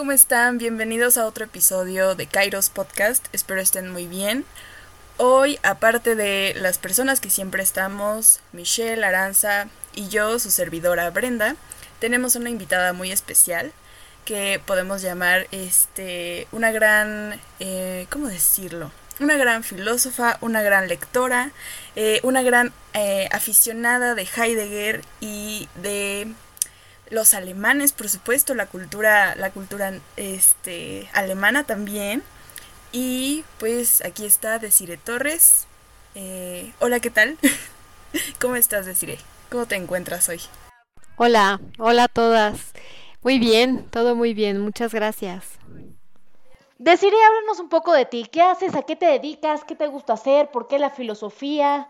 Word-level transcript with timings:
¿cómo 0.00 0.12
están? 0.12 0.56
Bienvenidos 0.56 1.18
a 1.18 1.26
otro 1.26 1.44
episodio 1.44 2.14
de 2.14 2.26
Kairos 2.26 2.70
Podcast. 2.70 3.26
Espero 3.34 3.60
estén 3.60 3.90
muy 3.90 4.06
bien. 4.06 4.46
Hoy, 5.18 5.58
aparte 5.62 6.14
de 6.14 6.54
las 6.56 6.78
personas 6.78 7.20
que 7.20 7.28
siempre 7.28 7.62
estamos, 7.62 8.40
Michelle, 8.54 9.04
Aranza 9.04 9.68
y 9.94 10.08
yo, 10.08 10.38
su 10.38 10.50
servidora 10.50 11.10
Brenda, 11.10 11.54
tenemos 11.98 12.34
una 12.34 12.48
invitada 12.48 12.94
muy 12.94 13.12
especial 13.12 13.72
que 14.24 14.58
podemos 14.64 15.02
llamar 15.02 15.48
este 15.50 16.48
una 16.50 16.72
gran 16.72 17.38
eh, 17.58 18.06
¿cómo 18.08 18.28
decirlo? 18.28 18.92
Una 19.18 19.36
gran 19.36 19.64
filósofa, 19.64 20.38
una 20.40 20.62
gran 20.62 20.88
lectora, 20.88 21.50
eh, 21.94 22.20
una 22.22 22.40
gran 22.40 22.72
eh, 22.94 23.28
aficionada 23.32 24.14
de 24.14 24.26
Heidegger 24.34 25.02
y 25.20 25.68
de 25.74 26.32
los 27.10 27.34
alemanes, 27.34 27.92
por 27.92 28.08
supuesto, 28.08 28.54
la 28.54 28.66
cultura, 28.66 29.34
la 29.34 29.50
cultura 29.50 29.92
este, 30.16 31.08
alemana 31.12 31.64
también. 31.64 32.22
Y 32.92 33.44
pues 33.58 34.02
aquí 34.04 34.24
está 34.24 34.58
Desire 34.58 34.96
Torres. 34.96 35.66
Eh, 36.14 36.72
hola, 36.80 37.00
¿qué 37.00 37.10
tal? 37.10 37.36
¿Cómo 38.40 38.56
estás, 38.56 38.86
Desire? 38.86 39.18
¿Cómo 39.50 39.66
te 39.66 39.76
encuentras 39.76 40.28
hoy? 40.28 40.40
Hola, 41.16 41.60
hola 41.78 42.04
a 42.04 42.08
todas. 42.08 42.72
Muy 43.22 43.38
bien, 43.38 43.84
todo 43.90 44.14
muy 44.16 44.32
bien, 44.32 44.60
muchas 44.60 44.94
gracias. 44.94 45.44
Desire, 46.78 47.16
háblanos 47.28 47.60
un 47.60 47.68
poco 47.68 47.92
de 47.92 48.06
ti. 48.06 48.26
¿Qué 48.30 48.40
haces? 48.40 48.74
¿A 48.74 48.82
qué 48.82 48.96
te 48.96 49.06
dedicas? 49.06 49.64
¿Qué 49.64 49.76
te 49.76 49.86
gusta 49.86 50.14
hacer? 50.14 50.50
¿Por 50.50 50.66
qué 50.66 50.78
la 50.78 50.88
filosofía? 50.88 51.88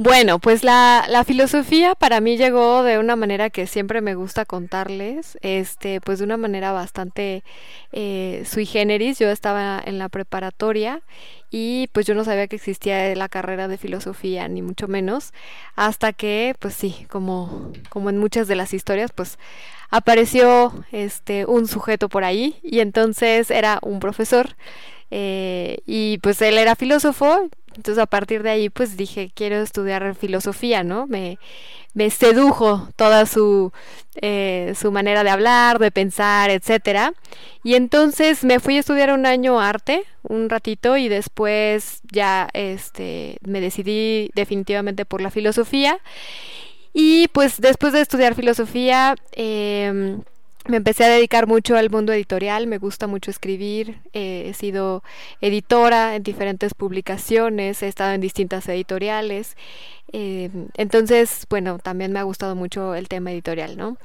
Bueno, 0.00 0.38
pues 0.38 0.62
la, 0.62 1.06
la, 1.08 1.24
filosofía 1.24 1.96
para 1.96 2.20
mí 2.20 2.36
llegó 2.36 2.84
de 2.84 3.00
una 3.00 3.16
manera 3.16 3.50
que 3.50 3.66
siempre 3.66 4.00
me 4.00 4.14
gusta 4.14 4.44
contarles, 4.44 5.36
este, 5.42 6.00
pues 6.00 6.20
de 6.20 6.24
una 6.24 6.36
manera 6.36 6.70
bastante 6.70 7.42
eh, 7.90 8.44
sui 8.46 8.64
generis. 8.64 9.18
Yo 9.18 9.28
estaba 9.28 9.82
en 9.84 9.98
la 9.98 10.08
preparatoria 10.08 11.02
y 11.50 11.88
pues 11.88 12.06
yo 12.06 12.14
no 12.14 12.22
sabía 12.22 12.46
que 12.46 12.54
existía 12.54 13.12
la 13.16 13.28
carrera 13.28 13.66
de 13.66 13.76
filosofía, 13.76 14.46
ni 14.46 14.62
mucho 14.62 14.86
menos, 14.86 15.32
hasta 15.74 16.12
que, 16.12 16.54
pues 16.60 16.74
sí, 16.74 17.04
como, 17.10 17.72
como 17.88 18.08
en 18.08 18.18
muchas 18.18 18.46
de 18.46 18.54
las 18.54 18.74
historias, 18.74 19.10
pues 19.12 19.36
apareció 19.90 20.72
este 20.92 21.44
un 21.44 21.66
sujeto 21.66 22.08
por 22.08 22.22
ahí 22.22 22.60
y 22.62 22.80
entonces 22.80 23.50
era 23.50 23.80
un 23.82 23.98
profesor 23.98 24.54
eh, 25.10 25.78
y 25.86 26.18
pues 26.18 26.40
él 26.42 26.56
era 26.58 26.76
filósofo, 26.76 27.48
entonces 27.78 28.02
a 28.02 28.06
partir 28.06 28.42
de 28.42 28.50
ahí 28.50 28.70
pues 28.70 28.96
dije, 28.96 29.30
quiero 29.34 29.56
estudiar 29.56 30.16
filosofía, 30.16 30.82
¿no? 30.82 31.06
Me, 31.06 31.38
me 31.94 32.10
sedujo 32.10 32.88
toda 32.96 33.24
su, 33.24 33.72
eh, 34.20 34.74
su 34.76 34.90
manera 34.90 35.22
de 35.22 35.30
hablar, 35.30 35.78
de 35.78 35.92
pensar, 35.92 36.50
etcétera. 36.50 37.14
Y 37.62 37.76
entonces 37.76 38.42
me 38.42 38.58
fui 38.58 38.76
a 38.76 38.80
estudiar 38.80 39.12
un 39.12 39.26
año 39.26 39.60
arte, 39.60 40.02
un 40.24 40.50
ratito, 40.50 40.96
y 40.96 41.08
después 41.08 42.00
ya 42.10 42.48
este, 42.52 43.38
me 43.42 43.60
decidí 43.60 44.30
definitivamente 44.34 45.04
por 45.04 45.20
la 45.20 45.30
filosofía. 45.30 46.00
Y 46.92 47.28
pues 47.28 47.60
después 47.60 47.92
de 47.92 48.00
estudiar 48.00 48.34
filosofía, 48.34 49.14
eh, 49.36 50.18
me 50.68 50.76
empecé 50.76 51.04
a 51.04 51.08
dedicar 51.08 51.46
mucho 51.46 51.76
al 51.76 51.90
mundo 51.90 52.12
editorial, 52.12 52.66
me 52.66 52.78
gusta 52.78 53.06
mucho 53.06 53.30
escribir, 53.30 54.00
eh, 54.12 54.46
he 54.48 54.54
sido 54.54 55.02
editora 55.40 56.14
en 56.14 56.22
diferentes 56.22 56.74
publicaciones, 56.74 57.82
he 57.82 57.88
estado 57.88 58.12
en 58.12 58.20
distintas 58.20 58.68
editoriales, 58.68 59.56
eh, 60.12 60.50
entonces, 60.76 61.46
bueno, 61.50 61.78
también 61.78 62.12
me 62.12 62.18
ha 62.18 62.22
gustado 62.22 62.54
mucho 62.54 62.94
el 62.94 63.08
tema 63.08 63.32
editorial, 63.32 63.76
¿no? 63.76 63.96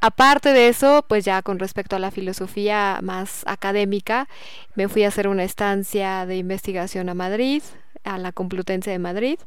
Aparte 0.00 0.52
de 0.52 0.68
eso, 0.68 1.04
pues 1.06 1.24
ya 1.24 1.42
con 1.42 1.60
respecto 1.60 1.94
a 1.94 2.00
la 2.00 2.10
filosofía 2.10 2.98
más 3.02 3.44
académica, 3.46 4.28
me 4.74 4.88
fui 4.88 5.04
a 5.04 5.08
hacer 5.08 5.28
una 5.28 5.44
estancia 5.44 6.26
de 6.26 6.38
investigación 6.38 7.08
a 7.08 7.14
Madrid, 7.14 7.62
a 8.04 8.18
la 8.18 8.32
Complutense 8.32 8.90
de 8.90 8.98
Madrid. 8.98 9.38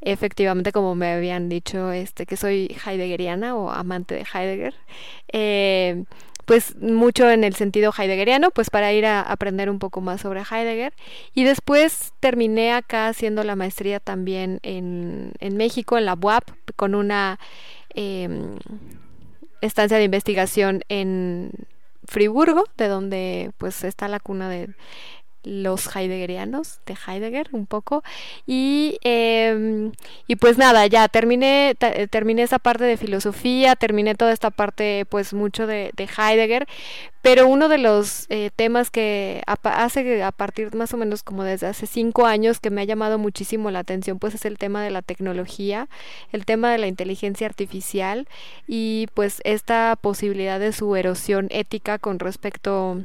Efectivamente, 0.00 0.72
como 0.72 0.94
me 0.94 1.12
habían 1.12 1.48
dicho, 1.48 1.92
este, 1.92 2.26
que 2.26 2.36
soy 2.36 2.76
heideggeriana 2.84 3.54
o 3.56 3.70
amante 3.70 4.14
de 4.14 4.26
Heidegger. 4.32 4.74
Eh, 5.32 6.04
pues 6.46 6.76
mucho 6.76 7.28
en 7.28 7.42
el 7.42 7.54
sentido 7.56 7.92
heideggeriano, 7.96 8.52
pues 8.52 8.70
para 8.70 8.92
ir 8.92 9.04
a 9.04 9.20
aprender 9.20 9.68
un 9.68 9.80
poco 9.80 10.00
más 10.00 10.20
sobre 10.20 10.42
Heidegger. 10.48 10.94
Y 11.34 11.42
después 11.44 12.12
terminé 12.20 12.72
acá 12.72 13.08
haciendo 13.08 13.42
la 13.42 13.56
maestría 13.56 13.98
también 13.98 14.60
en, 14.62 15.32
en 15.40 15.56
México, 15.56 15.98
en 15.98 16.06
la 16.06 16.14
UAP, 16.14 16.44
con 16.76 16.94
una 16.94 17.40
em, 17.90 18.58
estancia 19.60 19.98
de 19.98 20.04
investigación 20.04 20.82
en 20.88 21.50
Friburgo, 22.04 22.64
de 22.76 22.86
donde 22.86 23.50
pues 23.58 23.82
está 23.82 24.06
la 24.06 24.20
cuna 24.20 24.48
de 24.48 24.68
los 25.46 25.94
heideggerianos 25.94 26.80
de 26.86 26.96
Heidegger 27.06 27.48
un 27.52 27.66
poco. 27.66 28.02
Y, 28.46 28.98
em, 29.02 29.92
y 30.26 30.36
pues 30.36 30.58
nada 30.58 30.86
ya 30.86 31.08
terminé 31.08 31.74
terminé 32.10 32.42
esa 32.42 32.58
parte 32.58 32.84
de 32.84 32.96
filosofía 32.96 33.76
terminé 33.76 34.14
toda 34.14 34.32
esta 34.32 34.50
parte 34.50 35.06
pues 35.08 35.32
mucho 35.32 35.66
de, 35.66 35.92
Heidegger. 35.96 36.66
Pero 37.22 37.48
uno 37.48 37.68
de 37.68 37.78
los 37.78 38.26
eh, 38.28 38.50
temas 38.54 38.90
que 38.90 39.42
hace 39.46 40.22
a 40.22 40.32
partir 40.32 40.74
más 40.74 40.92
o 40.94 40.96
menos 40.96 41.22
como 41.22 41.44
desde 41.44 41.66
hace 41.66 41.86
cinco 41.86 42.26
años 42.26 42.60
que 42.60 42.70
me 42.70 42.82
ha 42.82 42.84
llamado 42.84 43.18
muchísimo 43.18 43.70
la 43.70 43.80
atención 43.80 44.18
pues 44.18 44.34
es 44.34 44.44
el 44.44 44.58
tema 44.58 44.82
de 44.82 44.90
la 44.90 45.02
tecnología 45.02 45.88
el 46.32 46.44
tema 46.44 46.70
de 46.70 46.78
la 46.78 46.86
inteligencia 46.86 47.46
artificial 47.46 48.28
y 48.68 49.08
pues 49.14 49.40
esta 49.44 49.96
posibilidad 50.00 50.60
de 50.60 50.72
su 50.72 50.94
erosión 50.94 51.48
ética 51.50 51.98
con 51.98 52.20
respecto 52.20 53.02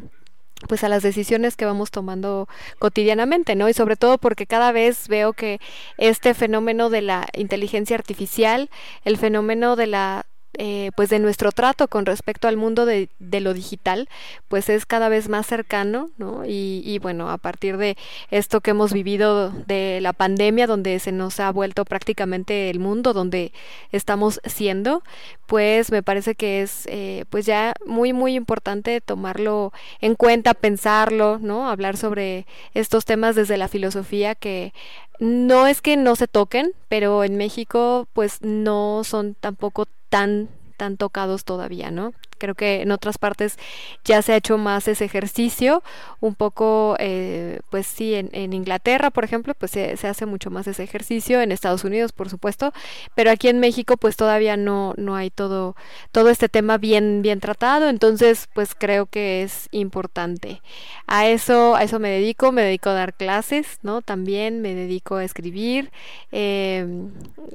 pues 0.68 0.84
a 0.84 0.90
las 0.90 1.04
decisiones 1.04 1.56
que 1.56 1.66
vamos 1.66 1.92
tomando 1.92 2.48
cotidianamente, 2.80 3.56
¿no? 3.56 3.70
Y 3.70 3.74
sobre 3.74 3.96
todo 3.96 4.18
porque 4.18 4.46
cada 4.46 4.72
vez 4.72 5.08
veo 5.08 5.34
que 5.34 5.60
este 5.98 6.34
fenómeno 6.34 6.90
de 6.90 7.02
la 7.02 7.28
inteligencia 7.34 7.96
artificial, 7.96 8.70
el 9.04 9.18
fenómeno 9.18 9.76
de 9.76 9.88
la 9.88 10.26
eh, 10.58 10.92
pues 10.96 11.10
de 11.10 11.20
nuestro 11.20 11.52
trato 11.52 11.88
con 11.88 12.06
respecto 12.06 12.48
al 12.48 12.58
mundo 12.58 12.86
de, 12.86 13.10
lo 13.20 13.54
digital 13.54 14.10
pues 14.48 14.70
es 14.70 14.86
cada 14.86 15.10
vez 15.10 15.30
más 15.30 15.48
cercano 15.48 16.10
¿no? 16.18 16.46
y, 16.46 16.82
y, 16.86 17.00
bueno 17.00 17.30
a 17.30 17.38
partir 17.38 17.78
de 17.78 17.98
esto 18.30 18.62
que 18.62 18.72
hemos 18.72 18.94
vivido 18.94 19.50
de 19.50 20.00
la 20.02 20.14
pandemia 20.14 20.68
donde 20.68 21.00
se 21.00 21.12
nos 21.12 21.40
ha 21.40 21.52
vuelto 21.52 21.86
prácticamente 21.86 22.70
el 22.70 22.80
mundo 22.80 23.14
donde 23.14 23.54
estamos 23.92 24.42
siendo 24.46 25.04
pues 25.48 25.92
me 25.92 26.04
parece 26.04 26.36
que 26.36 26.62
es 26.62 26.86
eh, 26.88 27.26
pues 27.30 27.46
ya 27.46 27.74
muy 27.86 28.14
muy 28.14 28.36
importante 28.36 29.02
tomarlo 29.02 29.72
en 30.02 30.16
cuenta 30.16 30.54
pensarlo 30.54 31.40
no 31.40 31.70
hablar 31.70 31.98
sobre 31.98 32.46
estos 32.74 33.06
temas 33.06 33.36
desde 33.36 33.58
la 33.58 33.68
filosofía 33.68 34.36
que 34.36 34.74
no 35.22 35.68
es 35.68 35.82
que 35.82 35.98
no 35.98 36.16
se 36.16 36.28
toquen, 36.28 36.74
pero 36.90 37.24
en 37.24 37.38
México 37.38 38.08
pues 38.12 38.42
no 38.42 39.04
son 39.04 39.36
tampoco 39.36 39.86
tan 40.12 40.50
tan 40.82 40.98
tocados 40.98 41.46
todavía, 41.46 41.92
¿no? 41.92 42.12
Creo 42.40 42.56
que 42.56 42.82
en 42.82 42.90
otras 42.90 43.20
partes 43.20 43.60
ya 44.04 44.24
se 44.24 44.34
ha 44.34 44.38
hecho 44.38 44.58
más 44.58 44.88
ese 44.88 45.06
ejercicio, 45.06 45.84
un 46.22 46.34
poco, 46.34 46.96
eh, 46.98 47.60
pues 47.70 47.86
sí, 47.86 48.16
en, 48.16 48.54
Inglaterra, 48.54 49.12
por 49.12 49.24
ejemplo, 49.24 49.54
pues 49.54 49.70
se, 49.70 49.96
hace 50.08 50.26
mucho 50.26 50.50
más 50.50 50.66
ese 50.66 50.82
ejercicio, 50.82 51.40
en 51.40 51.52
Estados 51.52 51.84
Unidos, 51.84 52.14
por 52.14 52.32
supuesto, 52.32 52.74
pero 53.14 53.30
aquí 53.30 53.48
en 53.48 53.60
México, 53.60 53.96
pues 53.96 54.16
todavía 54.16 54.58
no, 54.58 54.96
no 54.98 55.16
hay 55.16 55.30
todo, 55.30 55.76
todo 56.12 56.32
este 56.32 56.50
tema 56.50 56.80
bien, 56.80 57.22
bien 57.22 57.40
tratado, 57.42 57.88
entonces, 57.88 58.50
pues 58.56 58.74
creo 58.74 59.06
que 59.06 59.44
es 59.44 59.68
importante. 59.70 60.64
A 61.06 61.28
eso, 61.28 61.76
a 61.76 61.84
eso 61.84 62.00
me 62.00 62.10
dedico, 62.10 62.52
me 62.52 62.64
dedico 62.64 62.90
a 62.90 62.94
dar 62.94 63.14
clases, 63.14 63.78
¿no? 63.84 64.02
También 64.02 64.64
me 64.64 64.74
dedico 64.74 65.18
a 65.18 65.24
escribir, 65.24 65.92
eh, 66.32 66.88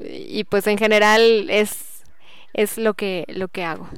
y 0.08 0.44
pues 0.44 0.68
en 0.68 0.78
general 0.78 1.50
es 1.50 1.95
es 2.54 2.78
lo 2.78 2.94
que, 2.94 3.24
lo 3.28 3.48
que 3.48 3.64
hago. 3.64 3.88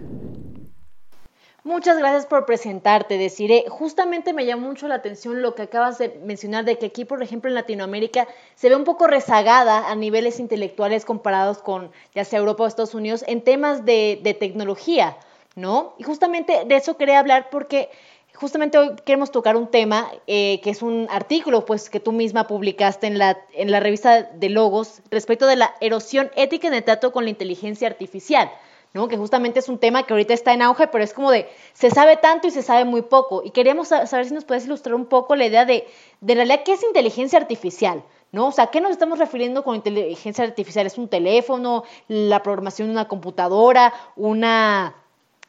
Muchas 1.69 1.99
gracias 1.99 2.25
por 2.25 2.47
presentarte, 2.47 3.19
Deciré. 3.19 3.67
Justamente 3.69 4.33
me 4.33 4.47
llamó 4.47 4.69
mucho 4.69 4.89
la 4.89 4.95
atención 4.95 5.43
lo 5.43 5.55
que 5.55 5.63
acabas 5.63 5.99
de 5.99 6.19
mencionar 6.25 6.65
de 6.65 6.79
que 6.79 6.87
aquí, 6.87 7.05
por 7.05 7.23
ejemplo, 7.23 7.51
en 7.51 7.55
Latinoamérica 7.57 8.27
se 8.55 8.71
ve 8.71 8.77
un 8.77 8.85
poco 8.85 9.07
rezagada 9.07 9.91
a 9.91 9.95
niveles 9.95 10.41
intelectuales 10.41 11.05
comparados 11.05 11.59
con 11.59 11.91
ya 12.15 12.25
sea 12.25 12.39
Europa 12.39 12.65
o 12.65 12.67
Estados 12.67 12.95
Unidos 12.95 13.23
en 13.27 13.43
temas 13.43 13.85
de, 13.85 14.19
de 14.23 14.33
tecnología, 14.33 15.19
¿no? 15.57 15.95
Y 15.99 16.05
justamente 16.05 16.65
de 16.65 16.77
eso 16.77 16.97
quería 16.97 17.19
hablar 17.19 17.49
porque 17.51 17.91
justamente 18.41 18.79
hoy 18.79 18.91
queremos 19.05 19.31
tocar 19.31 19.57
un 19.57 19.67
tema 19.67 20.11
eh, 20.27 20.61
que 20.63 20.71
es 20.71 20.83
un 20.83 21.09
artículo 21.11 21.65
pues 21.65 21.91
que 21.91 22.01
tú 22.01 22.13
misma 22.13 22.47
publicaste 22.47 23.07
en 23.07 23.19
la, 23.19 23.39
en 23.53 23.71
la 23.71 23.81
revista 23.81 24.23
de 24.23 24.49
Logos 24.49 25.01
respecto 25.11 25.47
de 25.47 25.57
la 25.57 25.75
erosión 25.81 26.31
ética 26.37 26.69
en 26.69 26.75
el 26.75 26.85
trato 26.85 27.13
con 27.13 27.25
la 27.25 27.31
inteligencia 27.31 27.89
artificial. 27.89 28.51
¿no? 28.95 29.07
que 29.07 29.19
justamente 29.19 29.59
es 29.59 29.69
un 29.69 29.79
tema 29.79 30.05
que 30.05 30.15
ahorita 30.15 30.33
está 30.33 30.55
en 30.55 30.63
auge, 30.63 30.87
pero 30.87 31.05
es 31.05 31.13
como 31.13 31.31
de, 31.31 31.47
se 31.75 31.91
sabe 31.91 32.17
tanto 32.17 32.49
y 32.49 32.51
se 32.51 32.63
sabe 32.63 32.87
muy 32.87 33.03
poco. 33.03 33.43
Y 33.45 33.51
queríamos 33.51 33.89
saber 33.89 34.25
si 34.25 34.33
nos 34.33 34.47
puedes 34.47 34.65
ilustrar 34.65 34.95
un 34.95 35.05
poco 35.05 35.37
la 35.37 35.45
idea 35.45 35.67
de, 35.67 35.87
de 36.23 36.35
realidad, 36.35 36.63
¿qué 36.65 36.73
es 36.73 36.83
inteligencia 36.83 37.39
artificial? 37.39 38.03
¿No? 38.33 38.47
O 38.49 38.53
sea, 38.53 38.69
¿qué 38.69 38.81
nos 38.81 38.91
estamos 38.91 39.19
refiriendo 39.19 39.63
con 39.63 39.77
inteligencia 39.77 40.43
artificial? 40.43 40.87
¿Es 40.87 40.97
un 40.97 41.09
teléfono, 41.09 41.85
la 42.09 42.43
programación 42.43 42.89
de 42.89 42.93
una 42.93 43.09
computadora, 43.09 43.93
una 44.17 44.95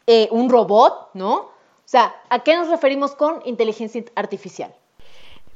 eh, 0.06 0.28
un 0.32 0.50
robot, 0.50 1.12
¿no? 1.14 1.50
O 1.90 1.92
sea, 1.92 2.14
¿a 2.30 2.44
qué 2.44 2.56
nos 2.56 2.70
referimos 2.70 3.16
con 3.16 3.42
inteligencia 3.46 4.04
artificial? 4.14 4.72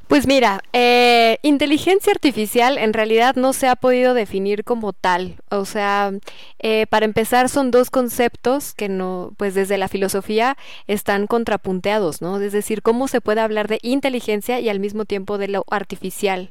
Pues 0.08 0.26
mira, 0.26 0.64
eh, 0.74 1.38
inteligencia 1.44 2.12
artificial 2.12 2.80
en 2.80 2.94
realidad 2.94 3.36
no 3.36 3.54
se 3.54 3.68
ha 3.68 3.76
podido 3.76 4.16
definir 4.16 4.64
como 4.64 4.94
tal. 4.94 5.36
O 5.52 5.66
sea, 5.66 6.12
eh, 6.58 6.88
para 6.88 7.06
empezar 7.06 7.50
son 7.50 7.70
dos 7.70 7.92
conceptos 7.92 8.74
que 8.74 8.90
no, 8.90 9.34
pues 9.38 9.54
desde 9.54 9.78
la 9.78 9.88
filosofía 9.88 10.58
están 10.88 11.28
contrapunteados, 11.28 12.24
¿no? 12.24 12.42
Es 12.42 12.52
decir, 12.52 12.82
cómo 12.82 13.08
se 13.08 13.22
puede 13.22 13.42
hablar 13.42 13.68
de 13.68 13.78
inteligencia 13.84 14.60
y 14.60 14.70
al 14.70 14.80
mismo 14.80 15.06
tiempo 15.06 15.38
de 15.38 15.50
lo 15.50 15.66
artificial. 15.70 16.50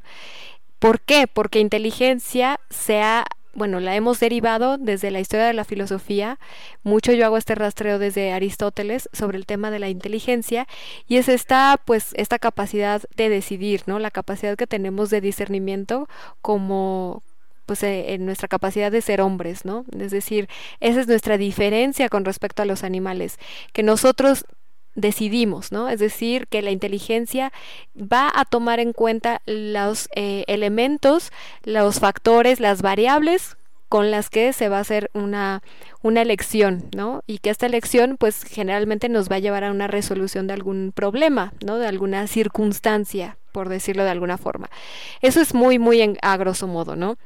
¿Por 0.79 1.01
qué? 1.01 1.27
Porque 1.27 1.59
inteligencia 1.59 2.61
se 2.69 3.01
ha 3.01 3.25
bueno, 3.53 3.79
la 3.79 3.95
hemos 3.95 4.19
derivado 4.19 4.77
desde 4.77 5.11
la 5.11 5.19
historia 5.19 5.45
de 5.45 5.53
la 5.53 5.63
filosofía. 5.63 6.39
Mucho 6.83 7.11
yo 7.13 7.25
hago 7.25 7.37
este 7.37 7.55
rastreo 7.55 7.99
desde 7.99 8.33
Aristóteles 8.33 9.09
sobre 9.13 9.37
el 9.37 9.45
tema 9.45 9.71
de 9.71 9.79
la 9.79 9.89
inteligencia 9.89 10.67
y 11.07 11.17
es 11.17 11.29
esta, 11.29 11.79
pues, 11.85 12.13
esta 12.15 12.39
capacidad 12.39 13.01
de 13.15 13.29
decidir, 13.29 13.83
¿no? 13.85 13.99
La 13.99 14.11
capacidad 14.11 14.57
que 14.57 14.67
tenemos 14.67 15.09
de 15.09 15.21
discernimiento 15.21 16.07
como 16.41 17.21
pues 17.65 17.81
eh, 17.83 18.13
en 18.13 18.25
nuestra 18.25 18.49
capacidad 18.49 18.91
de 18.91 19.01
ser 19.01 19.21
hombres, 19.21 19.63
¿no? 19.63 19.85
Es 19.97 20.11
decir, 20.11 20.49
esa 20.81 20.99
es 20.99 21.07
nuestra 21.07 21.37
diferencia 21.37 22.09
con 22.09 22.25
respecto 22.25 22.61
a 22.61 22.65
los 22.65 22.83
animales, 22.83 23.39
que 23.71 23.83
nosotros 23.83 24.45
decidimos, 24.95 25.71
¿no? 25.71 25.89
Es 25.89 25.99
decir, 25.99 26.47
que 26.47 26.61
la 26.61 26.71
inteligencia 26.71 27.51
va 27.95 28.31
a 28.33 28.45
tomar 28.45 28.79
en 28.79 28.93
cuenta 28.93 29.41
los 29.45 30.09
eh, 30.15 30.43
elementos, 30.47 31.31
los 31.63 31.99
factores, 31.99 32.59
las 32.59 32.81
variables 32.81 33.57
con 33.93 34.09
las 34.09 34.31
que 34.31 34.53
se 34.53 34.69
va 34.69 34.77
a 34.77 34.81
hacer 34.81 35.11
una, 35.13 35.61
una 36.01 36.23
elección, 36.23 36.85
¿no? 36.95 37.21
Y 37.27 37.37
que 37.37 37.51
esta 37.51 37.67
elección, 37.67 38.17
pues 38.17 38.43
generalmente 38.43 39.07
nos 39.07 39.29
va 39.29 39.35
a 39.35 39.39
llevar 39.39 39.63
a 39.63 39.71
una 39.71 39.85
resolución 39.85 40.47
de 40.47 40.53
algún 40.53 40.91
problema, 40.95 41.53
¿no? 41.63 41.77
De 41.77 41.85
alguna 41.85 42.25
circunstancia, 42.25 43.37
por 43.51 43.69
decirlo 43.69 44.03
de 44.03 44.09
alguna 44.09 44.39
forma. 44.39 44.71
Eso 45.21 45.41
es 45.41 45.53
muy, 45.53 45.77
muy 45.77 46.01
en, 46.01 46.17
a 46.23 46.37
grosso 46.37 46.65
modo, 46.65 46.95
¿no? 46.95 47.17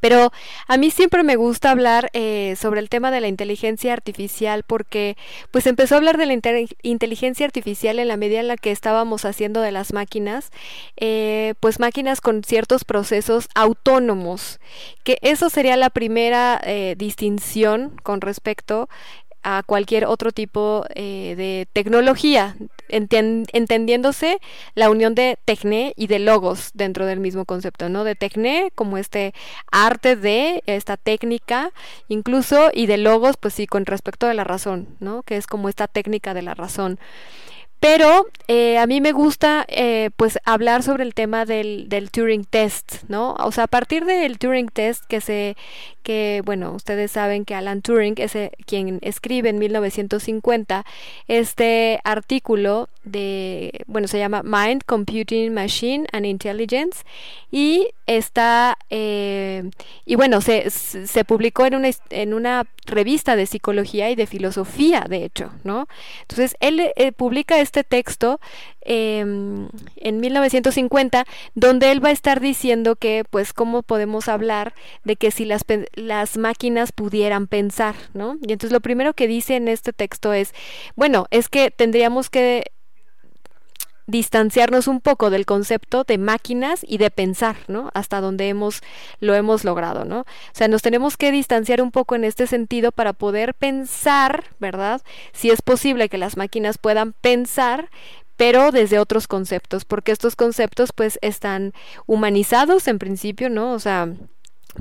Pero 0.00 0.32
a 0.66 0.76
mí 0.76 0.90
siempre 0.90 1.22
me 1.22 1.36
gusta 1.36 1.70
hablar 1.70 2.10
eh, 2.12 2.56
sobre 2.58 2.80
el 2.80 2.88
tema 2.88 3.10
de 3.10 3.20
la 3.20 3.28
inteligencia 3.28 3.92
artificial 3.92 4.62
porque 4.62 5.16
pues 5.50 5.66
empezó 5.66 5.94
a 5.94 5.98
hablar 5.98 6.16
de 6.16 6.26
la 6.26 6.32
inteligencia 6.82 7.46
artificial 7.46 7.98
en 7.98 8.08
la 8.08 8.16
medida 8.16 8.40
en 8.40 8.48
la 8.48 8.56
que 8.56 8.70
estábamos 8.70 9.24
haciendo 9.24 9.60
de 9.60 9.72
las 9.72 9.92
máquinas, 9.92 10.50
eh, 10.96 11.54
pues 11.60 11.78
máquinas 11.78 12.20
con 12.20 12.42
ciertos 12.42 12.84
procesos 12.84 13.48
autónomos, 13.54 14.60
que 15.04 15.18
eso 15.22 15.50
sería 15.50 15.76
la 15.76 15.90
primera 15.90 16.60
eh, 16.64 16.94
distinción 16.96 17.92
con 18.02 18.20
respecto 18.20 18.88
a 19.42 19.62
cualquier 19.64 20.06
otro 20.06 20.32
tipo 20.32 20.84
eh, 20.94 21.34
de 21.36 21.68
tecnología, 21.72 22.56
entendiéndose 22.88 24.38
la 24.74 24.90
unión 24.90 25.14
de 25.14 25.38
tecné 25.44 25.94
y 25.96 26.06
de 26.06 26.18
logos 26.18 26.70
dentro 26.74 27.06
del 27.06 27.20
mismo 27.20 27.44
concepto, 27.44 27.88
¿no? 27.88 28.04
De 28.04 28.14
tecné 28.14 28.70
como 28.74 28.98
este 28.98 29.34
arte 29.70 30.16
de 30.16 30.62
esta 30.66 30.96
técnica, 30.96 31.72
incluso, 32.08 32.70
y 32.72 32.86
de 32.86 32.98
logos, 32.98 33.36
pues 33.36 33.54
sí, 33.54 33.66
con 33.66 33.86
respecto 33.86 34.26
de 34.26 34.34
la 34.34 34.44
razón, 34.44 34.88
¿no? 35.00 35.22
Que 35.22 35.36
es 35.36 35.46
como 35.46 35.68
esta 35.68 35.88
técnica 35.88 36.34
de 36.34 36.42
la 36.42 36.54
razón. 36.54 36.98
Pero 37.82 38.28
eh, 38.46 38.78
a 38.78 38.86
mí 38.86 39.00
me 39.00 39.10
gusta 39.10 39.66
eh, 39.66 40.10
pues 40.16 40.38
hablar 40.44 40.84
sobre 40.84 41.02
el 41.02 41.14
tema 41.14 41.44
del, 41.44 41.88
Turing 42.12 42.44
Test, 42.44 43.02
¿no? 43.08 43.34
O 43.40 43.50
sea, 43.50 43.64
a 43.64 43.66
partir 43.66 44.04
del 44.04 44.38
Turing 44.38 44.68
Test 44.68 45.04
que 45.06 45.20
se, 45.20 45.56
que 46.04 46.42
bueno, 46.44 46.70
ustedes 46.74 47.10
saben 47.10 47.44
que 47.44 47.56
Alan 47.56 47.82
Turing 47.82 48.14
es 48.18 48.36
eh, 48.36 48.52
quien 48.66 49.00
escribe 49.02 49.48
en 49.48 49.58
1950 49.58 50.86
este 51.26 51.98
artículo 52.04 52.88
de, 53.02 53.84
bueno, 53.88 54.06
se 54.06 54.20
llama 54.20 54.44
Mind, 54.44 54.84
Computing, 54.86 55.52
Machine 55.52 56.06
and 56.12 56.24
Intelligence 56.24 57.02
y 57.50 57.88
está, 58.16 58.78
y 58.90 60.14
bueno, 60.16 60.40
se, 60.40 60.70
se 60.70 61.24
publicó 61.24 61.66
en 61.66 61.74
una, 61.74 61.90
en 62.10 62.34
una 62.34 62.66
revista 62.86 63.36
de 63.36 63.46
psicología 63.46 64.10
y 64.10 64.14
de 64.14 64.26
filosofía, 64.26 65.06
de 65.08 65.24
hecho, 65.24 65.52
¿no? 65.64 65.86
Entonces, 66.22 66.56
él 66.60 66.92
publica 67.16 67.60
este 67.60 67.84
texto 67.84 68.40
em, 68.80 69.68
en 69.96 70.20
1950, 70.20 71.24
donde 71.54 71.92
él 71.92 72.04
va 72.04 72.08
a 72.08 72.12
estar 72.12 72.40
diciendo 72.40 72.96
que, 72.96 73.24
pues, 73.28 73.52
cómo 73.52 73.82
podemos 73.82 74.28
hablar 74.28 74.74
de 75.04 75.16
que 75.16 75.30
si 75.30 75.44
las, 75.44 75.64
las 75.94 76.36
máquinas 76.36 76.92
pudieran 76.92 77.46
pensar, 77.46 77.94
¿no? 78.14 78.36
Y 78.42 78.52
entonces 78.52 78.72
lo 78.72 78.80
primero 78.80 79.14
que 79.14 79.26
dice 79.26 79.56
en 79.56 79.68
este 79.68 79.92
texto 79.92 80.32
es, 80.32 80.54
bueno, 80.96 81.26
es 81.30 81.48
que 81.48 81.70
tendríamos 81.70 82.30
que 82.30 82.72
distanciarnos 84.06 84.88
un 84.88 85.00
poco 85.00 85.30
del 85.30 85.46
concepto 85.46 86.04
de 86.04 86.18
máquinas 86.18 86.84
y 86.86 86.98
de 86.98 87.10
pensar, 87.10 87.56
¿no? 87.68 87.90
Hasta 87.94 88.20
donde 88.20 88.48
hemos 88.48 88.82
lo 89.20 89.34
hemos 89.34 89.64
logrado, 89.64 90.04
¿no? 90.04 90.20
O 90.20 90.26
sea, 90.52 90.68
nos 90.68 90.82
tenemos 90.82 91.16
que 91.16 91.32
distanciar 91.32 91.80
un 91.82 91.90
poco 91.90 92.14
en 92.14 92.24
este 92.24 92.46
sentido 92.46 92.92
para 92.92 93.12
poder 93.12 93.54
pensar, 93.54 94.44
¿verdad? 94.58 95.02
Si 95.32 95.50
es 95.50 95.62
posible 95.62 96.08
que 96.08 96.18
las 96.18 96.36
máquinas 96.36 96.78
puedan 96.78 97.12
pensar, 97.12 97.90
pero 98.36 98.72
desde 98.72 98.98
otros 98.98 99.28
conceptos, 99.28 99.84
porque 99.84 100.12
estos 100.12 100.36
conceptos 100.36 100.90
pues 100.92 101.18
están 101.22 101.72
humanizados 102.06 102.88
en 102.88 102.98
principio, 102.98 103.50
¿no? 103.50 103.72
O 103.72 103.78
sea, 103.78 104.08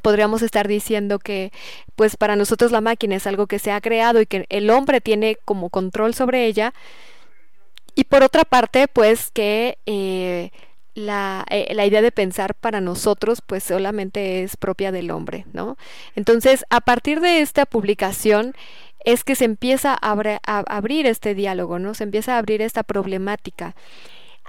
podríamos 0.01 0.41
estar 0.41 0.67
diciendo 0.67 1.19
que 1.19 1.51
pues 1.95 2.15
para 2.15 2.35
nosotros 2.35 2.71
la 2.71 2.81
máquina 2.81 3.15
es 3.15 3.27
algo 3.27 3.47
que 3.47 3.59
se 3.59 3.71
ha 3.71 3.81
creado 3.81 4.21
y 4.21 4.25
que 4.25 4.45
el 4.49 4.69
hombre 4.69 5.01
tiene 5.01 5.37
como 5.45 5.69
control 5.69 6.13
sobre 6.13 6.45
ella, 6.45 6.73
y 7.95 8.05
por 8.05 8.23
otra 8.23 8.43
parte, 8.43 8.87
pues 8.87 9.31
que 9.31 9.77
eh, 9.85 10.51
la, 10.93 11.45
eh, 11.49 11.73
la, 11.73 11.85
idea 11.85 12.01
de 12.01 12.11
pensar 12.11 12.55
para 12.55 12.81
nosotros 12.81 13.41
pues 13.45 13.63
solamente 13.63 14.43
es 14.43 14.57
propia 14.57 14.91
del 14.91 15.11
hombre, 15.11 15.45
¿no? 15.53 15.77
Entonces, 16.15 16.65
a 16.69 16.81
partir 16.81 17.21
de 17.21 17.41
esta 17.41 17.65
publicación 17.65 18.53
es 19.03 19.23
que 19.23 19.35
se 19.35 19.45
empieza 19.45 19.97
a, 19.99 20.11
a 20.45 20.59
abrir 20.67 21.05
este 21.05 21.33
diálogo, 21.33 21.79
¿no? 21.79 21.93
Se 21.93 22.03
empieza 22.03 22.35
a 22.35 22.37
abrir 22.39 22.61
esta 22.61 22.83
problemática. 22.83 23.75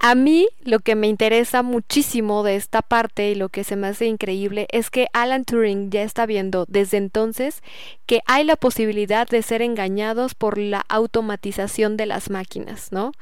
A 0.05 0.15
mí 0.15 0.49
lo 0.65 0.79
que 0.79 0.95
me 0.95 1.07
interesa 1.07 1.63
muchísimo 1.63 2.43
de 2.43 2.57
esta 2.57 2.81
parte 2.81 3.29
y 3.29 3.35
lo 3.35 3.47
que 3.47 3.63
se 3.63 3.77
me 3.77 3.87
hace 3.87 4.05
increíble 4.05 4.67
es 4.69 4.89
que 4.89 5.07
Alan 5.13 5.45
Turing 5.45 5.91
ya 5.91 6.03
está 6.03 6.25
viendo 6.25 6.65
desde 6.67 6.97
entonces 6.97 7.63
que 8.05 8.19
hay 8.25 8.43
la 8.43 8.57
posibilidad 8.57 9.25
de 9.25 9.41
ser 9.41 9.61
engañados 9.61 10.35
por 10.35 10.57
la 10.57 10.83
automatización 10.89 11.95
de 11.95 12.05
las 12.05 12.29
máquinas, 12.29 12.91
¿no? 12.91 13.13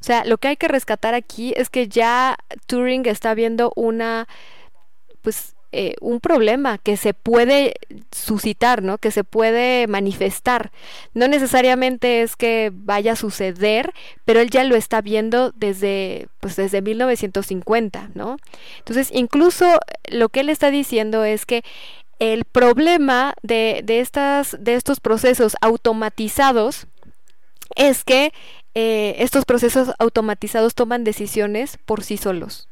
O 0.00 0.04
sea, 0.04 0.24
lo 0.24 0.38
que 0.38 0.46
hay 0.46 0.56
que 0.56 0.68
rescatar 0.68 1.12
aquí 1.12 1.54
es 1.56 1.70
que 1.70 1.88
ya 1.88 2.36
Turing 2.68 3.04
está 3.06 3.34
viendo 3.34 3.72
una 3.74 4.28
pues 5.22 5.56
eh, 5.70 5.96
un 6.00 6.20
problema 6.20 6.78
que 6.78 6.96
se 6.96 7.12
puede 7.12 7.74
suscitar, 8.10 8.82
¿no? 8.82 8.96
Que 8.96 9.10
se 9.10 9.22
puede 9.22 9.86
manifestar. 9.86 10.72
No 11.12 11.28
necesariamente 11.28 12.22
es 12.22 12.36
que 12.36 12.70
vaya 12.72 13.12
a 13.12 13.16
suceder, 13.16 13.92
pero 14.24 14.40
él 14.40 14.48
ya 14.48 14.64
lo 14.64 14.76
está 14.76 15.02
viendo 15.02 15.52
desde, 15.52 16.28
pues 16.40 16.56
desde 16.56 16.80
1950, 16.80 18.10
¿no? 18.14 18.38
Entonces, 18.78 19.10
incluso 19.12 19.78
lo 20.10 20.30
que 20.30 20.40
él 20.40 20.48
está 20.48 20.70
diciendo 20.70 21.24
es 21.24 21.44
que 21.44 21.62
el 22.18 22.46
problema 22.46 23.34
de, 23.42 23.82
de, 23.84 24.00
estas, 24.00 24.56
de 24.58 24.74
estos 24.74 25.00
procesos 25.00 25.54
automatizados 25.60 26.86
es 27.76 28.04
que 28.04 28.32
eh, 28.74 29.16
estos 29.18 29.44
procesos 29.44 29.90
automatizados 29.98 30.74
toman 30.74 31.04
decisiones 31.04 31.78
por 31.84 32.02
sí 32.02 32.16
solos 32.16 32.67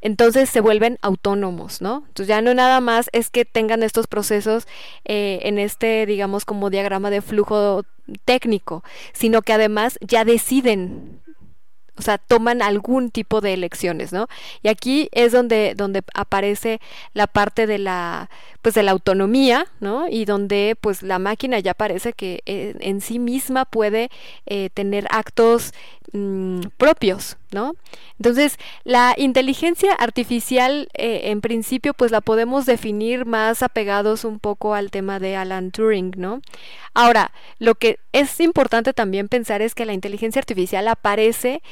entonces 0.00 0.48
se 0.48 0.60
vuelven 0.60 0.98
autónomos, 1.02 1.80
¿no? 1.80 2.04
Entonces 2.08 2.28
ya 2.28 2.40
no 2.40 2.54
nada 2.54 2.80
más 2.80 3.08
es 3.12 3.30
que 3.30 3.44
tengan 3.44 3.82
estos 3.82 4.06
procesos 4.06 4.66
eh, 5.04 5.40
en 5.42 5.58
este, 5.58 6.06
digamos, 6.06 6.44
como 6.44 6.70
diagrama 6.70 7.10
de 7.10 7.22
flujo 7.22 7.82
técnico, 8.24 8.84
sino 9.12 9.42
que 9.42 9.52
además 9.52 9.98
ya 10.00 10.24
deciden 10.24 11.20
o 11.98 12.02
sea, 12.02 12.16
toman 12.16 12.62
algún 12.62 13.10
tipo 13.10 13.40
de 13.40 13.54
elecciones, 13.54 14.12
¿no? 14.12 14.28
Y 14.62 14.68
aquí 14.68 15.08
es 15.12 15.32
donde, 15.32 15.74
donde 15.76 16.02
aparece 16.14 16.80
la 17.12 17.26
parte 17.26 17.66
de 17.66 17.78
la, 17.78 18.30
pues 18.62 18.76
de 18.76 18.84
la 18.84 18.92
autonomía, 18.92 19.66
¿no? 19.80 20.06
Y 20.08 20.24
donde 20.24 20.76
pues 20.80 21.02
la 21.02 21.18
máquina 21.18 21.58
ya 21.58 21.74
parece 21.74 22.12
que 22.12 22.40
eh, 22.46 22.76
en 22.80 23.00
sí 23.00 23.18
misma 23.18 23.64
puede 23.64 24.10
eh, 24.46 24.70
tener 24.72 25.08
actos 25.10 25.72
mm, 26.12 26.60
propios, 26.76 27.36
¿no? 27.52 27.74
Entonces, 28.18 28.58
la 28.84 29.14
inteligencia 29.16 29.92
artificial, 29.92 30.88
eh, 30.94 31.30
en 31.30 31.40
principio, 31.40 31.94
pues 31.94 32.10
la 32.10 32.20
podemos 32.20 32.66
definir 32.66 33.26
más 33.26 33.62
apegados 33.62 34.24
un 34.24 34.38
poco 34.38 34.74
al 34.74 34.90
tema 34.90 35.18
de 35.18 35.36
Alan 35.36 35.70
Turing, 35.70 36.12
¿no? 36.16 36.40
Ahora, 36.94 37.32
lo 37.58 37.74
que 37.74 37.98
es 38.12 38.40
importante 38.40 38.92
también 38.92 39.28
pensar 39.28 39.62
es 39.62 39.74
que 39.74 39.86
la 39.86 39.92
inteligencia 39.92 40.40
artificial 40.40 40.88
aparece 40.88 41.62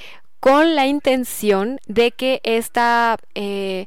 con 0.40 0.74
la 0.74 0.86
intención 0.86 1.80
de 1.86 2.12
que 2.12 2.40
esta... 2.44 3.18
Eh, 3.34 3.86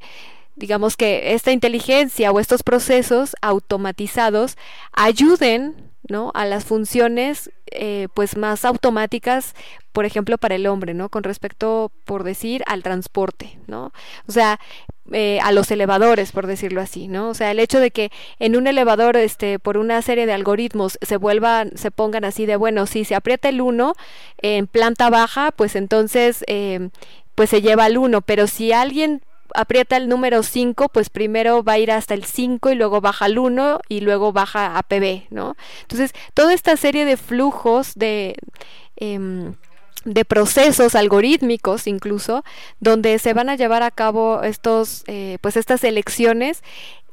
digamos 0.56 0.98
que 0.98 1.34
esta 1.34 1.53
inteligencia 1.53 2.32
o 2.32 2.39
estos 2.39 2.63
procesos 2.63 3.34
automatizados 3.41 4.58
ayuden 4.91 5.88
¿no? 6.09 6.31
A 6.33 6.45
las 6.45 6.65
funciones 6.65 7.51
eh, 7.71 8.07
pues 8.13 8.35
más 8.35 8.65
automáticas, 8.65 9.55
por 9.91 10.05
ejemplo, 10.05 10.37
para 10.37 10.55
el 10.55 10.67
hombre, 10.67 10.93
¿no? 10.93 11.09
Con 11.09 11.23
respecto, 11.23 11.91
por 12.05 12.23
decir, 12.23 12.63
al 12.67 12.83
transporte, 12.83 13.59
¿no? 13.67 13.91
O 14.27 14.31
sea, 14.31 14.59
eh, 15.11 15.39
a 15.41 15.51
los 15.51 15.71
elevadores, 15.71 16.31
por 16.31 16.47
decirlo 16.47 16.81
así, 16.81 17.07
¿no? 17.07 17.29
O 17.29 17.33
sea, 17.33 17.51
el 17.51 17.59
hecho 17.59 17.79
de 17.79 17.91
que 17.91 18.11
en 18.39 18.55
un 18.55 18.67
elevador, 18.67 19.17
este, 19.17 19.59
por 19.59 19.77
una 19.77 20.01
serie 20.01 20.25
de 20.25 20.33
algoritmos 20.33 20.97
se 21.01 21.17
vuelvan, 21.17 21.71
se 21.75 21.91
pongan 21.91 22.25
así 22.25 22.45
de, 22.45 22.55
bueno, 22.55 22.85
si 22.85 23.05
se 23.05 23.15
aprieta 23.15 23.49
el 23.49 23.61
1 23.61 23.93
en 24.41 24.67
planta 24.67 25.09
baja, 25.09 25.51
pues 25.51 25.75
entonces, 25.75 26.43
eh, 26.47 26.89
pues 27.35 27.49
se 27.49 27.61
lleva 27.61 27.85
al 27.85 27.97
1, 27.97 28.21
pero 28.21 28.47
si 28.47 28.71
alguien 28.71 29.21
aprieta 29.56 29.98
el 29.98 30.10
número 30.10 30.44
5, 30.44 30.89
pues 30.89 31.10
primero 31.10 31.63
va 31.63 31.74
a 31.74 31.79
ir 31.79 31.91
hasta 31.91 32.13
el 32.13 32.25
5 32.25 32.72
y 32.72 32.75
luego 32.75 33.01
baja 33.01 33.25
al 33.25 33.38
1 33.38 33.79
y 33.89 34.01
luego 34.01 34.32
baja 34.32 34.77
a 34.77 34.84
PB, 34.84 35.27
¿no? 35.29 35.56
Entonces, 35.82 36.13
toda 36.34 36.53
esta 36.53 36.77
serie 36.77 37.06
de 37.06 37.18
flujos 37.18 37.94
de... 37.96 38.36
Em, 38.96 39.56
de 40.06 40.24
procesos 40.24 40.96
algorítmicos 40.96 41.86
incluso 41.86 42.46
donde 42.79 43.20
se 43.20 43.34
van 43.34 43.50
a 43.50 43.58
llevar 43.58 43.84
a 43.84 43.91
cabo 43.91 44.44
estos 44.44 45.03
eh, 45.08 45.38
pues 45.41 45.58
estas 45.58 45.84
elecciones 45.84 46.63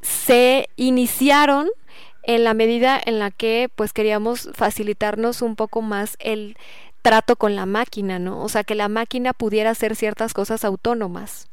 se 0.01 0.69
iniciaron 0.77 1.67
en 2.23 2.43
la 2.45 2.53
medida 2.53 2.99
en 3.03 3.19
la 3.19 3.29
que 3.31 3.69
pues 3.75 3.91
queríamos 3.91 4.49
facilitarnos 4.53 5.41
un 5.41 5.57
poco 5.57 5.81
más 5.81 6.15
el 6.19 6.57
trato 7.01 7.37
con 7.37 7.55
la 7.55 7.65
máquina, 7.65 8.19
¿no? 8.19 8.43
O 8.43 8.49
sea, 8.49 8.65
que 8.65 8.75
la 8.75 8.89
máquina 8.89 9.31
pudiera 9.31 9.69
hacer 9.69 9.95
ciertas 9.95 10.33
cosas 10.33 10.65
autónomas. 10.65 11.47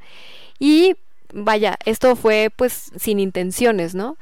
Y 0.58 0.96
vaya, 1.32 1.76
esto 1.84 2.16
fue 2.16 2.50
pues 2.54 2.92
sin 2.96 3.20
intenciones, 3.20 3.94
¿no? 3.94 4.16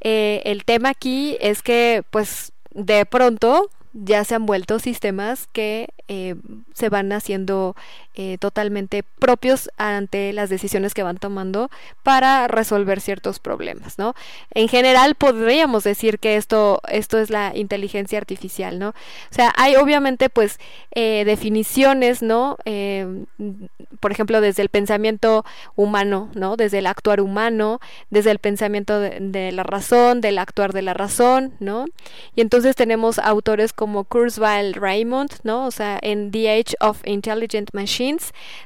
Eh, 0.00 0.42
el 0.44 0.64
tema 0.64 0.90
aquí 0.90 1.36
es 1.40 1.62
que 1.62 2.02
pues 2.10 2.52
de 2.70 3.04
pronto 3.06 3.70
ya 3.92 4.24
se 4.24 4.34
han 4.34 4.46
vuelto 4.46 4.78
sistemas 4.78 5.48
que 5.52 5.88
eh, 6.08 6.36
se 6.74 6.88
van 6.88 7.12
haciendo 7.12 7.74
eh, 8.20 8.36
totalmente 8.38 9.04
propios 9.04 9.70
ante 9.76 10.32
las 10.32 10.50
decisiones 10.50 10.92
que 10.92 11.04
van 11.04 11.18
tomando 11.18 11.70
para 12.02 12.48
resolver 12.48 13.00
ciertos 13.00 13.38
problemas, 13.38 13.96
¿no? 13.96 14.14
En 14.52 14.66
general 14.66 15.14
podríamos 15.14 15.84
decir 15.84 16.18
que 16.18 16.34
esto, 16.34 16.80
esto 16.88 17.18
es 17.18 17.30
la 17.30 17.52
inteligencia 17.54 18.18
artificial, 18.18 18.80
¿no? 18.80 18.88
O 18.88 18.94
sea, 19.30 19.54
hay 19.56 19.76
obviamente 19.76 20.30
pues 20.30 20.58
eh, 20.96 21.22
definiciones, 21.24 22.20
¿no? 22.20 22.56
por 24.00 24.12
ejemplo, 24.12 24.40
desde 24.40 24.62
el 24.62 24.68
pensamiento 24.68 25.44
humano, 25.76 26.30
¿no? 26.34 26.56
Desde 26.56 26.78
el 26.78 26.86
actuar 26.86 27.20
humano, 27.20 27.80
desde 28.10 28.30
el 28.30 28.38
pensamiento 28.38 28.98
de, 29.00 29.52
la 29.52 29.62
razón, 29.62 30.20
del 30.20 30.38
actuar 30.38 30.72
de 30.72 30.82
la 30.82 30.94
razón, 30.94 31.52
¿no? 31.60 31.86
Y 32.34 32.40
entonces 32.40 32.76
tenemos 32.76 33.18
autores 33.18 33.72
como 33.72 34.04
Kurzweil 34.04 34.74
Raymond, 34.74 35.30
¿no? 35.42 35.66
O 35.66 35.70
sea, 35.70 35.98
en 36.02 36.30
The 36.30 36.50
Age 36.50 36.74
of 36.80 37.00
Intelligent 37.04 37.70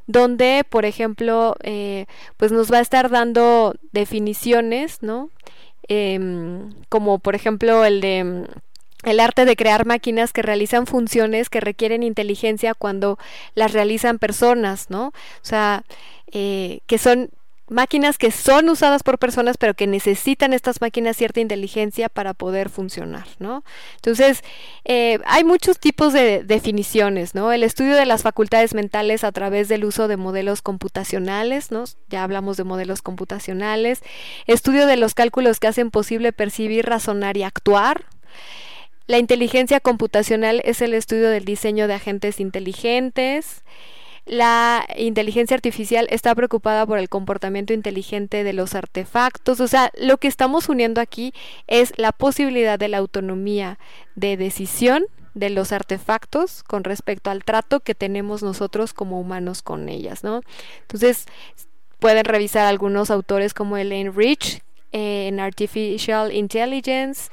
Donde, 0.07 0.65
por 0.69 0.85
ejemplo, 0.85 1.57
eh, 1.63 2.07
pues 2.37 2.53
nos 2.53 2.73
va 2.73 2.79
a 2.79 2.83
estar 2.83 3.11
dando 3.11 3.75
definiciones, 3.93 5.03
¿no? 5.03 5.31
Em, 5.89 6.73
como 6.89 7.19
por 7.19 7.35
ejemplo 7.35 7.85
el 7.85 8.01
de 8.01 8.25
mm, 8.25 8.45
el 9.05 9.21
arte 9.21 9.45
de 9.45 9.57
crear 9.57 9.85
máquinas 9.85 10.33
que 10.33 10.43
realizan 10.43 10.87
funciones 10.87 11.51
que 11.51 11.61
requieren 11.61 12.03
inteligencia 12.05 12.73
cuando 12.75 13.19
las 13.55 13.73
realizan 13.73 14.19
personas, 14.19 14.91
¿no? 14.91 15.09
O 15.09 15.13
sea, 15.43 15.85
eh, 16.33 16.81
que 16.87 16.99
son 16.99 17.31
máquinas 17.73 18.19
que 18.19 18.31
son 18.31 18.69
usadas 18.69 19.03
por 19.03 19.19
personas, 19.19 19.57
pero 19.57 19.75
que 19.75 19.87
necesitan 19.87 20.53
estas 20.53 20.81
máquinas 20.81 21.17
cierta 21.17 21.41
inteligencia 21.41 22.09
para 22.09 22.35
poder 22.35 22.69
funcionar, 22.69 23.27
¿no? 23.39 23.65
Entonces, 23.97 24.43
eh, 24.85 25.19
hay 25.25 25.45
muchos 25.45 25.79
tipos 25.79 26.13
de 26.13 26.45
definiciones, 26.45 27.35
¿no? 27.35 27.53
El 27.53 27.63
estudio 27.63 27.97
de 27.97 28.07
las 28.07 28.23
facultades 28.23 28.75
mentales 28.75 29.25
a 29.25 29.33
través 29.33 29.69
del 29.69 29.85
uso 29.85 30.09
de 30.09 30.17
modelos 30.17 30.63
computacionales, 30.63 31.71
¿no? 31.71 31.85
Ya 32.09 32.23
hablamos 32.23 32.57
de 32.57 32.65
modelos 32.65 33.03
computacionales, 33.03 34.03
estudio 34.47 34.87
de 34.87 34.97
los 34.97 35.15
cálculos 35.15 35.61
que 35.61 35.69
hacen 35.69 35.91
posible 35.91 36.33
percibir, 36.33 36.87
razonar 36.87 37.37
y 37.37 37.43
actuar, 37.43 38.05
la 39.07 39.19
inteligencia 39.19 39.81
computacional 39.81 40.63
es 40.65 40.81
el 40.81 40.95
estudio 40.95 41.29
del 41.29 41.45
diseño 41.45 41.89
de 41.89 41.95
agentes 41.95 42.41
inteligentes, 42.41 43.63
la 44.25 44.87
inteligencia 44.97 45.55
artificial 45.55 46.07
está 46.11 46.35
preocupada 46.35 46.87
por 46.87 46.99
el 46.99 47.09
comportamiento 47.09 47.73
inteligente 47.73 48.45
de 48.45 48.53
los 48.53 48.75
artefactos. 48.75 49.61
O 49.61 49.69
sea, 49.69 49.91
lo 49.99 50.19
que 50.19 50.29
estamos 50.29 50.69
uniendo 50.69 51.01
aquí 51.01 51.35
es 51.67 51.93
la 51.97 52.13
posibilidad 52.13 52.79
de 52.79 52.89
la 52.89 52.99
autonomía 52.99 53.79
de 54.15 54.37
decisión 54.37 55.05
de 55.35 55.51
los 55.51 55.73
artefactos 55.73 56.63
con 56.63 56.85
respecto 56.85 57.31
al 57.31 57.45
trato 57.45 57.81
que 57.81 57.95
tenemos 57.95 58.43
nosotros 58.43 58.93
como 58.93 59.21
humanos 59.21 59.63
con 59.63 59.89
ellas, 59.89 60.23
¿no? 60.23 60.43
Entonces, 60.83 61.27
pueden 61.99 62.25
revisar 62.25 62.67
algunos 62.67 63.11
autores 63.11 63.55
como 63.55 63.77
Elaine 63.77 64.13
Rich 64.13 64.63
en 64.93 65.41
Artificial 65.41 66.33
Intelligence, 66.33 67.31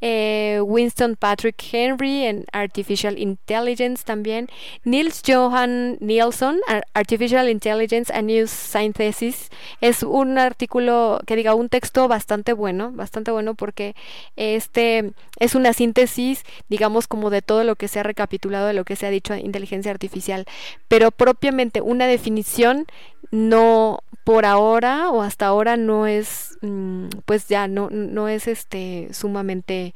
eh, 0.00 0.60
Winston 0.64 1.14
Patrick 1.14 1.62
Henry 1.72 2.24
en 2.24 2.44
Artificial 2.52 3.18
Intelligence 3.18 4.02
también, 4.04 4.48
Niels 4.84 5.22
Johan 5.24 5.96
Nielsen, 6.00 6.60
Artificial 6.94 7.48
Intelligence 7.48 8.12
and 8.12 8.26
New 8.26 8.48
Synthesis, 8.48 9.50
es 9.80 10.02
un 10.02 10.38
artículo 10.38 11.20
que 11.26 11.36
diga 11.36 11.54
un 11.54 11.68
texto 11.68 12.08
bastante 12.08 12.52
bueno, 12.52 12.90
bastante 12.92 13.30
bueno 13.30 13.54
porque 13.54 13.94
este 14.36 15.12
es 15.38 15.54
una 15.54 15.72
síntesis, 15.72 16.44
digamos, 16.68 17.06
como 17.06 17.30
de 17.30 17.42
todo 17.42 17.62
lo 17.62 17.76
que 17.76 17.88
se 17.88 18.00
ha 18.00 18.02
recapitulado 18.02 18.66
de 18.66 18.74
lo 18.74 18.84
que 18.84 18.96
se 18.96 19.06
ha 19.06 19.10
dicho 19.10 19.34
inteligencia 19.34 19.92
artificial, 19.92 20.46
pero 20.88 21.10
propiamente 21.10 21.80
una 21.80 22.06
definición 22.06 22.86
no 23.30 24.00
por 24.24 24.46
ahora 24.46 25.10
o 25.10 25.22
hasta 25.22 25.46
ahora 25.46 25.76
no 25.76 26.06
es 26.06 26.58
mm, 26.60 27.08
pues 27.24 27.48
ya 27.48 27.68
no 27.68 27.90
no 27.90 28.28
es 28.28 28.46
este 28.46 29.08
sumamente 29.12 29.94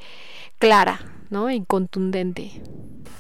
clara, 0.59 1.01
¿no? 1.31 1.51
Y 1.51 1.65
contundente. 1.65 2.63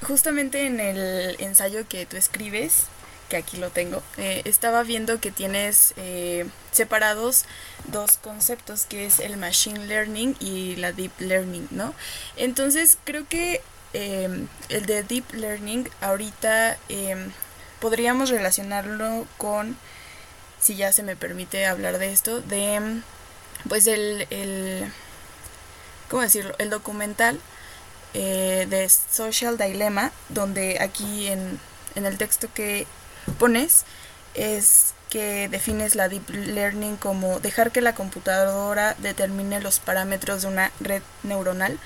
Justamente 0.02 0.66
en 0.66 0.80
el 0.80 1.36
ensayo 1.40 1.86
que 1.88 2.06
tú 2.06 2.16
escribes, 2.16 2.86
que 3.28 3.36
aquí 3.36 3.56
lo 3.56 3.70
tengo, 3.70 4.02
eh, 4.18 4.42
estaba 4.44 4.82
viendo 4.82 5.20
que 5.20 5.30
tienes 5.30 5.94
eh, 5.96 6.46
separados 6.70 7.44
dos 7.90 8.16
conceptos, 8.18 8.84
que 8.84 9.06
es 9.06 9.20
el 9.20 9.36
machine 9.36 9.86
learning 9.86 10.36
y 10.40 10.76
la 10.76 10.92
deep 10.92 11.12
learning, 11.18 11.68
¿no? 11.70 11.94
Entonces 12.36 12.98
creo 13.04 13.26
que 13.28 13.62
em, 13.92 14.48
el 14.68 14.86
de 14.86 15.02
deep 15.02 15.32
learning 15.32 15.88
ahorita 16.00 16.78
em, 16.88 17.30
podríamos 17.80 18.30
relacionarlo 18.30 19.26
con, 19.38 19.76
si 20.66 20.74
ya 20.74 20.90
se 20.92 21.02
me 21.02 21.14
permite 21.14 21.66
hablar 21.66 21.98
de 21.98 22.12
esto, 22.12 22.40
de 22.40 23.00
pues 23.68 23.86
el 23.86 24.26
¿cómo 26.08 26.22
decirlo? 26.22 26.54
El 26.58 26.70
documental 26.70 27.38
eh, 28.14 28.66
de 28.68 28.88
Social 28.88 29.58
Dilemma, 29.58 30.12
donde 30.28 30.78
aquí 30.80 31.28
en, 31.28 31.60
en 31.94 32.06
el 32.06 32.18
texto 32.18 32.48
que 32.52 32.86
pones 33.38 33.84
es 34.34 34.94
que 35.10 35.48
defines 35.48 35.94
la 35.94 36.08
deep 36.08 36.28
learning 36.30 36.96
como 36.96 37.38
dejar 37.40 37.70
que 37.70 37.80
la 37.80 37.94
computadora 37.94 38.96
determine 38.98 39.60
los 39.60 39.78
parámetros 39.78 40.42
de 40.42 40.48
una 40.48 40.72
red 40.80 41.02
neuronal. 41.22 41.78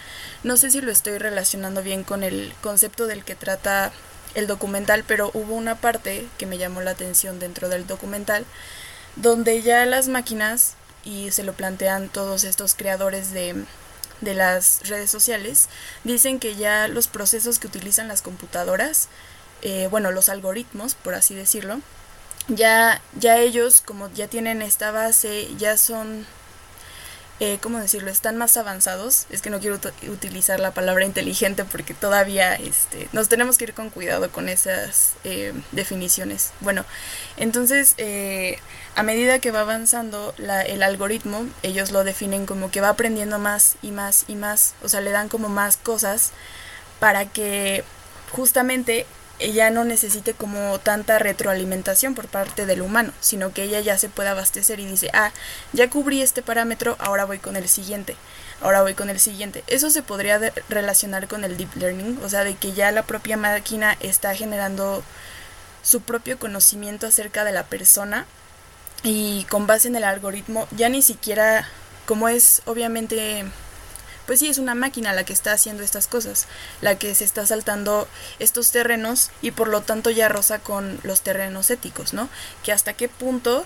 No 0.42 0.56
sé 0.56 0.70
si 0.70 0.80
lo 0.80 0.90
estoy 0.90 1.18
relacionando 1.18 1.82
bien 1.82 2.02
con 2.02 2.25
el 2.25 2.54
concepto 2.62 3.06
del 3.06 3.25
que 3.25 3.34
trata 3.34 3.92
el 4.34 4.46
documental, 4.46 5.04
pero 5.06 5.30
hubo 5.34 5.54
una 5.54 5.76
parte 5.76 6.26
que 6.38 6.46
me 6.46 6.58
llamó 6.58 6.80
la 6.80 6.92
atención 6.92 7.38
dentro 7.38 7.68
del 7.68 7.87
documental 7.87 8.44
donde 9.16 9.60
ya 9.62 9.84
las 9.87 10.08
máquinas 10.08 10.75
y 11.04 11.30
se 11.32 11.42
lo 11.42 11.52
plantean 11.52 12.08
todos 12.08 12.44
estos 12.44 12.75
creadores 12.75 13.32
de 13.32 13.64
de 14.20 14.34
las 14.34 14.88
redes 14.88 15.10
sociales 15.10 15.68
dicen 16.04 16.38
que 16.38 16.54
ya 16.54 16.88
los 16.88 17.08
procesos 17.08 17.58
que 17.58 17.66
utilizan 17.66 18.08
las 18.08 18.22
computadoras, 18.22 19.08
eh, 19.62 19.88
bueno, 19.90 20.10
los 20.10 20.28
algoritmos, 20.28 20.94
por 20.94 21.14
así 21.14 21.34
decirlo, 21.34 21.80
ya, 22.49 23.00
ya 23.18 23.38
ellos, 23.38 23.80
como 23.80 24.10
ya 24.12 24.28
tienen 24.28 24.62
esta 24.62 24.90
base, 24.90 25.49
ya 25.56 25.76
son 25.76 26.26
eh, 27.40 27.59
¿cómo 27.62 27.80
decirlo? 27.80 28.11
Están 28.11 28.37
más 28.37 28.59
avanzados. 28.59 29.26
Es 29.30 29.40
que 29.40 29.49
no 29.49 29.61
quiero 29.61 29.78
utilizar 30.09 30.61
la 30.61 30.73
palabra 30.73 31.06
inteligente 31.06 31.64
porque 31.64 31.94
todavía 31.94 32.54
este, 32.54 33.09
nos 33.12 33.30
tenemos 33.30 33.56
que 33.56 33.64
ir 33.64 33.75
con 33.75 33.88
cuidado 33.88 34.30
con 34.30 34.50
esas 34.50 35.14
eh, 35.25 35.54
definiciones. 35.73 36.52
Bueno, 36.61 36.85
entonces, 37.38 37.94
eh, 37.97 38.59
a 38.94 39.02
medida 39.02 39.38
que 39.38 39.52
va 39.52 39.61
avanzando 39.61 40.35
el 40.38 40.82
algoritmo, 40.82 41.47
ellos 41.62 41.92
lo 41.92 42.04
definen 42.04 42.44
como 42.44 42.70
que 42.70 42.82
va 42.82 42.90
aprendiendo 42.90 43.38
más 43.38 43.76
y 43.80 43.90
más 43.90 44.26
y 44.28 44.35
más. 44.35 44.75
O 44.82 44.90
sea, 44.90 45.00
le 45.00 45.11
dan 45.11 45.30
como 45.30 45.49
más 45.49 45.78
cosas 45.78 46.32
para 46.99 47.25
que 47.25 47.85
justamente 48.32 49.06
ella 49.40 49.70
no 49.70 49.85
necesite 49.85 50.35
como 50.35 50.78
tanta 50.78 51.18
retroalimentación 51.18 52.14
por 52.14 52.28
parte 52.28 52.66
del 52.66 52.82
humano, 52.82 53.12
sino 53.20 53.52
que 53.52 53.64
ella 53.64 53.80
ya 53.80 53.99
se 53.99 54.09
puede 54.09 54.28
abastecer 54.28 54.80
y 54.80 54.87
dice, 54.87 55.11
ah, 55.12 55.32
ya 55.73 55.90
cubrí 55.90 56.23
este 56.23 56.42
parámetro, 56.42 56.97
ahora 56.99 57.25
voy 57.25 57.38
con 57.38 57.56
el 57.56 57.68
siguiente, 57.68 58.16
ahora 58.61 58.82
voy 58.82 58.94
con 58.94 59.11
el 59.11 59.18
siguiente. 59.18 59.64
Eso 59.66 59.90
se 59.90 60.02
podría 60.02 60.38
relacionar 60.68 61.26
con 61.26 61.44
el 61.44 61.56
deep 61.56 61.75
learning, 61.76 62.20
o 62.23 62.28
sea, 62.28 62.44
de 62.44 62.54
que 62.54 62.73
ya 62.73 62.92
la 62.92 63.02
propia 63.02 63.37
máquina 63.37 63.97
está 64.00 64.35
generando 64.35 65.02
su 65.82 66.02
propio 66.02 66.38
conocimiento 66.38 67.06
acerca 67.06 67.44
de 67.44 67.52
la 67.52 67.64
persona 67.64 68.26
y 69.02 69.44
con 69.49 69.66
base 69.66 69.88
en 69.88 69.97
el 69.97 70.04
algoritmo 70.04 70.68
ya 70.73 70.88
ni 70.90 71.00
siquiera, 71.00 71.66
como 72.06 72.28
es 72.28 72.62
obviamente 72.66 73.44
pues 74.30 74.38
sí, 74.38 74.46
es 74.46 74.58
una 74.58 74.76
máquina 74.76 75.12
la 75.12 75.25
que 75.25 75.32
está 75.32 75.50
haciendo 75.50 75.82
estas 75.82 76.06
cosas, 76.06 76.46
la 76.82 76.94
que 76.94 77.16
se 77.16 77.25
está 77.25 77.44
saltando 77.46 78.06
estos 78.38 78.70
terrenos 78.70 79.32
y 79.42 79.50
por 79.50 79.66
lo 79.66 79.80
tanto 79.80 80.08
ya 80.08 80.28
roza 80.28 80.60
con 80.60 81.00
los 81.02 81.22
terrenos 81.22 81.68
éticos, 81.68 82.12
¿no? 82.12 82.28
Que 82.62 82.70
hasta 82.70 82.92
qué 82.92 83.08
punto 83.08 83.64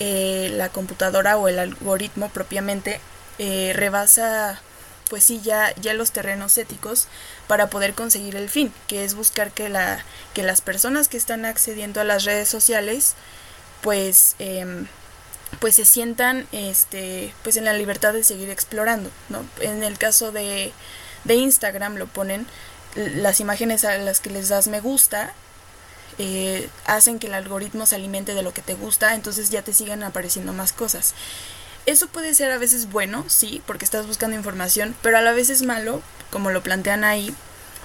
eh, 0.00 0.50
la 0.56 0.68
computadora 0.68 1.36
o 1.36 1.46
el 1.46 1.60
algoritmo 1.60 2.28
propiamente 2.28 3.00
eh, 3.38 3.72
rebasa 3.76 4.60
pues 5.08 5.22
sí, 5.22 5.40
ya, 5.44 5.72
ya 5.76 5.94
los 5.94 6.10
terrenos 6.10 6.58
éticos 6.58 7.06
para 7.46 7.70
poder 7.70 7.94
conseguir 7.94 8.34
el 8.34 8.48
fin, 8.48 8.74
que 8.88 9.04
es 9.04 9.14
buscar 9.14 9.52
que, 9.52 9.68
la, 9.68 10.04
que 10.34 10.42
las 10.42 10.60
personas 10.60 11.06
que 11.06 11.18
están 11.18 11.44
accediendo 11.44 12.00
a 12.00 12.04
las 12.04 12.24
redes 12.24 12.48
sociales, 12.48 13.14
pues 13.80 14.34
em, 14.40 14.88
pues 15.58 15.74
se 15.74 15.84
sientan 15.84 16.46
este 16.52 17.34
pues 17.42 17.56
en 17.56 17.64
la 17.64 17.72
libertad 17.72 18.12
de 18.12 18.24
seguir 18.24 18.50
explorando 18.50 19.10
no 19.28 19.44
en 19.60 19.82
el 19.82 19.98
caso 19.98 20.32
de, 20.32 20.72
de 21.24 21.34
Instagram 21.34 21.96
lo 21.96 22.06
ponen 22.06 22.46
las 22.94 23.40
imágenes 23.40 23.84
a 23.84 23.98
las 23.98 24.20
que 24.20 24.30
les 24.30 24.48
das 24.48 24.68
me 24.68 24.80
gusta 24.80 25.34
eh, 26.18 26.68
hacen 26.86 27.18
que 27.18 27.28
el 27.28 27.34
algoritmo 27.34 27.86
se 27.86 27.94
alimente 27.94 28.34
de 28.34 28.42
lo 28.42 28.52
que 28.52 28.62
te 28.62 28.74
gusta 28.74 29.14
entonces 29.14 29.50
ya 29.50 29.62
te 29.62 29.72
siguen 29.72 30.02
apareciendo 30.02 30.52
más 30.52 30.72
cosas. 30.72 31.14
Eso 31.86 32.08
puede 32.08 32.34
ser 32.34 32.50
a 32.50 32.58
veces 32.58 32.90
bueno 32.90 33.24
sí 33.28 33.62
porque 33.66 33.86
estás 33.86 34.06
buscando 34.06 34.36
información 34.36 34.94
pero 35.02 35.16
a 35.16 35.22
la 35.22 35.32
vez 35.32 35.48
es 35.48 35.62
malo 35.62 36.02
como 36.30 36.50
lo 36.50 36.62
plantean 36.62 37.04
ahí 37.04 37.34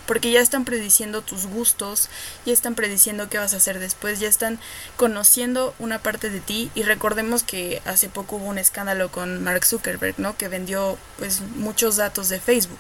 porque 0.08 0.32
ya 0.32 0.42
están 0.42 0.66
prediciendo 0.66 1.22
tus 1.22 1.46
gustos, 1.46 2.10
ya 2.46 2.54
están 2.54 2.76
prediciendo 2.76 3.30
qué 3.30 3.38
vas 3.38 3.54
a 3.54 3.58
hacer 3.58 3.80
después, 3.80 4.20
ya 4.20 4.28
están 4.28 4.60
conociendo 4.98 5.74
una 5.80 6.00
parte 6.00 6.30
de 6.30 6.40
ti 6.40 6.72
y 6.76 6.84
recordemos 6.84 7.44
que 7.44 7.82
hace 7.86 8.10
poco 8.10 8.38
hubo 8.38 8.46
un 8.46 8.58
escándalo 8.58 9.12
con 9.12 9.44
Mark 9.44 9.66
Zuckerberg, 9.66 10.20
¿no? 10.20 10.38
Que 10.38 10.48
vendió 10.48 10.98
pues 11.18 11.42
muchos 11.42 11.98
datos 11.98 12.30
de 12.30 12.40
Facebook. 12.40 12.80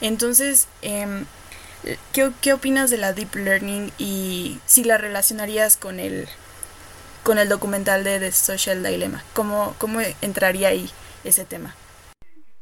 Entonces, 0.00 0.66
eh, 0.82 1.24
¿qué, 2.12 2.30
¿qué 2.40 2.52
opinas 2.52 2.90
de 2.90 2.98
la 2.98 3.12
deep 3.12 3.34
learning 3.34 3.92
y 3.98 4.60
si 4.66 4.84
la 4.84 4.98
relacionarías 4.98 5.76
con 5.76 6.00
el 6.00 6.28
con 7.22 7.38
el 7.38 7.48
documental 7.48 8.02
de 8.04 8.18
The 8.18 8.32
Social 8.32 8.82
Dilemma? 8.82 9.22
¿Cómo, 9.32 9.76
cómo 9.78 10.00
entraría 10.20 10.68
ahí 10.68 10.90
ese 11.24 11.44
tema? 11.44 11.74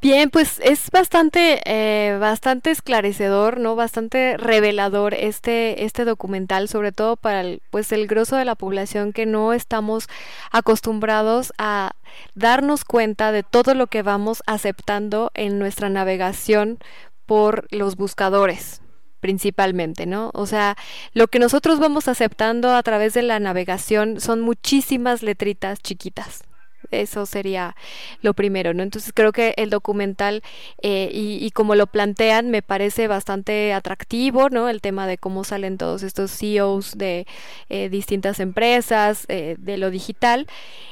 Bien, 0.02 0.30
pues 0.30 0.60
es 0.64 0.90
bastante, 0.90 1.60
eh, 1.66 2.16
bastante 2.18 2.70
esclarecedor, 2.70 3.60
¿no? 3.60 3.76
Bastante 3.76 4.38
revelador 4.38 5.12
este, 5.12 5.84
este 5.84 6.06
documental, 6.06 6.68
sobre 6.68 6.90
todo 6.90 7.16
para 7.16 7.42
el, 7.42 7.60
pues 7.70 7.92
el 7.92 8.06
grosso 8.06 8.36
de 8.36 8.46
la 8.46 8.54
población 8.54 9.12
que 9.12 9.26
no 9.26 9.52
estamos 9.52 10.08
acostumbrados 10.52 11.52
a 11.58 11.92
darnos 12.34 12.84
cuenta 12.86 13.30
de 13.30 13.42
todo 13.42 13.74
lo 13.74 13.88
que 13.88 14.00
vamos 14.00 14.42
aceptando 14.46 15.32
en 15.34 15.58
nuestra 15.58 15.90
navegación 15.90 16.78
por 17.26 17.66
los 17.70 17.96
buscadores 17.96 18.80
principalmente, 19.20 20.06
¿no? 20.06 20.30
O 20.32 20.46
sea, 20.46 20.76
lo 21.12 21.28
que 21.28 21.38
nosotros 21.38 21.78
vamos 21.78 22.08
aceptando 22.08 22.74
a 22.74 22.82
través 22.82 23.12
de 23.12 23.20
la 23.20 23.38
navegación 23.38 24.18
son 24.18 24.40
muchísimas 24.40 25.22
letritas 25.22 25.80
chiquitas, 25.80 26.42
eso 26.90 27.26
sería 27.26 27.76
lo 28.22 28.34
primero, 28.34 28.74
¿no? 28.74 28.82
Entonces 28.82 29.12
creo 29.14 29.32
que 29.32 29.54
el 29.56 29.70
documental 29.70 30.42
eh, 30.82 31.10
y, 31.12 31.50
como 31.52 31.74
lo 31.74 31.86
plantean 31.86 32.50
me 32.50 32.62
parece 32.62 33.08
bastante 33.08 33.72
atractivo, 33.72 34.48
¿no? 34.50 34.68
El 34.68 34.80
tema 34.80 35.06
de 35.06 35.18
cómo 35.18 35.44
salen 35.44 35.78
todos 35.78 36.02
estos 36.02 36.30
CEOs 36.30 36.96
de 36.96 37.26
eh, 37.68 37.88
distintas 37.88 38.40
empresas, 38.40 39.24
eh, 39.28 39.56
de 39.58 39.78
lo 39.78 39.90
digital. 39.90 40.46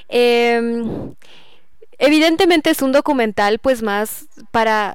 Em, 0.08 1.14
evidentemente 1.98 2.70
es 2.70 2.82
un 2.82 2.92
documental 2.92 3.58
pues 3.58 3.82
más 3.82 4.26
para 4.50 4.94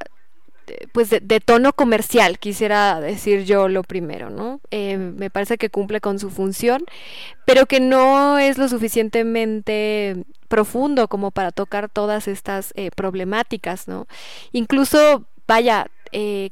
pues 0.92 1.10
de, 1.10 1.40
tono 1.40 1.74
comercial, 1.74 2.40
quisiera 2.40 3.00
decir 3.00 3.46
yo 3.46 3.68
lo 3.68 3.84
primero, 3.84 4.30
¿no? 4.30 4.60
Eh, 4.72 4.98
me 4.98 5.30
parece 5.30 5.58
que 5.58 5.70
cumple 5.70 6.02
con 6.02 6.20
su 6.20 6.30
función, 6.30 6.84
pero 7.46 7.66
que 7.66 7.80
no 7.80 8.38
es 8.40 8.58
lo 8.58 8.68
suficientemente 8.68 10.24
profundo 10.48 11.08
como 11.08 11.32
para 11.32 11.52
tocar 11.52 11.90
todas 11.90 12.28
estas 12.28 12.74
eh, 12.76 12.92
problemáticas, 12.96 13.88
¿no? 13.88 14.08
Incluso, 14.52 15.26
vaya, 15.48 15.88
eh, 16.12 16.52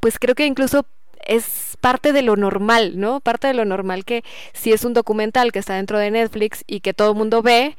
pues 0.00 0.18
creo 0.18 0.34
que 0.34 0.46
incluso 0.46 0.86
es 1.26 1.76
parte 1.80 2.12
de 2.12 2.22
lo 2.22 2.36
normal, 2.36 2.98
¿no? 2.98 3.20
Parte 3.20 3.46
de 3.46 3.54
lo 3.54 3.64
normal 3.64 4.04
que 4.04 4.24
si 4.52 4.72
es 4.72 4.84
un 4.84 4.94
documental 4.94 5.52
que 5.52 5.58
está 5.58 5.74
dentro 5.74 5.98
de 5.98 6.10
Netflix 6.10 6.64
y 6.66 6.80
que 6.80 6.94
todo 6.94 7.10
el 7.10 7.16
mundo 7.16 7.42
ve, 7.42 7.76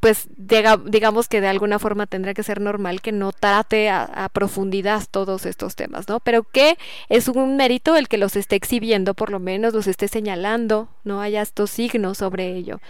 pues 0.00 0.28
digamos 0.36 1.26
que 1.26 1.40
de 1.40 1.48
alguna 1.48 1.80
forma 1.80 2.06
tendría 2.06 2.32
que 2.32 2.44
ser 2.44 2.60
normal 2.60 3.00
que 3.00 3.10
no 3.10 3.32
trate 3.32 3.88
a, 3.90 4.28
profundidad 4.32 5.02
todos 5.10 5.46
estos 5.46 5.74
temas, 5.74 6.08
¿no? 6.08 6.20
Pero 6.20 6.42
que 6.44 6.76
es 7.08 7.26
un 7.28 7.56
mérito 7.56 7.96
el 7.96 8.06
que 8.06 8.18
los 8.18 8.36
esté 8.36 8.54
exhibiendo, 8.54 9.14
por 9.14 9.30
lo 9.30 9.40
menos 9.40 9.72
los 9.72 9.86
esté 9.86 10.08
señalando, 10.08 10.88
no 11.04 11.20
haya 11.20 11.42
estos 11.42 11.70
signos 11.70 12.18
sobre 12.18 12.54
ello. 12.54 12.80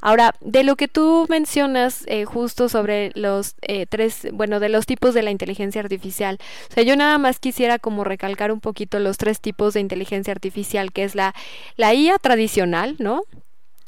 Ahora, 0.00 0.34
de 0.40 0.62
lo 0.62 0.76
que 0.76 0.88
tú 0.88 1.26
mencionas 1.28 2.04
eh, 2.06 2.24
justo 2.24 2.68
sobre 2.68 3.10
los 3.14 3.56
eh, 3.62 3.86
tres, 3.86 4.28
bueno, 4.32 4.60
de 4.60 4.68
los 4.68 4.86
tipos 4.86 5.14
de 5.14 5.22
la 5.22 5.30
inteligencia 5.30 5.80
artificial, 5.80 6.38
o 6.70 6.74
sea, 6.74 6.82
yo 6.84 6.94
nada 6.96 7.18
más 7.18 7.38
quisiera 7.38 7.78
como 7.78 8.04
recalcar 8.04 8.52
un 8.52 8.60
poquito 8.60 8.98
los 8.98 9.16
tres 9.16 9.40
tipos 9.40 9.74
de 9.74 9.80
inteligencia 9.80 10.32
artificial, 10.32 10.92
que 10.92 11.04
es 11.04 11.14
la, 11.14 11.34
la 11.76 11.94
IA 11.94 12.18
tradicional, 12.18 12.96
¿no? 12.98 13.22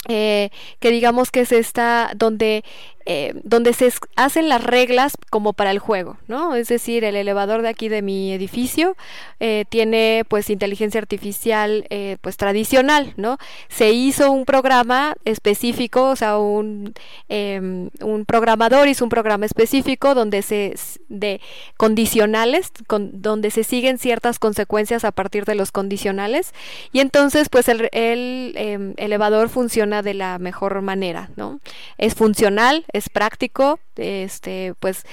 Eh, 0.09 0.51
que 0.81 0.91
digamos 0.91 1.31
que 1.31 1.43
es 1.43 1.53
esta 1.53 2.11
donde 2.17 2.65
eh, 3.07 3.35
donde 3.45 3.73
se 3.73 3.93
hacen 4.17 4.49
las 4.49 4.62
reglas 4.62 5.15
como 5.31 5.53
para 5.53 5.71
el 5.71 5.79
juego, 5.79 6.19
¿no? 6.29 6.55
Es 6.55 6.69
decir, 6.69 7.05
el 7.05 7.17
elevador 7.17 7.62
de 7.62 7.69
aquí 7.69 7.88
de 7.88 8.03
mi 8.03 8.33
edificio 8.33 8.97
eh, 9.41 9.65
tiene 9.69 10.25
pues 10.29 10.51
inteligencia 10.51 11.01
artificial 11.01 11.87
eh, 11.91 12.17
pues 12.21 12.37
tradicional, 12.37 13.15
¿no? 13.17 13.38
Se 13.69 13.91
hizo 13.91 14.31
un 14.31 14.45
programa 14.45 15.15
específico, 15.25 16.11
o 16.11 16.17
sea, 16.17 16.38
un, 16.38 16.95
em, 17.29 17.91
un 18.01 18.25
programador 18.25 18.88
hizo 18.88 19.05
un 19.05 19.11
programa 19.11 19.47
específico 19.47 20.15
donde 20.15 20.43
se 20.43 20.75
de 21.09 21.41
condicionales, 21.77 22.73
con, 22.87 23.23
donde 23.23 23.51
se 23.51 23.65
siguen 23.65 23.99
ciertas 23.99 24.38
consecuencias 24.38 25.05
a 25.05 25.12
partir 25.12 25.45
de 25.45 25.55
los 25.55 25.73
condicionales 25.73 26.55
y 26.93 27.01
entonces 27.01 27.49
pues 27.49 27.69
el, 27.69 27.88
el 27.93 28.55
em, 28.57 28.95
elevador 28.97 29.49
funciona 29.49 30.03
de 30.03 30.15
la 30.15 30.38
mejor 30.38 30.81
manera, 30.83 31.31
¿no? 31.37 31.61
Es 31.99 32.15
funcional, 32.15 32.85
es 32.92 33.09
práctico, 33.09 33.78
este, 33.96 34.74
pues 34.81 35.05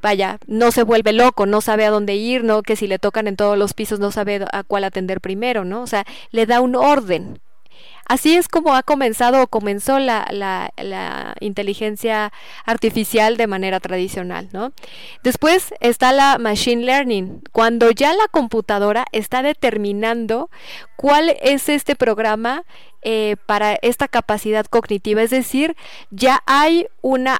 vaya, 0.00 0.38
no 0.46 0.72
se 0.72 0.82
vuelve 0.82 1.12
loco, 1.12 1.46
no 1.46 1.60
sabe 1.60 1.84
a 1.84 1.90
dónde 1.90 2.14
ir, 2.14 2.44
no 2.44 2.62
que 2.62 2.76
si 2.76 2.86
le 2.86 2.98
tocan 2.98 3.26
en 3.26 3.36
todos 3.36 3.56
los 3.56 3.74
pisos 3.74 4.00
no 4.00 4.10
sabe 4.10 4.44
a 4.52 4.62
cuál 4.62 4.84
atender 4.84 5.20
primero, 5.20 5.64
¿no? 5.64 5.82
O 5.82 5.86
sea, 5.86 6.04
le 6.30 6.46
da 6.46 6.60
un 6.60 6.74
orden. 6.74 7.40
Así 8.10 8.34
es 8.34 8.48
como 8.48 8.74
ha 8.74 8.82
comenzado 8.82 9.40
o 9.40 9.46
comenzó 9.46 10.00
la, 10.00 10.26
la, 10.32 11.36
inteligencia 11.38 12.32
artificial 12.66 13.36
de 13.36 13.46
manera 13.46 13.78
tradicional, 13.78 14.48
¿no? 14.52 14.72
Después 15.22 15.72
está 15.78 16.10
la 16.10 16.38
machine 16.38 16.84
learning, 16.84 17.40
cuando 17.52 17.92
ya 17.92 18.12
la 18.12 18.26
computadora 18.26 19.04
está 19.12 19.44
determinando 19.44 20.50
cuál 20.96 21.36
es 21.40 21.68
este 21.68 21.94
programa 21.94 22.64
eh, 23.02 23.36
para 23.46 23.74
esta 23.80 24.08
capacidad 24.08 24.66
cognitiva, 24.66 25.22
es 25.22 25.30
decir, 25.30 25.76
ya 26.10 26.42
hay 26.46 26.88
una 27.02 27.38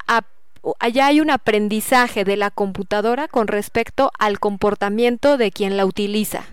allá 0.79 1.07
hay 1.07 1.21
un 1.21 1.31
aprendizaje 1.31 2.23
de 2.23 2.37
la 2.37 2.53
computadora 2.53 3.27
con 3.27 3.49
respecto 3.49 4.13
al 4.21 4.39
comportamiento 4.39 5.37
de 5.37 5.51
quien 5.51 5.77
la 5.77 5.85
utiliza. 5.85 6.45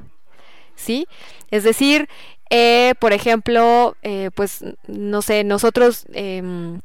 ¿Sí? 0.76 1.08
Es 1.50 1.64
decir, 1.64 2.08
eh, 2.50 2.94
por 3.00 3.14
ejemplo, 3.14 3.96
eh, 4.04 4.30
pues 4.36 4.64
no 4.88 5.22
sé, 5.22 5.44
nosotros 5.44 6.06
em, 6.14 6.82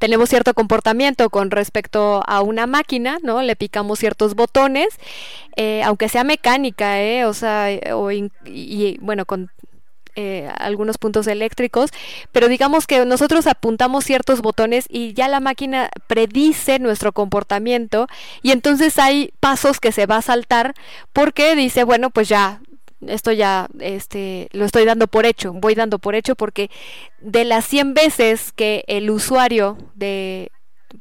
tenemos 0.00 0.28
cierto 0.28 0.52
comportamiento 0.52 1.30
con 1.30 1.52
respecto 1.52 2.24
a 2.26 2.42
una 2.42 2.66
máquina, 2.66 3.18
¿no? 3.22 3.40
Le 3.40 3.54
picamos 3.54 4.00
ciertos 4.00 4.34
botones, 4.34 4.88
aunque 5.84 6.08
sea 6.08 6.24
mecánica, 6.24 6.96
O 7.26 7.32
sea, 7.32 7.68
o 7.94 8.10
y, 8.10 8.98
bueno, 9.00 9.26
con 9.26 9.48
eh, 10.16 10.50
algunos 10.58 10.98
puntos 10.98 11.28
eléctricos, 11.28 11.90
pero 12.32 12.48
digamos 12.48 12.88
que 12.88 13.04
nosotros 13.06 13.46
apuntamos 13.46 14.04
ciertos 14.04 14.42
botones 14.42 14.86
y 14.88 15.14
ya 15.14 15.28
la 15.28 15.38
máquina 15.38 15.88
predice 16.08 16.80
nuestro 16.80 17.12
comportamiento 17.12 18.08
y 18.42 18.50
entonces 18.50 18.98
hay 18.98 19.32
pasos 19.38 19.78
que 19.78 19.92
se 19.92 20.06
va 20.06 20.16
a 20.16 20.22
saltar 20.22 20.74
porque 21.12 21.54
dice, 21.54 21.84
bueno, 21.84 22.10
pues 22.10 22.28
ya 22.28 22.60
esto 23.06 23.32
ya 23.32 23.68
este, 23.80 24.48
lo 24.52 24.64
estoy 24.64 24.84
dando 24.84 25.06
por 25.06 25.26
hecho, 25.26 25.52
voy 25.52 25.74
dando 25.74 25.98
por 25.98 26.14
hecho 26.14 26.34
porque 26.36 26.70
de 27.20 27.44
las 27.44 27.66
100 27.66 27.94
veces 27.94 28.52
que 28.52 28.84
el 28.86 29.10
usuario 29.10 29.78
de 29.94 30.50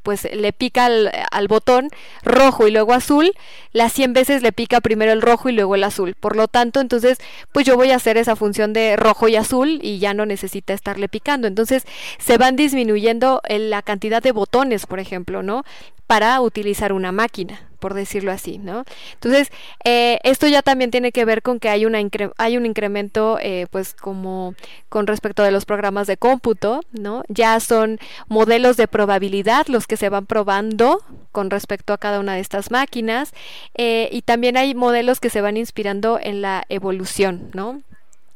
pues 0.03 0.27
le 0.33 0.53
pica 0.53 0.85
al, 0.85 1.47
botón 1.47 1.89
rojo 2.23 2.67
y 2.67 2.71
luego 2.71 2.93
azul, 2.93 3.33
las 3.71 3.93
100 3.93 4.13
veces 4.13 4.41
le 4.41 4.51
pica 4.51 4.81
primero 4.81 5.11
el 5.11 5.21
rojo 5.21 5.49
y 5.49 5.53
luego 5.53 5.75
el 5.75 5.83
azul. 5.83 6.15
Por 6.19 6.35
lo 6.35 6.47
tanto, 6.47 6.79
entonces, 6.79 7.17
pues 7.51 7.65
yo 7.65 7.75
voy 7.75 7.91
a 7.91 7.95
hacer 7.95 8.17
esa 8.17 8.35
función 8.35 8.73
de 8.73 8.95
rojo 8.95 9.27
y 9.27 9.35
azul 9.35 9.79
y 9.81 9.99
ya 9.99 10.13
no 10.13 10.25
necesita 10.25 10.73
estarle 10.73 11.09
picando. 11.09 11.47
Entonces, 11.47 11.85
se 12.19 12.37
van 12.37 12.55
disminuyendo 12.55 13.41
la 13.49 13.81
cantidad 13.81 14.21
de 14.21 14.31
botones, 14.31 14.85
por 14.85 14.99
ejemplo, 14.99 15.43
¿no? 15.43 15.63
Para 16.07 16.39
utilizar 16.41 16.93
una 16.93 17.11
máquina 17.11 17.68
por 17.79 17.93
decirlo 17.93 18.31
así, 18.31 18.57
¿no? 18.57 18.83
Entonces, 19.13 19.51
eh, 19.83 20.19
esto 20.23 20.47
ya 20.47 20.61
también 20.61 20.91
tiene 20.91 21.11
que 21.11 21.25
ver 21.25 21.41
con 21.41 21.59
que 21.59 21.69
hay, 21.69 21.85
una 21.85 21.99
hay 22.37 22.57
un 22.57 22.65
incremento, 22.65 23.39
eh, 23.41 23.67
pues 23.71 23.93
como 23.93 24.53
con 24.89 25.07
respecto 25.07 25.43
de 25.43 25.51
los 25.51 25.65
programas 25.65 26.07
de 26.07 26.17
cómputo, 26.17 26.81
¿no? 26.91 27.23
Ya 27.27 27.59
son 27.59 27.99
modelos 28.27 28.77
de 28.77 28.87
probabilidad 28.87 29.67
los 29.67 29.87
que 29.87 29.97
se 29.97 30.09
van 30.09 30.25
probando 30.25 31.03
con 31.31 31.49
respecto 31.49 31.93
a 31.93 31.97
cada 31.97 32.19
una 32.19 32.35
de 32.35 32.41
estas 32.41 32.71
máquinas 32.71 33.33
eh, 33.75 34.09
y 34.11 34.21
también 34.21 34.57
hay 34.57 34.75
modelos 34.75 35.19
que 35.19 35.29
se 35.29 35.41
van 35.41 35.57
inspirando 35.57 36.19
en 36.21 36.41
la 36.41 36.65
evolución, 36.69 37.49
¿no? 37.53 37.81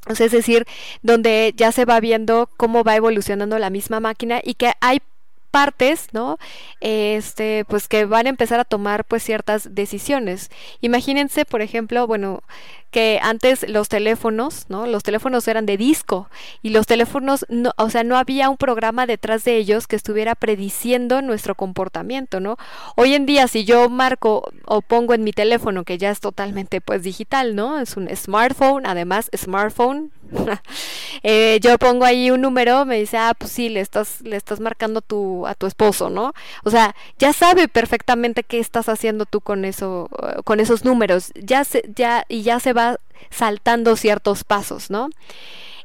es 0.08 0.32
decir, 0.32 0.66
donde 1.02 1.54
ya 1.56 1.72
se 1.72 1.86
va 1.86 2.00
viendo 2.02 2.50
cómo 2.58 2.84
va 2.84 2.98
evolucionando 2.98 3.58
la 3.58 3.70
misma 3.70 4.02
máquina 4.02 4.42
y 4.44 4.56
que 4.56 4.74
hay 4.82 5.02
partes, 5.54 6.08
¿no? 6.14 6.40
Este, 6.82 7.64
pues 7.66 7.88
que 7.88 8.06
van 8.06 8.26
a 8.26 8.30
empezar 8.30 8.60
a 8.60 8.66
tomar 8.66 9.06
pues 9.06 9.22
ciertas 9.22 9.76
decisiones. 9.76 10.50
Imagínense, 10.82 11.46
por 11.46 11.62
ejemplo, 11.62 12.08
bueno, 12.08 12.42
que 12.94 13.20
antes 13.24 13.68
los 13.68 13.90
teléfonos, 13.90 14.66
¿no? 14.70 14.86
Los 14.86 15.02
teléfonos 15.02 15.48
eran 15.48 15.66
de 15.66 15.78
disco 15.78 16.30
y 16.62 16.70
los 16.70 16.86
teléfonos, 16.86 17.44
no, 17.50 17.72
o 17.76 17.90
sea, 17.90 18.04
no 18.04 18.18
había 18.18 18.50
un 18.50 18.56
programa 18.56 19.08
detrás 19.08 19.44
de 19.44 19.58
ellos 19.58 19.88
que 19.88 19.96
estuviera 19.96 20.36
prediciendo 20.36 21.24
nuestro 21.24 21.56
comportamiento, 21.56 22.40
¿no? 22.40 22.56
Hoy 22.96 23.16
en 23.16 23.26
día, 23.26 23.48
si 23.48 23.66
yo 23.66 23.90
marco 23.90 24.54
o 24.66 24.82
pongo 24.82 25.16
en 25.16 25.24
mi 25.24 25.34
teléfono, 25.34 25.84
que 25.84 25.98
ya 25.98 26.12
es 26.12 26.20
totalmente 26.20 26.82
pues 26.82 27.02
digital, 27.02 27.56
¿no? 27.56 27.80
Es 27.80 27.98
un 27.98 28.08
smartphone, 28.16 28.86
además 28.86 29.32
smartphone, 29.36 30.12
eh, 31.24 31.60
yo 31.62 31.78
pongo 31.80 32.06
ahí 32.06 32.32
un 32.32 32.42
número, 32.42 32.86
me 32.86 33.00
dice, 33.00 33.18
ah, 33.18 33.34
pues 33.38 33.52
sí, 33.52 33.70
le 33.70 33.80
estás, 33.80 34.22
le 34.22 34.36
estás 34.36 34.60
marcando 34.60 35.02
tu, 35.02 35.48
a 35.48 35.56
tu 35.56 35.66
esposo, 35.66 36.10
¿no? 36.10 36.34
O 36.64 36.70
sea, 36.70 36.96
ya 37.18 37.34
sabe 37.34 37.68
perfectamente 37.68 38.44
qué 38.44 38.60
estás 38.60 38.88
haciendo 38.88 39.26
tú 39.26 39.42
con 39.42 39.66
eso, 39.66 40.10
con 40.44 40.60
esos 40.60 40.86
números, 40.86 41.32
ya 41.36 41.64
se, 41.64 41.90
ya, 41.96 42.26
y 42.30 42.44
ya 42.44 42.60
se 42.60 42.74
va 42.74 42.83
saltando 43.30 43.96
ciertos 43.96 44.44
pasos, 44.44 44.90
¿no? 44.90 45.10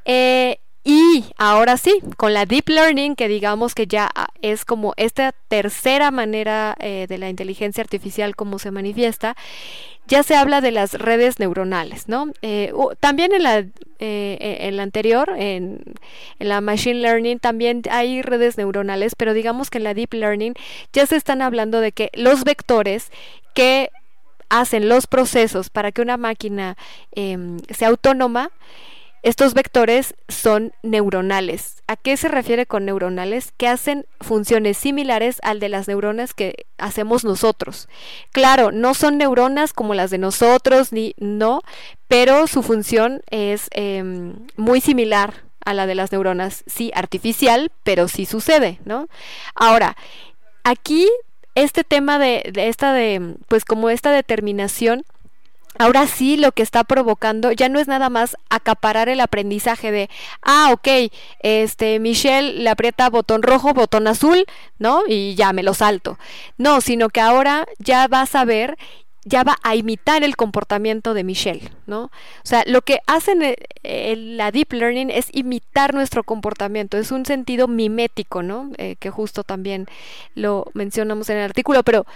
Eh, 0.05 0.59
y 0.85 1.25
ahora 1.37 1.77
sí, 1.77 2.01
con 2.17 2.33
la 2.33 2.47
deep 2.47 2.69
learning, 2.69 3.15
que 3.15 3.29
digamos 3.29 3.75
que 3.75 3.87
ya 3.87 4.11
es 4.41 4.65
como 4.65 4.95
esta 4.97 5.35
tercera 5.49 6.11
manera 6.11 6.77
eh, 6.81 7.07
de 7.09 7.19
la 7.19 7.29
inteligencia 7.29 7.83
artificial 7.83 8.35
como 8.37 8.59
se 8.59 8.71
manifiesta, 8.71 9.37
ya 10.07 10.23
se 10.23 10.35
habla 10.35 10.63
de 10.63 10.71
las 10.71 10.95
redes 10.95 11.39
neuronales, 11.39 12.09
¿no? 12.09 12.33
Eh, 12.41 12.73
también 13.01 13.35
en 13.35 13.43
la, 13.43 13.67
en 13.99 14.77
la 14.79 14.83
anterior, 14.83 15.35
en, 15.37 15.83
en, 16.39 16.49
la 16.49 16.63
machine 16.63 17.01
learning, 17.01 17.39
también 17.39 17.83
hay 17.91 18.23
redes 18.23 18.57
neuronales, 18.57 19.15
pero 19.15 19.35
digamos 19.35 19.69
que 19.69 19.77
en 19.77 19.85
la 19.85 19.93
deep 19.93 20.15
learning 20.15 20.55
ya 20.95 21.05
se 21.05 21.17
están 21.17 21.43
hablando 21.43 21.83
de 21.83 21.93
que 21.93 22.11
los 22.15 22.45
vectores 22.45 23.11
que 23.53 23.91
hacen 24.49 24.89
los 24.89 25.07
procesos 25.07 25.71
para 25.71 25.93
que 25.93 26.03
una 26.03 26.17
máquina 26.17 26.77
em, 27.13 27.59
sea 27.71 27.89
autónoma, 27.89 28.51
estos 29.23 29.53
vectores 29.55 30.15
son 30.29 30.73
neuronales. 30.83 31.83
¿A 31.89 31.97
qué 31.97 32.17
se 32.17 32.29
refiere 32.29 32.67
con 32.67 32.85
neuronales? 32.85 33.53
Que 33.57 33.67
hacen 33.67 34.07
funciones 34.21 34.79
similares 34.79 35.39
al 35.43 35.59
de 35.59 35.69
las 35.69 35.89
neuronas 35.89 36.35
que 36.35 36.67
hacemos 36.79 37.25
nosotros. 37.25 37.89
Claro, 38.33 38.71
no 38.71 38.95
son 38.95 39.19
neuronas 39.19 39.73
como 39.73 39.95
las 39.95 40.11
de 40.11 40.19
nosotros, 40.19 40.93
ni 40.93 41.15
no, 41.19 41.63
pero 42.07 42.47
su 42.47 42.63
función 42.63 43.23
es 43.29 43.69
em, 43.73 44.47
muy 44.57 44.81
similar 44.81 45.43
a 45.65 45.75
la 45.75 45.87
de 45.87 45.97
las 45.97 46.13
neuronas. 46.13 46.63
Sí, 46.67 46.93
artificial, 46.95 47.73
pero 47.83 48.07
sí 48.07 48.25
sucede, 48.25 48.79
¿no? 48.85 49.09
Ahora, 49.55 49.97
aquí 50.63 51.09
este 51.63 51.85
tema 51.85 52.19
de, 52.19 52.51
esta 52.55 52.93
de, 52.93 53.37
pues 53.49 53.65
como 53.65 53.91
esta 53.91 54.11
determinación, 54.11 55.05
ahora 55.79 56.07
sí 56.07 56.37
lo 56.37 56.53
que 56.53 56.63
está 56.63 56.85
provocando 56.85 57.53
ya 57.53 57.69
no 57.69 57.79
es 57.79 57.89
nada 57.89 58.11
más 58.11 58.37
acaparar 58.51 59.09
el 59.09 59.21
aprendizaje 59.21 59.91
de, 59.91 60.11
ah, 60.43 60.71
ok, 60.73 61.11
este, 61.41 61.99
Michelle 62.01 62.63
le 62.63 62.71
aprieta 62.71 63.11
botón 63.11 63.43
rojo, 63.43 63.75
botón 63.75 64.07
azul, 64.07 64.45
¿no? 64.79 65.03
Y 65.07 65.35
ya 65.35 65.53
me 65.53 65.63
lo 65.63 65.75
salto. 65.75 66.19
No, 66.57 66.81
sino 66.81 67.09
que 67.09 67.21
ahora 67.21 67.67
ya 67.79 68.09
vas 68.09 68.35
a 68.35 68.45
ver 68.45 68.77
ya 69.25 69.43
va 69.45 69.57
a 69.63 69.75
imitar 69.75 70.23
el 70.23 70.37
comportamiento 70.37 71.13
de 71.13 71.25
Michelle, 71.25 71.71
¿no? 71.87 72.05
O 72.05 72.11
sea, 72.45 72.63
lo 72.67 72.83
que 72.83 73.01
hacen 73.07 73.43
eh, 73.43 74.15
la 74.17 74.51
deep 74.51 74.73
learning 74.73 75.11
es 75.11 75.29
imitar 75.33 75.95
nuestro 75.95 76.23
comportamiento, 76.23 76.97
es 76.97 77.11
un 77.11 77.27
sentido 77.27 77.69
mimético, 77.69 78.43
¿no? 78.43 78.71
Eh, 78.79 78.97
que 78.99 79.11
justo 79.11 79.45
también 79.45 79.87
lo 80.35 80.67
mencionamos 80.75 81.29
en 81.31 81.39
el 81.39 81.45
artículo, 81.45 81.83
pero, 81.83 82.07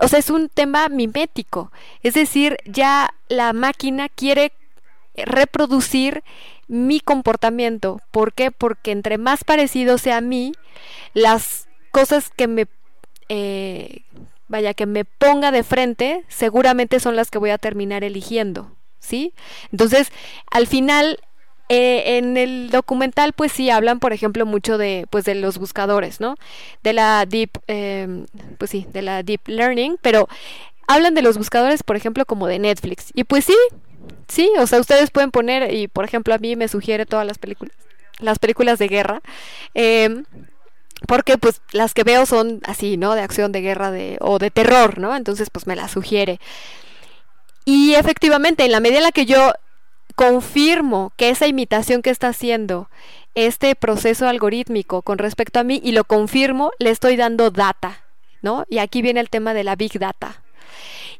o 0.00 0.08
sea, 0.08 0.18
es 0.18 0.30
un 0.30 0.48
tema 0.48 0.88
mimético, 0.88 1.72
es 2.02 2.14
decir, 2.14 2.56
ya 2.64 3.12
la 3.28 3.52
máquina 3.52 4.08
quiere 4.08 4.52
reproducir 5.14 6.22
mi 6.68 7.00
comportamiento, 7.00 8.00
¿por 8.10 8.32
qué? 8.32 8.50
Porque 8.50 8.92
entre 8.92 9.18
más 9.18 9.44
parecido 9.44 9.98
sea 9.98 10.18
a 10.18 10.22
mí, 10.22 10.52
las 11.12 11.68
cosas 11.90 12.30
que 12.30 12.46
me 12.46 12.66
eh, 13.28 14.02
vaya, 14.52 14.74
que 14.74 14.86
me 14.86 15.04
ponga 15.04 15.50
de 15.50 15.64
frente, 15.64 16.24
seguramente 16.28 17.00
son 17.00 17.16
las 17.16 17.30
que 17.30 17.38
voy 17.38 17.50
a 17.50 17.58
terminar 17.58 18.04
eligiendo, 18.04 18.70
¿sí? 19.00 19.32
Entonces, 19.72 20.12
al 20.50 20.66
final, 20.66 21.18
eh, 21.70 22.18
en 22.18 22.36
el 22.36 22.70
documental, 22.70 23.32
pues 23.32 23.50
sí, 23.50 23.70
hablan, 23.70 23.98
por 23.98 24.12
ejemplo, 24.12 24.44
mucho 24.44 24.76
de, 24.76 25.06
pues, 25.10 25.24
de 25.24 25.34
los 25.34 25.56
buscadores, 25.56 26.20
¿no? 26.20 26.36
De 26.82 26.92
la 26.92 27.24
deep, 27.24 27.50
em, 27.66 28.26
pues 28.58 28.70
sí, 28.70 28.86
de 28.92 29.00
la 29.00 29.22
deep 29.22 29.40
learning, 29.48 29.96
pero 30.02 30.28
hablan 30.86 31.14
de 31.14 31.22
los 31.22 31.38
buscadores, 31.38 31.82
por 31.82 31.96
ejemplo, 31.96 32.26
como 32.26 32.46
de 32.46 32.58
Netflix. 32.58 33.10
Y 33.14 33.24
pues 33.24 33.46
sí, 33.46 33.56
sí, 34.28 34.50
o 34.58 34.66
sea, 34.66 34.80
ustedes 34.80 35.10
pueden 35.10 35.30
poner, 35.30 35.72
y 35.72 35.88
por 35.88 36.04
ejemplo, 36.04 36.34
a 36.34 36.38
mí 36.38 36.56
me 36.56 36.68
sugiere 36.68 37.06
todas 37.06 37.26
las 37.26 37.38
películas, 37.38 37.74
las 38.20 38.38
películas 38.38 38.78
de 38.78 38.88
guerra. 38.88 39.22
Eh, 39.74 40.24
porque 41.06 41.38
pues 41.38 41.60
las 41.72 41.94
que 41.94 42.04
veo 42.04 42.26
son 42.26 42.60
así, 42.64 42.96
¿no? 42.96 43.14
De 43.14 43.22
acción, 43.22 43.52
de 43.52 43.60
guerra 43.60 43.90
de, 43.90 44.18
o 44.20 44.38
de 44.38 44.50
terror, 44.50 44.98
¿no? 44.98 45.14
Entonces 45.16 45.50
pues 45.50 45.66
me 45.66 45.76
las 45.76 45.92
sugiere. 45.92 46.40
Y 47.64 47.94
efectivamente, 47.94 48.64
en 48.64 48.72
la 48.72 48.80
medida 48.80 48.98
en 48.98 49.04
la 49.04 49.12
que 49.12 49.26
yo 49.26 49.52
confirmo 50.16 51.12
que 51.16 51.30
esa 51.30 51.46
imitación 51.46 52.02
que 52.02 52.10
está 52.10 52.28
haciendo 52.28 52.88
este 53.34 53.74
proceso 53.74 54.28
algorítmico 54.28 55.02
con 55.02 55.18
respecto 55.18 55.60
a 55.60 55.64
mí 55.64 55.80
y 55.82 55.92
lo 55.92 56.04
confirmo, 56.04 56.72
le 56.78 56.90
estoy 56.90 57.16
dando 57.16 57.50
data, 57.50 58.02
¿no? 58.42 58.64
Y 58.68 58.78
aquí 58.78 59.00
viene 59.00 59.20
el 59.20 59.30
tema 59.30 59.54
de 59.54 59.64
la 59.64 59.76
big 59.76 59.98
data. 59.98 60.42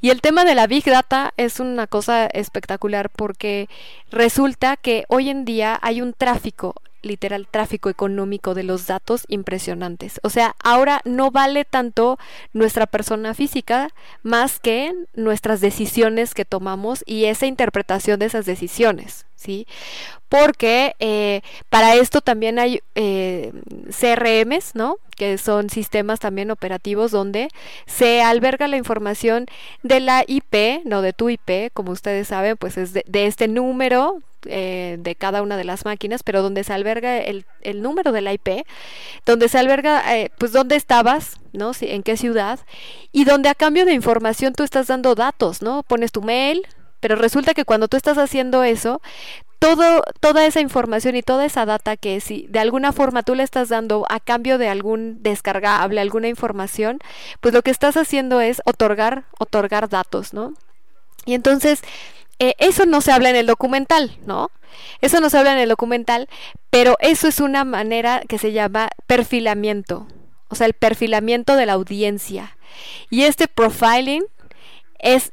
Y 0.03 0.11
el 0.11 0.21
tema 0.21 0.45
de 0.45 0.57
la 0.57 0.67
Big 0.67 0.85
Data 0.85 1.33
es 1.37 1.61
una 1.61 1.87
cosa 1.87 2.27
espectacular 2.27 3.09
porque 3.09 3.69
resulta 4.11 4.77
que 4.77 5.05
hoy 5.07 5.31
en 5.31 5.45
día 5.45 5.79
hay 5.81 6.03
un 6.03 6.13
tráfico 6.13 6.75
literal 7.03 7.47
tráfico 7.51 7.91
económico 7.91 8.55
de 8.55 8.63
los 8.63 8.87
datos 8.87 9.25
impresionantes. 9.29 10.21
O 10.23 10.31
sea, 10.31 10.55
ahora 10.63 11.01
no 11.05 11.31
vale 11.31 11.65
tanto 11.65 12.19
nuestra 12.53 12.87
persona 12.87 13.35
física 13.35 13.91
más 14.23 14.61
que 14.61 14.95
nuestras 15.15 15.61
decisiones 15.61 16.35
que 16.35 16.45
tomamos 16.45 17.03
y 17.07 17.27
esa 17.27 17.47
interpretación 17.47 18.21
de 18.21 18.27
esas 18.27 18.47
decisiones. 18.47 19.27
¿sí? 19.43 19.67
Porque 20.29 20.95
eh, 20.99 21.43
para 21.69 21.95
esto 21.97 22.21
también 22.21 22.59
hay 22.59 22.81
eh, 22.95 23.53
CRMs, 23.91 24.75
¿no? 24.75 24.97
Que 25.17 25.37
son 25.37 25.69
sistemas 25.69 26.21
también 26.21 26.51
operativos 26.51 27.11
donde 27.11 27.49
se 27.87 28.23
alberga 28.23 28.67
la 28.69 28.77
información 28.79 29.47
de 29.83 30.01
la 30.01 30.25
IP, 30.27 30.85
no 30.85 31.03
de 31.03 31.13
tu 31.13 31.29
IP, 31.29 31.71
como 31.75 31.93
ustedes 31.93 32.29
saben, 32.29 32.57
pues 32.57 32.79
es 32.79 32.93
de, 32.95 33.05
este 33.13 33.47
número 33.49 34.23
eh, 34.47 34.97
de 34.99 35.15
cada 35.15 35.43
una 35.43 35.57
de 35.57 35.65
las 35.65 35.85
máquinas, 35.85 36.23
pero 36.23 36.43
donde 36.43 36.65
se 36.65 36.73
alberga 36.73 37.19
el, 37.19 37.45
el 37.61 37.83
número 37.83 38.13
de 38.13 38.21
la 38.21 38.33
IP, 38.33 38.67
donde 39.27 39.49
se 39.49 39.59
alberga, 39.59 40.03
pues, 40.39 40.53
dónde 40.53 40.77
estabas, 40.77 41.39
¿no? 41.53 41.73
en 41.81 42.03
qué 42.03 42.17
ciudad, 42.17 42.61
y 43.13 43.25
donde 43.25 43.49
a 43.49 43.55
cambio 43.55 43.85
de 43.85 43.93
información 43.93 44.53
tú 44.55 44.63
estás 44.63 44.87
dando 44.87 45.15
datos, 45.15 45.63
¿no? 45.63 45.83
Pones 45.83 46.13
tu 46.13 46.23
mail, 46.23 46.67
pero 47.01 47.17
resulta 47.17 47.55
que 47.55 47.65
cuando 47.65 47.89
tú 47.89 47.97
estás 47.97 48.17
haciendo 48.19 48.63
eso, 48.63 49.01
todo, 49.63 50.03
toda 50.19 50.45
esa 50.45 50.61
información 50.61 51.15
y 51.15 51.23
toda 51.23 51.45
esa 51.45 51.65
data 51.65 51.97
que 51.97 52.21
si 52.21 52.47
de 52.49 52.59
alguna 52.59 52.93
forma 52.93 53.23
tú 53.23 53.37
le 53.37 53.45
estás 53.45 53.69
dando 53.69 54.05
a 54.09 54.19
cambio 54.19 54.59
de 54.59 54.69
algún 54.69 55.23
descargable, 55.23 56.01
alguna 56.01 56.27
información, 56.27 56.99
pues 57.41 57.55
lo 57.55 57.63
que 57.63 57.71
estás 57.71 57.97
haciendo 57.97 58.41
es 58.41 58.61
otorgar, 58.65 59.25
otorgar 59.39 59.89
datos, 59.89 60.35
¿no? 60.35 60.55
Y 61.25 61.35
entonces, 61.35 61.83
eh, 62.43 62.57
eso 62.59 62.87
no 62.87 63.01
se 63.01 63.13
habla 63.13 63.31
en 63.31 63.37
el 63.37 63.47
documental, 63.47 64.19
¿no? 64.27 64.51
Eso 65.01 65.21
no 65.21 65.31
se 65.31 65.39
habla 65.39 65.53
en 65.53 65.61
el 65.61 65.69
documental, 65.69 66.29
pero 66.71 66.97
eso 66.99 67.29
es 67.29 67.39
una 67.39 67.63
manera 67.63 68.21
que 68.29 68.37
se 68.37 68.51
llama 68.51 68.89
perfilamiento, 69.07 70.09
o 70.49 70.57
sea, 70.57 70.67
el 70.67 70.73
perfilamiento 70.73 71.55
de 71.55 71.67
la 71.67 71.75
audiencia. 71.75 72.57
Y 73.11 73.23
este 73.23 73.47
profiling 73.47 74.25
es 74.99 75.31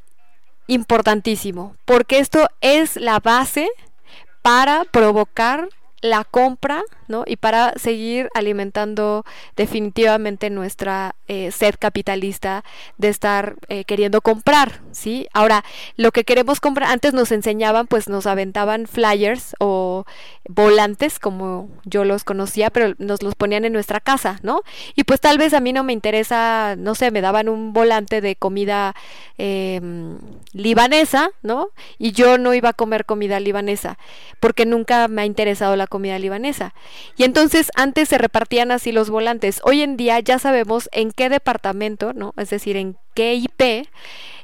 importantísimo, 0.67 1.75
porque 1.85 2.19
esto 2.19 2.47
es 2.61 2.95
la 2.95 3.19
base 3.19 3.67
para 4.43 4.83
provocar 4.83 5.67
la 6.01 6.25
compra, 6.25 6.83
Y 7.25 7.37
para 7.37 7.73
seguir 7.75 8.29
alimentando 8.33 9.25
definitivamente 9.55 10.49
nuestra 10.49 11.15
eh, 11.27 11.51
sed 11.51 11.75
capitalista 11.79 12.63
de 12.97 13.09
estar 13.09 13.55
eh, 13.67 13.83
queriendo 13.83 14.21
comprar, 14.21 14.81
¿sí? 14.91 15.27
Ahora, 15.33 15.63
lo 15.95 16.11
que 16.11 16.23
queremos 16.23 16.59
comprar, 16.59 16.89
antes 16.89 17.13
nos 17.13 17.31
enseñaban, 17.31 17.87
pues 17.87 18.09
nos 18.09 18.27
aventaban 18.27 18.87
flyers 18.87 19.55
o 19.59 20.05
volantes, 20.47 21.19
como 21.19 21.69
yo 21.85 22.05
los 22.05 22.23
conocía, 22.23 22.69
pero 22.69 22.93
nos 22.97 23.23
los 23.23 23.35
ponían 23.35 23.65
en 23.65 23.73
nuestra 23.73 23.99
casa, 23.99 24.39
¿no? 24.43 24.61
Y 24.95 25.03
pues 25.03 25.19
tal 25.19 25.37
vez 25.37 25.53
a 25.53 25.59
mí 25.59 25.73
no 25.73 25.83
me 25.83 25.93
interesa, 25.93 26.75
no 26.77 26.95
sé, 26.95 27.11
me 27.11 27.21
daban 27.21 27.49
un 27.49 27.73
volante 27.73 28.21
de 28.21 28.35
comida 28.35 28.95
em, 29.37 30.17
libanesa, 30.53 31.31
¿no? 31.41 31.69
Y 31.97 32.11
yo 32.11 32.37
no 32.37 32.53
iba 32.53 32.69
a 32.69 32.73
comer 32.73 33.05
comida 33.05 33.39
libanesa, 33.39 33.97
porque 34.39 34.65
nunca 34.65 35.07
me 35.07 35.21
ha 35.21 35.25
interesado 35.25 35.75
la 35.75 35.87
comida 35.87 36.19
libanesa. 36.19 36.73
Y 37.17 37.23
entonces 37.23 37.71
antes 37.75 38.09
se 38.09 38.17
repartían 38.17 38.71
así 38.71 38.91
los 38.91 39.09
volantes. 39.09 39.61
Hoy 39.63 39.81
en 39.81 39.97
día 39.97 40.19
ya 40.19 40.39
sabemos 40.39 40.89
en 40.91 41.11
qué 41.11 41.29
departamento, 41.29 42.13
¿no? 42.13 42.33
Es 42.37 42.49
decir, 42.49 42.77
en 42.77 42.97
qué 43.13 43.35
IP 43.35 43.87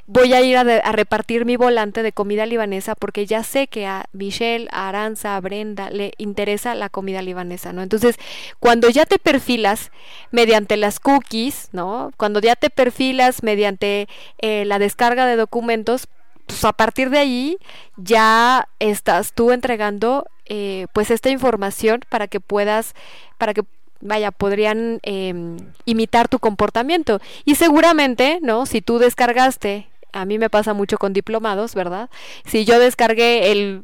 voy 0.06 0.32
a 0.32 0.40
ir 0.40 0.56
a, 0.56 0.92
repartir 0.92 1.44
mi 1.44 1.56
volante 1.56 2.02
de 2.02 2.12
comida 2.12 2.46
libanesa 2.46 2.94
porque 2.94 3.26
ya 3.26 3.42
sé 3.42 3.66
que 3.66 3.86
a 3.86 4.04
Michelle, 4.12 4.68
a 4.70 4.88
Aranza, 4.88 5.36
a 5.36 5.40
Brenda 5.40 5.90
le 5.90 6.12
interesa 6.16 6.74
la 6.74 6.88
comida 6.88 7.22
libanesa, 7.22 7.72
¿no? 7.72 7.82
Entonces, 7.82 8.16
cuando 8.60 8.88
ya 8.88 9.04
te 9.04 9.18
perfilas 9.18 9.90
mediante 10.30 10.76
las 10.76 11.00
cookies, 11.00 11.70
¿no? 11.72 12.12
Cuando 12.16 12.40
ya 12.40 12.54
te 12.54 12.70
perfilas 12.70 13.42
mediante 13.42 14.08
eh, 14.38 14.64
la 14.64 14.78
descarga 14.78 15.26
de 15.26 15.36
documentos, 15.36 16.06
pues 16.46 16.64
a 16.64 16.72
partir 16.72 17.10
de 17.10 17.18
ahí 17.18 17.58
ya 17.96 18.68
estás 18.78 19.32
tú 19.32 19.52
entregando 19.52 20.26
eh, 20.46 20.86
pues 20.92 21.10
esta 21.10 21.30
información 21.30 22.00
para 22.08 22.28
que 22.28 22.40
puedas, 22.40 22.94
para 23.36 23.52
que 23.52 23.62
vaya, 24.00 24.30
podrían 24.30 25.00
em, 25.02 25.56
imitar 25.84 26.28
tu 26.28 26.38
comportamiento. 26.38 27.20
Y 27.44 27.56
seguramente, 27.56 28.38
¿no? 28.42 28.66
Si 28.66 28.80
tú 28.80 28.98
descargaste, 28.98 29.88
a 30.12 30.24
mí 30.24 30.38
me 30.38 30.50
pasa 30.50 30.74
mucho 30.74 30.98
con 30.98 31.12
diplomados, 31.12 31.74
¿verdad? 31.74 32.10
Si 32.44 32.64
yo 32.64 32.78
descargué 32.78 33.50
el 33.52 33.82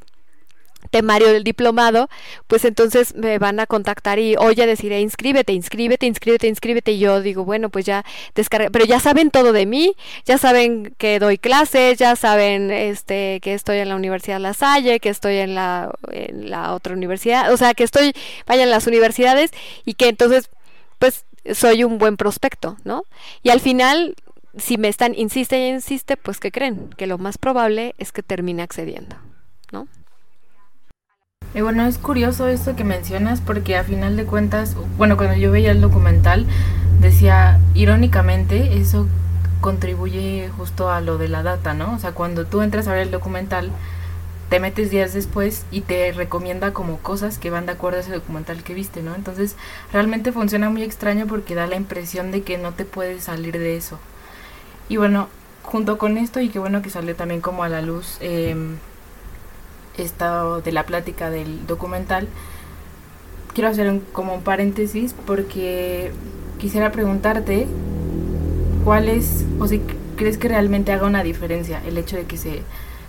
temario 0.90 1.28
del 1.32 1.44
diplomado, 1.44 2.08
pues 2.46 2.64
entonces 2.64 3.14
me 3.14 3.38
van 3.38 3.60
a 3.60 3.66
contactar 3.66 4.18
y 4.18 4.36
oye, 4.36 4.66
deciré, 4.66 5.00
inscríbete, 5.00 5.52
inscríbete, 5.52 6.06
inscríbete, 6.06 6.48
inscríbete. 6.48 6.92
Y 6.92 6.98
yo 6.98 7.20
digo, 7.22 7.44
bueno, 7.44 7.70
pues 7.70 7.84
ya 7.84 8.04
descargué, 8.34 8.70
pero 8.70 8.84
ya 8.84 9.00
saben 9.00 9.30
todo 9.30 9.52
de 9.52 9.66
mí, 9.66 9.94
ya 10.24 10.38
saben 10.38 10.94
que 10.98 11.18
doy 11.18 11.38
clases, 11.38 11.98
ya 11.98 12.16
saben 12.16 12.70
este 12.70 13.40
que 13.40 13.54
estoy 13.54 13.78
en 13.78 13.88
la 13.88 13.96
Universidad 13.96 14.40
La 14.40 14.54
Salle, 14.54 15.00
que 15.00 15.08
estoy 15.08 15.36
en 15.36 15.54
la, 15.54 15.92
en 16.10 16.50
la 16.50 16.74
otra 16.74 16.94
universidad, 16.94 17.52
o 17.52 17.56
sea, 17.56 17.74
que 17.74 17.84
estoy, 17.84 18.12
vaya, 18.46 18.64
en 18.64 18.70
las 18.70 18.86
universidades 18.86 19.50
y 19.84 19.94
que 19.94 20.08
entonces, 20.08 20.50
pues 20.98 21.24
soy 21.52 21.84
un 21.84 21.98
buen 21.98 22.16
prospecto, 22.16 22.76
¿no? 22.84 23.04
Y 23.42 23.50
al 23.50 23.60
final 23.60 24.14
si 24.56 24.76
me 24.76 24.88
están 24.88 25.14
insiste 25.14 25.58
y 25.58 25.70
insiste, 25.70 26.16
pues 26.16 26.38
¿qué 26.38 26.52
creen? 26.52 26.90
Que 26.96 27.06
lo 27.06 27.18
más 27.18 27.38
probable 27.38 27.94
es 27.98 28.12
que 28.12 28.22
termine 28.22 28.62
accediendo, 28.62 29.16
¿no? 29.70 29.88
Y 31.54 31.60
bueno, 31.60 31.86
es 31.86 31.98
curioso 31.98 32.48
esto 32.48 32.76
que 32.76 32.84
mencionas 32.84 33.40
porque 33.40 33.76
a 33.76 33.84
final 33.84 34.16
de 34.16 34.24
cuentas, 34.24 34.74
bueno, 34.96 35.16
cuando 35.16 35.36
yo 35.36 35.50
veía 35.50 35.70
el 35.70 35.82
documental, 35.82 36.46
decía, 37.00 37.58
irónicamente, 37.74 38.78
eso 38.78 39.06
contribuye 39.60 40.50
justo 40.56 40.90
a 40.90 41.00
lo 41.00 41.18
de 41.18 41.28
la 41.28 41.42
data, 41.42 41.74
¿no? 41.74 41.94
O 41.94 41.98
sea, 41.98 42.12
cuando 42.12 42.46
tú 42.46 42.62
entras 42.62 42.88
a 42.88 42.92
ver 42.92 43.02
el 43.02 43.10
documental, 43.10 43.70
te 44.48 44.60
metes 44.60 44.90
días 44.90 45.12
después 45.14 45.64
y 45.70 45.82
te 45.82 46.12
recomienda 46.12 46.72
como 46.72 46.98
cosas 46.98 47.38
que 47.38 47.50
van 47.50 47.66
de 47.66 47.72
acuerdo 47.72 47.98
a 47.98 48.00
ese 48.00 48.12
documental 48.12 48.62
que 48.62 48.74
viste, 48.74 49.02
¿no? 49.02 49.14
Entonces, 49.14 49.56
realmente 49.92 50.32
funciona 50.32 50.70
muy 50.70 50.82
extraño 50.82 51.26
porque 51.26 51.54
da 51.54 51.66
la 51.66 51.76
impresión 51.76 52.30
de 52.32 52.42
que 52.42 52.58
no 52.58 52.72
te 52.72 52.84
puedes 52.84 53.24
salir 53.24 53.58
de 53.58 53.76
eso. 53.76 53.98
Y 54.88 54.96
bueno, 54.96 55.28
junto 55.62 55.98
con 55.98 56.18
esto, 56.18 56.40
y 56.40 56.48
qué 56.48 56.58
bueno 56.58 56.82
que 56.82 56.90
salió 56.90 57.14
también 57.14 57.40
como 57.40 57.62
a 57.62 57.68
la 57.68 57.82
luz, 57.82 58.16
eh, 58.20 58.56
estado 59.96 60.60
de 60.60 60.72
la 60.72 60.84
plática 60.84 61.30
del 61.30 61.66
documental, 61.66 62.28
quiero 63.54 63.68
hacer 63.68 63.88
un, 63.88 64.00
como 64.00 64.34
un 64.34 64.42
paréntesis 64.42 65.14
porque 65.26 66.12
quisiera 66.58 66.92
preguntarte 66.92 67.66
cuál 68.84 69.08
es, 69.08 69.44
o 69.58 69.66
si 69.66 69.82
crees 70.16 70.38
que 70.38 70.48
realmente 70.48 70.92
haga 70.92 71.06
una 71.06 71.22
diferencia 71.22 71.82
el 71.86 71.98
hecho 71.98 72.16
de 72.16 72.24
que 72.24 72.36
se, 72.36 72.62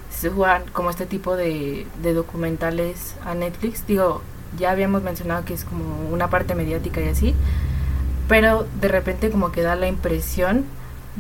se 0.10 0.30
juegan 0.30 0.64
como 0.74 0.90
este 0.90 1.06
tipo 1.06 1.36
de, 1.36 1.86
de 2.02 2.14
documentales 2.14 3.16
a 3.26 3.36
Netflix. 3.36 3.86
Digo, 3.88 4.22
ya 4.58 4.72
habíamos 4.72 5.04
mencionado 5.04 5.46
que 5.46 5.54
es 5.54 5.64
como 5.64 6.10
una 6.12 6.30
parte 6.30 6.56
mediática 6.56 7.02
y 7.02 7.08
así, 7.08 7.36
pero 8.28 8.66
de 8.80 8.88
repente 8.88 9.30
como 9.30 9.52
que 9.52 9.62
da 9.62 9.76
la 9.76 9.88
impresión 9.88 10.66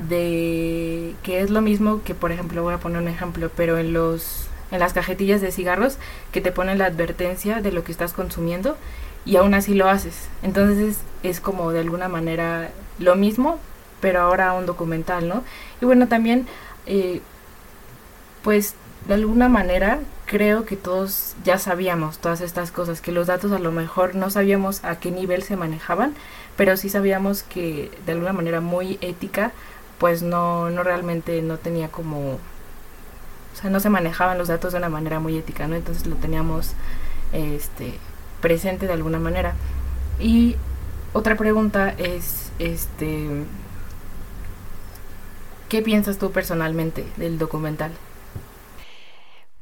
de 0.10 1.13
que 1.23 1.41
es 1.41 1.49
lo 1.49 1.62
mismo 1.62 2.02
que, 2.04 2.15
por 2.15 2.32
ejemplo, 2.32 2.63
voy 2.63 2.73
a 2.73 2.80
poner 2.80 3.02
un 3.02 3.08
ejemplo, 3.08 3.52
pero 3.56 3.78
en 3.78 3.93
los 3.93 4.47
en 4.74 4.80
las 4.80 4.92
cajetillas 4.92 5.40
de 5.40 5.52
cigarros 5.52 5.98
que 6.32 6.42
te 6.42 6.52
ponen 6.52 6.80
la 6.80 6.88
advertencia 6.88 7.62
de 7.62 7.72
lo 7.72 7.84
que 7.84 7.92
estás 7.92 8.12
consumiendo 8.12 8.76
y 9.24 9.38
aún 9.38 9.54
así 9.54 9.76
lo 9.76 9.88
haces. 9.88 10.28
Entonces 10.42 10.98
es 11.22 11.40
como 11.40 11.72
de 11.72 11.80
alguna 11.80 12.10
manera 12.10 12.72
lo 13.00 13.16
mismo, 13.16 13.60
pero 14.02 14.22
ahora 14.22 14.52
un 14.54 14.66
documental, 14.66 15.30
¿no? 15.30 15.44
Y 15.80 15.86
bueno, 15.86 16.08
también, 16.08 16.48
eh, 16.88 17.22
pues 18.42 18.74
de 19.08 19.14
alguna 19.14 19.48
manera 19.48 20.00
creo 20.26 20.66
que 20.66 20.76
todos 20.76 21.36
ya 21.44 21.60
sabíamos 21.60 22.18
todas 22.18 22.42
estas 22.42 22.72
cosas, 22.72 23.00
que 23.00 23.12
los 23.12 23.28
datos 23.28 23.52
a 23.52 23.60
lo 23.60 23.72
mejor 23.72 24.16
no 24.16 24.32
sabíamos 24.32 24.84
a 24.84 25.00
qué 25.00 25.12
nivel 25.12 25.44
se 25.44 25.56
manejaban, 25.56 26.16
pero 26.58 26.78
sí 26.78 26.90
sabíamos 26.90 27.44
que 27.44 27.92
de 28.06 28.14
alguna 28.14 28.34
manera 28.34 28.60
muy 28.60 28.98
ética, 29.02 29.52
pues 30.00 30.24
no, 30.24 30.72
no 30.72 30.82
realmente 30.82 31.42
no 31.44 31.58
tenía 31.58 31.90
como 31.90 32.40
o 33.54 33.56
sea, 33.56 33.70
no 33.70 33.80
se 33.80 33.89
manejaban 33.89 34.38
los 34.38 34.48
datos 34.48 34.74
de 34.74 34.80
una 34.80 34.89
manera 34.89 35.20
muy 35.20 35.38
ética, 35.38 35.68
¿no? 35.68 35.76
Entonces 35.76 36.08
lo 36.08 36.16
teníamos 36.16 36.74
este, 37.32 37.94
presente 38.42 38.88
de 38.88 38.94
alguna 38.94 39.20
manera. 39.20 39.54
Y 40.20 40.56
otra 41.13 41.36
pregunta 41.36 41.94
es, 41.98 42.52
este, 42.60 43.28
¿qué 45.70 45.82
piensas 45.82 46.18
tú 46.18 46.32
personalmente 46.32 47.06
del 47.18 47.38
documental? 47.38 47.92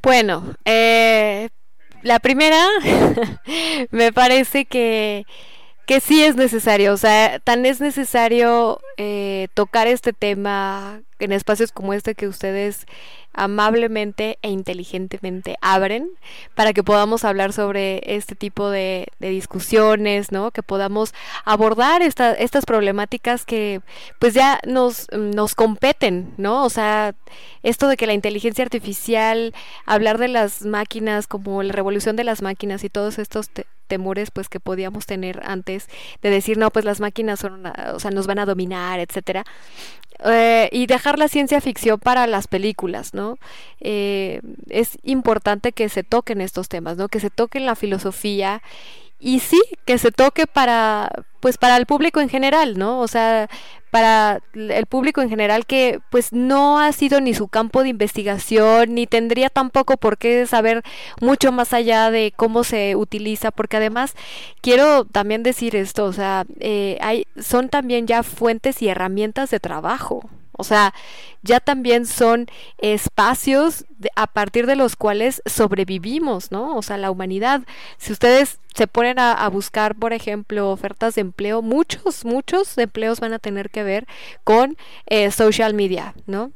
Bueno, 0.02 0.56
eh, 0.66 1.50
la 2.02 2.20
primera, 2.20 2.66
me 3.92 4.12
parece 4.14 4.66
que, 4.66 5.26
que 5.86 6.00
sí 6.00 6.24
es 6.24 6.36
necesario, 6.36 6.94
o 6.94 6.98
sea, 6.98 7.40
tan 7.40 7.66
es 7.66 7.82
necesario 7.82 8.80
eh, 8.98 9.50
tocar 9.54 9.88
este 9.88 10.14
tema 10.14 11.02
en 11.20 11.32
espacios 11.32 11.72
como 11.72 11.94
este 11.94 12.16
que 12.16 12.28
ustedes 12.28 12.88
amablemente 13.34 14.38
e 14.42 14.50
inteligentemente 14.50 15.58
abren 15.62 16.10
para 16.56 16.74
que 16.74 16.84
podamos 16.84 17.24
hablar 17.24 17.54
sobre 17.54 18.02
este 18.06 18.36
tipo 18.36 18.70
de, 18.70 19.08
discusiones, 19.20 20.32
¿no? 20.32 20.52
Que 20.52 20.64
podamos 20.64 21.14
abordar 21.46 22.02
estas 22.02 22.66
problemáticas 22.66 23.46
que 23.46 23.82
pues 24.20 24.34
ya 24.34 24.60
nos, 24.68 25.08
nos 25.12 25.56
competen, 25.56 26.34
¿no? 26.38 26.66
O 26.66 26.70
sea, 26.70 27.16
esto 27.64 27.88
de 27.88 27.98
que 27.98 28.08
la 28.08 28.14
inteligencia 28.14 28.64
artificial, 28.64 29.54
hablar 29.86 30.18
de 30.18 30.28
las 30.28 30.64
máquinas 30.64 31.28
como 31.28 31.64
la 31.64 31.74
revolución 31.74 32.16
de 32.16 32.24
las 32.24 32.42
máquinas 32.42 32.84
y 32.84 32.90
todos 32.90 33.20
estos 33.20 33.50
temores 33.92 34.32
pues 34.32 34.48
que 34.48 34.62
podíamos 34.62 35.06
tener 35.06 35.42
antes 35.44 35.90
de 36.22 36.30
decir 36.30 36.58
no 36.58 36.72
pues 36.72 36.86
las 36.86 37.02
máquinas 37.02 37.42
son 37.42 37.66
o 37.94 38.00
sea 38.00 38.12
nos 38.12 38.26
van 38.26 38.40
a 38.40 38.46
dominar 38.46 39.02
etcétera 39.02 39.44
eh, 40.24 40.70
y 40.72 40.86
dejar 40.86 41.18
la 41.18 41.28
ciencia 41.28 41.60
ficción 41.62 42.00
para 42.00 42.28
las 42.28 42.48
películas, 42.48 43.16
¿no? 43.16 43.38
Eh, 43.80 44.42
es 44.70 45.00
importante 45.04 45.72
que 45.72 45.90
se 45.90 46.04
toquen 46.04 46.42
estos 46.42 46.70
temas, 46.70 46.96
¿no? 46.96 47.08
Que 47.08 47.20
se 47.20 47.32
toquen 47.32 47.66
la 47.66 47.76
filosofía 47.76 48.62
y 49.20 49.40
sí, 49.40 49.62
que 49.86 49.98
se 49.98 50.12
toque 50.12 50.46
para, 50.46 51.10
pues 51.40 51.58
para 51.58 51.78
el 51.78 51.88
público 51.88 52.22
en 52.22 52.30
general, 52.30 52.78
¿no? 52.78 53.00
O 53.00 53.08
sea, 53.08 53.50
para 53.92 54.40
el 54.54 54.86
público 54.86 55.22
en 55.22 55.30
general 55.30 55.66
que 55.66 56.00
pues 56.10 56.32
no 56.32 56.80
ha 56.80 56.92
sido 56.94 57.20
ni 57.22 57.34
su 57.34 57.50
campo 57.50 57.84
de 57.84 57.90
investigación, 57.90 58.96
ni 58.96 59.06
tendría 59.06 59.50
tampoco 59.50 59.98
por 59.98 60.18
qué 60.18 60.48
saber 60.48 60.82
mucho 61.20 61.52
más 61.52 61.74
allá 61.74 62.10
de 62.10 62.34
cómo 62.36 62.64
se 62.64 62.96
utiliza, 62.96 63.52
porque 63.52 63.78
además 63.78 64.16
quiero 64.62 65.06
también 65.06 65.44
decir 65.44 65.76
esto, 65.76 66.06
o 66.06 66.14
sea, 66.14 66.46
eh, 66.60 66.98
hay, 67.02 67.28
son 67.40 67.70
también 67.70 68.08
ya 68.08 68.24
fuentes 68.24 68.82
y 68.82 68.88
herramientas 68.88 69.52
de 69.52 69.60
trabajo. 69.60 70.30
O 70.54 70.64
sea, 70.64 70.94
ya 71.42 71.60
también 71.60 72.06
son 72.06 72.48
espacios 72.78 73.86
a 74.16 74.28
partir 74.28 74.68
de 74.68 74.76
los 74.76 74.96
cuales 74.96 75.42
sobrevivimos, 75.46 76.52
¿no? 76.52 76.76
O 76.76 76.82
sea, 76.82 76.98
la 76.98 77.12
humanidad. 77.12 77.62
Si 77.98 78.12
ustedes 78.12 78.60
se 78.76 78.88
ponen 78.88 79.20
a, 79.20 79.48
buscar, 79.50 79.96
por 79.96 80.14
ejemplo, 80.14 80.70
ofertas 80.70 81.16
de 81.16 81.22
empleo, 81.22 81.62
muchos, 81.62 82.26
muchos 82.26 82.78
empleos 82.78 83.20
van 83.20 83.34
a 83.34 83.40
tener 83.40 83.70
que 83.70 83.84
ver 83.84 84.08
con 84.44 84.78
eh, 85.08 85.32
social 85.32 85.74
media, 85.74 86.14
¿no? 86.26 86.52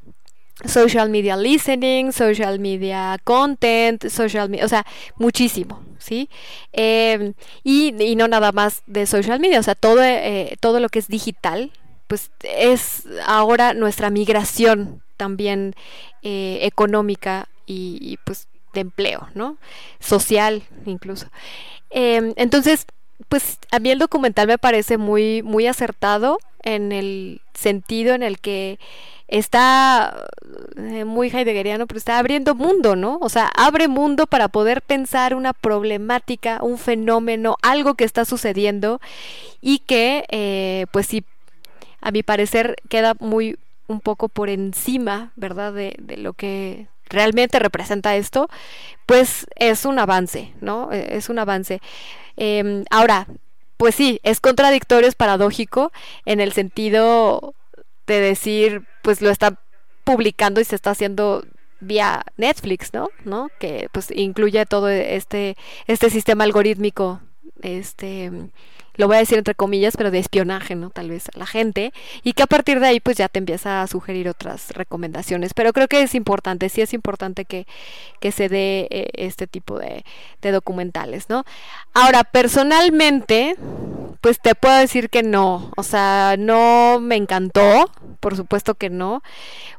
social 0.64 1.10
media 1.10 1.36
listening, 1.36 2.14
social 2.14 2.60
media 2.60 3.20
content, 3.26 4.08
social 4.08 4.50
media, 4.50 4.66
o 4.66 4.70
sea, 4.70 4.86
muchísimo, 5.18 5.84
¿sí? 6.00 6.30
Em, 6.72 7.34
y, 7.64 7.94
y, 8.02 8.16
no 8.16 8.30
nada 8.30 8.54
más 8.54 8.82
de 8.88 9.06
social 9.06 9.42
media, 9.42 9.60
o 9.60 9.64
sea, 9.64 9.76
todo, 9.76 10.02
eh, 10.02 10.56
todo 10.62 10.80
lo 10.80 10.88
que 10.88 11.00
es 11.00 11.10
digital, 11.10 11.72
pues 12.08 12.32
es 12.44 13.04
ahora 13.26 13.74
nuestra 13.74 14.10
migración 14.10 15.02
también 15.18 15.76
eh, 16.22 16.60
económica 16.62 17.48
y, 17.66 18.20
pues 18.26 18.48
de 18.74 18.82
empleo, 18.82 19.30
¿no? 19.34 19.58
Social 20.00 20.64
incluso. 20.86 21.28
Em, 21.90 22.34
entonces, 22.36 22.86
pues 23.30 23.58
a 23.72 23.80
mí 23.80 23.90
el 23.90 24.00
documental 24.00 24.48
me 24.48 24.58
parece 24.58 24.98
muy, 24.98 25.42
muy 25.42 25.68
acertado 25.68 26.40
en 26.64 26.92
el 26.92 27.42
sentido 27.54 28.14
en 28.14 28.24
el 28.24 28.40
que 28.40 28.80
está 29.28 30.28
eh, 30.78 31.06
muy 31.06 31.30
heideggeriano, 31.30 31.88
pero 31.88 31.98
está 31.98 32.20
abriendo 32.20 32.54
mundo, 32.54 32.96
¿no? 32.96 33.18
O 33.22 33.30
sea, 33.30 33.50
abre 33.56 33.88
mundo 33.88 34.28
para 34.28 34.50
poder 34.50 34.82
pensar 34.82 35.34
una 35.34 35.54
problemática, 35.54 36.60
un 36.62 36.78
fenómeno, 36.78 37.56
algo 37.62 37.96
que 37.96 38.04
está 38.04 38.26
sucediendo 38.26 39.00
y 39.62 39.80
que, 39.80 40.26
eh, 40.30 40.86
pues 40.92 41.08
sí, 41.08 41.24
a 42.06 42.12
mi 42.12 42.22
parecer 42.22 42.76
queda 42.88 43.16
muy 43.20 43.58
un 43.88 44.00
poco 44.00 44.30
por 44.30 44.50
encima, 44.50 45.32
¿verdad? 45.36 45.74
De, 45.74 45.96
lo 46.18 46.34
que 46.34 46.88
realmente 47.10 47.58
representa 47.58 48.16
esto, 48.16 48.48
pues 49.08 49.48
es 49.56 49.86
un 49.86 49.98
avance, 49.98 50.54
¿no? 50.62 50.92
E, 50.92 51.18
es 51.18 51.30
un 51.30 51.40
avance. 51.40 51.82
Em, 52.38 52.86
ahora, 52.92 53.26
pues 53.78 53.96
sí, 53.96 54.20
es 54.22 54.40
contradictorio, 54.40 55.10
es 55.10 55.16
paradójico 55.16 55.92
en 56.26 56.42
el 56.42 56.54
sentido 56.54 57.56
de 58.06 58.20
decir, 58.20 58.84
pues 59.02 59.24
lo 59.24 59.32
está 59.32 59.60
publicando 60.04 60.62
y 60.62 60.64
se 60.64 60.76
está 60.76 60.92
haciendo 60.92 61.44
vía 61.80 62.24
Netflix, 62.38 62.94
¿no? 62.94 63.10
¿No? 63.24 63.50
Que 63.60 63.90
pues 63.92 64.12
incluye 64.12 64.64
todo 64.68 64.90
este 64.90 65.58
este 65.88 66.12
sistema 66.12 66.44
algorítmico 66.44 67.20
este 67.64 68.32
lo 68.98 69.08
voy 69.08 69.18
a 69.18 69.20
decir 69.20 69.38
entre 69.38 69.56
comillas, 69.56 69.98
pero 69.98 70.12
de 70.12 70.20
espionaje, 70.20 70.76
¿no? 70.76 70.90
Tal 70.90 71.10
vez 71.10 71.30
a 71.34 71.40
la 71.40 71.46
gente, 71.46 71.94
y 72.24 72.34
que 72.34 72.44
a 72.44 72.48
partir 72.48 72.80
de 72.80 72.88
ahí 72.88 73.00
pues 73.00 73.18
ya 73.18 73.30
te 73.30 73.40
empieza 73.40 73.82
a 73.82 73.88
sugerir 73.88 74.30
otras 74.30 74.72
recomendaciones. 74.72 75.54
Pero 75.54 75.74
creo 75.74 75.88
que 75.88 76.02
es 76.02 76.16
importante, 76.16 76.70
sí 76.70 76.82
es 76.82 76.94
importante 76.94 77.46
que, 77.46 77.68
que 78.20 78.32
se 78.32 78.50
dé 78.50 78.88
eh, 78.90 79.10
este 79.14 79.48
tipo 79.48 79.80
de, 79.80 80.04
de 80.42 80.52
documentales, 80.52 81.30
¿no? 81.30 81.44
Ahora, 81.94 82.24
personalmente, 82.24 83.56
pues 84.26 84.40
te 84.40 84.56
puedo 84.56 84.76
decir 84.76 85.12
que 85.12 85.22
no, 85.22 85.70
o 85.78 85.84
sea, 85.84 86.34
no 86.36 87.00
me 87.00 87.16
encantó, 87.16 87.92
por 88.20 88.36
supuesto 88.36 88.74
que 88.74 88.90
no, 88.90 89.22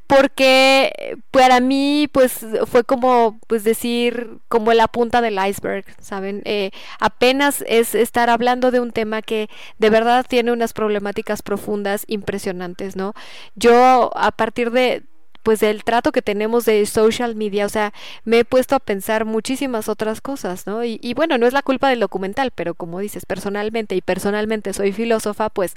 porque 0.06 1.18
para 1.32 1.58
mí 1.58 2.08
pues 2.12 2.46
fue 2.66 2.84
como 2.84 3.40
pues 3.48 3.64
decir 3.64 4.38
como 4.46 4.72
la 4.72 4.86
punta 4.86 5.20
del 5.20 5.44
iceberg 5.44 5.84
saben 6.00 6.42
eh, 6.44 6.70
apenas 7.00 7.64
es 7.66 7.96
estar 7.96 8.30
hablando 8.30 8.70
de 8.70 8.78
un 8.78 8.92
tema 8.92 9.20
que 9.20 9.48
de 9.78 9.90
verdad 9.90 10.24
tiene 10.28 10.52
unas 10.52 10.72
problemáticas 10.72 11.42
profundas 11.42 12.04
impresionantes 12.06 12.94
no 12.94 13.14
yo 13.56 14.12
a 14.14 14.30
partir 14.30 14.70
de 14.70 15.02
pues 15.46 15.60
del 15.60 15.84
trato 15.84 16.10
que 16.10 16.22
tenemos 16.22 16.64
de 16.64 16.84
social 16.86 17.36
media, 17.36 17.66
o 17.66 17.68
sea, 17.68 17.92
me 18.24 18.40
he 18.40 18.44
puesto 18.44 18.74
a 18.74 18.80
pensar 18.80 19.24
muchísimas 19.24 19.88
otras 19.88 20.20
cosas, 20.20 20.66
¿no? 20.66 20.82
Y, 20.82 21.14
bueno, 21.14 21.38
no 21.38 21.46
es 21.46 21.52
la 21.52 21.62
culpa 21.62 21.88
del 21.88 22.00
documental, 22.00 22.50
pero 22.50 22.74
como 22.74 22.98
dices, 22.98 23.26
personalmente 23.26 23.94
y 23.94 24.00
personalmente 24.00 24.72
soy 24.72 24.90
filósofa, 24.90 25.48
pues 25.48 25.74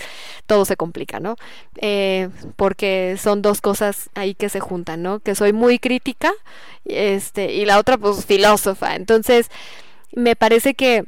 todo 0.48 0.66
se 0.66 0.76
complica, 0.76 1.20
¿no? 1.20 1.36
Eh, 1.76 2.30
porque 2.56 3.16
son 3.22 3.44
dos 3.44 3.62
cosas 3.62 4.10
ahí 4.16 4.34
que 4.34 4.50
se 4.50 4.60
juntan, 4.60 5.04
¿no? 5.04 5.20
Que 5.20 5.36
soy 5.36 5.54
muy 5.54 5.78
crítica, 5.78 6.32
este, 6.86 7.54
y 7.54 7.66
la 7.66 7.78
otra, 7.78 8.00
pues 8.00 8.26
filósofa. 8.26 8.96
Entonces, 8.96 9.52
me 10.14 10.36
parece 10.36 10.74
que 10.74 11.04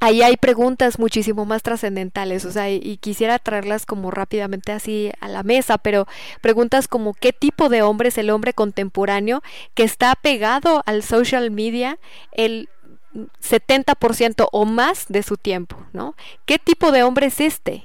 ahí 0.00 0.22
hay 0.22 0.36
preguntas 0.36 0.98
muchísimo 0.98 1.44
más 1.44 1.62
trascendentales, 1.62 2.44
o 2.44 2.52
sea, 2.52 2.70
y, 2.70 2.96
quisiera 2.98 3.38
traerlas 3.38 3.86
como 3.86 4.10
rápidamente 4.10 4.72
así 4.72 5.10
a 5.20 5.28
la 5.28 5.42
mesa, 5.42 5.78
pero 5.78 6.06
preguntas 6.40 6.88
como 6.88 7.14
qué 7.14 7.32
tipo 7.32 7.68
de 7.68 7.82
hombre 7.82 8.08
es 8.08 8.18
el 8.18 8.30
hombre 8.30 8.52
contemporáneo 8.52 9.42
que 9.74 9.84
está 9.84 10.14
pegado 10.14 10.82
al 10.86 11.02
social 11.02 11.50
media 11.50 11.98
el 12.32 12.68
70% 13.14 14.48
o 14.52 14.64
más 14.64 15.06
de 15.08 15.22
su 15.22 15.36
tiempo, 15.36 15.76
¿no? 15.92 16.14
¿Qué 16.44 16.58
tipo 16.58 16.92
de 16.92 17.02
hombre 17.02 17.26
es 17.26 17.40
este? 17.40 17.84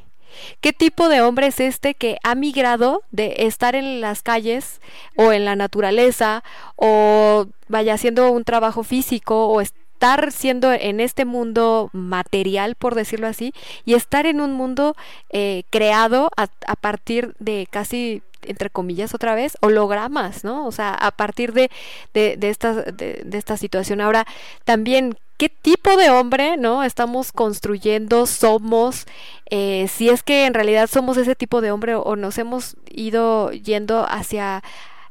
¿Qué 0.62 0.73
tipo 0.73 1.10
de 1.10 1.21
hombre 1.21 1.47
es 1.47 1.60
este 1.60 1.93
que 1.93 2.17
ha 2.23 2.36
migrado 2.36 3.04
de 3.12 3.36
estar 3.39 3.76
en 3.76 4.02
las 4.02 4.23
calles 4.23 4.82
o 5.15 5.32
en 5.32 5.45
la 5.45 5.56
naturaleza 5.56 6.43
o 6.76 7.47
vaya 7.67 7.93
haciendo 7.93 8.32
un 8.32 8.43
trabajo 8.43 8.84
físico 8.84 9.47
o 9.47 9.62
estar 9.93 10.32
siendo 10.32 10.73
en 10.73 10.99
este 10.99 11.23
mundo 11.23 11.89
material, 11.93 12.75
por 12.75 12.95
decirlo 12.95 13.27
así, 13.27 13.53
y 13.86 13.93
estar 13.93 14.25
en 14.25 14.41
un 14.41 14.51
mundo 14.51 14.95
eh, 15.29 15.63
creado 15.69 16.29
a, 16.36 16.75
partir 16.75 17.36
de 17.39 17.67
casi 17.69 18.21
entre 18.45 18.69
comillas 18.69 19.13
otra 19.13 19.36
vez, 19.36 19.56
hologramas, 19.62 20.43
¿no? 20.43 20.67
O 20.67 20.73
sea, 20.73 20.93
a 20.93 21.12
partir 21.12 21.53
de, 21.53 21.71
de, 22.13 22.38
esta, 22.41 22.73
de, 22.73 23.23
esta 23.32 23.56
situación. 23.56 24.01
Ahora, 24.01 24.25
también, 24.65 25.15
¿qué 25.38 25.47
tipo 25.47 25.95
de 25.95 26.10
hombre, 26.10 26.58
¿no? 26.58 26.84
Estamos 26.84 27.32
construyendo, 27.32 28.25
somos, 28.25 29.06
eh, 29.49 29.88
si 29.88 30.10
es 30.10 30.23
que 30.23 30.45
en 30.45 30.53
realidad 30.53 30.89
somos 30.91 31.15
ese 31.15 31.36
tipo 31.36 31.62
de 31.62 31.71
hombre 31.71 31.95
o 31.95 32.17
nos 32.17 32.38
hemos 32.38 32.75
ido 32.91 33.53
yendo 33.53 34.06
hacia, 34.10 34.62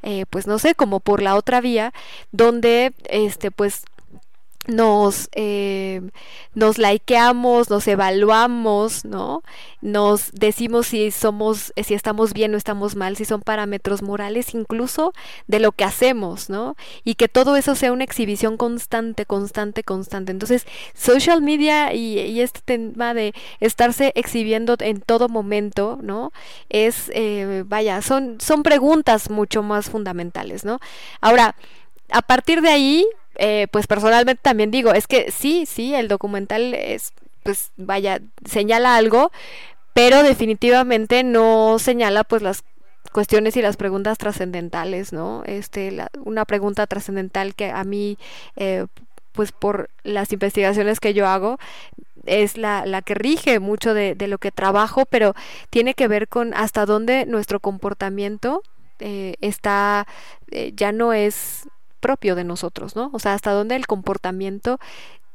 eh, 0.03 0.27
pues 0.29 0.47
no 0.47 0.59
sé, 0.59 0.75
como 0.75 1.01
por 1.01 1.23
la 1.23 1.35
otra 1.35 1.63
vía, 1.63 1.95
donde, 2.33 2.93
este, 3.09 3.51
pues 3.51 3.85
nos, 4.69 5.29
eh, 5.33 6.03
nos 6.55 6.79
likeamos, 6.79 7.69
nos 7.69 7.89
evaluamos, 7.89 9.05
¿no? 9.05 9.43
Nos 9.81 10.31
decimos 10.33 10.87
si 10.87 11.11
somos, 11.11 11.73
si 11.83 11.95
estamos 11.95 12.33
bien 12.33 12.55
o 12.55 12.57
estamos 12.57 12.95
mal, 12.95 13.17
si 13.17 13.25
son 13.25 13.41
parámetros 13.41 14.03
morales 14.03 14.55
incluso 14.55 15.15
de 15.49 15.59
lo 15.59 15.73
que 15.73 15.85
hacemos, 15.85 16.49
¿no? 16.49 16.77
Y 17.03 17.17
que 17.17 17.29
todo 17.29 17.57
eso 17.57 17.75
sea 17.75 17.93
una 17.93 18.05
exhibición 18.05 18.57
constante, 18.57 19.27
constante, 19.27 19.83
constante. 19.83 20.31
Entonces, 20.31 20.65
social 20.95 21.43
media 21.43 21.93
y, 21.93 22.41
este 22.41 22.61
tema 22.61 23.15
de 23.15 23.35
estarse 23.61 24.13
exhibiendo 24.15 24.77
en 24.79 25.01
todo 25.01 25.29
momento, 25.29 25.99
¿no? 26.03 26.33
Es, 26.69 27.11
eh, 27.15 27.65
vaya, 27.67 28.01
son, 28.03 28.41
son 28.41 28.63
preguntas 28.63 29.31
mucho 29.31 29.63
más 29.63 29.91
fundamentales, 29.91 30.65
¿no? 30.65 30.79
Ahora, 31.21 31.57
a 32.11 32.23
partir 32.23 32.63
de 32.63 32.69
ahí, 32.69 33.07
eh, 33.37 33.67
pues 33.71 33.87
personalmente 33.87 34.41
también 34.43 34.71
digo, 34.71 34.93
es 34.93 35.07
que 35.07 35.31
sí, 35.31 35.67
sí, 35.67 35.95
el 35.95 36.09
documental 36.09 36.75
es, 36.75 37.13
pues 37.43 37.73
vaya, 37.77 38.21
señala 38.45 38.97
algo, 38.97 39.33
pero 39.95 40.23
definitivamente 40.23 41.23
no 41.23 41.79
señala 41.79 42.25
pues 42.25 42.43
las 42.43 42.65
cuestiones 43.13 43.57
y 43.57 43.63
las 43.63 43.77
preguntas 43.77 44.19
trascendentales, 44.19 45.13
¿no? 45.13 45.43
Este, 45.45 45.97
una 46.25 46.45
pregunta 46.45 46.87
trascendental 46.87 47.55
que 47.55 47.71
a 47.71 47.85
mí, 47.85 48.19
eh, 48.57 48.87
pues 49.33 49.53
por 49.53 49.91
las 50.03 50.33
investigaciones 50.33 51.01
que 51.01 51.15
yo 51.15 51.27
hago, 51.27 51.59
es 52.25 52.57
la, 52.57 52.87
la 52.87 53.03
que 53.03 53.15
rige 53.15 53.59
mucho 53.61 53.95
de, 53.95 54.15
lo 54.29 54.39
que 54.39 54.53
trabajo, 54.53 55.07
pero 55.07 55.35
tiene 55.71 55.95
que 55.95 56.09
ver 56.09 56.29
con 56.29 56.55
hasta 56.55 56.87
dónde 56.87 57.27
nuestro 57.27 57.61
comportamiento 57.61 58.63
eh, 59.01 59.35
está, 59.41 60.07
ya 60.75 60.93
no 60.93 61.13
es 61.13 61.67
propio 62.03 62.35
de 62.35 62.45
nosotros, 62.45 62.97
¿no? 62.97 63.09
O 63.15 63.19
sea, 63.19 63.33
hasta 63.33 63.53
dónde 63.53 63.77
el 63.77 63.87
comportamiento 63.87 64.79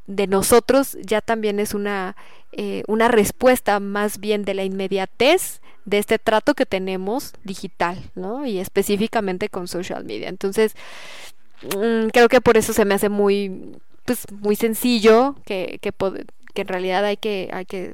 de 0.05 0.27
nosotros 0.27 0.97
ya 1.01 1.21
también 1.21 1.59
es 1.59 1.73
una, 1.73 2.15
eh, 2.51 2.83
una 2.87 3.07
respuesta 3.07 3.79
más 3.79 4.19
bien 4.19 4.45
de 4.45 4.53
la 4.53 4.63
inmediatez 4.63 5.61
de 5.85 5.97
este 5.97 6.19
trato 6.19 6.53
que 6.53 6.65
tenemos 6.65 7.33
digital, 7.43 7.97
¿no? 8.13 8.45
Y 8.45 8.59
específicamente 8.59 9.49
con 9.49 9.67
social 9.67 10.03
media. 10.03 10.29
Entonces, 10.29 10.75
mm, 11.63 12.09
creo 12.13 12.27
que 12.29 12.41
por 12.41 12.57
eso 12.57 12.73
se 12.73 12.85
me 12.85 12.93
hace 12.93 13.09
muy, 13.09 13.77
pues, 14.05 14.25
muy 14.31 14.55
sencillo 14.55 15.35
que, 15.45 15.79
que, 15.81 15.93
que 16.53 16.61
en 16.61 16.67
realidad 16.67 17.05
hay 17.05 17.17
que, 17.17 17.49
hay 17.53 17.65
que 17.65 17.93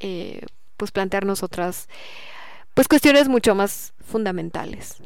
eh, 0.00 0.40
pues 0.76 0.90
plantearnos 0.90 1.42
otras 1.42 1.88
pues 2.74 2.88
cuestiones 2.88 3.28
mucho 3.28 3.54
más 3.54 3.94
fundamentales. 4.04 4.98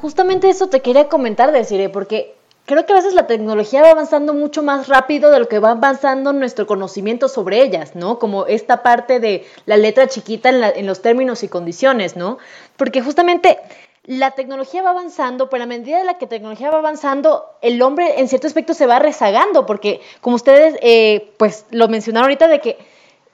Justamente 0.00 0.48
eso 0.48 0.68
te 0.68 0.82
quería 0.82 1.08
comentar, 1.08 1.52
Desiree, 1.52 1.88
porque 1.88 2.34
creo 2.66 2.84
que 2.84 2.92
a 2.92 2.96
veces 2.96 3.14
la 3.14 3.26
tecnología 3.26 3.82
va 3.82 3.90
avanzando 3.90 4.34
mucho 4.34 4.62
más 4.62 4.88
rápido 4.88 5.30
de 5.30 5.38
lo 5.40 5.48
que 5.48 5.58
va 5.58 5.70
avanzando 5.70 6.32
nuestro 6.32 6.66
conocimiento 6.66 7.28
sobre 7.28 7.62
ellas, 7.62 7.94
¿no? 7.94 8.18
Como 8.18 8.46
esta 8.46 8.82
parte 8.82 9.20
de 9.20 9.46
la 9.64 9.76
letra 9.76 10.06
chiquita 10.06 10.50
en, 10.50 10.62
en 10.62 10.86
los 10.86 11.00
términos 11.00 11.42
y 11.42 11.48
condiciones, 11.48 12.16
¿no? 12.16 12.38
Porque 12.76 13.00
justamente 13.00 13.58
la 14.06 14.32
tecnología 14.32 14.82
va 14.82 14.90
avanzando, 14.90 15.50
pero 15.50 15.64
a 15.64 15.66
medida 15.66 15.98
de 15.98 16.04
la 16.04 16.18
que 16.18 16.26
la 16.26 16.30
tecnología 16.30 16.70
va 16.70 16.78
avanzando, 16.78 17.44
el 17.60 17.82
hombre 17.82 18.20
en 18.20 18.28
cierto 18.28 18.46
aspecto 18.46 18.72
se 18.72 18.86
va 18.86 18.98
rezagando, 18.98 19.66
porque 19.66 20.00
como 20.20 20.36
ustedes 20.36 20.76
eh, 20.80 21.32
pues 21.38 21.66
lo 21.70 21.88
mencionaron 21.88 22.26
ahorita 22.26 22.46
de 22.48 22.60
que, 22.60 22.78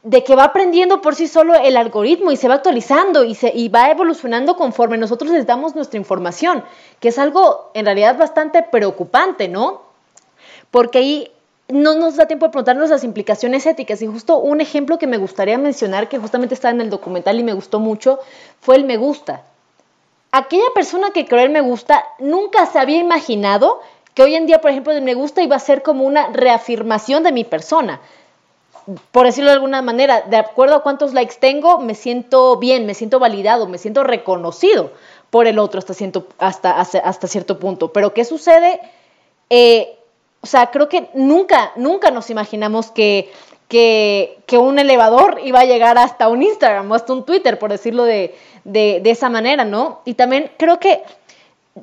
de 0.03 0.25
que 0.25 0.35
va 0.35 0.45
aprendiendo 0.45 1.01
por 1.01 1.15
sí 1.15 1.29
solo 1.29 1.55
el 1.55 1.77
algoritmo 1.77 2.33
y 2.33 2.37
se 2.37 2.49
va 2.49 2.55
actualizando 2.55 3.25
y, 3.25 3.35
se, 3.35 3.53
y 3.55 3.69
va 3.69 3.91
evolucionando 3.91 4.57
conforme 4.57 4.99
nosotros 4.99 5.31
les 5.31 5.47
damos 5.47 5.75
nuestra 5.75 5.99
información, 5.99 6.65
que 6.99 7.09
es 7.09 7.19
algo 7.19 7.71
en 7.75 7.85
realidad 7.85 8.19
bastante 8.19 8.63
preocupante, 8.63 9.49
¿no? 9.49 9.83
Porque 10.71 10.99
ahí 10.99 11.31
no 11.69 11.95
nos 11.95 12.17
da 12.17 12.27
tiempo 12.27 12.47
de 12.47 12.51
preguntarnos 12.51 12.91
las 12.91 13.05
implicaciones 13.05 13.65
éticas. 13.67 14.03
Y 14.03 14.07
justo 14.07 14.39
un 14.39 14.61
ejemplo 14.61 14.99
que 14.99 15.07
me 15.07 15.19
gustaría 15.19 15.57
mencionar, 15.59 16.09
que 16.09 16.19
justamente 16.19 16.55
está 16.55 16.71
en 16.71 16.81
el 16.81 16.91
documental 16.91 17.39
y 17.39 17.45
me 17.45 17.53
gustó 17.53 17.79
mucho, 17.79 18.19
fue 18.61 18.77
el 18.77 18.85
me 18.85 18.97
gusta 18.97 19.43
aquella 20.33 20.65
persona 20.75 21.11
que 21.11 21.27
creó 21.27 21.45
el 21.45 21.51
me 21.51 21.61
gusta 21.61 22.05
nunca 22.19 22.67
se 22.67 22.79
había 22.79 22.99
imaginado 22.99 23.81
que 24.15 24.23
hoy 24.23 24.35
en 24.35 24.47
día, 24.47 24.61
por 24.61 24.71
ejemplo, 24.71 24.93
el 24.93 25.03
me 25.03 25.15
gusta 25.15 25.43
iba 25.43 25.57
a 25.57 25.61
ser 25.61 25.83
como 25.83 26.05
una 26.05 26.29
reafirmación 26.29 27.23
de 27.23 27.33
mi 27.33 27.45
persona. 27.45 28.01
Por 29.11 29.27
decirlo 29.27 29.51
de 29.51 29.57
alguna 29.57 29.83
manera, 29.83 30.23
de 30.23 30.37
acuerdo 30.37 30.77
a 30.77 30.83
cuántos 30.83 31.13
likes 31.13 31.37
tengo, 31.39 31.79
me 31.79 31.95
siento 31.95 32.57
bien, 32.57 32.87
me 32.87 32.95
siento 32.95 33.19
validado, 33.19 33.67
me 33.67 33.79
siento 33.79 34.03
reconocido 34.05 34.93
por 35.31 35.47
el 35.47 35.59
otro 35.59 35.79
hasta, 35.79 35.95
cierto, 35.95 36.27
hasta, 36.39 36.79
hasta, 36.81 37.29
cierto 37.29 37.59
punto. 37.59 37.93
Pero 37.93 38.13
¿qué 38.13 38.25
sucede? 38.25 38.81
Eh, 39.51 39.97
o 40.41 40.47
sea, 40.47 40.71
creo 40.71 40.89
que 40.89 41.09
nunca, 41.15 41.73
nunca 41.77 42.11
nos 42.11 42.31
imaginamos 42.31 42.91
que 42.91 43.31
que, 43.73 44.59
un 44.59 44.79
elevador 44.79 45.41
iba 45.43 45.61
a 45.61 45.65
llegar 45.65 45.97
hasta 45.97 46.29
un 46.29 46.43
Instagram 46.43 46.91
o 46.91 46.95
hasta 46.95 47.13
un 47.15 47.25
Twitter, 47.25 47.59
por 47.59 47.71
decirlo 47.71 48.05
de, 48.05 48.35
esa 48.65 49.31
manera, 49.31 49.65
¿no? 49.65 50.03
Y 50.05 50.15
también 50.15 50.51
creo 50.59 50.79
que 50.79 51.03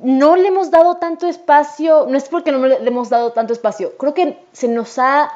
no 0.04 0.36
le 0.36 0.48
hemos 0.48 0.70
dado 0.70 0.98
tanto 0.98 1.26
espacio, 1.26 2.06
no 2.08 2.16
es 2.16 2.28
porque 2.28 2.52
no 2.52 2.64
le 2.64 2.76
hemos 2.76 3.08
dado 3.08 3.32
tanto 3.32 3.52
espacio, 3.52 3.96
creo 3.98 4.14
que 4.14 4.38
se 4.52 4.68
nos 4.68 5.00
ha, 5.00 5.32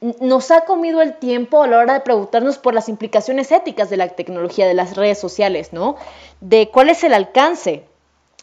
nos 0.00 0.50
ha 0.50 0.62
comido 0.62 1.00
el 1.00 1.14
tiempo 1.14 1.62
a 1.62 1.66
la 1.66 1.78
hora 1.78 1.94
de 1.94 2.00
preguntarnos 2.00 2.58
por 2.58 2.74
las 2.74 2.88
implicaciones 2.88 3.50
éticas 3.50 3.88
de 3.88 3.96
la 3.96 4.08
tecnología, 4.08 4.66
de 4.66 4.74
las 4.74 4.96
redes 4.96 5.18
sociales, 5.18 5.72
¿no? 5.72 5.96
De 6.40 6.70
cuál 6.70 6.90
es 6.90 7.02
el 7.02 7.14
alcance 7.14 7.84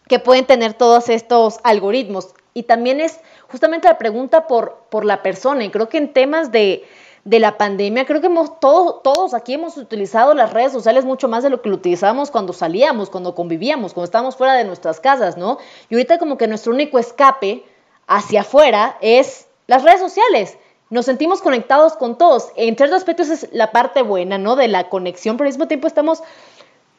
que 0.08 0.20
pueden 0.20 0.45
tener 0.45 0.74
todos 0.74 1.10
estos 1.10 1.60
algoritmos. 1.64 2.34
Y 2.54 2.64
también 2.64 2.99
es 2.99 3.20
justamente 3.49 3.88
la 3.88 3.97
pregunta 3.97 4.47
por, 4.47 4.86
por 4.89 5.06
la 5.06 5.22
persona. 5.22 5.64
Y 5.64 5.70
creo 5.70 5.89
que 5.89 5.97
en 5.99 6.12
temas 6.12 6.51
de, 6.51 6.84
de 7.24 7.39
la 7.39 7.58
pandemia, 7.58 8.06
creo 8.06 8.20
que 8.20 8.28
hemos, 8.28 8.60
todos, 8.60 9.04
todos 9.04 9.34
aquí 9.34 9.54
hemos 9.54 9.78
utilizado 9.78 10.34
las 10.34 10.51
redes 10.54 10.72
sociales 10.72 11.06
mucho 11.06 11.28
más 11.28 11.43
de 11.43 11.49
lo 11.49 11.62
que 11.62 11.70
lo 11.70 11.76
utilizábamos 11.76 12.32
cuando 12.32 12.54
salíamos, 12.54 13.10
cuando 13.10 13.36
convivíamos, 13.36 13.93
cuando 13.93 14.06
estábamos 14.06 14.36
fuera 14.36 14.54
de 14.56 14.66
nuestras 14.66 14.99
casas, 14.99 15.38
¿no? 15.38 15.60
Y 15.89 15.95
ahorita 15.95 16.18
como 16.18 16.38
que 16.38 16.47
nuestro 16.47 16.74
único 16.74 16.99
escape 16.99 17.64
hacia 18.08 18.41
afuera 18.41 18.97
es 19.01 19.47
las 19.68 19.84
redes 19.84 19.99
sociales. 19.99 20.58
Nos 20.93 21.05
sentimos 21.05 21.41
conectados 21.41 21.93
con 21.93 22.17
todos. 22.17 22.49
En 22.55 22.75
ciertos 22.77 22.97
aspectos 22.97 23.29
es 23.29 23.47
la 23.51 23.71
parte 23.71 24.01
buena, 24.01 24.37
¿no? 24.37 24.55
De 24.55 24.67
la 24.67 24.89
conexión, 24.89 25.37
pero 25.37 25.47
al 25.47 25.53
mismo 25.53 25.67
tiempo 25.67 25.87
estamos 25.87 26.23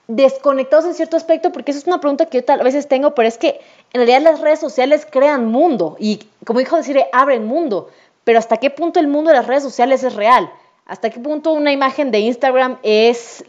desconectados 0.08 0.84
en 0.84 0.94
cierto 0.94 1.16
aspecto, 1.16 1.52
porque 1.52 1.70
eso 1.70 1.80
es 1.80 1.86
una 1.86 2.00
pregunta 2.00 2.26
que 2.26 2.44
yo 2.46 2.52
a 2.52 2.62
veces 2.62 2.88
tengo, 2.88 3.14
pero 3.14 3.26
es 3.26 3.38
que 3.38 3.60
en 3.92 4.00
realidad 4.06 4.20
las 4.20 4.40
redes 4.40 4.60
sociales 4.60 5.06
crean 5.10 5.46
mundo 5.46 5.96
y, 5.98 6.20
como 6.44 6.58
dijo 6.58 6.76
decir, 6.76 7.00
abren 7.12 7.46
mundo 7.46 7.88
pero 8.24 8.38
hasta 8.38 8.56
qué 8.56 8.70
punto 8.70 8.98
el 8.98 9.06
mundo 9.06 9.30
de 9.30 9.36
las 9.36 9.46
redes 9.46 9.62
sociales 9.62 10.02
es 10.02 10.14
real, 10.14 10.50
hasta 10.86 11.10
qué 11.10 11.20
punto 11.20 11.52
una 11.52 11.72
imagen 11.72 12.10
de 12.10 12.20
Instagram 12.20 12.78
es 12.82 13.44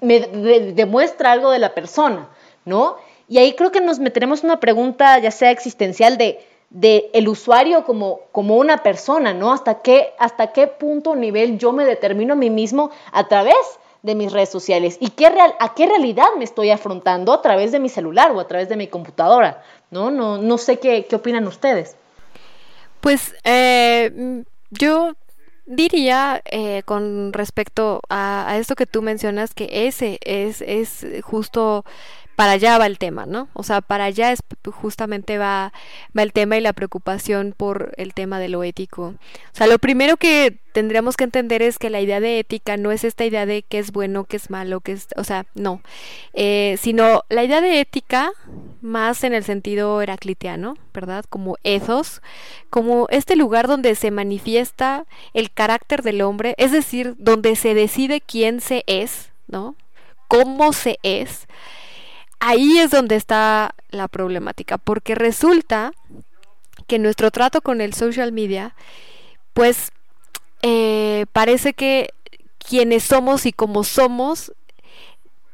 me 0.00 0.20
demuestra 0.20 1.32
algo 1.32 1.50
de 1.50 1.58
la 1.58 1.74
persona, 1.74 2.28
¿no? 2.64 2.96
Y 3.28 3.38
ahí 3.38 3.54
creo 3.54 3.72
que 3.72 3.80
nos 3.80 3.98
meteremos 3.98 4.44
una 4.44 4.60
pregunta 4.60 5.18
ya 5.18 5.32
sea 5.32 5.50
existencial 5.50 6.16
de, 6.16 6.40
de 6.70 7.10
el 7.14 7.28
usuario 7.28 7.84
como, 7.84 8.20
como 8.32 8.56
una 8.56 8.82
persona, 8.82 9.32
¿no? 9.32 9.52
¿Hasta 9.52 9.80
qué, 9.80 10.12
hasta 10.18 10.52
qué 10.52 10.66
punto 10.66 11.16
nivel 11.16 11.58
yo 11.58 11.72
me 11.72 11.84
determino 11.84 12.34
a 12.34 12.36
mí 12.36 12.50
mismo 12.50 12.90
a 13.12 13.26
través 13.28 13.56
de 14.02 14.14
mis 14.14 14.32
redes 14.32 14.50
sociales 14.50 14.96
y 15.00 15.10
qué 15.10 15.28
real, 15.30 15.54
a 15.58 15.74
qué 15.74 15.86
realidad 15.86 16.28
me 16.36 16.44
estoy 16.44 16.70
afrontando 16.70 17.32
a 17.32 17.42
través 17.42 17.72
de 17.72 17.80
mi 17.80 17.88
celular 17.88 18.30
o 18.32 18.40
a 18.40 18.46
través 18.46 18.68
de 18.68 18.76
mi 18.76 18.86
computadora, 18.86 19.62
¿no? 19.90 20.10
No, 20.10 20.38
no 20.38 20.58
sé 20.58 20.78
qué, 20.78 21.06
qué 21.06 21.16
opinan 21.16 21.46
ustedes. 21.46 21.96
Pues 23.00 23.34
eh, 23.44 24.44
yo 24.70 25.12
diría 25.66 26.42
eh, 26.44 26.82
con 26.84 27.32
respecto 27.32 28.00
a, 28.08 28.50
a, 28.50 28.58
esto 28.58 28.74
que 28.74 28.86
tú 28.86 29.02
mencionas 29.02 29.54
que 29.54 29.68
ese 29.86 30.18
es, 30.22 30.62
es 30.62 31.06
justo 31.22 31.84
para 32.38 32.52
allá 32.52 32.78
va 32.78 32.86
el 32.86 32.98
tema, 32.98 33.26
¿no? 33.26 33.48
O 33.52 33.64
sea, 33.64 33.80
para 33.80 34.04
allá 34.04 34.30
es 34.30 34.44
justamente 34.70 35.38
va, 35.38 35.72
va 36.16 36.22
el 36.22 36.32
tema 36.32 36.56
y 36.56 36.60
la 36.60 36.72
preocupación 36.72 37.52
por 37.56 37.92
el 37.96 38.14
tema 38.14 38.38
de 38.38 38.48
lo 38.48 38.62
ético. 38.62 39.06
O 39.06 39.16
sea, 39.54 39.66
lo 39.66 39.80
primero 39.80 40.16
que 40.18 40.60
tendríamos 40.70 41.16
que 41.16 41.24
entender 41.24 41.62
es 41.62 41.80
que 41.80 41.90
la 41.90 42.00
idea 42.00 42.20
de 42.20 42.38
ética 42.38 42.76
no 42.76 42.92
es 42.92 43.02
esta 43.02 43.24
idea 43.24 43.44
de 43.44 43.64
qué 43.64 43.80
es 43.80 43.90
bueno, 43.90 44.22
qué 44.22 44.36
es 44.36 44.50
malo, 44.50 44.78
qué 44.78 44.92
es, 44.92 45.08
o 45.16 45.24
sea, 45.24 45.46
no, 45.56 45.82
eh, 46.32 46.76
sino 46.80 47.24
la 47.28 47.42
idea 47.42 47.60
de 47.60 47.80
ética 47.80 48.30
más 48.82 49.24
en 49.24 49.34
el 49.34 49.42
sentido 49.42 50.00
heracliteano, 50.00 50.76
¿verdad? 50.94 51.24
Como 51.28 51.56
ethos, 51.64 52.22
como 52.70 53.08
este 53.10 53.34
lugar 53.34 53.66
donde 53.66 53.96
se 53.96 54.12
manifiesta 54.12 55.06
el 55.34 55.50
carácter 55.50 56.02
del 56.04 56.20
hombre, 56.20 56.54
es 56.56 56.70
decir, 56.70 57.16
donde 57.18 57.56
se 57.56 57.74
decide 57.74 58.20
quién 58.20 58.60
se 58.60 58.84
es, 58.86 59.32
¿no? 59.48 59.74
Cómo 60.28 60.72
se 60.72 61.00
es 61.02 61.48
ahí 62.40 62.78
es 62.78 62.90
donde 62.90 63.16
está 63.16 63.74
la 63.90 64.08
problemática, 64.08 64.78
porque 64.78 65.14
resulta 65.14 65.92
que 66.86 66.98
nuestro 66.98 67.30
trato 67.30 67.60
con 67.60 67.80
el 67.80 67.94
social 67.94 68.32
media, 68.32 68.74
pues 69.52 69.92
eh, 70.62 71.26
parece 71.32 71.72
que 71.74 72.10
quienes 72.58 73.04
somos 73.04 73.46
y 73.46 73.52
como 73.52 73.84
somos 73.84 74.52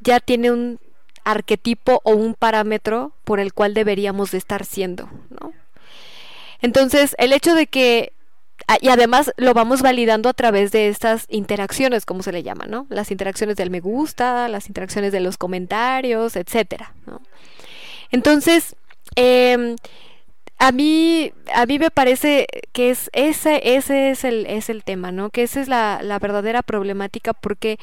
ya 0.00 0.20
tiene 0.20 0.50
un 0.50 0.78
arquetipo 1.24 2.00
o 2.04 2.12
un 2.12 2.34
parámetro 2.34 3.12
por 3.24 3.40
el 3.40 3.54
cual 3.54 3.74
deberíamos 3.74 4.30
de 4.30 4.38
estar 4.38 4.64
siendo, 4.64 5.08
¿no? 5.30 5.52
Entonces, 6.60 7.14
el 7.18 7.32
hecho 7.32 7.54
de 7.54 7.66
que 7.66 8.12
y 8.80 8.88
además 8.88 9.32
lo 9.36 9.54
vamos 9.54 9.82
validando 9.82 10.28
a 10.28 10.32
través 10.32 10.72
de 10.72 10.88
estas 10.88 11.26
interacciones, 11.28 12.06
como 12.06 12.22
se 12.22 12.32
le 12.32 12.42
llama, 12.42 12.66
¿no? 12.66 12.86
Las 12.88 13.10
interacciones 13.10 13.56
del 13.56 13.70
me 13.70 13.80
gusta, 13.80 14.48
las 14.48 14.68
interacciones 14.68 15.12
de 15.12 15.20
los 15.20 15.36
comentarios, 15.36 16.36
etcétera, 16.36 16.94
¿no? 17.06 17.20
Entonces, 18.10 18.76
eh, 19.16 19.76
a 20.58 20.72
mí, 20.72 21.32
a 21.52 21.66
mí 21.66 21.78
me 21.78 21.90
parece 21.90 22.46
que 22.72 22.90
es 22.90 23.10
ese, 23.12 23.76
ese 23.76 24.10
es 24.10 24.24
el, 24.24 24.46
es 24.46 24.70
el 24.70 24.84
tema, 24.84 25.12
¿no? 25.12 25.30
Que 25.30 25.42
esa 25.42 25.60
es 25.60 25.68
la, 25.68 26.00
la 26.02 26.18
verdadera 26.18 26.62
problemática 26.62 27.32
porque, 27.32 27.78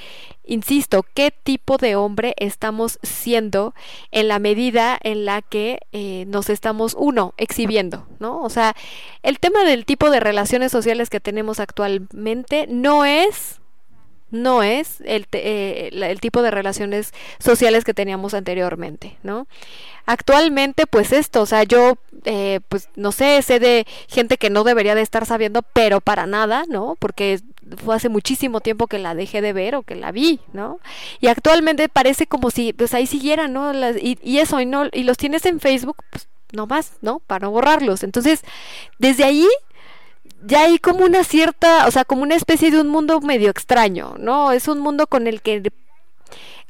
insisto, 0.45 1.05
¿qué 1.13 1.32
tipo 1.32 1.78
de 1.78 1.95
hombre 1.95 2.34
estamos 2.38 2.97
siendo 3.03 3.76
en 4.11 4.28
la 4.28 4.39
medida 4.39 4.97
en 5.03 5.26
la 5.26 5.41
que 5.41 5.80
eh, 5.91 6.26
nos 6.28 6.49
estamos, 6.49 6.95
uno, 6.97 7.34
exhibiendo, 7.38 8.07
¿no? 8.19 8.39
O 8.41 8.49
sea, 8.49 8.76
el 9.22 9.39
tema 9.39 9.63
del 9.63 9.86
tipo 9.86 10.09
de 10.09 10.19
relaciones 10.19 10.72
sociales 10.72 11.09
que 11.09 11.19
tenemos 11.19 11.59
actualmente 11.59 12.67
no 12.67 13.05
es 13.05 13.61
no 14.32 14.63
es 14.63 15.01
el, 15.01 15.27
eh, 15.34 15.89
el, 15.91 16.19
tipo 16.21 16.41
de 16.41 16.51
relaciones 16.51 17.13
sociales 17.39 17.84
que 17.84 17.93
teníamos 17.93 18.34
anteriormente, 18.34 19.17
¿no? 19.23 19.47
Actualmente, 20.05 20.88
pues 20.88 21.11
esto, 21.11 21.41
o 21.41 21.45
sea, 21.45 21.63
yo, 21.63 21.97
eh, 22.25 22.59
pues 22.69 22.89
no 22.95 23.11
sé, 23.11 23.41
sé 23.41 23.59
de 23.59 23.86
gente 24.07 24.38
que 24.38 24.49
no 24.49 24.63
debería 24.63 24.95
de 24.95 25.01
estar 25.01 25.25
sabiendo, 25.25 25.61
pero 25.61 26.01
para 26.01 26.25
nada, 26.25 26.63
¿no? 26.67 26.95
Porque 26.97 27.39
fue 27.77 27.95
hace 27.95 28.09
muchísimo 28.09 28.61
tiempo 28.61 28.88
que 28.88 28.99
la 28.99 29.13
dejé 29.13 29.41
de 29.41 29.53
ver 29.53 29.75
o 29.75 29.84
que 29.84 29.95
la 29.95 30.11
vi, 30.11 30.39
¿no? 30.53 30.79
Y 31.19 31.27
actualmente 31.27 31.88
parece 31.89 32.25
como 32.25 32.49
si, 32.49 32.73
pues 32.73 32.93
ahí 32.93 33.05
siguieran, 33.05 33.53
¿no? 33.53 33.71
y, 33.97 34.17
y, 34.23 34.39
eso, 34.39 34.59
y, 34.59 34.65
no, 34.65 34.86
y 34.91 35.03
los 35.03 35.17
tienes 35.17 35.45
en 35.45 35.59
Facebook, 35.59 35.97
pues 36.09 36.27
no 36.51 36.67
más, 36.67 36.93
¿no? 37.01 37.19
Para 37.19 37.45
no 37.45 37.51
borrarlos. 37.51 38.03
Entonces, 38.03 38.41
desde 38.99 39.23
ahí 39.23 39.47
ya 40.44 40.64
hay 40.64 40.80
como 40.80 41.06
una 41.06 41.24
cierta, 41.24 41.88
o 41.88 41.92
sea, 41.92 42.06
como 42.06 42.24
una 42.24 42.36
especie 42.36 42.72
de 42.72 42.82
un 42.82 42.88
mundo 42.88 43.22
medio 43.22 43.50
extraño, 43.50 44.16
¿no? 44.20 44.52
Es 44.52 44.68
un 44.68 44.80
mundo 44.80 45.08
con 45.08 45.28
el 45.28 45.42
que 45.42 45.72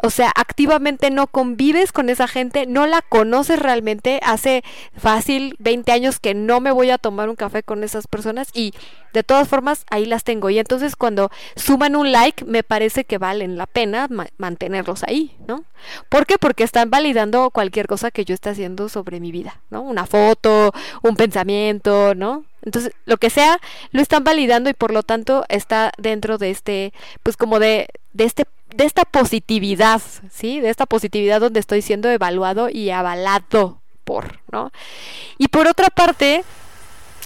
o 0.03 0.09
sea, 0.09 0.32
activamente 0.36 1.12
no 1.12 1.28
convives 1.28 1.91
con 1.91 2.09
esa 2.09 2.28
gente, 2.28 2.66
no 2.66 2.88
la 2.88 3.01
conoces 3.01 3.59
realmente, 3.59 4.20
hace 4.24 4.64
fácil 4.95 5.55
20 5.59 5.91
años 5.91 6.20
que 6.20 6.34
no 6.34 6.59
me 6.59 6.72
voy 6.72 6.89
a 6.89 6.97
tomar 6.97 7.30
un 7.30 7.36
café 7.36 7.64
con 7.64 7.84
esas 7.84 8.07
personas 8.07 8.49
y 8.53 8.74
de 9.14 9.24
todas 9.24 9.47
formas 9.47 9.86
ahí 9.89 10.05
las 10.05 10.24
tengo. 10.24 10.49
Y 10.49 10.59
entonces 10.59 10.95
cuando 10.95 11.30
suman 11.55 11.95
un 11.95 12.12
like, 12.12 12.45
me 12.45 12.64
parece 12.64 13.05
que 13.05 13.18
valen 13.18 13.57
la 13.57 13.68
pena 13.68 14.07
mantenerlos 14.38 15.03
ahí, 15.03 15.36
¿no? 15.47 15.66
¿Por 16.09 16.26
qué? 16.26 16.38
Porque 16.38 16.64
están 16.64 16.89
validando 16.89 17.49
cualquier 17.51 17.88
cosa 17.88 18.12
que 18.12 18.26
yo 18.26 18.34
esté 18.34 18.49
haciendo 18.49 18.89
sobre 18.89 19.20
mi 19.20 19.32
vida, 19.32 19.62
¿no? 19.70 19.82
Una 19.82 20.05
foto, 20.05 20.72
un 21.01 21.16
pensamiento, 21.16 22.16
¿no? 22.16 22.45
Entonces, 22.64 22.93
lo 23.05 23.18
que 23.18 23.30
sea, 23.30 23.59
lo 23.91 24.01
están 24.01 24.24
validando 24.24 24.70
y 24.70 24.74
por 24.74 24.91
lo 24.91 25.03
tanto 25.03 25.45
está 25.49 25.91
dentro 25.97 26.38
de 26.38 26.51
este, 26.51 26.93
pues 27.24 27.36
como 27.38 27.59
de, 27.59 27.88
de 28.14 28.26
este 28.26 28.45
de 28.76 28.86
esta 28.86 29.06
positividad, 29.06 30.02
¿sí? 30.32 30.60
De 30.60 30.70
esta 30.70 30.86
positividad 30.86 31.42
donde 31.42 31.60
estoy 31.60 31.82
siendo 31.82 32.10
evaluado 32.10 32.70
y 32.70 32.90
avalado 32.90 33.82
por, 34.04 34.40
¿no? 34.52 34.72
Y 35.38 35.48
por 35.48 35.68
otra 35.68 35.90
parte, 35.90 36.44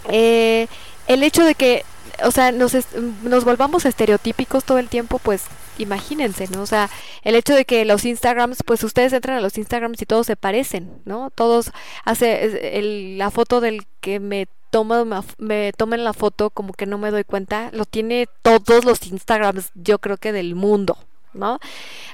eh, 0.09 0.67
el 1.07 1.23
hecho 1.23 1.43
de 1.43 1.55
que, 1.55 1.85
o 2.23 2.31
sea, 2.31 2.51
nos, 2.51 2.75
nos 3.23 3.43
volvamos 3.45 3.85
estereotípicos 3.85 4.63
todo 4.63 4.77
el 4.79 4.89
tiempo, 4.89 5.19
pues 5.19 5.45
imagínense, 5.77 6.47
¿no? 6.47 6.61
O 6.61 6.65
sea, 6.65 6.89
el 7.23 7.35
hecho 7.35 7.53
de 7.53 7.65
que 7.65 7.85
los 7.85 8.05
Instagrams, 8.05 8.59
pues 8.65 8.83
ustedes 8.83 9.13
entran 9.13 9.37
a 9.37 9.41
los 9.41 9.57
Instagrams 9.57 10.01
y 10.01 10.05
todos 10.05 10.27
se 10.27 10.35
parecen, 10.35 11.01
¿no? 11.05 11.31
Todos 11.31 11.71
hace 12.03 12.77
el, 12.79 13.17
la 13.17 13.31
foto 13.31 13.61
del 13.61 13.85
que 14.01 14.19
me 14.19 14.47
toma 14.71 15.23
me 15.37 15.71
tomen 15.77 16.03
la 16.03 16.11
foto 16.11 16.49
como 16.49 16.73
que 16.73 16.85
no 16.85 16.97
me 16.97 17.11
doy 17.11 17.23
cuenta, 17.23 17.69
lo 17.71 17.85
tiene 17.85 18.27
todos 18.41 18.83
los 18.83 19.05
Instagrams, 19.07 19.71
yo 19.73 19.99
creo 19.99 20.17
que 20.17 20.33
del 20.33 20.55
mundo, 20.55 20.97
¿no? 21.35 21.59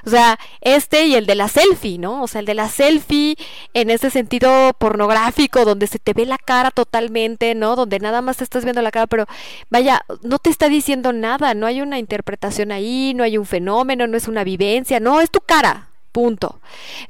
O 0.04 0.10
sea, 0.10 0.38
este 0.60 1.06
y 1.06 1.14
el 1.14 1.26
de 1.26 1.34
la 1.34 1.48
selfie, 1.48 1.98
¿no? 1.98 2.22
O 2.22 2.26
sea, 2.26 2.40
el 2.40 2.46
de 2.46 2.54
la 2.54 2.68
selfie 2.68 3.36
en 3.74 3.90
ese 3.90 4.10
sentido 4.10 4.72
pornográfico, 4.78 5.64
donde 5.64 5.86
se 5.86 5.98
te 5.98 6.12
ve 6.12 6.26
la 6.26 6.38
cara 6.38 6.70
totalmente, 6.70 7.54
¿no? 7.54 7.76
Donde 7.76 7.98
nada 8.00 8.22
más 8.22 8.38
te 8.38 8.44
estás 8.44 8.64
viendo 8.64 8.82
la 8.82 8.90
cara, 8.90 9.06
pero 9.06 9.26
vaya, 9.70 10.04
no 10.22 10.38
te 10.38 10.50
está 10.50 10.68
diciendo 10.68 11.12
nada, 11.12 11.54
no 11.54 11.66
hay 11.66 11.80
una 11.80 11.98
interpretación 11.98 12.72
ahí, 12.72 13.14
no 13.14 13.24
hay 13.24 13.38
un 13.38 13.46
fenómeno, 13.46 14.06
no 14.06 14.16
es 14.16 14.28
una 14.28 14.44
vivencia, 14.44 15.00
no, 15.00 15.20
es 15.20 15.30
tu 15.30 15.40
cara, 15.40 15.88
punto. 16.12 16.60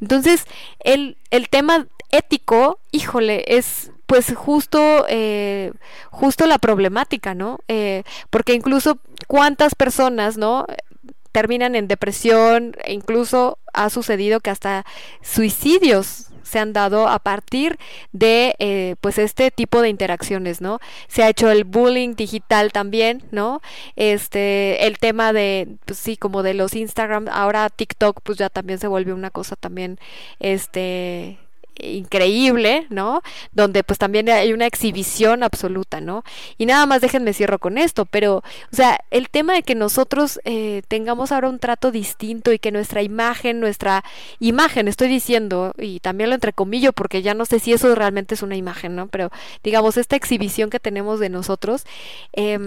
Entonces, 0.01 0.45
el, 0.81 1.17
el 1.31 1.49
tema 1.49 1.87
ético, 2.11 2.79
híjole, 2.93 3.45
es 3.47 3.91
pues 4.13 4.35
justo, 4.35 5.07
eh, 5.09 5.73
justo 6.11 6.47
la 6.47 6.59
problemática, 6.59 7.35
¿no? 7.35 7.61
Eh, 7.69 8.03
porque 8.29 8.53
incluso 8.53 8.99
cuántas 9.27 9.75
personas, 9.75 10.37
¿no? 10.37 10.67
Terminan 11.33 11.75
en 11.75 11.89
depresión 11.89 12.77
e 12.85 12.93
incluso 12.93 13.59
ha 13.73 13.91
sucedido 13.91 14.41
que 14.41 14.51
hasta 14.51 14.85
suicidios 15.23 16.29
se 16.43 16.59
han 16.59 16.73
dado 16.73 17.09
a 17.09 17.19
partir 17.19 17.79
de 18.13 18.55
eh, 18.59 18.97
pues 19.01 19.19
este 19.19 19.51
tipo 19.51 19.81
de 19.81 19.89
interacciones 19.89 20.61
no 20.61 20.81
se 21.09 21.23
ha 21.23 21.29
hecho 21.31 21.51
el 21.51 21.65
bullying 21.65 22.15
digital 22.15 22.73
también 22.73 23.23
no 23.31 23.63
este 23.97 24.87
el 24.87 24.99
tema 24.99 25.33
de 25.33 25.77
pues 25.87 25.99
sí 25.99 26.17
como 26.17 26.43
de 26.43 26.55
los 26.55 26.75
Instagram 26.75 27.29
ahora 27.33 27.71
TikTok 27.71 28.21
pues 28.23 28.37
ya 28.39 28.51
también 28.51 28.79
se 28.79 28.87
volvió 28.87 29.15
una 29.15 29.31
cosa 29.31 29.57
también 29.57 29.99
este 30.41 31.39
increíble, 31.77 32.87
¿no? 32.91 33.23
Donde 33.53 33.85
pues 33.85 33.99
también 33.99 34.29
hay 34.29 34.53
una 34.53 34.67
exhibición 34.67 35.43
absoluta, 35.43 36.01
¿no? 36.01 36.25
Y 36.59 36.67
nada 36.67 36.87
más 36.87 37.01
déjenme 37.01 37.33
cierro 37.33 37.59
con 37.59 37.79
esto, 37.79 38.07
pero, 38.07 38.37
o 38.37 38.77
sea, 38.77 38.99
el 39.11 39.29
tema 39.29 39.55
de 39.55 39.63
que 39.63 39.75
nosotros 39.75 40.41
eh, 40.45 40.83
tengamos 40.89 41.33
ahora 41.33 41.49
un 41.49 41.59
trato 41.59 41.91
distinto 41.91 42.53
y 42.53 42.59
que 42.59 42.73
nuestra 42.73 43.03
imagen, 43.03 43.61
nuestra 43.61 44.05
imagen, 44.39 44.89
estoy 44.89 45.09
diciendo, 45.09 45.73
y 45.79 46.01
también 46.01 46.31
lo 46.31 46.35
entrecomillo 46.35 46.93
porque 46.93 47.23
ya 47.23 47.35
no 47.35 47.45
sé 47.45 47.59
si 47.59 47.73
eso 47.73 47.95
realmente 47.95 48.35
es 48.35 48.43
una 48.43 48.57
imagen, 48.57 48.97
¿no? 48.97 49.09
Pero 49.09 49.31
digamos, 49.63 49.97
esta 49.97 50.17
exhibición 50.17 50.71
que 50.71 50.81
tenemos 50.81 51.21
de 51.21 51.29
nosotros, 51.29 51.85
eh, 52.33 52.59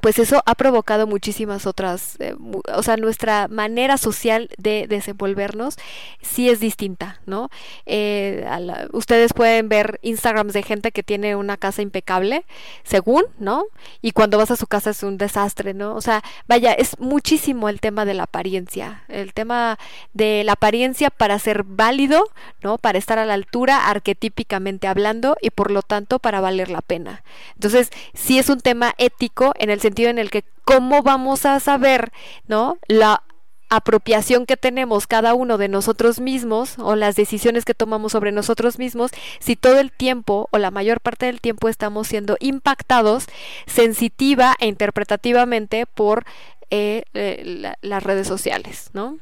pues 0.00 0.18
eso 0.18 0.42
ha 0.46 0.54
provocado 0.54 1.06
muchísimas 1.06 1.66
otras, 1.66 2.16
eh, 2.20 2.34
o 2.74 2.82
sea, 2.82 2.96
nuestra 2.96 3.48
manera 3.48 3.96
social 3.98 4.48
de 4.58 4.86
desenvolvernos 4.88 5.76
sí 6.20 6.48
es 6.48 6.60
distinta, 6.60 7.20
¿no? 7.26 7.50
Eh, 7.86 8.46
ustedes 8.92 9.32
pueden 9.32 9.68
ver 9.68 9.98
Instagrams 10.02 10.52
de 10.52 10.62
gente 10.62 10.92
que 10.92 11.02
tiene 11.02 11.36
una 11.36 11.56
casa 11.56 11.82
impecable, 11.82 12.44
según, 12.84 13.24
¿no? 13.38 13.64
Y 14.02 14.12
cuando 14.12 14.38
vas 14.38 14.50
a 14.50 14.56
su 14.56 14.66
casa 14.66 14.90
es 14.90 15.02
un 15.02 15.18
desastre, 15.18 15.74
¿no? 15.74 15.94
O 15.94 16.00
sea, 16.00 16.22
vaya, 16.48 16.72
es 16.72 16.98
muchísimo 16.98 17.68
el 17.68 17.80
tema 17.80 18.04
de 18.04 18.14
la 18.14 18.24
apariencia, 18.24 19.04
el 19.08 19.32
tema 19.32 19.78
de 20.12 20.44
la 20.44 20.52
apariencia 20.52 21.10
para 21.10 21.38
ser 21.38 21.64
válido, 21.64 22.28
¿no? 22.62 22.78
Para 22.78 22.98
estar 22.98 23.18
a 23.18 23.26
la 23.26 23.34
altura 23.34 23.88
arquetípicamente 23.88 24.88
hablando 24.88 25.36
y 25.40 25.50
por 25.50 25.70
lo 25.70 25.82
tanto 25.82 26.18
para 26.18 26.40
valer 26.40 26.70
la 26.70 26.82
pena. 26.82 27.22
Entonces, 27.54 27.90
sí 28.14 28.38
es 28.38 28.48
un 28.48 28.60
tema 28.60 28.94
ético 28.98 29.52
en 29.58 29.70
el 29.70 29.80
sentido 29.86 30.10
en 30.10 30.18
el 30.18 30.30
que 30.30 30.44
cómo 30.64 31.02
vamos 31.02 31.46
a 31.46 31.60
saber, 31.60 32.12
¿no? 32.46 32.78
La 32.88 33.22
apropiación 33.68 34.46
que 34.46 34.56
tenemos 34.56 35.06
cada 35.06 35.34
uno 35.34 35.58
de 35.58 35.68
nosotros 35.68 36.20
mismos 36.20 36.78
o 36.78 36.94
las 36.94 37.16
decisiones 37.16 37.64
que 37.64 37.74
tomamos 37.74 38.12
sobre 38.12 38.30
nosotros 38.30 38.78
mismos 38.78 39.10
si 39.40 39.56
todo 39.56 39.80
el 39.80 39.90
tiempo 39.90 40.48
o 40.52 40.58
la 40.58 40.70
mayor 40.70 41.00
parte 41.00 41.26
del 41.26 41.40
tiempo 41.40 41.68
estamos 41.68 42.06
siendo 42.06 42.36
impactados 42.38 43.26
sensitiva 43.66 44.54
e 44.60 44.68
interpretativamente 44.68 45.86
por 45.86 46.24
eh, 46.70 47.02
eh, 47.14 47.72
las 47.80 48.02
redes 48.02 48.28
sociales, 48.28 48.90
¿no? 48.92 49.18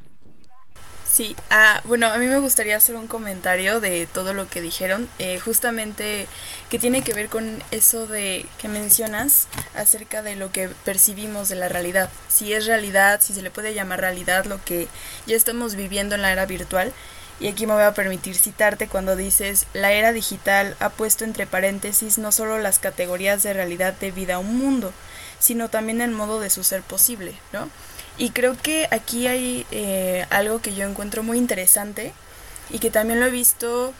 Sí, 1.15 1.37
ah, 1.49 1.81
bueno, 1.85 2.09
a 2.09 2.19
mí 2.19 2.27
me 2.27 2.41
gustaría 2.41 2.77
hacer 2.77 2.97
un 2.97 3.07
comentario 3.07 3.79
de 3.79 4.09
todo 4.13 4.35
lo 4.35 4.49
que 4.49 4.61
dijeron, 4.61 5.09
eh, 5.21 5.39
justamente 5.39 6.27
que 6.71 6.81
tiene 6.81 7.03
que 7.03 7.15
ver 7.15 7.29
con 7.29 7.63
eso 7.71 8.09
de 8.09 8.47
que 8.59 8.67
mencionas 8.67 9.47
acerca 9.77 10.23
de 10.23 10.35
lo 10.35 10.51
que 10.51 10.69
percibimos 10.85 11.49
de 11.49 11.55
la 11.55 11.69
realidad. 11.69 12.11
Si 12.27 12.53
es 12.53 12.67
realidad, 12.67 13.21
si 13.23 13.33
se 13.33 13.43
le 13.43 13.53
puede 13.53 13.75
llamar 13.75 14.01
realidad 14.01 14.47
lo 14.47 14.61
que 14.65 14.89
ya 15.25 15.37
estamos 15.37 15.77
viviendo 15.77 16.17
en 16.17 16.23
la 16.23 16.33
era 16.33 16.47
virtual. 16.47 16.93
Y 17.39 17.47
aquí 17.47 17.65
me 17.69 17.75
voy 17.75 17.85
a 17.85 17.95
permitir 17.95 18.35
citarte 18.35 18.89
cuando 18.89 19.15
dices, 19.15 19.67
la 19.73 19.93
era 19.93 20.11
digital 20.11 20.77
ha 20.81 20.91
puesto 20.91 21.23
entre 21.23 21.47
paréntesis 21.47 22.19
no 22.19 22.33
solo 22.33 22.59
las 22.59 22.81
categorías 22.81 23.45
de 23.45 23.53
realidad 23.53 23.93
de 23.95 24.11
vida 24.11 24.35
a 24.35 24.39
un 24.41 24.59
mundo, 24.59 24.93
sino 25.39 25.69
también 25.69 26.01
el 26.01 26.11
modo 26.11 26.41
de 26.41 26.51
su 26.51 26.65
ser 26.65 26.83
posible, 26.83 27.37
¿no? 27.53 27.71
Y 28.17 28.31
creo 28.31 28.57
que 28.61 28.89
aquí 28.91 29.27
hay 29.27 29.67
eh, 29.71 30.27
algo 30.31 30.61
que 30.61 30.75
yo 30.75 30.89
encuentro 30.89 31.23
muy 31.23 31.39
interesante 31.39 32.13
y 32.71 32.79
que 32.79 32.91
también 32.91 33.21
lo 33.21 33.27
he 33.27 33.31
visto, 33.31 33.93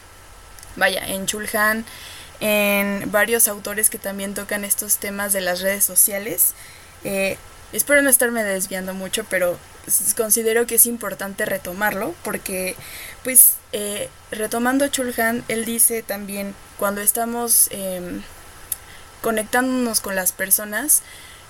vaya, 0.77 1.05
en 1.05 1.25
Chulhan, 1.25 1.85
en 2.39 3.11
varios 3.11 3.47
autores 3.47 3.89
que 3.89 3.97
también 3.97 4.33
tocan 4.33 4.63
estos 4.63 4.97
temas 4.97 5.33
de 5.33 5.41
las 5.41 5.61
redes 5.61 5.83
sociales. 5.83 6.53
Eh, 7.03 7.37
espero 7.73 8.01
no 8.01 8.09
estarme 8.09 8.43
desviando 8.43 8.93
mucho, 8.93 9.25
pero 9.29 9.57
considero 10.15 10.65
que 10.65 10.75
es 10.75 10.85
importante 10.85 11.45
retomarlo 11.45 12.15
porque, 12.23 12.75
pues, 13.23 13.53
eh, 13.73 14.09
retomando 14.31 14.87
Chulhan, 14.87 15.43
él 15.49 15.65
dice 15.65 16.03
también, 16.03 16.55
cuando 16.77 17.01
estamos 17.01 17.67
em, 17.71 18.21
conectándonos 19.21 20.01
con 20.01 20.15
las 20.15 20.31
personas, 20.31 21.01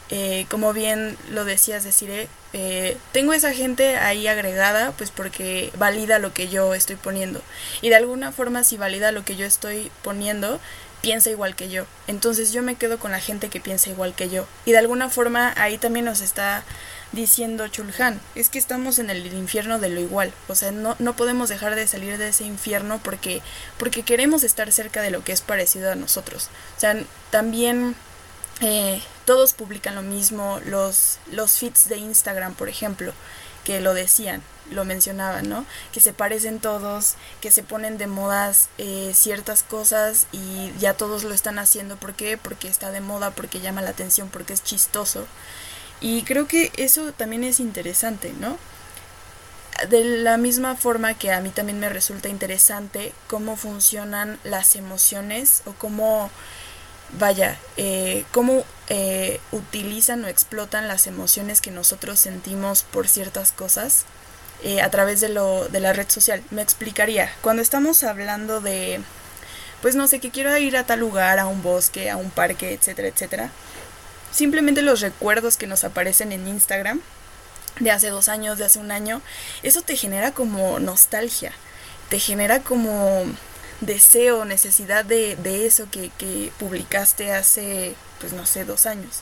eh, 0.10 0.46
como 0.50 0.74
bien 0.74 1.18
lo 1.32 1.46
decías, 1.46 1.84
deciré, 1.84 2.28
eh, 2.54 2.98
tengo 3.12 3.34
esa 3.34 3.54
gente 3.54 3.98
ahí 3.98 4.28
agregada, 4.28 4.92
pues 4.92 5.12
porque 5.12 5.72
valida 5.78 6.20
lo 6.20 6.34
que 6.34 6.48
yo 6.48 6.74
estoy 6.74 6.96
poniendo. 6.96 7.42
Y 7.82 7.90
de 7.90 7.96
alguna 7.96 8.32
forma, 8.32 8.64
si 8.64 8.78
valida 8.78 9.12
lo 9.12 9.26
que 9.26 9.36
yo 9.36 9.46
estoy 9.46 9.92
poniendo, 10.04 10.60
piensa 11.02 11.30
igual 11.30 11.56
que 11.56 11.70
yo. 11.70 11.86
Entonces 12.08 12.52
yo 12.52 12.62
me 12.62 12.76
quedo 12.76 13.00
con 13.00 13.12
la 13.12 13.20
gente 13.20 13.50
que 13.50 13.60
piensa 13.60 13.90
igual 13.90 14.16
que 14.16 14.30
yo. 14.30 14.48
Y 14.66 14.72
de 14.72 14.78
alguna 14.78 15.10
forma 15.10 15.54
ahí 15.58 15.78
también 15.78 16.06
nos 16.06 16.22
está 16.22 16.64
diciendo 17.12 17.68
Chulhan, 17.68 18.20
es 18.36 18.50
que 18.50 18.60
estamos 18.60 19.00
en 19.00 19.10
el 19.10 19.26
infierno 19.34 19.80
de 19.80 19.90
lo 19.90 20.02
igual. 20.02 20.34
O 20.48 20.56
sea, 20.56 20.72
no, 20.72 20.96
no 21.00 21.16
podemos 21.16 21.50
dejar 21.50 21.76
de 21.76 21.88
salir 21.88 22.18
de 22.18 22.30
ese 22.30 22.44
infierno 22.44 23.00
porque, 23.04 23.42
porque 23.78 24.04
queremos 24.04 24.44
estar 24.44 24.72
cerca 24.72 25.02
de 25.02 25.12
lo 25.12 25.24
que 25.24 25.32
es 25.32 25.42
parecido 25.42 25.92
a 25.92 25.96
nosotros. 25.96 26.50
O 26.78 26.80
sea, 26.80 26.96
también 27.32 27.96
eh, 28.62 29.02
todos 29.26 29.54
publican 29.54 29.96
lo 29.96 30.02
mismo, 30.02 30.60
los, 30.66 31.20
los 31.32 31.58
feeds 31.58 31.90
de 31.90 31.98
Instagram, 31.98 32.54
por 32.56 32.70
ejemplo, 32.70 33.14
que 33.64 33.82
lo 33.82 33.94
decían, 33.94 34.42
lo 34.72 34.86
mencionaban, 34.86 35.50
¿no? 35.50 35.66
Que 35.92 36.00
se 36.00 36.14
parecen 36.14 36.60
todos, 36.60 37.16
que 37.42 37.52
se 37.52 37.64
ponen 37.64 37.98
de 37.98 38.08
modas 38.08 38.70
eh, 38.78 39.12
ciertas 39.14 39.64
cosas 39.64 40.28
y 40.32 40.72
ya 40.80 40.94
todos 40.94 41.24
lo 41.24 41.34
están 41.34 41.60
haciendo. 41.60 41.98
¿Por 41.98 42.14
qué? 42.14 42.38
Porque 42.38 42.68
está 42.68 42.92
de 42.92 43.02
moda, 43.02 43.32
porque 43.32 43.60
llama 43.60 43.82
la 43.82 43.90
atención, 43.90 44.30
porque 44.30 44.54
es 44.54 44.64
chistoso. 44.64 45.28
Y 46.00 46.24
creo 46.24 46.48
que 46.48 46.72
eso 46.78 47.12
también 47.14 47.44
es 47.44 47.60
interesante, 47.60 48.34
¿no? 48.40 48.58
De 49.90 50.04
la 50.04 50.38
misma 50.38 50.76
forma 50.76 51.16
que 51.16 51.32
a 51.32 51.42
mí 51.42 51.50
también 51.50 51.80
me 51.80 51.90
resulta 51.90 52.30
interesante 52.30 53.14
cómo 53.28 53.58
funcionan 53.58 54.40
las 54.44 54.76
emociones 54.76 55.64
o 55.66 55.74
cómo 55.74 56.32
vaya, 57.18 57.58
eh, 57.78 58.26
cómo 58.32 58.66
eh, 58.90 59.40
utilizan 59.52 60.24
o 60.26 60.28
explotan 60.28 60.88
las 60.88 61.08
emociones 61.08 61.62
que 61.62 61.72
nosotros 61.72 62.20
sentimos 62.20 62.84
por 62.84 63.08
ciertas 63.08 63.52
cosas. 63.52 64.06
eh, 64.64 64.82
a 64.82 64.90
través 64.90 65.22
de, 65.22 65.30
lo, 65.30 65.68
de 65.68 65.80
la 65.80 65.94
red 65.94 66.10
social. 66.10 66.42
Me 66.52 66.62
explicaría, 66.62 67.32
cuando 67.42 67.62
estamos 67.62 68.04
hablando 68.04 68.62
de, 68.62 69.02
pues 69.82 69.96
no 69.96 70.08
sé, 70.08 70.20
que 70.20 70.32
quiero 70.32 70.56
ir 70.58 70.78
a 70.78 70.86
tal 70.86 71.00
lugar, 71.00 71.40
a 71.40 71.48
un 71.48 71.62
bosque, 71.62 72.10
a 72.10 72.18
un 72.18 72.32
parque, 72.32 72.74
etcétera, 72.74 73.08
etcétera, 73.08 73.52
simplemente 74.32 74.82
los 74.82 75.02
recuerdos 75.02 75.58
que 75.58 75.68
nos 75.68 75.84
aparecen 75.84 76.32
en 76.32 76.48
Instagram 76.48 77.02
de 77.80 77.92
hace 77.92 78.10
dos 78.10 78.30
años, 78.30 78.58
de 78.58 78.66
hace 78.66 78.80
un 78.80 78.92
año, 78.92 79.22
eso 79.64 79.82
te 79.82 79.98
genera 79.98 80.32
como 80.32 80.80
nostalgia, 80.80 81.52
te 82.10 82.20
genera 82.20 82.62
como 82.62 83.26
deseo, 83.82 84.46
necesidad 84.46 85.06
de, 85.06 85.36
de 85.38 85.66
eso 85.66 85.88
que, 85.92 86.10
que 86.18 86.52
publicaste 86.60 87.34
hace, 87.34 87.96
pues 88.20 88.34
no 88.34 88.46
sé, 88.46 88.66
dos 88.66 88.86
años. 88.86 89.22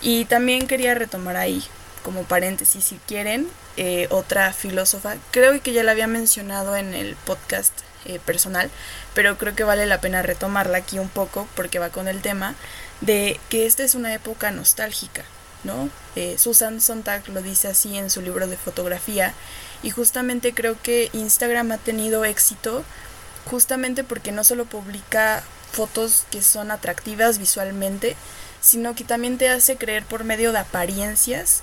Y 0.00 0.24
también 0.26 0.66
quería 0.66 0.94
retomar 0.94 1.36
ahí, 1.36 1.64
como 2.02 2.24
paréntesis, 2.24 2.84
si 2.84 2.96
quieren, 3.06 3.48
eh, 3.76 4.06
otra 4.10 4.52
filósofa, 4.52 5.16
creo 5.30 5.60
que 5.60 5.72
ya 5.72 5.82
la 5.82 5.92
había 5.92 6.06
mencionado 6.06 6.76
en 6.76 6.94
el 6.94 7.16
podcast 7.16 7.72
eh, 8.04 8.20
personal, 8.24 8.70
pero 9.14 9.38
creo 9.38 9.56
que 9.56 9.64
vale 9.64 9.86
la 9.86 10.00
pena 10.00 10.22
retomarla 10.22 10.78
aquí 10.78 10.98
un 10.98 11.08
poco 11.08 11.48
porque 11.56 11.78
va 11.78 11.88
con 11.88 12.06
el 12.06 12.20
tema 12.20 12.54
de 13.00 13.40
que 13.48 13.66
esta 13.66 13.82
es 13.82 13.94
una 13.94 14.12
época 14.14 14.50
nostálgica, 14.50 15.24
¿no? 15.64 15.88
Eh, 16.14 16.36
Susan 16.38 16.80
Sontag 16.80 17.26
lo 17.30 17.42
dice 17.42 17.68
así 17.68 17.96
en 17.96 18.10
su 18.10 18.20
libro 18.20 18.46
de 18.46 18.58
fotografía 18.58 19.32
y 19.82 19.90
justamente 19.90 20.54
creo 20.54 20.76
que 20.80 21.10
Instagram 21.14 21.72
ha 21.72 21.78
tenido 21.78 22.24
éxito 22.24 22.84
justamente 23.50 24.04
porque 24.04 24.32
no 24.32 24.44
solo 24.44 24.64
publica 24.64 25.42
fotos 25.72 26.24
que 26.30 26.42
son 26.42 26.70
atractivas 26.70 27.38
visualmente, 27.38 28.16
sino 28.60 28.94
que 28.94 29.04
también 29.04 29.38
te 29.38 29.50
hace 29.50 29.76
creer 29.76 30.04
por 30.04 30.24
medio 30.24 30.52
de 30.52 30.58
apariencias 30.58 31.62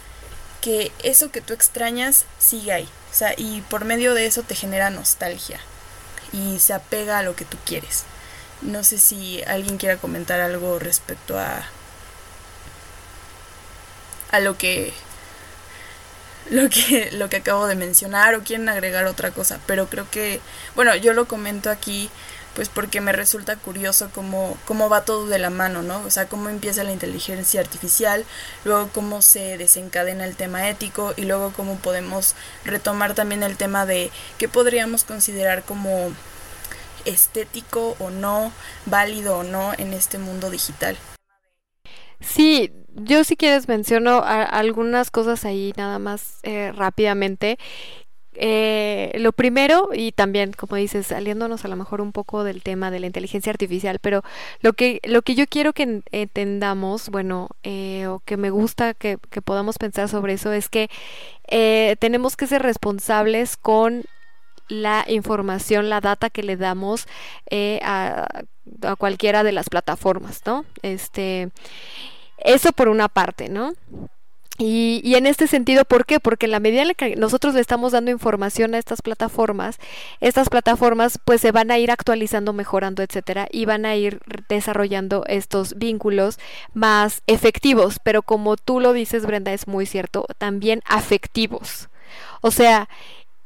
que 0.62 0.92
eso 1.04 1.32
que 1.32 1.42
tú 1.42 1.54
extrañas 1.54 2.26
sigue 2.40 2.72
ahí. 2.72 2.90
O 3.12 3.14
sea, 3.14 3.34
y 3.36 3.62
por 3.62 3.86
medio 3.86 4.14
de 4.14 4.26
eso 4.26 4.44
te 4.44 4.56
genera 4.56 4.90
nostalgia 4.90 5.60
y 6.32 6.60
se 6.60 6.74
apega 6.74 7.18
a 7.20 7.24
lo 7.24 7.36
que 7.36 7.46
tú 7.46 7.58
quieres. 7.66 8.04
No 8.62 8.84
sé 8.84 9.00
si 9.00 9.42
alguien 9.44 9.78
quiera 9.78 9.98
comentar 9.98 10.40
algo 10.40 10.80
respecto 10.80 11.40
a 11.40 11.64
a 14.32 14.40
lo 14.40 14.58
que 14.58 14.94
lo 16.50 16.70
que 16.70 17.12
lo 17.14 17.30
que 17.30 17.38
acabo 17.38 17.68
de 17.68 17.76
mencionar 17.76 18.36
o 18.36 18.44
quieren 18.44 18.70
agregar 18.70 19.06
otra 19.06 19.32
cosa, 19.32 19.60
pero 19.66 19.88
creo 19.88 20.10
que 20.10 20.42
bueno, 20.76 20.96
yo 20.96 21.14
lo 21.14 21.28
comento 21.28 21.70
aquí 21.70 22.10
pues 22.56 22.68
porque 22.70 23.00
me 23.00 23.14
resulta 23.14 23.56
curioso 23.56 24.10
cómo, 24.14 24.58
cómo 24.66 24.90
va 24.90 25.06
todo 25.06 25.28
de 25.28 25.40
la 25.40 25.50
mano, 25.50 25.84
¿no? 25.84 26.02
O 26.02 26.12
sea, 26.12 26.28
cómo 26.28 26.50
empieza 26.50 26.84
la 26.84 26.92
inteligencia 26.92 27.62
artificial, 27.62 28.26
luego 28.66 28.90
cómo 28.90 29.22
se 29.22 29.58
desencadena 29.58 30.26
el 30.26 30.36
tema 30.36 30.68
ético 30.70 31.14
y 31.16 31.24
luego 31.24 31.54
cómo 31.54 31.78
podemos 31.78 32.36
retomar 32.66 33.14
también 33.14 33.44
el 33.44 33.56
tema 33.56 33.86
de 33.86 34.12
qué 34.38 34.50
podríamos 34.50 35.04
considerar 35.04 35.64
como 35.64 36.12
estético 37.06 37.96
o 38.00 38.10
no, 38.10 38.52
válido 38.86 39.38
o 39.38 39.44
no 39.44 39.74
en 39.78 39.94
este 39.94 40.18
mundo 40.18 40.50
digital. 40.50 40.98
Sí, 42.20 42.72
yo 42.96 43.24
si 43.24 43.36
quieres 43.36 43.68
menciono 43.68 44.22
algunas 44.24 45.12
cosas 45.12 45.46
ahí 45.46 45.74
nada 45.78 46.00
más 46.00 46.40
eh, 46.44 46.72
rápidamente 46.76 47.58
eh, 48.34 49.12
lo 49.20 49.34
primero, 49.34 49.90
y 49.94 50.14
también, 50.14 50.54
como 50.54 50.78
dices, 50.78 51.08
saliéndonos 51.08 51.66
a 51.66 51.68
lo 51.68 51.76
mejor 51.76 52.00
un 52.00 52.14
poco 52.14 52.46
del 52.46 52.64
tema 52.64 52.90
de 52.90 53.02
la 53.02 53.08
inteligencia 53.08 53.52
artificial, 53.52 54.00
pero 54.00 54.24
lo 54.62 54.72
que, 54.74 55.02
lo 55.04 55.22
que 55.22 55.36
yo 55.36 55.48
quiero 55.48 55.74
que 55.74 56.02
entendamos, 56.12 57.10
bueno, 57.10 57.50
eh, 57.64 58.08
o 58.08 58.20
que 58.20 58.38
me 58.38 58.50
gusta 58.50 58.94
que, 58.94 59.18
podamos 59.44 59.78
pensar 59.78 60.08
sobre 60.08 60.34
eso, 60.34 60.54
es 60.54 60.70
que 60.70 60.90
eh, 61.50 61.98
tenemos 62.00 62.38
que 62.38 62.48
ser 62.48 62.62
responsables 62.62 63.58
con 63.58 64.06
la 64.70 65.04
información, 65.10 65.90
la 65.90 66.00
data 66.00 66.30
que 66.30 66.44
le 66.44 66.56
damos 66.56 67.08
a, 67.84 68.28
a 68.84 68.96
cualquiera 68.96 69.44
de 69.44 69.52
las 69.52 69.68
plataformas, 69.70 70.42
¿no? 70.46 70.64
Este, 70.82 71.50
eso 72.44 72.72
por 72.72 72.88
una 72.88 73.08
parte, 73.08 73.50
¿no? 73.50 73.74
Y, 74.64 75.16
en 75.16 75.26
este 75.26 75.48
sentido, 75.48 75.86
¿por 75.86 76.06
qué? 76.06 76.20
Porque 76.20 76.46
en 76.46 76.52
la 76.52 76.60
medida 76.60 76.84
en 76.84 76.90
la 76.90 76.94
que 76.94 77.16
nosotros 77.16 77.56
le 77.56 77.62
estamos 77.62 77.94
dando 77.94 78.12
información 78.12 78.76
a 78.76 78.78
estas 78.78 79.02
plataformas, 79.02 79.80
estas 80.20 80.50
plataformas 80.50 81.18
pues 81.26 81.42
se 81.42 81.52
van 81.52 81.72
a 81.72 81.80
ir 81.80 81.90
actualizando, 81.90 82.54
mejorando, 82.54 83.02
etcétera, 83.02 83.48
y 83.52 83.66
van 83.66 83.88
a 83.88 83.96
ir 83.96 84.20
desarrollando 84.50 85.24
estos 85.26 85.74
vínculos 85.80 86.38
más 86.76 87.24
efectivos, 87.26 87.98
pero 88.04 88.22
como 88.22 88.56
tú 88.56 88.80
lo 88.80 88.94
dices, 88.94 89.26
Brenda, 89.26 89.52
es 89.52 89.68
muy 89.68 89.88
cierto, 89.88 90.28
también 90.38 90.84
afectivos. 90.86 91.90
O 92.42 92.52
sea, 92.52 92.88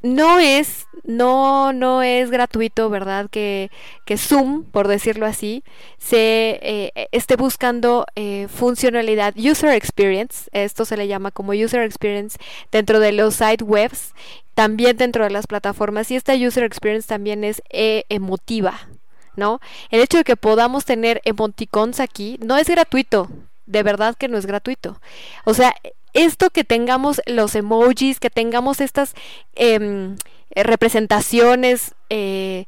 no 0.06 0.40
es, 0.40 0.86
no, 1.04 1.74
no 1.74 2.04
es 2.04 2.30
gratuito, 2.30 2.90
¿verdad? 2.92 3.28
Que, 3.30 3.72
que 4.06 4.18
Zoom, 4.18 4.64
por 4.64 4.88
decirlo 4.88 5.26
así, 5.26 5.64
se 5.98 6.60
eh, 6.62 7.08
esté 7.12 7.36
buscando 7.36 8.06
eh, 8.16 8.48
funcionalidad, 8.48 9.34
user 9.36 9.72
experience, 9.72 10.48
esto 10.52 10.86
se 10.86 10.96
le 10.96 11.08
llama 11.08 11.32
como 11.32 11.54
user 11.54 11.82
experience 11.82 12.38
dentro 12.72 13.00
de 13.00 13.14
los 13.14 13.36
site 13.36 13.64
webs, 13.64 14.14
también 14.54 14.96
dentro 14.96 15.24
de 15.24 15.32
las 15.32 15.48
plataformas, 15.48 16.12
y 16.12 16.16
esta 16.16 16.36
user 16.36 16.64
experience 16.64 17.08
también 17.08 17.44
es 17.44 17.64
eh, 17.72 18.04
emotiva, 18.10 18.88
¿no? 19.36 19.60
El 19.90 20.02
hecho 20.02 20.20
de 20.20 20.24
que 20.24 20.38
podamos 20.38 20.86
tener 20.86 21.20
emoticons 21.26 22.00
aquí 22.00 22.38
no 22.44 22.58
es 22.58 22.70
gratuito, 22.70 23.28
de 23.66 23.82
verdad 23.82 24.16
que 24.16 24.28
no 24.28 24.38
es 24.38 24.46
gratuito. 24.46 25.02
O 25.46 25.56
sea, 25.56 25.74
esto 26.16 26.50
que 26.50 26.64
tengamos 26.64 27.22
los 27.28 27.54
emojis, 27.54 28.20
que 28.20 28.32
tengamos 28.32 28.82
estas 28.82 29.14
em, 29.54 30.16
representaciones 30.56 31.94
eh, 32.10 32.66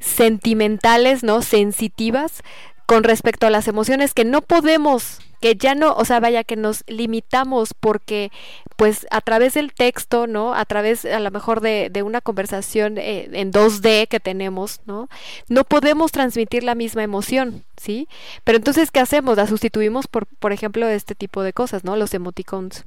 sentimentales, 0.00 1.22
¿no? 1.22 1.42
Sensitivas 1.42 2.42
con 2.86 3.04
respecto 3.04 3.46
a 3.46 3.50
las 3.50 3.68
emociones 3.68 4.14
que 4.14 4.24
no 4.24 4.42
podemos 4.42 5.20
que 5.40 5.54
ya 5.54 5.74
no, 5.74 5.92
o 5.92 6.04
sea, 6.04 6.18
vaya 6.20 6.44
que 6.44 6.56
nos 6.56 6.82
limitamos 6.86 7.74
porque 7.78 8.30
pues 8.76 9.06
a 9.10 9.20
través 9.22 9.54
del 9.54 9.72
texto, 9.72 10.26
¿no? 10.26 10.54
A 10.54 10.64
través 10.64 11.04
a 11.04 11.18
lo 11.20 11.30
mejor 11.30 11.60
de, 11.60 11.88
de 11.90 12.02
una 12.02 12.20
conversación 12.20 12.98
eh, 12.98 13.28
en 13.32 13.52
2D 13.52 14.06
que 14.08 14.20
tenemos, 14.20 14.80
¿no? 14.86 15.08
No 15.48 15.64
podemos 15.64 16.12
transmitir 16.12 16.62
la 16.62 16.74
misma 16.74 17.02
emoción, 17.02 17.64
¿sí? 17.76 18.06
Pero 18.44 18.56
entonces, 18.56 18.90
¿qué 18.90 19.00
hacemos? 19.00 19.36
La 19.36 19.46
sustituimos 19.46 20.06
por, 20.06 20.26
por 20.26 20.52
ejemplo, 20.52 20.86
este 20.88 21.14
tipo 21.14 21.42
de 21.42 21.52
cosas, 21.52 21.84
¿no? 21.84 21.96
Los 21.96 22.12
emoticons. 22.14 22.84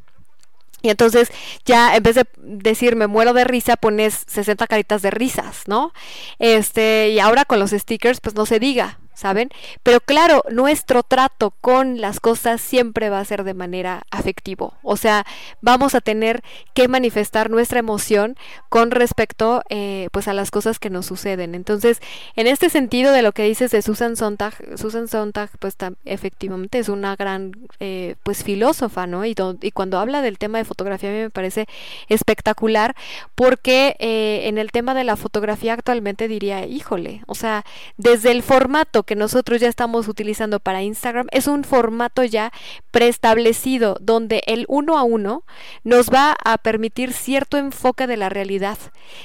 Y 0.81 0.89
entonces 0.89 1.29
ya 1.65 1.95
en 1.95 2.03
vez 2.03 2.15
de 2.15 2.25
decir 2.37 2.95
me 2.95 3.07
muero 3.07 3.33
de 3.33 3.43
risa, 3.43 3.75
pones 3.75 4.23
60 4.27 4.65
caritas 4.67 5.01
de 5.01 5.11
risas, 5.11 5.63
¿no? 5.67 5.91
Este, 6.37 7.09
y 7.09 7.19
ahora 7.19 7.45
con 7.45 7.59
los 7.59 7.71
stickers, 7.71 8.21
pues 8.21 8.35
no 8.35 8.45
se 8.45 8.59
diga, 8.59 8.99
¿saben? 9.19 9.49
Pero 9.83 9.99
claro, 9.99 10.43
nuestro 10.49 11.03
trato 11.03 11.51
con 11.61 11.99
las 12.01 12.19
cosas 12.19 12.61
siempre 12.61 13.09
va 13.09 13.19
a 13.19 13.25
ser 13.25 13.43
de 13.43 13.53
manera 13.53 14.03
afectivo. 14.11 14.73
O 14.81 14.97
sea, 14.97 15.25
vamos 15.61 15.95
a 15.95 16.01
tener 16.01 16.41
que 16.73 16.87
manifestar 16.87 17.49
nuestra 17.49 17.79
emoción 17.79 18.37
con 18.69 18.91
respecto 18.91 19.63
eh, 19.69 20.07
pues 20.11 20.27
a 20.27 20.33
las 20.33 20.51
cosas 20.51 20.79
que 20.79 20.89
nos 20.89 21.05
suceden. 21.05 21.55
Entonces, 21.55 22.01
en 22.35 22.47
este 22.47 22.69
sentido 22.69 23.11
de 23.11 23.21
lo 23.21 23.31
que 23.31 23.43
dices 23.43 23.71
de 23.71 23.81
Susan 23.81 24.15
Sontag, 24.15 24.53
Susan 24.77 25.07
Sontag 25.07 25.49
pues 25.59 25.75
efectivamente 26.05 26.79
es 26.79 26.89
una 26.89 27.15
gran 27.15 27.51
eh, 27.79 28.15
pues 28.23 28.43
filósofa, 28.43 29.07
¿no? 29.07 29.25
Y, 29.25 29.35
cuando 29.73 29.99
habla 29.99 30.21
del 30.21 30.37
tema 30.37 30.57
de 30.57 30.65
fotografía 30.65 31.09
a 31.09 31.13
mí 31.13 31.19
me 31.19 31.29
parece 31.29 31.65
espectacular 32.07 32.95
porque 33.35 33.95
eh, 33.99 34.41
en 34.45 34.57
el 34.57 34.71
tema 34.71 34.93
de 34.93 35.03
la 35.03 35.15
fotografía 35.15 35.73
actualmente 35.73 36.27
diría, 36.27 36.65
híjole, 36.65 37.21
o 37.27 37.35
sea, 37.35 37.65
desde 37.97 38.31
el 38.31 38.43
formato 38.43 39.03
que 39.09 39.15
nosotros 39.15 39.59
ya 39.59 39.67
estamos 39.67 40.07
utilizando 40.07 40.59
para 40.59 40.83
Instagram 40.83 41.25
es 41.31 41.47
un 41.47 41.63
formato 41.63 42.23
ya 42.23 42.53
preestablecido 42.91 43.97
donde 43.99 44.43
el 44.45 44.65
uno 44.67 44.99
a 44.99 45.03
uno 45.03 45.43
nos 45.83 46.11
va 46.11 46.37
a 46.45 46.59
permitir 46.59 47.11
cierto 47.11 47.57
enfoque 47.57 48.05
de 48.05 48.17
la 48.17 48.29
realidad, 48.29 48.77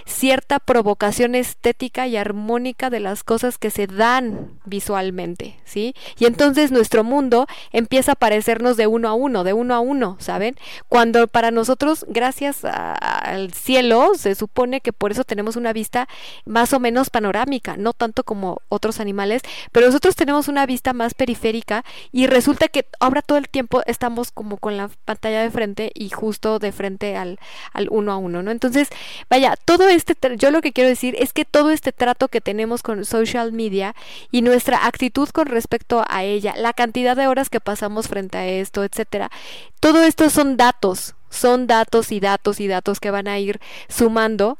cierta 0.06 0.58
provocación 0.58 1.34
estética 1.34 2.06
y 2.06 2.16
armónica 2.16 2.88
de 2.88 3.00
las 3.00 3.24
cosas 3.24 3.58
que 3.58 3.68
se 3.68 3.86
dan 3.86 4.58
visualmente, 4.64 5.60
¿sí? 5.64 5.94
Y 6.18 6.24
entonces 6.24 6.72
nuestro 6.72 7.04
mundo 7.04 7.46
empieza 7.70 8.12
a 8.12 8.14
parecernos 8.14 8.78
de 8.78 8.86
uno 8.86 9.10
a 9.10 9.12
uno, 9.12 9.44
de 9.44 9.52
uno 9.52 9.74
a 9.74 9.80
uno, 9.80 10.16
¿saben? 10.18 10.56
Cuando 10.88 11.28
para 11.28 11.50
nosotros, 11.50 12.06
gracias 12.08 12.64
al 12.64 13.52
cielo, 13.52 14.12
se 14.16 14.34
supone 14.34 14.80
que 14.80 14.94
por 14.94 15.12
eso 15.12 15.24
tenemos 15.24 15.56
una 15.56 15.74
vista 15.74 16.08
más 16.46 16.72
o 16.72 16.80
menos 16.80 17.10
panorámica, 17.10 17.76
no 17.76 17.92
tanto 17.92 18.24
como 18.24 18.62
otros 18.70 18.98
animales, 18.98 19.42
pero 19.74 19.88
nosotros 19.88 20.14
tenemos 20.14 20.46
una 20.46 20.66
vista 20.66 20.92
más 20.92 21.14
periférica 21.14 21.84
y 22.12 22.28
resulta 22.28 22.68
que 22.68 22.86
ahora 23.00 23.22
todo 23.22 23.38
el 23.38 23.48
tiempo 23.48 23.82
estamos 23.86 24.30
como 24.30 24.58
con 24.58 24.76
la 24.76 24.88
pantalla 25.04 25.42
de 25.42 25.50
frente 25.50 25.90
y 25.96 26.10
justo 26.10 26.60
de 26.60 26.70
frente 26.70 27.16
al, 27.16 27.40
al 27.72 27.88
uno 27.90 28.12
a 28.12 28.16
uno, 28.16 28.40
¿no? 28.44 28.52
Entonces, 28.52 28.88
vaya, 29.28 29.56
todo 29.64 29.88
este, 29.88 30.14
yo 30.36 30.52
lo 30.52 30.60
que 30.60 30.72
quiero 30.72 30.88
decir 30.88 31.16
es 31.18 31.32
que 31.32 31.44
todo 31.44 31.70
este 31.70 31.90
trato 31.90 32.28
que 32.28 32.40
tenemos 32.40 32.84
con 32.84 33.04
social 33.04 33.50
media 33.50 33.96
y 34.30 34.42
nuestra 34.42 34.86
actitud 34.86 35.28
con 35.30 35.46
respecto 35.46 36.04
a 36.06 36.22
ella, 36.22 36.54
la 36.56 36.72
cantidad 36.72 37.16
de 37.16 37.26
horas 37.26 37.50
que 37.50 37.58
pasamos 37.58 38.06
frente 38.06 38.38
a 38.38 38.46
esto, 38.46 38.84
etcétera, 38.84 39.32
todo 39.80 40.04
esto 40.04 40.30
son 40.30 40.56
datos, 40.56 41.16
son 41.30 41.66
datos 41.66 42.12
y 42.12 42.20
datos 42.20 42.60
y 42.60 42.68
datos 42.68 43.00
que 43.00 43.10
van 43.10 43.26
a 43.26 43.40
ir 43.40 43.58
sumando, 43.88 44.56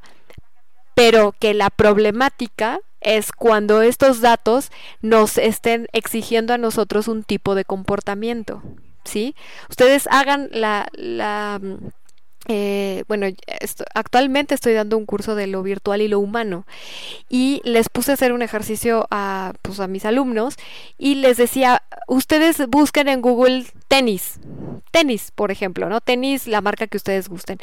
pero 0.97 1.37
que 1.39 1.55
la 1.55 1.71
problemática 1.71 2.81
es 3.05 3.33
cuando 3.33 3.83
estos 3.83 4.21
datos 4.21 4.71
nos 5.03 5.39
estén 5.39 5.87
exigiendo 5.93 6.53
a 6.53 6.59
nosotros 6.59 7.07
un 7.09 7.23
tipo 7.23 7.55
de 7.55 7.65
comportamiento. 7.65 8.63
¿Sí? 9.05 9.37
Ustedes 9.69 10.09
hagan 10.11 10.49
la, 10.51 10.89
la 10.95 11.61
eh, 12.47 13.05
bueno, 13.09 13.27
actualmente 13.95 14.55
estoy 14.55 14.75
dando 14.75 14.99
un 14.99 15.07
curso 15.07 15.35
de 15.35 15.47
lo 15.47 15.63
virtual 15.63 16.03
y 16.03 16.09
lo 16.09 16.19
humano 16.19 16.67
y 17.31 17.63
les 17.65 17.89
puse 17.89 18.11
a 18.11 18.15
hacer 18.15 18.33
un 18.33 18.43
ejercicio 18.43 19.07
a, 19.11 19.55
pues, 19.63 19.81
a 19.81 19.87
mis 19.87 20.05
alumnos 20.05 20.57
y 20.99 21.17
les 21.17 21.39
decía, 21.39 21.83
ustedes 22.07 22.67
busquen 22.69 23.09
en 23.09 23.23
Google 23.23 23.65
tenis, 23.89 24.41
tenis, 24.91 25.31
por 25.35 25.51
ejemplo, 25.51 25.89
¿no? 25.89 26.01
Tenis, 26.01 26.47
la 26.47 26.61
marca 26.61 26.87
que 26.87 26.99
ustedes 26.99 27.29
gusten. 27.29 27.59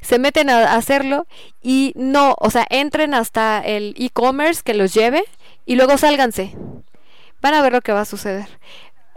Se 0.00 0.18
meten 0.18 0.50
a 0.50 0.74
hacerlo 0.74 1.26
y 1.62 1.92
no, 1.94 2.34
o 2.38 2.50
sea, 2.50 2.66
entren 2.70 3.14
hasta 3.14 3.60
el 3.60 3.94
e-commerce 3.98 4.62
que 4.64 4.74
los 4.74 4.92
lleve 4.94 5.24
y 5.64 5.76
luego 5.76 5.96
sálganse. 5.96 6.56
Van 7.40 7.54
a 7.54 7.62
ver 7.62 7.72
lo 7.72 7.82
que 7.82 7.92
va 7.92 8.00
a 8.00 8.06
suceder. 8.06 8.48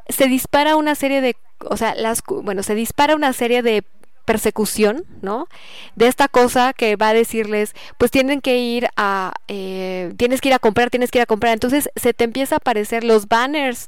Se 0.09 0.28
dispara 0.28 0.76
una 0.76 0.95
serie 0.95 1.22
de, 1.22 1.36
o 1.59 1.76
sea, 1.76 1.95
las, 1.95 2.22
bueno, 2.26 2.61
se 2.61 2.76
dispara 2.76 3.15
una 3.15 3.34
serie 3.34 3.63
de 3.63 3.84
persecución, 4.28 5.05
¿no? 5.21 5.47
De 5.95 6.07
esta 6.07 6.28
cosa 6.28 6.73
que 6.73 6.97
va 6.97 7.09
a 7.09 7.13
decirles, 7.13 7.73
pues 7.97 8.11
tienen 8.11 8.41
que 8.41 8.57
ir 8.57 8.89
a, 8.97 9.32
eh, 9.47 10.13
tienes 10.17 10.41
que 10.41 10.49
ir 10.49 10.53
a 10.53 10.59
comprar, 10.59 10.89
tienes 10.89 11.11
que 11.11 11.19
ir 11.19 11.21
a 11.21 11.25
comprar. 11.25 11.53
Entonces 11.53 11.89
se 11.95 12.13
te 12.13 12.25
empieza 12.25 12.55
a 12.55 12.57
aparecer 12.57 13.05
los 13.05 13.30
banners 13.30 13.88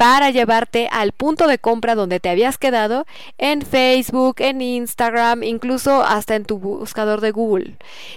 para 0.00 0.30
llevarte 0.30 0.88
al 0.90 1.12
punto 1.12 1.46
de 1.46 1.58
compra 1.58 1.94
donde 1.94 2.20
te 2.20 2.30
habías 2.30 2.56
quedado 2.56 3.04
en 3.36 3.60
Facebook, 3.60 4.36
en 4.38 4.62
Instagram, 4.62 5.42
incluso 5.42 6.02
hasta 6.02 6.36
en 6.36 6.46
tu 6.46 6.58
buscador 6.58 7.20
de 7.20 7.32
Google. 7.32 7.76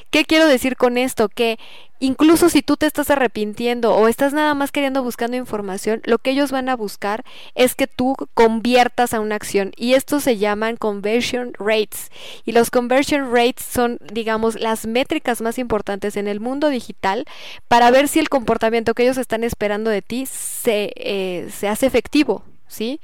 ¿Qué 0.10 0.24
quiero 0.24 0.48
decir 0.48 0.78
con 0.78 0.98
esto? 0.98 1.28
Que 1.28 1.60
incluso 2.04 2.50
si 2.50 2.62
tú 2.62 2.76
te 2.76 2.86
estás 2.86 3.10
arrepintiendo 3.10 3.96
o 3.96 4.10
estás 4.10 4.34
nada 4.34 4.54
más 4.54 4.72
queriendo 4.72 5.04
buscando 5.04 5.38
información, 5.38 6.02
lo 6.04 6.18
que 6.18 6.32
ellos 6.32 6.52
van 6.52 6.68
a 6.68 6.76
buscar 6.76 7.24
es 7.56 7.76
que 7.76 7.88
tú 7.88 8.16
conviertas 8.34 9.14
a 9.14 9.22
una 9.22 9.36
acción 9.36 9.72
y 9.78 9.94
estos 9.94 10.24
se 10.24 10.38
llaman 10.38 10.76
conversion 10.76 11.54
rates 11.58 12.12
y 12.44 12.52
los 12.52 12.70
conversion 12.72 13.34
rates 13.34 13.64
son 13.64 14.00
digamos 14.12 14.60
las 14.60 14.86
métricas 14.86 15.42
más 15.42 15.58
importantes 15.58 16.18
en 16.18 16.28
el 16.28 16.42
mundo 16.42 16.68
digital 16.68 17.26
para 17.70 17.90
ver 17.90 18.10
si 18.10 18.20
el 18.20 18.28
comportamiento 18.28 18.94
que 18.94 19.04
ellos 19.04 19.18
están 19.18 19.46
esperando 19.46 19.90
de 19.90 20.02
ti 20.02 20.26
se, 20.26 20.92
eh, 20.98 21.50
se 21.58 21.70
hace 21.74 21.86
efectivo, 21.86 22.44
¿sí? 22.68 23.00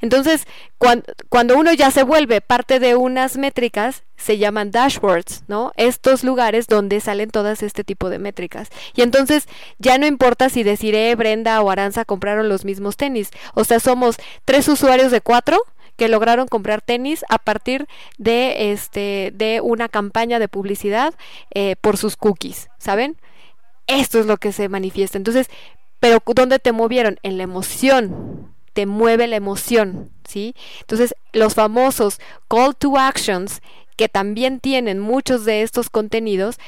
Entonces, 0.00 0.46
cuando, 0.78 1.56
uno 1.56 1.72
ya 1.72 1.90
se 1.90 2.02
vuelve 2.02 2.40
parte 2.40 2.78
de 2.78 2.94
unas 2.94 3.36
métricas, 3.36 4.04
se 4.16 4.38
llaman 4.38 4.70
dashboards, 4.70 5.44
¿no? 5.48 5.72
Estos 5.76 6.24
lugares 6.24 6.66
donde 6.66 7.00
salen 7.00 7.30
todas 7.30 7.62
este 7.62 7.84
tipo 7.84 8.10
de 8.10 8.18
métricas. 8.18 8.68
Y 8.94 9.02
entonces 9.02 9.48
ya 9.78 9.98
no 9.98 10.06
importa 10.06 10.48
si 10.48 10.62
deciré 10.62 11.14
Brenda 11.14 11.60
o 11.62 11.70
Aranza 11.70 12.04
compraron 12.04 12.48
los 12.48 12.64
mismos 12.64 12.96
tenis. 12.96 13.30
O 13.54 13.64
sea, 13.64 13.80
somos 13.80 14.16
tres 14.44 14.68
usuarios 14.68 15.10
de 15.10 15.20
cuatro 15.20 15.58
que 15.96 16.08
lograron 16.08 16.48
comprar 16.48 16.82
tenis 16.82 17.24
a 17.28 17.38
partir 17.38 17.86
de 18.18 18.72
este 18.72 19.32
de 19.34 19.60
una 19.60 19.88
campaña 19.88 20.38
de 20.38 20.48
publicidad 20.48 21.14
eh, 21.54 21.76
por 21.80 21.96
sus 21.96 22.16
cookies, 22.16 22.68
¿saben? 22.78 23.16
Esto 23.86 24.18
es 24.18 24.26
lo 24.26 24.38
que 24.38 24.52
se 24.52 24.68
manifiesta. 24.68 25.18
Entonces, 25.18 25.48
pero 26.04 26.22
¿dónde 26.34 26.58
te 26.58 26.72
movieron? 26.72 27.18
En 27.22 27.38
la 27.38 27.44
emoción. 27.44 28.52
Te 28.74 28.84
mueve 28.84 29.26
la 29.26 29.36
emoción, 29.36 30.10
¿sí? 30.28 30.54
Entonces, 30.80 31.14
los 31.32 31.54
famosos 31.54 32.20
call 32.46 32.76
to 32.76 32.98
actions 32.98 33.62
que 33.96 34.10
también 34.10 34.60
tienen 34.60 35.00
muchos 35.00 35.46
de 35.46 35.62
estos 35.62 35.88
contenidos 35.88 36.58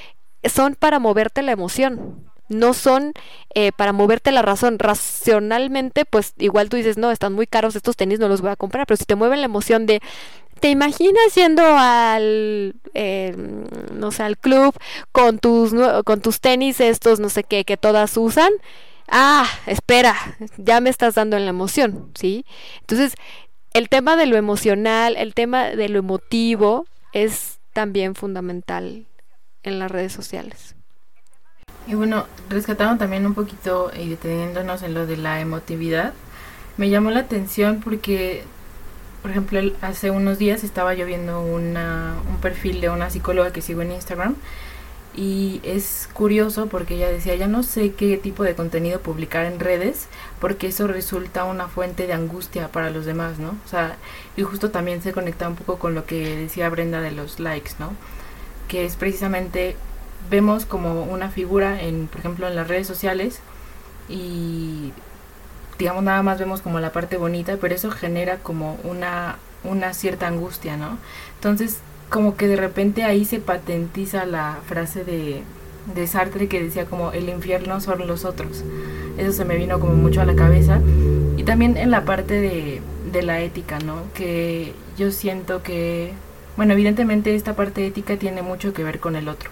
son 0.42 0.74
para 0.74 1.00
moverte 1.00 1.42
la 1.42 1.52
emoción. 1.52 2.30
No 2.48 2.72
son 2.72 3.12
eh, 3.54 3.72
para 3.76 3.92
moverte 3.92 4.32
la 4.32 4.40
razón. 4.40 4.78
Racionalmente, 4.78 6.06
pues 6.06 6.32
igual 6.38 6.70
tú 6.70 6.78
dices, 6.78 6.96
no, 6.96 7.10
están 7.10 7.34
muy 7.34 7.46
caros 7.46 7.76
estos 7.76 7.94
tenis, 7.94 8.18
no 8.18 8.28
los 8.28 8.40
voy 8.40 8.52
a 8.52 8.56
comprar. 8.56 8.86
Pero 8.86 8.96
si 8.96 9.04
te 9.04 9.16
mueven 9.16 9.40
la 9.40 9.46
emoción 9.46 9.84
de, 9.84 10.00
¿Te 10.60 10.70
imaginas 10.70 11.34
yendo 11.34 11.62
al, 11.62 12.76
eh, 12.94 13.36
no 13.92 14.10
sé, 14.12 14.22
al 14.22 14.38
club 14.38 14.74
con 15.12 15.38
tus, 15.38 15.74
con 16.06 16.22
tus 16.22 16.40
tenis 16.40 16.80
estos, 16.80 17.20
no 17.20 17.28
sé 17.28 17.44
qué, 17.44 17.66
que 17.66 17.76
todas 17.76 18.16
usan? 18.16 18.50
Ah, 19.08 19.46
espera, 19.66 20.14
ya 20.56 20.80
me 20.80 20.90
estás 20.90 21.14
dando 21.14 21.36
en 21.36 21.44
la 21.44 21.50
emoción, 21.50 22.10
¿sí? 22.14 22.44
Entonces, 22.80 23.14
el 23.72 23.88
tema 23.88 24.16
de 24.16 24.26
lo 24.26 24.36
emocional, 24.36 25.16
el 25.16 25.34
tema 25.34 25.66
de 25.66 25.88
lo 25.88 25.98
emotivo 25.98 26.86
es 27.12 27.58
también 27.72 28.14
fundamental 28.14 29.06
en 29.62 29.78
las 29.78 29.90
redes 29.90 30.12
sociales. 30.12 30.74
Y 31.86 31.94
bueno, 31.94 32.26
rescatando 32.48 32.98
también 32.98 33.26
un 33.26 33.34
poquito 33.34 33.92
y 33.96 34.08
deteniéndonos 34.08 34.82
en 34.82 34.94
lo 34.94 35.06
de 35.06 35.16
la 35.16 35.40
emotividad, 35.40 36.14
me 36.76 36.90
llamó 36.90 37.10
la 37.10 37.20
atención 37.20 37.80
porque, 37.80 38.44
por 39.22 39.30
ejemplo, 39.30 39.60
hace 39.82 40.10
unos 40.10 40.38
días 40.38 40.64
estaba 40.64 40.94
yo 40.94 41.06
viendo 41.06 41.42
una, 41.42 42.14
un 42.28 42.38
perfil 42.38 42.80
de 42.80 42.88
una 42.88 43.10
psicóloga 43.10 43.52
que 43.52 43.62
sigo 43.62 43.82
en 43.82 43.92
Instagram 43.92 44.36
y 45.16 45.62
es 45.64 46.08
curioso 46.12 46.66
porque 46.66 46.96
ella 46.96 47.08
decía, 47.08 47.34
ya 47.34 47.46
no 47.48 47.62
sé 47.62 47.92
qué 47.94 48.18
tipo 48.18 48.44
de 48.44 48.54
contenido 48.54 49.00
publicar 49.00 49.46
en 49.46 49.58
redes 49.58 50.08
porque 50.40 50.66
eso 50.68 50.86
resulta 50.86 51.44
una 51.44 51.68
fuente 51.68 52.06
de 52.06 52.12
angustia 52.12 52.68
para 52.68 52.90
los 52.90 53.06
demás, 53.06 53.38
¿no? 53.38 53.56
O 53.64 53.68
sea, 53.68 53.96
y 54.36 54.42
justo 54.42 54.70
también 54.70 55.02
se 55.02 55.12
conecta 55.12 55.48
un 55.48 55.56
poco 55.56 55.78
con 55.78 55.94
lo 55.94 56.04
que 56.04 56.36
decía 56.36 56.68
Brenda 56.68 57.00
de 57.00 57.12
los 57.12 57.40
likes, 57.40 57.72
¿no? 57.78 57.92
Que 58.68 58.84
es 58.84 58.96
precisamente, 58.96 59.76
vemos 60.30 60.66
como 60.66 61.04
una 61.04 61.30
figura, 61.30 61.80
en, 61.80 62.08
por 62.08 62.20
ejemplo, 62.20 62.46
en 62.46 62.54
las 62.54 62.68
redes 62.68 62.86
sociales 62.86 63.40
y 64.08 64.92
digamos 65.78 66.02
nada 66.04 66.22
más 66.22 66.38
vemos 66.38 66.60
como 66.60 66.78
la 66.78 66.92
parte 66.92 67.16
bonita, 67.16 67.56
pero 67.58 67.74
eso 67.74 67.90
genera 67.90 68.38
como 68.38 68.78
una, 68.84 69.36
una 69.64 69.94
cierta 69.94 70.26
angustia, 70.26 70.76
¿no? 70.76 70.98
Entonces, 71.36 71.80
como 72.08 72.36
que 72.36 72.46
de 72.46 72.56
repente 72.56 73.04
ahí 73.04 73.24
se 73.24 73.40
patentiza 73.40 74.26
la 74.26 74.58
frase 74.66 75.04
de, 75.04 75.42
de 75.94 76.06
Sartre 76.06 76.48
que 76.48 76.62
decía 76.62 76.86
como 76.86 77.12
el 77.12 77.28
infierno 77.28 77.80
son 77.80 78.06
los 78.06 78.24
otros. 78.24 78.64
Eso 79.18 79.32
se 79.32 79.44
me 79.44 79.56
vino 79.56 79.80
como 79.80 79.94
mucho 79.94 80.20
a 80.20 80.24
la 80.26 80.36
cabeza. 80.36 80.80
Y 81.36 81.42
también 81.44 81.76
en 81.76 81.90
la 81.90 82.04
parte 82.04 82.34
de, 82.34 82.80
de 83.12 83.22
la 83.22 83.40
ética, 83.40 83.78
¿no? 83.78 84.02
Que 84.14 84.72
yo 84.96 85.10
siento 85.10 85.62
que, 85.62 86.12
bueno, 86.56 86.72
evidentemente 86.72 87.34
esta 87.34 87.54
parte 87.54 87.86
ética 87.86 88.16
tiene 88.16 88.42
mucho 88.42 88.72
que 88.72 88.84
ver 88.84 89.00
con 89.00 89.16
el 89.16 89.28
otro. 89.28 89.50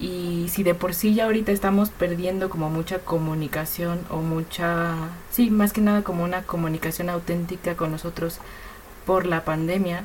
Y 0.00 0.46
si 0.50 0.62
de 0.62 0.74
por 0.74 0.94
sí 0.94 1.14
ya 1.14 1.24
ahorita 1.24 1.50
estamos 1.50 1.90
perdiendo 1.90 2.50
como 2.50 2.70
mucha 2.70 3.00
comunicación 3.00 3.98
o 4.10 4.18
mucha, 4.18 4.94
sí, 5.30 5.50
más 5.50 5.72
que 5.72 5.80
nada 5.80 6.02
como 6.02 6.22
una 6.22 6.42
comunicación 6.42 7.10
auténtica 7.10 7.74
con 7.74 7.90
nosotros 7.90 8.38
por 9.04 9.26
la 9.26 9.44
pandemia, 9.44 10.04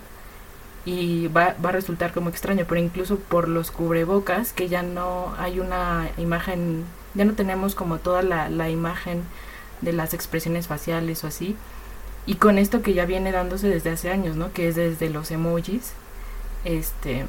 y 0.86 1.27
va, 1.27 1.55
va 1.63 1.69
a 1.69 1.71
resultar 1.73 2.13
como 2.13 2.29
extraño, 2.29 2.65
pero 2.67 2.81
incluso 2.81 3.17
por 3.17 3.47
los 3.47 3.71
cubrebocas, 3.71 4.53
que 4.53 4.67
ya 4.67 4.84
no 4.84 5.34
hay 5.38 5.59
una 5.59 6.09
imagen, 6.17 6.84
ya 7.13 7.25
no 7.25 7.34
tenemos 7.34 7.75
como 7.75 7.99
toda 7.99 8.21
la, 8.21 8.49
la 8.49 8.69
imagen 8.69 9.23
de 9.81 9.93
las 9.93 10.13
expresiones 10.13 10.67
faciales 10.67 11.23
o 11.23 11.27
así, 11.27 11.55
y 12.25 12.36
con 12.36 12.57
esto 12.57 12.81
que 12.81 12.93
ya 12.93 13.05
viene 13.05 13.31
dándose 13.31 13.67
desde 13.67 13.91
hace 13.91 14.09
años, 14.09 14.36
¿no? 14.36 14.53
Que 14.53 14.69
es 14.69 14.75
desde 14.75 15.09
los 15.09 15.31
emojis, 15.31 15.93
este, 16.63 17.25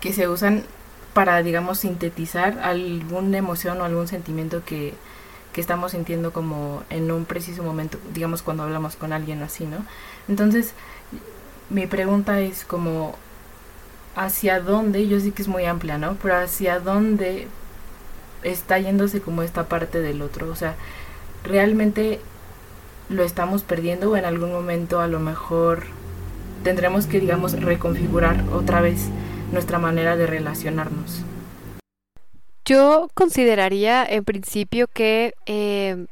que 0.00 0.12
se 0.12 0.28
usan 0.28 0.64
para, 1.14 1.42
digamos, 1.42 1.78
sintetizar 1.78 2.58
alguna 2.60 3.38
emoción 3.38 3.80
o 3.80 3.84
algún 3.84 4.08
sentimiento 4.08 4.64
que, 4.64 4.94
que 5.52 5.60
estamos 5.60 5.92
sintiendo 5.92 6.32
como 6.32 6.82
en 6.90 7.10
un 7.10 7.24
preciso 7.24 7.62
momento, 7.62 7.98
digamos, 8.12 8.42
cuando 8.42 8.64
hablamos 8.64 8.96
con 8.96 9.12
alguien 9.12 9.42
así, 9.42 9.64
¿no? 9.64 9.78
Entonces, 10.28 10.74
mi 11.70 11.86
pregunta 11.86 12.40
es 12.40 12.64
como 12.64 13.16
hacia 14.16 14.60
dónde, 14.60 15.08
yo 15.08 15.18
sé 15.20 15.32
que 15.32 15.42
es 15.42 15.48
muy 15.48 15.64
amplia, 15.64 15.98
¿no? 15.98 16.16
Pero 16.22 16.36
hacia 16.36 16.78
dónde 16.80 17.48
está 18.42 18.78
yéndose 18.78 19.20
como 19.20 19.42
esta 19.42 19.68
parte 19.68 20.00
del 20.00 20.22
otro, 20.22 20.50
o 20.50 20.56
sea, 20.56 20.76
realmente 21.42 22.20
lo 23.08 23.22
estamos 23.22 23.62
perdiendo 23.62 24.10
o 24.10 24.16
en 24.16 24.24
algún 24.24 24.52
momento 24.52 25.00
a 25.00 25.08
lo 25.08 25.20
mejor 25.20 25.84
tendremos 26.62 27.06
que, 27.06 27.20
digamos, 27.20 27.60
reconfigurar 27.60 28.44
otra 28.52 28.80
vez 28.80 29.08
nuestra 29.52 29.78
manera 29.78 30.16
de 30.16 30.26
relacionarnos. 30.26 31.22
Yo 32.64 33.08
consideraría 33.12 34.04
en 34.04 34.24
principio 34.24 34.88
que 34.88 35.34
eh, 35.44 36.06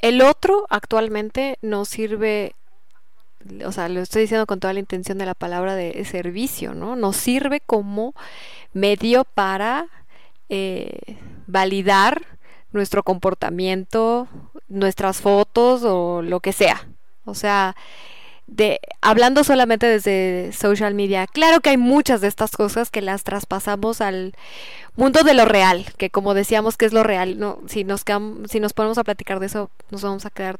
el 0.00 0.22
otro 0.22 0.66
actualmente 0.68 1.56
no 1.62 1.84
sirve 1.84 2.54
o 3.64 3.72
sea, 3.72 3.88
lo 3.88 4.00
estoy 4.00 4.22
diciendo 4.22 4.46
con 4.46 4.60
toda 4.60 4.72
la 4.72 4.80
intención 4.80 5.18
de 5.18 5.26
la 5.26 5.34
palabra 5.34 5.74
de 5.74 6.04
servicio, 6.04 6.74
¿no? 6.74 6.96
Nos 6.96 7.16
sirve 7.16 7.60
como 7.60 8.14
medio 8.72 9.24
para 9.24 9.88
eh, 10.48 11.16
validar 11.46 12.22
nuestro 12.72 13.02
comportamiento, 13.02 14.28
nuestras 14.68 15.20
fotos 15.20 15.82
o 15.84 16.22
lo 16.22 16.40
que 16.40 16.52
sea. 16.52 16.86
O 17.24 17.34
sea, 17.34 17.74
de 18.46 18.80
hablando 19.00 19.42
solamente 19.42 19.86
desde 19.86 20.52
social 20.52 20.94
media, 20.94 21.26
claro 21.26 21.60
que 21.60 21.70
hay 21.70 21.76
muchas 21.76 22.20
de 22.20 22.28
estas 22.28 22.52
cosas 22.52 22.90
que 22.90 23.02
las 23.02 23.24
traspasamos 23.24 24.00
al 24.00 24.34
mundo 24.94 25.24
de 25.24 25.34
lo 25.34 25.44
real, 25.44 25.86
que 25.98 26.10
como 26.10 26.34
decíamos 26.34 26.76
que 26.76 26.86
es 26.86 26.92
lo 26.92 27.02
real, 27.02 27.38
no, 27.38 27.58
si 27.66 27.84
nos 27.84 28.04
si 28.48 28.60
nos 28.60 28.72
ponemos 28.72 28.98
a 28.98 29.04
platicar 29.04 29.40
de 29.40 29.46
eso, 29.46 29.70
nos 29.90 30.02
vamos 30.02 30.26
a 30.26 30.30
quedar 30.30 30.58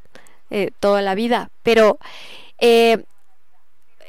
eh, 0.51 0.71
toda 0.81 1.03
la 1.03 1.15
vida, 1.15 1.51
pero 1.63 1.99
eh, 2.59 3.05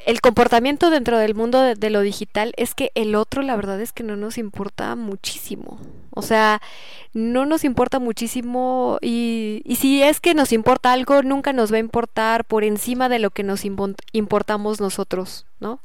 el 0.06 0.22
comportamiento 0.22 0.88
dentro 0.88 1.18
del 1.18 1.34
mundo 1.34 1.60
de, 1.60 1.90
lo 1.90 2.00
digital 2.00 2.54
es 2.56 2.74
que 2.74 2.92
el 2.94 3.14
otro, 3.14 3.42
la 3.42 3.56
verdad 3.56 3.78
es 3.78 3.92
que 3.92 4.02
no 4.02 4.16
nos 4.16 4.38
importa 4.38 4.96
muchísimo. 4.96 5.78
O 6.14 6.22
sea, 6.22 6.62
no 7.12 7.44
nos 7.44 7.62
importa 7.62 7.98
muchísimo 7.98 8.98
y, 9.02 9.60
y 9.66 9.76
si 9.76 10.02
es 10.02 10.18
que 10.20 10.32
nos 10.32 10.52
importa 10.52 10.92
algo, 10.92 11.22
nunca 11.22 11.52
nos 11.52 11.70
va 11.70 11.76
a 11.76 11.80
importar 11.80 12.46
por 12.46 12.64
encima 12.64 13.10
de 13.10 13.18
lo 13.18 13.30
que 13.30 13.42
nos 13.42 13.64
importamos 14.12 14.80
nosotros, 14.80 15.46
¿no? 15.60 15.82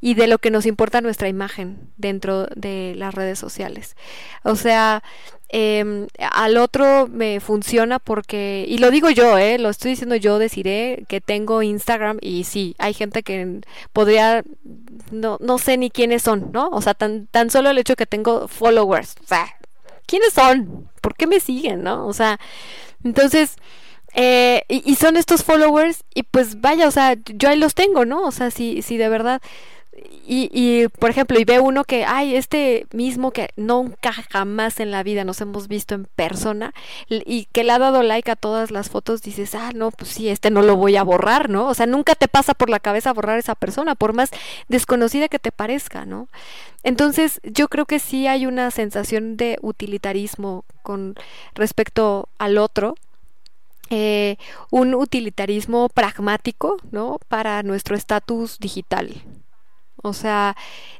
Y 0.00 0.12
de 0.12 0.26
lo 0.26 0.36
que 0.36 0.50
nos 0.50 0.66
importa 0.66 1.00
nuestra 1.00 1.28
imagen 1.28 1.90
dentro 1.96 2.46
de 2.54 2.94
las 2.96 3.14
redes 3.14 3.38
sociales. 3.38 3.96
O 4.42 4.56
sea, 4.56 5.02
eh, 5.56 6.08
al 6.18 6.56
otro 6.56 7.06
me 7.06 7.38
funciona 7.38 8.00
porque, 8.00 8.66
y 8.68 8.78
lo 8.78 8.90
digo 8.90 9.08
yo, 9.10 9.38
eh, 9.38 9.56
lo 9.60 9.68
estoy 9.70 9.92
diciendo 9.92 10.16
yo, 10.16 10.40
deciré 10.40 11.04
que 11.06 11.20
tengo 11.20 11.62
Instagram 11.62 12.18
y 12.20 12.42
sí, 12.42 12.74
hay 12.78 12.92
gente 12.92 13.22
que 13.22 13.60
podría, 13.92 14.42
no, 15.12 15.38
no 15.40 15.58
sé 15.58 15.76
ni 15.76 15.90
quiénes 15.90 16.22
son, 16.22 16.50
¿no? 16.50 16.70
O 16.70 16.82
sea, 16.82 16.94
tan, 16.94 17.28
tan 17.28 17.50
solo 17.50 17.70
el 17.70 17.78
hecho 17.78 17.94
que 17.94 18.04
tengo 18.04 18.48
followers, 18.48 19.14
o 19.22 19.28
sea, 19.28 19.46
¿quiénes 20.06 20.32
son? 20.32 20.90
¿Por 21.00 21.14
qué 21.14 21.28
me 21.28 21.38
siguen, 21.38 21.84
no? 21.84 22.04
O 22.06 22.12
sea, 22.12 22.40
entonces... 23.04 23.56
Eh, 24.16 24.62
y, 24.68 24.88
y, 24.88 24.94
son 24.94 25.16
estos 25.16 25.42
followers 25.42 26.04
y 26.14 26.22
pues 26.22 26.60
vaya, 26.60 26.86
o 26.86 26.92
sea, 26.92 27.16
yo 27.24 27.48
ahí 27.48 27.58
los 27.58 27.74
tengo, 27.74 28.04
¿no? 28.04 28.22
O 28.22 28.30
sea, 28.30 28.52
si, 28.52 28.80
si 28.80 28.96
de 28.96 29.08
verdad 29.08 29.42
y, 30.26 30.48
y, 30.52 30.88
por 30.88 31.10
ejemplo, 31.10 31.38
y 31.38 31.44
ve 31.44 31.60
uno 31.60 31.84
que, 31.84 32.04
ay, 32.04 32.34
este 32.34 32.86
mismo 32.92 33.30
que 33.30 33.50
nunca 33.56 34.12
jamás 34.12 34.80
en 34.80 34.90
la 34.90 35.02
vida 35.02 35.24
nos 35.24 35.40
hemos 35.40 35.68
visto 35.68 35.94
en 35.94 36.06
persona 36.16 36.72
y 37.08 37.46
que 37.52 37.62
le 37.62 37.72
ha 37.72 37.78
dado 37.78 38.02
like 38.02 38.30
a 38.30 38.36
todas 38.36 38.70
las 38.70 38.90
fotos, 38.90 39.22
dices, 39.22 39.54
ah, 39.54 39.70
no, 39.74 39.90
pues 39.90 40.10
sí, 40.10 40.28
este 40.28 40.50
no 40.50 40.62
lo 40.62 40.76
voy 40.76 40.96
a 40.96 41.04
borrar, 41.04 41.48
¿no? 41.48 41.68
O 41.68 41.74
sea, 41.74 41.86
nunca 41.86 42.14
te 42.14 42.26
pasa 42.26 42.54
por 42.54 42.70
la 42.70 42.80
cabeza 42.80 43.12
borrar 43.12 43.38
esa 43.38 43.54
persona, 43.54 43.94
por 43.94 44.14
más 44.14 44.30
desconocida 44.68 45.28
que 45.28 45.38
te 45.38 45.52
parezca, 45.52 46.06
¿no? 46.06 46.28
Entonces, 46.82 47.40
yo 47.44 47.68
creo 47.68 47.86
que 47.86 47.98
sí 47.98 48.26
hay 48.26 48.46
una 48.46 48.70
sensación 48.70 49.36
de 49.36 49.58
utilitarismo 49.62 50.64
con 50.82 51.14
respecto 51.54 52.28
al 52.38 52.58
otro. 52.58 52.94
Eh, 53.90 54.38
un 54.70 54.94
utilitarismo 54.94 55.88
pragmático, 55.90 56.78
¿no? 56.90 57.20
Para 57.28 57.62
nuestro 57.62 57.94
estatus 57.94 58.58
digital. 58.58 59.22
O 60.04 60.12
sea, 60.12 60.54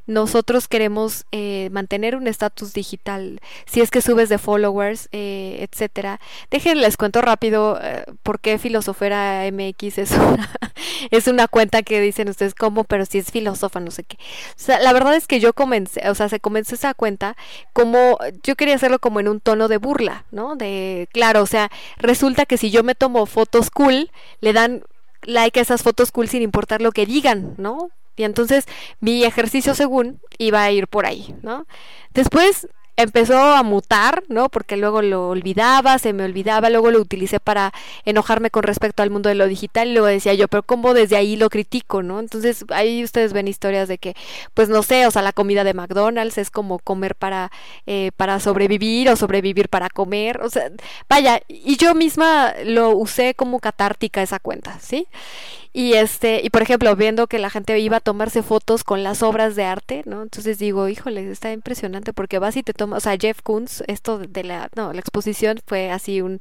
nosotros 0.07 0.67
queremos 0.67 1.25
eh, 1.31 1.69
mantener 1.71 2.15
un 2.15 2.27
estatus 2.27 2.73
digital. 2.73 3.39
Si 3.65 3.81
es 3.81 3.91
que 3.91 4.01
subes 4.01 4.29
de 4.29 4.37
followers, 4.37 5.09
eh, 5.11 5.67
etcétera. 5.67 6.19
Déjenles 6.49 6.97
cuento 6.97 7.21
rápido 7.21 7.79
eh, 7.81 8.03
por 8.23 8.39
qué 8.39 8.57
Filosofera 8.57 9.43
MX 9.51 9.97
es 9.99 10.11
una, 10.11 10.49
es 11.11 11.27
una 11.27 11.47
cuenta 11.47 11.83
que 11.83 12.01
dicen 12.01 12.29
ustedes 12.29 12.55
cómo, 12.55 12.83
pero 12.83 13.05
si 13.05 13.19
es 13.19 13.31
filósofa, 13.31 13.79
no 13.79 13.91
sé 13.91 14.03
qué. 14.03 14.17
O 14.17 14.57
sea, 14.57 14.79
la 14.79 14.91
verdad 14.91 15.15
es 15.15 15.27
que 15.27 15.39
yo 15.39 15.53
comencé, 15.53 16.09
o 16.09 16.15
sea, 16.15 16.27
se 16.27 16.39
comenzó 16.39 16.73
esa 16.73 16.95
cuenta 16.95 17.35
como 17.73 18.17
yo 18.43 18.55
quería 18.55 18.75
hacerlo 18.75 18.99
como 18.99 19.19
en 19.19 19.27
un 19.27 19.39
tono 19.39 19.67
de 19.67 19.77
burla, 19.77 20.25
¿no? 20.31 20.55
De 20.55 21.07
claro, 21.13 21.43
o 21.43 21.47
sea, 21.47 21.69
resulta 21.97 22.45
que 22.45 22.57
si 22.57 22.71
yo 22.71 22.83
me 22.83 22.95
tomo 22.95 23.27
fotos 23.27 23.69
cool, 23.69 24.09
le 24.41 24.53
dan 24.53 24.83
like 25.23 25.59
a 25.59 25.61
esas 25.61 25.83
fotos 25.83 26.11
cool 26.11 26.27
sin 26.27 26.41
importar 26.41 26.81
lo 26.81 26.91
que 26.91 27.05
digan, 27.05 27.55
¿no? 27.57 27.89
Y 28.15 28.23
entonces 28.23 28.65
mi 28.99 29.23
ejercicio 29.23 29.75
según 29.75 30.19
iba 30.37 30.63
a 30.63 30.71
ir 30.71 30.87
por 30.87 31.05
ahí, 31.05 31.35
¿no? 31.41 31.65
Después 32.13 32.67
empezó 32.97 33.37
a 33.37 33.63
mutar, 33.63 34.23
¿no? 34.29 34.49
Porque 34.49 34.77
luego 34.77 35.01
lo 35.01 35.29
olvidaba, 35.29 35.99
se 35.99 36.13
me 36.13 36.23
olvidaba, 36.23 36.69
luego 36.69 36.91
lo 36.91 36.99
utilicé 36.99 37.39
para 37.39 37.73
enojarme 38.05 38.49
con 38.49 38.63
respecto 38.63 39.03
al 39.03 39.09
mundo 39.09 39.29
de 39.29 39.35
lo 39.35 39.47
digital 39.47 39.89
y 39.89 39.93
luego 39.93 40.07
decía 40.07 40.33
yo, 40.33 40.47
pero 40.47 40.63
¿cómo 40.63 40.93
desde 40.93 41.17
ahí 41.17 41.35
lo 41.35 41.49
critico, 41.49 42.03
¿no? 42.03 42.19
Entonces 42.19 42.63
ahí 42.69 43.03
ustedes 43.03 43.33
ven 43.33 43.47
historias 43.47 43.87
de 43.87 43.97
que, 43.97 44.15
pues 44.53 44.69
no 44.69 44.81
sé, 44.83 45.07
o 45.07 45.11
sea, 45.11 45.21
la 45.21 45.33
comida 45.33 45.63
de 45.63 45.73
McDonald's 45.73 46.37
es 46.37 46.49
como 46.49 46.79
comer 46.79 47.15
para, 47.15 47.51
eh, 47.85 48.11
para 48.15 48.39
sobrevivir 48.39 49.09
o 49.09 49.15
sobrevivir 49.15 49.69
para 49.69 49.89
comer, 49.89 50.41
o 50.41 50.49
sea, 50.49 50.69
vaya, 51.09 51.41
y 51.47 51.77
yo 51.77 51.93
misma 51.95 52.53
lo 52.63 52.91
usé 52.91 53.33
como 53.35 53.59
catártica 53.59 54.21
esa 54.21 54.39
cuenta, 54.39 54.79
¿sí? 54.79 55.07
Y 55.77 55.95
este, 55.95 56.39
y 56.41 56.51
por 56.51 56.61
ejemplo, 56.61 56.95
viendo 56.95 57.27
que 57.27 57.37
la 57.37 57.49
gente 57.49 57.77
iba 57.79 57.97
a 57.97 57.99
tomarse 57.99 58.43
fotos 58.43 58.85
con 58.85 59.03
las 59.03 59.21
obras 59.21 59.57
de 59.57 59.65
arte, 59.65 60.03
¿no? 60.05 60.21
Entonces 60.21 60.57
digo, 60.57 60.87
híjole, 60.87 61.29
está 61.29 61.51
impresionante 61.51 62.13
porque 62.13 62.39
vas 62.39 62.55
y 62.55 62.63
te 62.63 62.71
tomas, 62.71 62.99
o 62.99 63.01
sea, 63.01 63.17
Jeff 63.19 63.41
Koons, 63.41 63.83
esto 63.87 64.19
de 64.19 64.45
la, 64.45 64.69
no, 64.77 64.93
la 64.93 65.01
exposición 65.01 65.59
fue 65.67 65.91
así 65.91 66.21
un, 66.21 66.39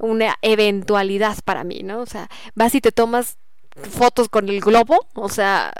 una 0.00 0.38
eventualidad 0.42 1.38
para 1.44 1.62
mí, 1.62 1.82
¿no? 1.84 2.00
O 2.00 2.06
sea, 2.06 2.28
vas 2.56 2.74
y 2.74 2.80
te 2.80 2.90
tomas 2.90 3.36
fotos 3.76 4.28
con 4.28 4.48
el 4.48 4.60
globo, 4.60 5.06
o 5.14 5.28
sea, 5.28 5.72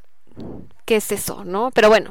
¿qué 0.84 0.94
es 0.94 1.10
eso, 1.10 1.44
no? 1.44 1.72
Pero 1.74 1.88
bueno, 1.88 2.10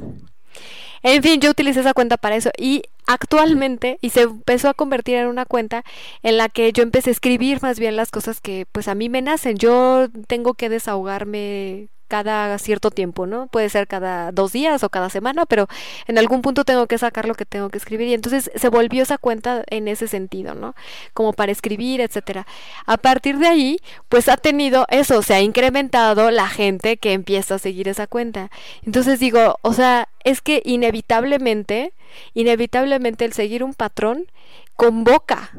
en 1.02 1.24
fin, 1.24 1.40
yo 1.40 1.52
utilicé 1.52 1.80
esa 1.80 1.94
cuenta 1.94 2.18
para 2.18 2.36
eso 2.36 2.52
y 2.58 2.82
actualmente 3.08 3.98
y 4.02 4.10
se 4.10 4.22
empezó 4.22 4.70
a 4.70 4.74
convertir 4.74 5.16
en 5.16 5.28
una 5.28 5.46
cuenta 5.46 5.84
en 6.22 6.38
la 6.38 6.50
que 6.50 6.72
yo 6.74 6.84
empecé 6.84 7.10
a 7.10 7.14
escribir 7.14 7.62
más 7.62 7.80
bien 7.80 7.96
las 7.96 8.12
cosas 8.12 8.42
que 8.42 8.66
pues 8.72 8.88
a 8.88 8.96
mí 8.96 9.10
me 9.10 9.22
nacen. 9.22 9.58
Yo 9.58 10.08
tengo 10.28 10.54
que 10.54 10.70
desahogarme 10.70 11.90
cada 12.14 12.56
cierto 12.60 12.92
tiempo, 12.92 13.26
¿no? 13.26 13.48
Puede 13.48 13.70
ser 13.70 13.88
cada 13.88 14.32
dos 14.32 14.52
días 14.52 14.84
o 14.84 14.90
cada 14.90 15.10
semana, 15.10 15.48
pero 15.48 15.68
en 16.06 16.20
algún 16.20 16.44
punto 16.44 16.64
tengo 16.64 16.86
que 16.86 17.00
sacar 17.00 17.28
lo 17.28 17.34
que 17.34 17.44
tengo 17.44 17.70
que 17.70 17.80
escribir 17.80 18.08
y 18.10 18.14
entonces 18.14 18.52
se 18.54 18.70
volvió 18.70 19.02
esa 19.02 19.18
cuenta 19.18 19.64
en 19.66 19.88
ese 19.88 20.08
sentido, 20.08 20.54
¿no? 20.54 20.76
Como 21.16 21.34
para 21.34 21.52
escribir, 21.52 22.02
etcétera. 22.02 22.46
A 22.86 22.98
partir 22.98 23.40
de 23.40 23.48
ahí, 23.48 23.80
pues 24.10 24.30
ha 24.30 24.38
tenido 24.38 24.86
eso, 24.90 25.24
se 25.24 25.34
ha 25.34 25.42
incrementado 25.42 26.30
la 26.30 26.48
gente 26.48 26.98
que 26.98 27.14
empieza 27.14 27.56
a 27.56 27.58
seguir 27.58 27.88
esa 27.88 28.06
cuenta. 28.06 28.52
Entonces 28.86 29.20
digo, 29.20 29.58
o 29.64 29.74
sea, 29.74 30.08
es 30.24 30.42
que 30.42 30.62
inevitablemente, 30.66 31.94
inevitablemente 32.36 33.26
el 33.26 33.34
seguir 33.34 33.64
un 33.64 33.74
patrón 33.74 34.28
convoca 34.76 35.50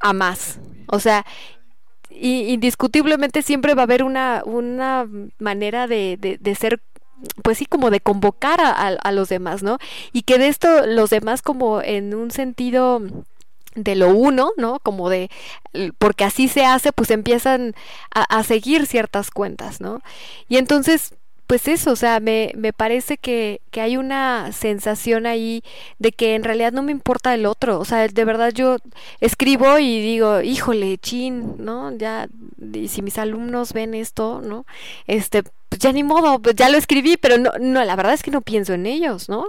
a 0.00 0.12
más. 0.12 0.58
O 0.88 0.98
sea, 0.98 1.24
y 2.10 2.52
indiscutiblemente 2.52 3.42
siempre 3.42 3.74
va 3.74 3.82
a 3.82 3.84
haber 3.84 4.02
una, 4.02 4.42
una 4.44 5.08
manera 5.38 5.86
de, 5.86 6.16
de, 6.18 6.54
ser 6.54 6.80
pues 7.42 7.58
sí, 7.58 7.66
como 7.66 7.90
de 7.90 8.00
convocar 8.00 8.60
a, 8.60 8.70
a, 8.70 9.12
los 9.12 9.28
demás, 9.28 9.62
¿no? 9.62 9.78
Y 10.12 10.22
que 10.22 10.38
de 10.38 10.48
esto 10.48 10.86
los 10.86 11.10
demás 11.10 11.42
como 11.42 11.82
en 11.82 12.14
un 12.14 12.30
sentido 12.30 13.02
de 13.74 13.94
lo 13.94 14.08
uno, 14.14 14.50
¿no? 14.56 14.80
Como 14.80 15.08
de, 15.08 15.30
porque 15.98 16.24
así 16.24 16.48
se 16.48 16.64
hace, 16.64 16.92
pues 16.92 17.10
empiezan 17.10 17.74
a, 18.14 18.22
a 18.22 18.42
seguir 18.42 18.86
ciertas 18.86 19.30
cuentas, 19.30 19.80
¿no? 19.80 20.00
Y 20.48 20.56
entonces, 20.56 21.14
pues 21.50 21.66
eso, 21.66 21.90
o 21.90 21.96
sea, 21.96 22.20
me, 22.20 22.52
me 22.56 22.72
parece 22.72 23.16
que, 23.16 23.60
que, 23.72 23.80
hay 23.80 23.96
una 23.96 24.52
sensación 24.52 25.26
ahí 25.26 25.64
de 25.98 26.12
que 26.12 26.36
en 26.36 26.44
realidad 26.44 26.70
no 26.70 26.84
me 26.84 26.92
importa 26.92 27.34
el 27.34 27.44
otro, 27.44 27.80
o 27.80 27.84
sea, 27.84 28.06
de 28.06 28.24
verdad 28.24 28.52
yo 28.54 28.76
escribo 29.20 29.80
y 29.80 30.00
digo, 30.00 30.42
híjole, 30.42 30.96
chin, 30.98 31.56
¿no? 31.58 31.90
Ya, 31.96 32.28
y 32.72 32.86
si 32.86 33.02
mis 33.02 33.18
alumnos 33.18 33.72
ven 33.72 33.94
esto, 33.94 34.40
¿no? 34.44 34.64
Este, 35.08 35.42
pues 35.42 35.80
ya 35.80 35.90
ni 35.90 36.04
modo, 36.04 36.38
pues 36.38 36.54
ya 36.54 36.68
lo 36.68 36.78
escribí, 36.78 37.16
pero 37.16 37.36
no, 37.36 37.50
no, 37.58 37.84
la 37.84 37.96
verdad 37.96 38.14
es 38.14 38.22
que 38.22 38.30
no 38.30 38.42
pienso 38.42 38.72
en 38.74 38.86
ellos, 38.86 39.28
¿no? 39.28 39.48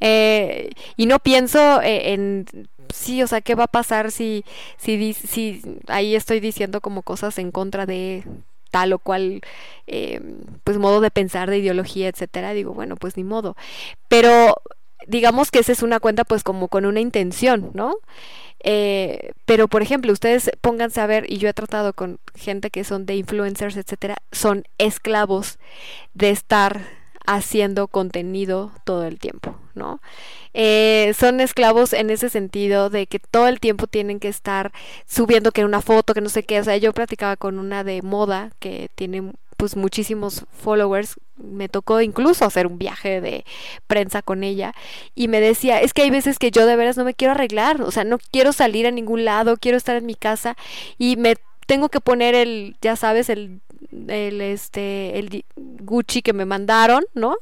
Eh, 0.00 0.70
y 0.96 1.04
no 1.04 1.18
pienso 1.18 1.82
eh, 1.82 2.14
en, 2.14 2.46
sí, 2.94 3.22
o 3.22 3.26
sea, 3.26 3.42
¿qué 3.42 3.54
va 3.54 3.64
a 3.64 3.66
pasar 3.66 4.10
si, 4.10 4.46
si, 4.78 5.12
si 5.12 5.60
ahí 5.88 6.14
estoy 6.14 6.40
diciendo 6.40 6.80
como 6.80 7.02
cosas 7.02 7.36
en 7.36 7.50
contra 7.50 7.84
de 7.84 8.24
tal 8.72 8.92
o 8.92 8.98
cual 8.98 9.42
eh, 9.86 10.20
pues 10.64 10.78
modo 10.78 11.00
de 11.00 11.12
pensar, 11.12 11.48
de 11.48 11.58
ideología, 11.58 12.08
etcétera, 12.08 12.54
digo, 12.54 12.74
bueno, 12.74 12.96
pues 12.96 13.16
ni 13.16 13.22
modo. 13.22 13.54
Pero 14.08 14.56
digamos 15.06 15.50
que 15.52 15.60
esa 15.60 15.72
es 15.72 15.82
una 15.82 16.00
cuenta 16.00 16.24
pues 16.24 16.42
como 16.42 16.66
con 16.66 16.86
una 16.86 17.00
intención, 17.00 17.70
¿no? 17.74 17.94
Eh, 18.64 19.32
pero 19.44 19.68
por 19.68 19.82
ejemplo, 19.82 20.12
ustedes 20.12 20.50
pónganse 20.60 21.00
a 21.00 21.06
ver, 21.06 21.30
y 21.30 21.38
yo 21.38 21.48
he 21.48 21.54
tratado 21.54 21.92
con 21.92 22.18
gente 22.34 22.70
que 22.70 22.84
son 22.84 23.06
de 23.06 23.16
influencers, 23.16 23.76
etcétera, 23.76 24.16
son 24.32 24.64
esclavos 24.78 25.58
de 26.14 26.30
estar 26.30 27.01
haciendo 27.26 27.88
contenido 27.88 28.72
todo 28.84 29.04
el 29.04 29.18
tiempo, 29.18 29.56
¿no? 29.74 30.00
Eh, 30.54 31.14
son 31.18 31.40
esclavos 31.40 31.92
en 31.92 32.10
ese 32.10 32.28
sentido 32.28 32.90
de 32.90 33.06
que 33.06 33.18
todo 33.18 33.48
el 33.48 33.60
tiempo 33.60 33.86
tienen 33.86 34.20
que 34.20 34.28
estar 34.28 34.72
subiendo 35.06 35.52
que 35.52 35.64
una 35.64 35.80
foto, 35.80 36.14
que 36.14 36.20
no 36.20 36.28
sé 36.28 36.42
qué, 36.42 36.60
o 36.60 36.64
sea, 36.64 36.76
yo 36.76 36.92
platicaba 36.92 37.36
con 37.36 37.58
una 37.58 37.84
de 37.84 38.02
moda 38.02 38.50
que 38.58 38.90
tiene 38.94 39.32
pues 39.56 39.76
muchísimos 39.76 40.44
followers, 40.50 41.14
me 41.36 41.68
tocó 41.68 42.00
incluso 42.00 42.44
hacer 42.44 42.66
un 42.66 42.78
viaje 42.78 43.20
de 43.20 43.44
prensa 43.86 44.20
con 44.20 44.42
ella 44.42 44.74
y 45.14 45.28
me 45.28 45.40
decía, 45.40 45.80
es 45.80 45.94
que 45.94 46.02
hay 46.02 46.10
veces 46.10 46.38
que 46.38 46.50
yo 46.50 46.66
de 46.66 46.74
veras 46.74 46.96
no 46.96 47.04
me 47.04 47.14
quiero 47.14 47.32
arreglar, 47.32 47.80
o 47.80 47.92
sea, 47.92 48.02
no 48.02 48.18
quiero 48.18 48.52
salir 48.52 48.88
a 48.88 48.90
ningún 48.90 49.24
lado, 49.24 49.56
quiero 49.56 49.76
estar 49.76 49.96
en 49.96 50.06
mi 50.06 50.16
casa 50.16 50.56
y 50.98 51.16
me 51.16 51.36
tengo 51.66 51.88
que 51.88 52.00
poner 52.00 52.34
el, 52.34 52.76
ya 52.82 52.96
sabes, 52.96 53.28
el 53.28 53.60
el 54.08 54.40
este 54.40 55.18
el 55.18 55.44
Gucci 55.56 56.22
que 56.22 56.32
me 56.32 56.44
mandaron, 56.44 57.04
¿no? 57.14 57.36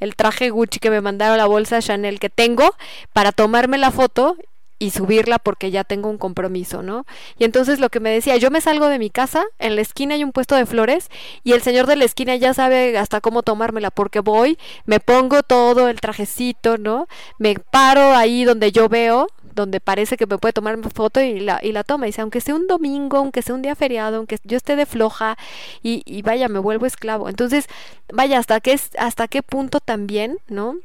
El 0.00 0.16
traje 0.16 0.50
Gucci 0.50 0.80
que 0.80 0.90
me 0.90 1.00
mandaron, 1.00 1.38
la 1.38 1.46
bolsa 1.46 1.80
Chanel 1.80 2.20
que 2.20 2.30
tengo 2.30 2.74
para 3.12 3.32
tomarme 3.32 3.78
la 3.78 3.90
foto 3.90 4.36
y 4.78 4.90
subirla 4.90 5.38
porque 5.38 5.70
ya 5.70 5.84
tengo 5.84 6.10
un 6.10 6.18
compromiso, 6.18 6.82
¿no? 6.82 7.06
Y 7.38 7.44
entonces 7.44 7.80
lo 7.80 7.88
que 7.88 8.00
me 8.00 8.10
decía, 8.10 8.36
yo 8.36 8.50
me 8.50 8.60
salgo 8.60 8.88
de 8.88 8.98
mi 8.98 9.08
casa, 9.08 9.44
en 9.58 9.76
la 9.76 9.82
esquina 9.82 10.14
hay 10.14 10.24
un 10.24 10.32
puesto 10.32 10.56
de 10.56 10.66
flores 10.66 11.10
y 11.42 11.52
el 11.52 11.62
señor 11.62 11.86
de 11.86 11.96
la 11.96 12.04
esquina 12.04 12.36
ya 12.36 12.54
sabe 12.54 12.98
hasta 12.98 13.20
cómo 13.20 13.42
tomármela 13.42 13.90
porque 13.90 14.20
voy, 14.20 14.58
me 14.84 15.00
pongo 15.00 15.42
todo 15.42 15.88
el 15.88 16.00
trajecito, 16.00 16.76
¿no? 16.76 17.06
Me 17.38 17.54
paro 17.54 18.14
ahí 18.14 18.44
donde 18.44 18.72
yo 18.72 18.88
veo, 18.88 19.28
donde 19.54 19.80
parece 19.80 20.16
que 20.16 20.26
me 20.26 20.38
puede 20.38 20.52
tomar 20.52 20.78
foto 20.92 21.20
y 21.20 21.40
la, 21.40 21.60
y 21.62 21.72
la 21.72 21.84
toma. 21.84 22.06
Y 22.06 22.10
dice, 22.10 22.22
aunque 22.22 22.40
sea 22.40 22.54
un 22.54 22.66
domingo, 22.66 23.18
aunque 23.18 23.42
sea 23.42 23.54
un 23.54 23.62
día 23.62 23.74
feriado, 23.74 24.16
aunque 24.18 24.38
yo 24.44 24.56
esté 24.56 24.76
de 24.76 24.86
floja 24.86 25.36
y, 25.82 26.02
y 26.06 26.22
vaya, 26.22 26.48
me 26.48 26.58
vuelvo 26.58 26.86
esclavo. 26.86 27.28
Entonces, 27.28 27.66
vaya, 28.12 28.38
hasta 28.38 28.60
qué, 28.60 28.78
hasta 28.98 29.28
qué 29.28 29.42
punto 29.42 29.80
también, 29.80 30.38
¿no? 30.48 30.76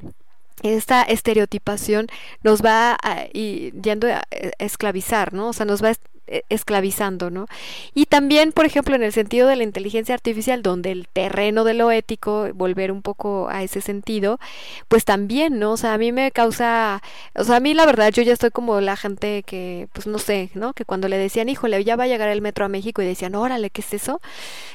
esta 0.63 1.03
estereotipación 1.03 2.07
nos 2.43 2.61
va 2.61 2.97
a, 3.01 3.25
y, 3.33 3.71
yendo 3.81 4.07
a, 4.07 4.23
esclavizar, 4.57 5.33
¿no? 5.33 5.49
O 5.49 5.53
sea, 5.53 5.65
nos 5.65 5.83
va 5.83 5.89
a 5.89 5.95
esclavizando, 6.49 7.29
¿no? 7.29 7.47
Y 7.93 8.05
también, 8.05 8.51
por 8.51 8.65
ejemplo, 8.65 8.95
en 8.95 9.03
el 9.03 9.13
sentido 9.13 9.47
de 9.47 9.55
la 9.55 9.63
inteligencia 9.63 10.15
artificial, 10.15 10.61
donde 10.61 10.91
el 10.91 11.07
terreno 11.07 11.63
de 11.63 11.73
lo 11.73 11.91
ético, 11.91 12.47
volver 12.53 12.91
un 12.91 13.01
poco 13.01 13.47
a 13.49 13.63
ese 13.63 13.81
sentido, 13.81 14.39
pues 14.87 15.05
también, 15.05 15.59
¿no? 15.59 15.73
O 15.73 15.77
sea, 15.77 15.93
a 15.93 15.97
mí 15.97 16.11
me 16.11 16.31
causa, 16.31 17.01
o 17.35 17.43
sea, 17.43 17.57
a 17.57 17.59
mí 17.59 17.73
la 17.73 17.85
verdad, 17.85 18.11
yo 18.11 18.23
ya 18.23 18.33
estoy 18.33 18.51
como 18.51 18.81
la 18.81 18.95
gente 18.95 19.43
que, 19.43 19.87
pues 19.93 20.07
no 20.07 20.19
sé, 20.19 20.49
¿no? 20.53 20.73
Que 20.73 20.85
cuando 20.85 21.07
le 21.07 21.17
decían, 21.17 21.49
híjole, 21.49 21.83
ya 21.83 21.95
va 21.95 22.05
a 22.05 22.07
llegar 22.07 22.29
el 22.29 22.41
metro 22.41 22.65
a 22.65 22.69
México 22.69 23.01
y 23.01 23.05
decían, 23.05 23.35
órale, 23.35 23.69
¿qué 23.69 23.81
es 23.81 23.93
eso? 23.93 24.21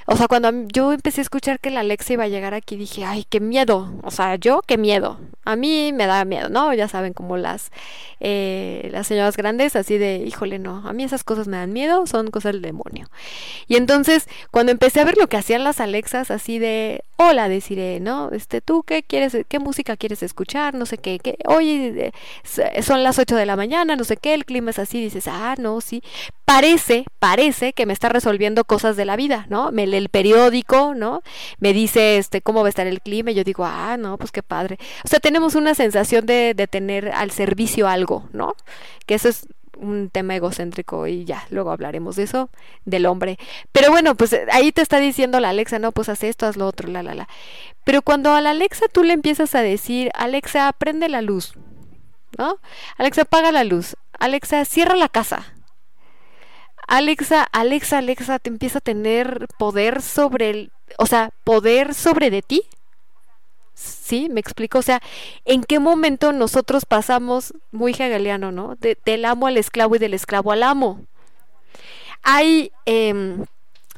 O 0.07 0.17
sea, 0.17 0.29
cuando 0.29 0.51
yo 0.73 0.93
empecé 0.93 1.21
a 1.21 1.23
escuchar 1.23 1.61
que 1.61 1.71
la 1.71 1.81
Alexa 1.81 2.13
iba 2.15 2.25
a 2.25 2.29
llegar 2.29 2.55
aquí, 2.55 2.77
dije, 2.77 3.05
ay, 3.05 3.25
qué 3.29 3.41
miedo, 3.41 3.95
o 4.03 4.11
sea, 4.11 4.37
yo, 4.37 4.63
qué 4.67 4.79
miedo. 4.79 5.19
A 5.45 5.57
mí 5.57 5.93
me 5.93 6.07
da 6.07 6.25
miedo, 6.25 6.49
¿no? 6.49 6.73
Ya 6.75 6.89
saben, 6.89 7.13
como 7.13 7.37
las, 7.37 7.71
eh, 8.21 8.89
las 8.93 9.07
señoras 9.07 9.37
grandes, 9.37 9.77
así 9.77 9.99
de, 9.99 10.19
híjole, 10.19 10.59
no, 10.59 10.87
a 10.87 10.93
mí 10.93 11.05
esas 11.05 11.25
cosas 11.25 11.44
me 11.49 11.57
dan 11.57 11.73
miedo, 11.73 12.07
son 12.07 12.31
cosas 12.31 12.53
del 12.53 12.63
demonio. 12.63 13.09
Y 13.69 13.77
entonces, 13.77 14.29
cuando 14.51 14.73
empecé 14.73 15.01
a 15.01 15.05
ver 15.05 15.17
lo 15.17 15.29
que 15.29 15.37
hacían 15.37 15.65
las 15.65 15.81
Alexas, 15.81 16.31
así 16.31 16.59
de, 16.59 17.05
hola, 17.17 17.49
deciré, 17.49 18.01
¿no? 18.01 18.31
Este, 18.33 18.61
¿tú 18.61 18.83
qué 18.83 19.03
quieres, 19.03 19.37
qué 19.49 19.59
música 19.59 19.97
quieres 19.97 20.23
escuchar? 20.23 20.75
No 20.75 20.87
sé 20.87 20.99
qué, 20.99 21.19
qué, 21.19 21.37
oye, 21.47 22.13
son 22.83 23.03
las 23.03 23.19
8 23.19 23.37
de 23.37 23.47
la 23.47 23.57
mañana, 23.57 23.97
no 23.97 24.05
sé 24.05 24.17
qué, 24.17 24.35
el 24.35 24.45
clima 24.45 24.71
es 24.71 24.79
así, 24.79 25.03
dices, 25.03 25.29
ah, 25.29 25.55
no, 25.59 25.81
sí. 25.81 26.03
Parece, 26.45 27.07
parece 27.19 27.73
que 27.73 27.87
me 27.87 27.93
está 27.93 28.09
resolviendo 28.09 28.65
cosas 28.65 28.97
de 28.97 29.05
la 29.05 29.17
vida, 29.17 29.47
¿no? 29.49 29.73
Me 29.73 29.87
lee 29.87 29.97
el 29.97 30.09
periódico, 30.09 30.95
¿no? 30.95 31.23
Me 31.59 31.73
dice, 31.73 32.19
este, 32.19 32.43
cómo 32.43 32.61
va 32.61 32.67
a 32.67 32.71
estar 32.71 32.87
el 32.87 33.01
clima, 33.01 33.31
y 33.31 33.35
yo 33.35 33.45
digo, 33.45 33.65
ah, 33.65 33.97
no, 33.99 34.19
pues 34.19 34.31
qué 34.31 34.43
padre. 34.43 34.79
O 35.05 35.09
sea, 35.09 35.21
tenemos 35.21 35.55
una 35.55 35.75
sensación 35.75 36.27
de, 36.27 36.55
de 36.55 36.67
tener 36.67 37.11
al 37.11 37.31
servicio 37.31 37.89
algo, 37.89 38.29
¿no? 38.33 38.55
Que 39.07 39.15
eso 39.15 39.29
es 39.29 39.47
un 39.77 40.11
tema 40.11 40.37
egocéntrico 40.37 41.07
y 41.07 41.25
ya, 41.25 41.47
luego 41.51 41.71
hablaremos 41.71 42.17
de 42.17 42.25
eso, 42.25 42.51
del 42.85 43.07
hombre. 43.07 43.39
Pero 43.73 43.91
bueno, 43.91 44.15
pues 44.15 44.33
eh, 44.33 44.47
ahí 44.53 44.73
te 44.73 44.83
está 44.83 44.99
diciendo 44.99 45.41
la 45.41 45.51
Alexa, 45.51 45.79
no, 45.79 45.93
pues 45.93 46.09
haz 46.09 46.25
esto, 46.25 46.47
haz 46.47 46.57
lo 46.57 46.67
otro, 46.67 46.89
la, 46.89 47.03
la, 47.03 47.15
la. 47.15 47.29
Pero 47.85 48.03
cuando 48.03 48.33
a 48.33 48.41
la 48.41 48.51
Alexa 48.51 48.87
tú 48.93 49.03
le 49.03 49.13
empiezas 49.13 49.55
a 49.55 49.63
decir, 49.63 50.11
Alexa, 50.15 50.73
prende 50.73 51.09
la 51.09 51.23
luz, 51.23 51.55
¿no? 52.39 52.59
Alexa, 52.97 53.23
apaga 53.23 53.53
la 53.53 53.65
luz. 53.65 53.97
Alexa, 54.19 54.65
cierra 54.65 54.97
la 54.97 55.09
casa. 55.09 55.55
Alexa, 56.87 57.43
Alexa, 57.53 57.99
Alexa, 57.99 58.39
te 58.39 58.51
empieza 58.51 58.79
a 58.79 58.83
tener 58.83 59.47
poder 59.59 60.03
sobre 60.03 60.51
el, 60.51 60.73
o 60.99 61.07
sea, 61.07 61.31
poder 61.45 61.95
sobre 61.95 62.31
de 62.31 62.43
ti. 62.43 62.63
¿Sí? 63.75 64.29
¿Me 64.31 64.41
explico? 64.41 64.79
O 64.79 64.83
sea, 64.83 65.03
¿en 65.45 65.63
qué 65.65 65.81
momento 65.81 66.33
nosotros 66.33 66.85
pasamos, 66.85 67.55
muy 67.73 67.93
hegeliano, 67.93 68.53
¿no? 68.53 68.77
del 68.77 69.25
amo 69.25 69.49
al 69.49 69.57
esclavo 69.57 69.97
y 69.97 69.99
del 69.99 70.15
esclavo 70.15 70.53
al 70.53 70.63
amo. 70.63 71.01
Hay, 72.23 72.71
em, 72.87 73.45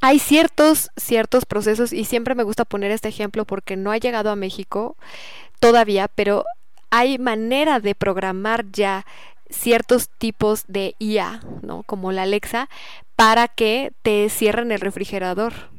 hay 0.01 0.19
ciertos, 0.19 0.91
ciertos 0.97 1.45
procesos, 1.45 1.93
y 1.93 2.05
siempre 2.05 2.35
me 2.35 2.43
gusta 2.43 2.65
poner 2.65 2.91
este 2.91 3.09
ejemplo 3.09 3.45
porque 3.45 3.77
no 3.77 3.93
ha 3.93 3.99
llegado 3.99 4.31
a 4.31 4.37
México 4.37 4.97
todavía, 5.61 6.09
pero 6.09 6.45
hay 6.91 7.19
manera 7.19 7.81
de 7.81 7.95
programar 7.95 8.65
ya 8.73 9.05
ciertos 9.51 10.09
tipos 10.19 10.65
de 10.67 10.95
IA, 10.99 11.41
¿no? 11.63 11.83
Como 11.85 12.13
la 12.13 12.23
Alexa, 12.23 12.69
para 13.15 13.49
que 13.49 13.93
te 14.03 14.29
cierren 14.29 14.73
el 14.73 14.81
refrigerador 14.81 15.76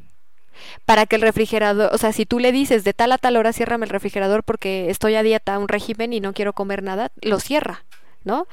para 0.84 1.06
que 1.06 1.16
el 1.16 1.22
refrigerador, 1.22 1.94
o 1.94 1.98
sea, 1.98 2.12
si 2.12 2.26
tú 2.26 2.38
le 2.38 2.52
dices 2.52 2.84
de 2.84 2.92
tal 2.92 3.12
a 3.12 3.18
tal 3.18 3.36
hora 3.36 3.52
ciérrame 3.52 3.84
el 3.84 3.90
refrigerador 3.90 4.42
porque 4.42 4.90
estoy 4.90 5.14
a 5.14 5.22
dieta, 5.22 5.58
un 5.58 5.68
régimen 5.68 6.12
y 6.12 6.20
no 6.20 6.32
quiero 6.32 6.52
comer 6.52 6.82
nada, 6.82 7.10
lo 7.20 7.40
cierra, 7.40 7.84
¿no? 8.24 8.46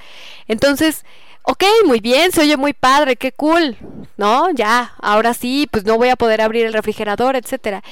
Entonces, 0.47 1.05
ok, 1.43 1.63
muy 1.85 1.99
bien, 1.99 2.31
se 2.31 2.41
oye 2.41 2.57
muy 2.57 2.73
padre, 2.73 3.15
qué 3.15 3.31
cool, 3.31 3.77
¿no? 4.17 4.49
Ya, 4.51 4.93
ahora 4.99 5.33
sí, 5.33 5.67
pues 5.71 5.85
no 5.85 5.97
voy 5.97 6.09
a 6.09 6.15
poder 6.15 6.41
abrir 6.41 6.65
el 6.65 6.73
refrigerador, 6.73 7.35
etcétera. 7.35 7.83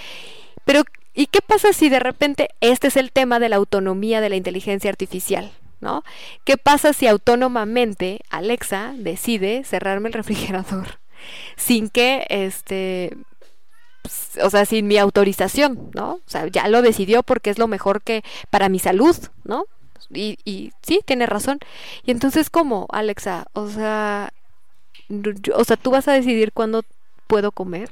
Pero, 0.66 0.84
¿y 1.14 1.28
qué 1.28 1.40
pasa 1.42 1.74
si 1.74 1.90
de 1.90 2.00
repente 2.00 2.50
este 2.62 2.88
es 2.88 2.98
el 2.98 3.12
tema 3.12 3.40
de 3.40 3.50
la 3.50 3.58
autonomía 3.58 4.22
de 4.22 4.30
la 4.30 4.36
inteligencia 4.36 4.90
artificial? 4.90 5.52
¿No? 5.80 6.06
¿Qué 6.46 6.56
pasa 6.56 6.94
si 6.94 7.08
autónomamente 7.08 8.22
Alexa 8.30 8.94
decide 8.96 9.66
cerrarme 9.66 10.08
el 10.08 10.14
refrigerador 10.22 11.04
sin 11.56 11.90
que 11.90 12.26
este 12.30 13.16
o 14.42 14.50
sea, 14.50 14.66
sin 14.66 14.88
mi 14.88 14.98
autorización, 14.98 15.92
¿no? 15.94 16.14
O 16.16 16.22
sea, 16.26 16.48
ya 16.48 16.68
lo 16.68 16.82
decidió 16.82 17.24
porque 17.24 17.50
es 17.50 17.60
lo 17.60 17.68
mejor 17.68 18.02
que 18.02 18.24
para 18.50 18.70
mi 18.70 18.80
salud, 18.80 19.16
¿no? 19.44 19.66
Y, 20.10 20.38
y 20.46 20.74
sí, 20.82 21.02
tiene 21.06 21.26
razón. 21.26 21.60
Y 22.06 22.12
entonces, 22.12 22.50
¿cómo, 22.50 22.88
Alexa? 22.92 23.46
O 23.54 23.70
sea, 23.70 24.32
o 25.56 25.64
sea, 25.64 25.78
tú 25.78 25.92
vas 25.92 26.08
a 26.08 26.14
decidir 26.14 26.52
cuándo 26.54 26.84
puedo 27.28 27.52
comer. 27.52 27.90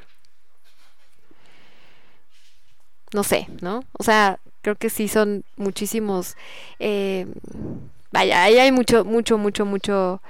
No 3.14 3.24
sé, 3.24 3.48
¿no? 3.62 3.84
O 3.98 4.04
sea, 4.04 4.40
creo 4.62 4.76
que 4.76 4.90
sí 4.90 5.08
son 5.08 5.44
muchísimos. 5.58 6.36
Eh, 6.80 7.28
vaya, 8.12 8.44
ahí 8.44 8.58
hay 8.58 8.72
mucho, 8.72 9.04
mucho, 9.04 9.38
mucho, 9.38 9.66
mucho 9.66 10.22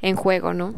en 0.00 0.16
juego, 0.16 0.54
¿no? 0.54 0.74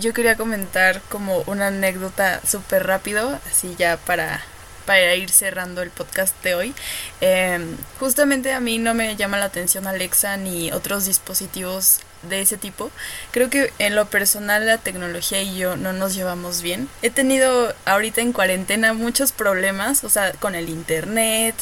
Yo 0.00 0.12
quería 0.12 0.36
comentar 0.36 1.00
como 1.08 1.42
una 1.46 1.68
anécdota 1.68 2.40
súper 2.46 2.86
rápido, 2.86 3.38
así 3.50 3.74
ya 3.78 3.96
para, 3.96 4.42
para 4.86 5.14
ir 5.14 5.30
cerrando 5.30 5.82
el 5.82 5.90
podcast 5.90 6.34
de 6.42 6.54
hoy. 6.54 6.74
Em, 7.20 7.76
justamente 7.98 8.52
a 8.52 8.60
mí 8.60 8.78
no 8.78 8.94
me 8.94 9.16
llama 9.16 9.38
la 9.38 9.46
atención 9.46 9.86
Alexa 9.86 10.36
ni 10.36 10.72
otros 10.72 11.06
dispositivos 11.06 12.00
de 12.22 12.40
ese 12.40 12.56
tipo. 12.56 12.90
Creo 13.30 13.50
que 13.50 13.72
en 13.78 13.94
lo 13.94 14.06
personal 14.06 14.66
la 14.66 14.78
tecnología 14.78 15.42
y 15.42 15.56
yo 15.56 15.76
no 15.76 15.92
nos 15.92 16.14
llevamos 16.14 16.62
bien. 16.62 16.88
He 17.02 17.10
tenido 17.10 17.74
ahorita 17.86 18.20
en 18.20 18.32
cuarentena 18.32 18.92
muchos 18.92 19.32
problemas, 19.32 20.04
o 20.04 20.08
sea, 20.08 20.32
con 20.32 20.54
el 20.54 20.68
internet, 20.68 21.54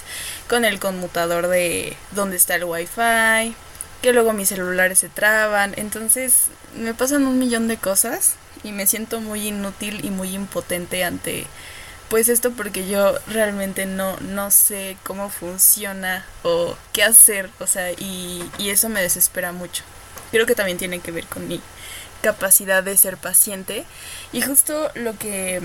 con 0.48 0.64
el 0.64 0.80
conmutador 0.80 1.48
de 1.48 1.96
dónde 2.12 2.36
está 2.36 2.56
el 2.56 2.64
wifi, 2.64 3.54
que 4.02 4.12
luego 4.12 4.32
mis 4.32 4.48
celulares 4.48 4.98
se 4.98 5.08
traban, 5.08 5.74
entonces 5.76 6.46
me 6.78 6.94
pasan 6.94 7.26
un 7.26 7.38
millón 7.38 7.68
de 7.68 7.76
cosas 7.76 8.34
y 8.64 8.72
me 8.72 8.86
siento 8.86 9.20
muy 9.20 9.48
inútil 9.48 10.04
y 10.04 10.10
muy 10.10 10.34
impotente 10.34 11.04
ante 11.04 11.46
pues 12.08 12.28
esto 12.28 12.52
porque 12.52 12.88
yo 12.88 13.18
realmente 13.26 13.84
no, 13.84 14.16
no 14.20 14.50
sé 14.50 14.96
cómo 15.04 15.28
funciona 15.28 16.24
o 16.42 16.74
qué 16.94 17.02
hacer, 17.02 17.50
o 17.60 17.66
sea, 17.66 17.92
y, 17.92 18.42
y 18.56 18.70
eso 18.70 18.88
me 18.88 19.02
desespera 19.02 19.52
mucho. 19.52 19.84
Creo 20.30 20.46
que 20.46 20.54
también 20.54 20.78
tiene 20.78 21.00
que 21.00 21.10
ver 21.10 21.26
con 21.26 21.46
mi 21.48 21.60
capacidad 22.22 22.82
de 22.82 22.96
ser 22.96 23.18
paciente 23.18 23.84
y 24.32 24.40
justo 24.40 24.90
lo 24.94 25.16
que 25.18 25.60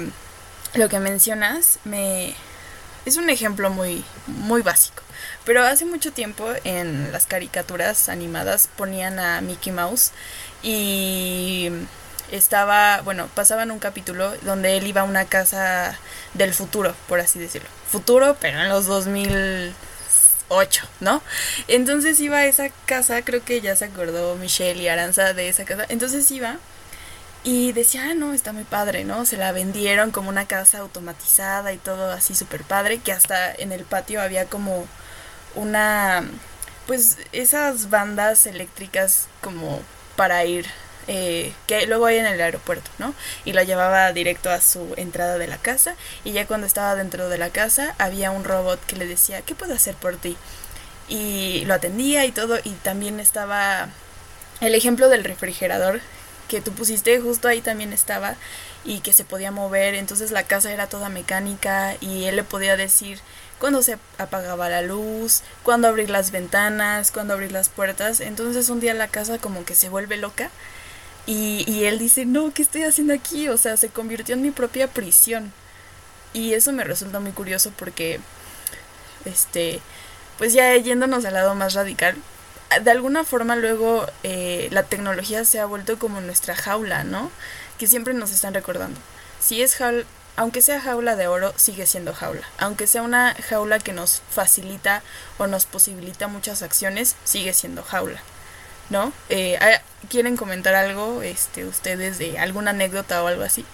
lo 0.76 0.90
que 0.90 1.00
mencionas 1.00 1.80
me 1.84 2.36
es 3.06 3.18
un 3.18 3.30
ejemplo 3.30 3.70
muy 3.70 4.04
muy 4.28 4.62
básico 4.62 5.04
pero 5.46 5.64
hace 5.64 5.86
mucho 5.86 6.12
tiempo 6.12 6.46
en 6.64 7.12
las 7.12 7.26
caricaturas 7.26 8.10
animadas 8.10 8.70
ponían 8.78 9.20
a 9.20 9.42
Mickey 9.42 9.74
Mouse 9.74 10.12
y 10.62 11.70
estaba, 12.32 13.02
bueno, 13.02 13.28
pasaban 13.36 13.72
un 13.72 13.80
capítulo 13.80 14.34
donde 14.44 14.78
él 14.78 14.88
iba 14.88 15.02
a 15.02 15.06
una 15.06 15.26
casa 15.26 15.98
del 16.34 16.54
futuro, 16.54 16.96
por 17.08 17.20
así 17.20 17.40
decirlo. 17.40 17.68
Futuro, 17.90 18.38
pero 18.40 18.62
en 18.62 18.70
los 18.70 18.86
2008, 18.86 20.88
¿no? 21.02 21.22
Entonces 21.68 22.20
iba 22.20 22.38
a 22.38 22.46
esa 22.46 22.70
casa, 22.86 23.24
creo 23.24 23.44
que 23.44 23.62
ya 23.62 23.76
se 23.76 23.86
acordó 23.86 24.36
Michelle 24.36 24.82
y 24.82 24.88
Aranza 24.88 25.34
de 25.34 25.50
esa 25.50 25.66
casa. 25.66 25.86
Entonces 25.90 26.30
iba 26.32 26.58
y 27.44 27.74
decía, 27.74 28.10
ah, 28.10 28.14
no, 28.14 28.34
está 28.34 28.54
muy 28.54 28.64
padre, 28.64 29.04
¿no? 29.04 29.26
Se 29.26 29.38
la 29.38 29.52
vendieron 29.52 30.12
como 30.12 30.30
una 30.30 30.48
casa 30.48 30.80
automatizada 30.80 31.74
y 31.74 31.78
todo 31.78 32.12
así 32.12 32.36
súper 32.36 32.64
padre, 32.64 33.00
que 33.00 33.12
hasta 33.12 33.54
en 33.54 33.72
el 33.72 33.84
patio 33.84 34.22
había 34.22 34.46
como 34.46 34.88
una, 35.56 36.24
pues 36.88 37.18
esas 37.34 37.90
bandas 37.90 38.46
eléctricas 38.46 39.28
como 39.42 39.82
para 40.16 40.46
ir 40.46 40.68
eh, 41.08 41.54
que 41.68 41.86
luego 41.86 42.06
hay 42.06 42.18
en 42.18 42.26
el 42.26 42.40
aeropuerto, 42.40 42.90
¿no? 42.98 43.14
Y 43.44 43.52
lo 43.52 43.62
llevaba 43.62 44.14
directo 44.14 44.50
a 44.50 44.62
su 44.62 44.94
entrada 44.96 45.38
de 45.38 45.48
la 45.48 45.58
casa 45.58 45.96
y 46.24 46.32
ya 46.32 46.48
cuando 46.48 46.66
estaba 46.66 46.96
dentro 46.96 47.28
de 47.28 47.38
la 47.38 47.50
casa 47.50 47.94
había 47.98 48.32
un 48.32 48.46
robot 48.46 48.80
que 48.86 48.96
le 48.96 49.06
decía, 49.06 49.42
¿qué 49.42 49.54
puedo 49.54 49.74
hacer 49.74 49.96
por 49.96 50.16
ti? 50.16 50.38
Y 51.10 51.66
lo 51.66 51.74
atendía 51.74 52.26
y 52.26 52.32
todo 52.32 52.58
y 52.64 52.70
también 52.84 53.20
estaba 53.20 53.90
el 54.62 54.76
ejemplo 54.76 55.10
del 55.10 55.26
refrigerador 55.26 56.00
que 56.48 56.62
tú 56.62 56.72
pusiste 56.72 57.20
justo 57.20 57.48
ahí 57.48 57.62
también 57.62 57.94
estaba 57.94 58.36
y 58.86 59.00
que 59.00 59.14
se 59.14 59.24
podía 59.24 59.52
mover, 59.52 59.96
entonces 59.96 60.32
la 60.32 60.44
casa 60.44 60.72
era 60.72 60.88
toda 60.88 61.10
mecánica 61.10 61.96
y 62.02 62.26
él 62.26 62.36
le 62.36 62.44
podía 62.44 62.78
decir 62.78 63.20
cuándo 63.60 63.82
se 63.82 63.98
apagaba 64.18 64.70
la 64.70 64.82
luz, 64.82 65.42
cuándo 65.64 65.88
abrir 65.88 66.10
las 66.10 66.32
ventanas, 66.32 67.12
cuándo 67.12 67.34
abrir 67.34 67.52
las 67.52 67.70
puertas, 67.70 68.20
entonces 68.20 68.70
un 68.70 68.80
día 68.80 68.94
la 68.94 69.08
casa 69.08 69.38
como 69.38 69.66
que 69.66 69.76
se 69.76 69.90
vuelve 69.90 70.18
loca 70.18 70.50
y, 71.26 71.64
y 71.72 71.86
él 71.86 72.00
dice, 72.00 72.26
no, 72.26 72.54
¿qué 72.54 72.62
estoy 72.62 72.84
haciendo 72.84 73.14
aquí? 73.14 73.48
O 73.48 73.58
sea, 73.58 73.78
se 73.78 73.90
convirtió 73.90 74.36
en 74.36 74.42
mi 74.42 74.52
propia 74.52 74.88
prisión 74.88 75.54
y 76.34 76.54
eso 76.54 76.72
me 76.74 76.84
resulta 76.84 77.20
muy 77.20 77.32
curioso 77.32 77.72
porque, 77.78 78.20
este, 79.24 79.80
pues 80.38 80.54
ya 80.54 80.76
yéndonos 80.76 81.24
al 81.26 81.36
lado 81.36 81.56
más 81.56 81.74
radical, 81.74 82.16
de 82.80 82.92
alguna 82.92 83.24
forma 83.24 83.56
luego 83.56 84.06
eh, 84.24 84.68
la 84.72 84.84
tecnología 84.84 85.46
se 85.46 85.60
ha 85.60 85.66
vuelto 85.66 86.00
como 86.00 86.22
nuestra 86.22 86.56
jaula, 86.56 87.04
¿no? 87.04 87.32
Que 87.78 87.88
siempre 87.88 88.14
nos 88.14 88.32
están 88.32 88.54
recordando. 88.54 89.00
Si 89.40 89.62
es 89.62 89.76
jaula, 89.76 90.06
aunque 90.36 90.62
sea 90.62 90.82
jaula 90.82 91.16
de 91.16 91.28
oro, 91.28 91.54
sigue 91.56 91.86
siendo 91.86 92.14
jaula. 92.14 92.48
Aunque 92.58 92.88
sea 92.88 93.04
una 93.04 93.36
jaula 93.36 93.80
que 93.80 93.94
nos 93.94 94.22
facilita 94.30 95.04
o 95.38 95.48
nos 95.48 95.66
posibilita 95.66 96.28
muchas 96.28 96.64
acciones, 96.64 97.16
sigue 97.24 97.54
siendo 97.54 97.84
jaula. 97.84 98.20
¿No? 98.90 99.14
Eh, 99.30 99.58
¿Quieren 100.10 100.36
comentar 100.36 100.76
algo 100.76 101.22
este, 101.22 101.66
ustedes 101.66 102.18
de 102.18 102.38
alguna 102.38 102.72
anécdota 102.72 103.24
o 103.24 103.28
algo 103.28 103.44
así? 103.44 103.66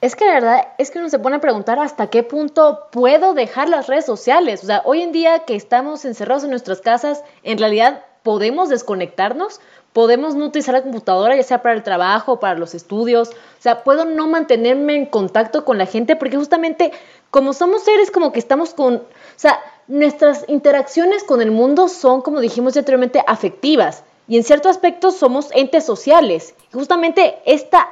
Es 0.00 0.16
que 0.16 0.24
la 0.24 0.34
verdad 0.34 0.68
es 0.78 0.90
que 0.90 0.98
uno 0.98 1.10
se 1.10 1.18
pone 1.18 1.36
a 1.36 1.40
preguntar 1.40 1.78
hasta 1.78 2.08
qué 2.08 2.22
punto 2.22 2.88
puedo 2.90 3.34
dejar 3.34 3.68
las 3.68 3.86
redes 3.86 4.06
sociales. 4.06 4.62
O 4.62 4.66
sea, 4.66 4.80
hoy 4.84 5.02
en 5.02 5.12
día 5.12 5.40
que 5.40 5.56
estamos 5.56 6.06
encerrados 6.06 6.44
en 6.44 6.50
nuestras 6.50 6.80
casas, 6.80 7.22
en 7.42 7.58
realidad 7.58 8.02
podemos 8.22 8.68
desconectarnos, 8.68 9.60
podemos 9.92 10.34
no 10.34 10.46
utilizar 10.46 10.74
la 10.74 10.82
computadora, 10.82 11.36
ya 11.36 11.42
sea 11.42 11.62
para 11.62 11.74
el 11.74 11.82
trabajo, 11.82 12.38
para 12.38 12.58
los 12.58 12.74
estudios, 12.74 13.30
o 13.30 13.62
sea, 13.62 13.82
puedo 13.82 14.04
no 14.04 14.26
mantenerme 14.26 14.94
en 14.94 15.06
contacto 15.06 15.64
con 15.64 15.78
la 15.78 15.86
gente 15.86 16.16
porque 16.16 16.36
justamente 16.36 16.92
como 17.30 17.52
somos 17.52 17.84
seres 17.84 18.10
como 18.10 18.32
que 18.32 18.38
estamos 18.38 18.74
con, 18.74 18.96
o 18.96 19.02
sea, 19.36 19.60
nuestras 19.88 20.44
interacciones 20.48 21.24
con 21.24 21.42
el 21.42 21.50
mundo 21.50 21.88
son, 21.88 22.22
como 22.22 22.40
dijimos 22.40 22.76
anteriormente, 22.76 23.22
afectivas 23.26 24.04
y 24.28 24.36
en 24.36 24.44
cierto 24.44 24.68
aspecto 24.68 25.10
somos 25.10 25.50
entes 25.52 25.84
sociales. 25.84 26.54
Y 26.72 26.74
justamente 26.74 27.38
esta 27.44 27.88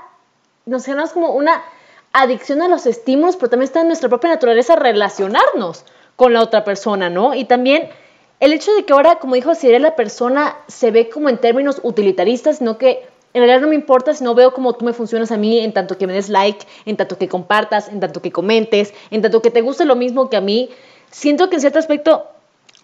nos 0.67 0.85
generamos 0.85 1.13
como 1.13 1.31
una 1.31 1.65
adicción 2.13 2.63
a 2.63 2.69
los 2.69 2.87
estímulos, 2.87 3.37
pero 3.37 3.51
también 3.51 3.69
está 3.69 3.81
en 3.81 3.89
nuestra 3.89 4.09
propia 4.09 4.31
naturaleza 4.31 4.77
relacionarnos 4.77 5.85
con 6.15 6.33
la 6.33 6.43
otra 6.43 6.65
persona, 6.65 7.11
¿no? 7.11 7.35
Y 7.35 7.45
también 7.45 7.91
el 8.41 8.53
hecho 8.53 8.73
de 8.75 8.85
que 8.85 8.93
ahora, 8.93 9.19
como 9.19 9.35
dijo 9.35 9.55
Cyril, 9.55 9.83
la 9.83 9.97
persona 9.97 10.57
se 10.69 10.91
ve 10.91 11.09
como 11.09 11.29
en 11.29 11.39
términos 11.39 11.81
utilitaristas, 11.83 12.59
sino 12.59 12.79
que 12.79 13.03
en 13.35 13.43
realidad 13.43 13.61
no 13.61 13.69
me 13.69 13.75
importa 13.75 14.15
si 14.15 14.25
no 14.25 14.35
veo 14.35 14.55
cómo 14.55 14.75
tú 14.75 14.85
me 14.85 14.93
funcionas 14.93 15.33
a 15.33 15.37
mí 15.37 15.59
en 15.59 15.73
tanto 15.73 15.99
que 15.99 16.07
me 16.07 16.13
des 16.13 16.29
like, 16.29 16.65
en 16.87 16.97
tanto 16.97 17.19
que 17.19 17.29
compartas, 17.29 17.89
en 17.89 18.01
tanto 18.01 18.23
que 18.23 18.33
comentes, 18.33 18.95
en 19.11 19.23
tanto 19.23 19.43
que 19.43 19.51
te 19.51 19.61
guste 19.61 19.85
lo 19.85 19.97
mismo 19.97 20.31
que 20.31 20.37
a 20.37 20.41
mí. 20.41 20.71
Siento 21.11 21.51
que 21.51 21.57
en 21.57 21.61
cierto 21.61 21.79
aspecto 21.79 22.27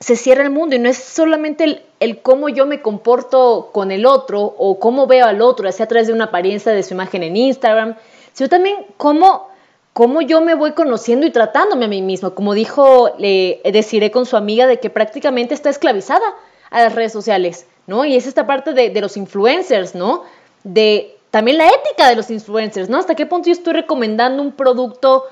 se 0.00 0.16
cierra 0.16 0.42
el 0.42 0.50
mundo 0.50 0.74
y 0.74 0.78
no 0.78 0.88
es 0.88 0.98
solamente 0.98 1.64
el, 1.64 1.82
el, 2.00 2.20
cómo 2.20 2.48
yo 2.48 2.66
me 2.66 2.82
comporto 2.82 3.70
con 3.72 3.90
el 3.90 4.06
otro 4.06 4.42
o 4.42 4.78
cómo 4.78 5.06
veo 5.06 5.26
al 5.26 5.40
otro, 5.40 5.70
sea 5.72 5.84
a 5.84 5.88
través 5.88 6.08
de 6.08 6.12
una 6.12 6.24
apariencia 6.24 6.72
de 6.72 6.82
su 6.82 6.94
imagen 6.94 7.22
en 7.22 7.36
Instagram, 7.36 7.96
sino 8.32 8.48
también 8.48 8.76
cómo 8.96 9.53
cómo 9.94 10.20
yo 10.20 10.42
me 10.42 10.54
voy 10.54 10.72
conociendo 10.72 11.24
y 11.24 11.30
tratándome 11.30 11.86
a 11.86 11.88
mí 11.88 12.02
mismo. 12.02 12.34
Como 12.34 12.52
dijo, 12.52 13.14
le 13.16 13.62
deciré 13.64 14.10
con 14.10 14.26
su 14.26 14.36
amiga 14.36 14.66
de 14.66 14.80
que 14.80 14.90
prácticamente 14.90 15.54
está 15.54 15.70
esclavizada 15.70 16.26
a 16.70 16.82
las 16.82 16.94
redes 16.94 17.12
sociales, 17.12 17.66
¿no? 17.86 18.04
Y 18.04 18.16
es 18.16 18.26
esta 18.26 18.46
parte 18.46 18.74
de, 18.74 19.00
los 19.00 19.16
influencers, 19.16 19.94
¿no? 19.94 20.24
De 20.64 21.16
también 21.30 21.58
la 21.58 21.68
ética 21.68 22.08
de 22.08 22.16
los 22.16 22.28
influencers, 22.30 22.88
¿no? 22.88 22.98
Hasta 22.98 23.14
qué 23.14 23.24
punto 23.24 23.46
yo 23.46 23.52
estoy 23.52 23.72
recomendando 23.72 24.42
un 24.42 24.52
producto 24.52 25.24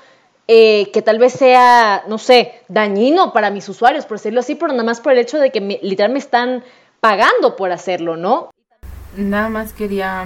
eh, 0.47 0.89
que 0.93 1.01
tal 1.01 1.19
vez 1.19 1.33
sea, 1.33 2.03
no 2.07 2.17
sé, 2.17 2.53
dañino 2.69 3.33
para 3.33 3.49
mis 3.49 3.67
usuarios, 3.67 4.05
por 4.05 4.17
decirlo 4.17 4.39
así, 4.39 4.55
pero 4.55 4.71
nada 4.71 4.83
más 4.83 5.01
por 5.01 5.11
el 5.11 5.19
hecho 5.19 5.39
de 5.39 5.51
que 5.51 5.59
me, 5.59 5.79
literal 5.81 6.11
me 6.11 6.19
están 6.19 6.63
pagando 7.01 7.57
por 7.57 7.73
hacerlo, 7.73 8.15
¿no? 8.15 8.49
Nada 9.17 9.49
más 9.49 9.73
quería, 9.73 10.25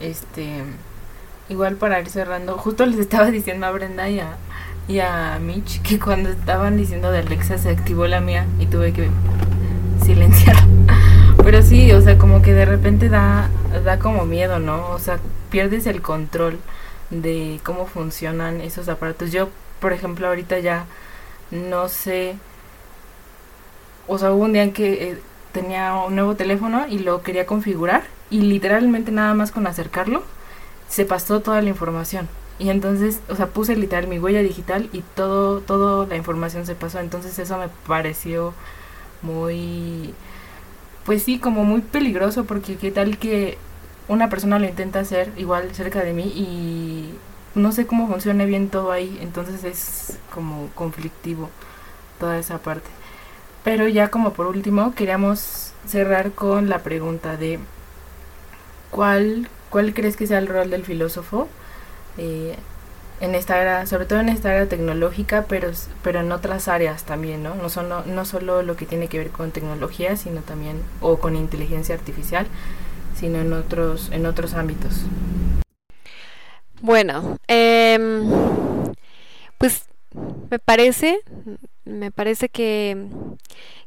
este, 0.00 0.62
igual 1.48 1.76
para 1.76 2.00
ir 2.00 2.08
cerrando, 2.08 2.56
justo 2.58 2.84
les 2.86 2.98
estaba 2.98 3.30
diciendo 3.30 3.66
a 3.66 3.70
Brenda 3.70 4.08
y 4.08 4.20
a, 4.20 4.36
y 4.86 5.00
a 5.00 5.38
Mitch 5.40 5.82
que 5.82 5.98
cuando 5.98 6.30
estaban 6.30 6.76
diciendo 6.76 7.10
de 7.10 7.18
Alexa 7.18 7.58
se 7.58 7.70
activó 7.70 8.06
la 8.06 8.20
mía 8.20 8.46
y 8.58 8.66
tuve 8.66 8.92
que 8.92 9.08
silenciar. 10.04 10.56
Pero 11.42 11.62
sí, 11.62 11.92
o 11.92 12.00
sea, 12.00 12.18
como 12.18 12.42
que 12.42 12.52
de 12.52 12.64
repente 12.64 13.08
da, 13.08 13.48
da 13.84 13.98
como 13.98 14.26
miedo, 14.26 14.58
¿no? 14.58 14.90
O 14.90 14.98
sea, 14.98 15.18
pierdes 15.50 15.86
el 15.86 16.02
control 16.02 16.58
de 17.10 17.60
cómo 17.64 17.86
funcionan 17.86 18.60
esos 18.60 18.88
aparatos. 18.88 19.32
Yo, 19.32 19.48
por 19.80 19.92
ejemplo, 19.92 20.26
ahorita 20.28 20.58
ya 20.58 20.84
no 21.50 21.88
sé, 21.88 22.36
o 24.06 24.18
sea, 24.18 24.32
hubo 24.32 24.44
un 24.44 24.52
día 24.52 24.62
en 24.62 24.72
que 24.72 25.10
eh, 25.10 25.18
tenía 25.52 25.94
un 25.94 26.14
nuevo 26.14 26.34
teléfono 26.34 26.86
y 26.88 26.98
lo 26.98 27.22
quería 27.22 27.46
configurar 27.46 28.04
y 28.30 28.42
literalmente 28.42 29.10
nada 29.10 29.32
más 29.32 29.50
con 29.50 29.66
acercarlo 29.66 30.22
se 30.88 31.04
pasó 31.04 31.40
toda 31.40 31.62
la 31.62 31.68
información. 31.68 32.28
Y 32.58 32.70
entonces, 32.70 33.20
o 33.28 33.36
sea, 33.36 33.46
puse 33.48 33.76
literal 33.76 34.08
mi 34.08 34.18
huella 34.18 34.42
digital 34.42 34.88
y 34.92 35.02
todo, 35.14 35.60
toda 35.60 36.06
la 36.06 36.16
información 36.16 36.66
se 36.66 36.74
pasó. 36.74 36.98
Entonces 36.98 37.38
eso 37.38 37.56
me 37.58 37.68
pareció 37.86 38.52
muy, 39.22 40.12
pues 41.04 41.22
sí, 41.22 41.38
como 41.38 41.64
muy 41.64 41.82
peligroso 41.82 42.44
porque 42.44 42.76
qué 42.76 42.90
tal 42.90 43.18
que 43.18 43.58
una 44.08 44.28
persona 44.28 44.58
lo 44.58 44.66
intenta 44.66 45.00
hacer 45.00 45.32
igual 45.36 45.74
cerca 45.74 46.02
de 46.02 46.12
mí 46.12 46.24
y 46.24 47.14
no 47.54 47.72
sé 47.72 47.86
cómo 47.86 48.08
funcione 48.08 48.46
bien 48.46 48.68
todo 48.70 48.90
ahí. 48.90 49.18
Entonces 49.22 49.64
es 49.64 50.18
como 50.34 50.68
conflictivo 50.74 51.50
toda 52.18 52.38
esa 52.38 52.58
parte. 52.58 52.88
Pero 53.64 53.86
ya 53.88 54.08
como 54.10 54.32
por 54.32 54.46
último, 54.46 54.94
queríamos 54.94 55.72
cerrar 55.86 56.32
con 56.32 56.68
la 56.68 56.80
pregunta 56.80 57.36
de 57.36 57.58
cuál 58.90 59.48
¿Cuál 59.70 59.94
crees 59.94 60.16
que 60.16 60.26
sea 60.26 60.38
el 60.38 60.46
rol 60.46 60.70
del 60.70 60.84
filósofo 60.84 61.48
eh, 62.16 62.56
en 63.20 63.34
esta 63.34 63.60
era, 63.60 63.86
sobre 63.86 64.06
todo 64.06 64.20
en 64.20 64.28
esta 64.28 64.54
era 64.54 64.66
tecnológica, 64.66 65.46
pero, 65.48 65.70
pero 66.02 66.20
en 66.20 66.30
otras 66.30 66.68
áreas 66.68 67.04
también, 67.04 67.42
¿no? 67.42 67.54
No 67.54 67.68
solo, 67.68 68.04
no 68.04 68.24
solo 68.24 68.62
lo 68.62 68.76
que 68.76 68.86
tiene 68.86 69.08
que 69.08 69.18
ver 69.18 69.30
con 69.30 69.50
tecnología, 69.50 70.16
sino 70.16 70.42
también, 70.42 70.82
o 71.00 71.18
con 71.18 71.34
inteligencia 71.34 71.94
artificial, 71.94 72.46
sino 73.16 73.40
en 73.40 73.52
otros, 73.52 74.10
en 74.12 74.26
otros 74.26 74.54
ámbitos. 74.54 75.02
Bueno, 76.80 77.38
em, 77.48 78.30
pues 79.58 79.86
me 80.50 80.60
parece, 80.60 81.18
me 81.84 82.12
parece 82.12 82.48
que, 82.48 83.08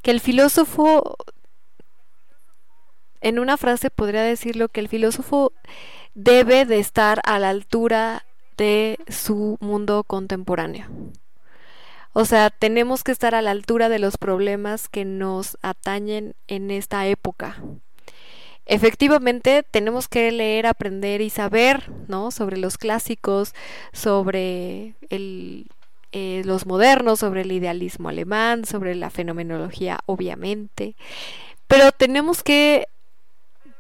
que 0.02 0.12
el 0.12 0.20
filósofo 0.20 1.16
en 3.22 3.40
una 3.40 3.58
frase 3.58 3.90
podría 3.90 4.24
decirlo 4.24 4.70
que 4.70 4.80
el 4.80 4.88
filósofo 4.88 5.54
debe 6.14 6.66
de 6.66 6.80
estar 6.80 7.22
a 7.24 7.40
la 7.40 7.50
altura 7.50 8.26
de 8.58 8.98
su 9.08 9.58
mundo 9.62 10.04
contemporáneo. 10.04 10.88
O 12.14 12.26
sea, 12.26 12.50
tenemos 12.50 13.04
que 13.04 13.14
estar 13.14 13.36
a 13.36 13.42
la 13.42 13.52
altura 13.52 13.88
de 13.88 14.00
los 14.00 14.18
problemas 14.18 14.90
que 14.90 15.06
nos 15.06 15.58
atañen 15.62 16.36
en 16.48 16.70
esta 16.70 17.08
época. 17.08 17.64
Efectivamente, 18.66 19.64
tenemos 19.70 20.08
que 20.08 20.32
leer, 20.32 20.68
aprender 20.68 21.22
y 21.22 21.30
saber, 21.30 21.90
¿no? 22.08 22.32
Sobre 22.32 22.58
los 22.58 22.78
clásicos, 22.78 23.54
sobre 23.94 24.96
eh, 25.10 26.42
los 26.46 26.66
modernos, 26.66 27.20
sobre 27.20 27.42
el 27.42 27.52
idealismo 27.52 28.10
alemán, 28.10 28.66
sobre 28.66 28.96
la 28.96 29.10
fenomenología, 29.10 30.00
obviamente. 30.06 30.96
Pero 31.68 31.92
tenemos 31.92 32.44
que 32.44 32.88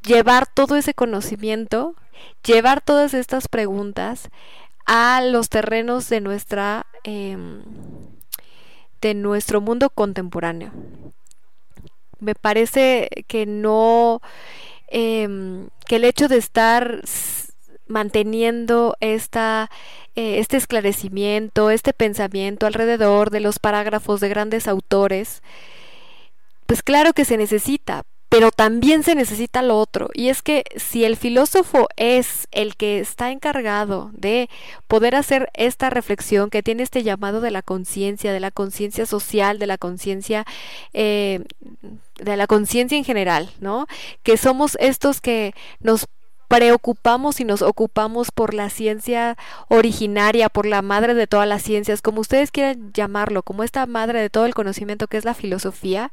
llevar 0.03 0.47
todo 0.47 0.75
ese 0.75 0.93
conocimiento, 0.93 1.95
llevar 2.43 2.81
todas 2.81 3.13
estas 3.13 3.47
preguntas 3.47 4.29
a 4.85 5.21
los 5.21 5.49
terrenos 5.49 6.09
de 6.09 6.21
nuestra 6.21 6.85
em, 7.03 7.61
de 9.01 9.13
nuestro 9.13 9.61
mundo 9.61 9.89
contemporáneo. 9.89 10.71
Me 12.19 12.35
parece 12.35 13.09
que 13.27 13.45
no 13.45 14.21
em, 14.87 15.69
que 15.87 15.95
el 15.95 16.05
hecho 16.05 16.27
de 16.27 16.37
estar 16.37 17.01
manteniendo 17.87 18.95
esta, 18.99 19.69
eh, 20.15 20.39
este 20.39 20.57
esclarecimiento, 20.57 21.69
este 21.69 21.93
pensamiento 21.93 22.65
alrededor 22.65 23.29
de 23.29 23.41
los 23.41 23.59
parágrafos 23.59 24.19
de 24.21 24.29
grandes 24.29 24.67
autores, 24.67 25.41
pues 26.65 26.83
claro 26.83 27.13
que 27.13 27.25
se 27.25 27.37
necesita, 27.37 28.03
pero 28.31 28.49
también 28.53 29.03
se 29.03 29.13
necesita 29.13 29.61
lo 29.61 29.77
otro. 29.77 30.09
Y 30.13 30.29
es 30.29 30.41
que 30.41 30.63
si 30.77 31.03
el 31.03 31.17
filósofo 31.17 31.89
es 31.97 32.47
el 32.51 32.77
que 32.77 32.99
está 32.99 33.29
encargado 33.29 34.09
de 34.13 34.49
poder 34.87 35.15
hacer 35.15 35.49
esta 35.53 35.89
reflexión, 35.89 36.49
que 36.49 36.63
tiene 36.63 36.83
este 36.83 37.03
llamado 37.03 37.41
de 37.41 37.51
la 37.51 37.61
conciencia, 37.61 38.31
de 38.31 38.39
la 38.39 38.49
conciencia 38.49 39.05
social, 39.05 39.59
de 39.59 39.67
la 39.67 39.77
conciencia, 39.77 40.45
eh, 40.93 41.43
de 42.21 42.37
la 42.37 42.47
conciencia 42.47 42.97
en 42.97 43.03
general, 43.03 43.49
¿no? 43.59 43.85
Que 44.23 44.37
somos 44.37 44.77
estos 44.79 45.19
que 45.19 45.53
nos 45.81 46.07
preocupamos 46.51 47.39
y 47.39 47.45
nos 47.45 47.61
ocupamos 47.61 48.31
por 48.31 48.53
la 48.53 48.69
ciencia 48.69 49.37
originaria, 49.69 50.49
por 50.49 50.65
la 50.65 50.81
madre 50.81 51.13
de 51.13 51.25
todas 51.25 51.47
las 51.47 51.63
ciencias, 51.63 52.01
como 52.01 52.19
ustedes 52.19 52.51
quieran 52.51 52.91
llamarlo, 52.93 53.41
como 53.41 53.63
esta 53.63 53.85
madre 53.85 54.19
de 54.19 54.29
todo 54.29 54.45
el 54.45 54.53
conocimiento 54.53 55.07
que 55.07 55.17
es 55.17 55.23
la 55.23 55.33
filosofía, 55.33 56.11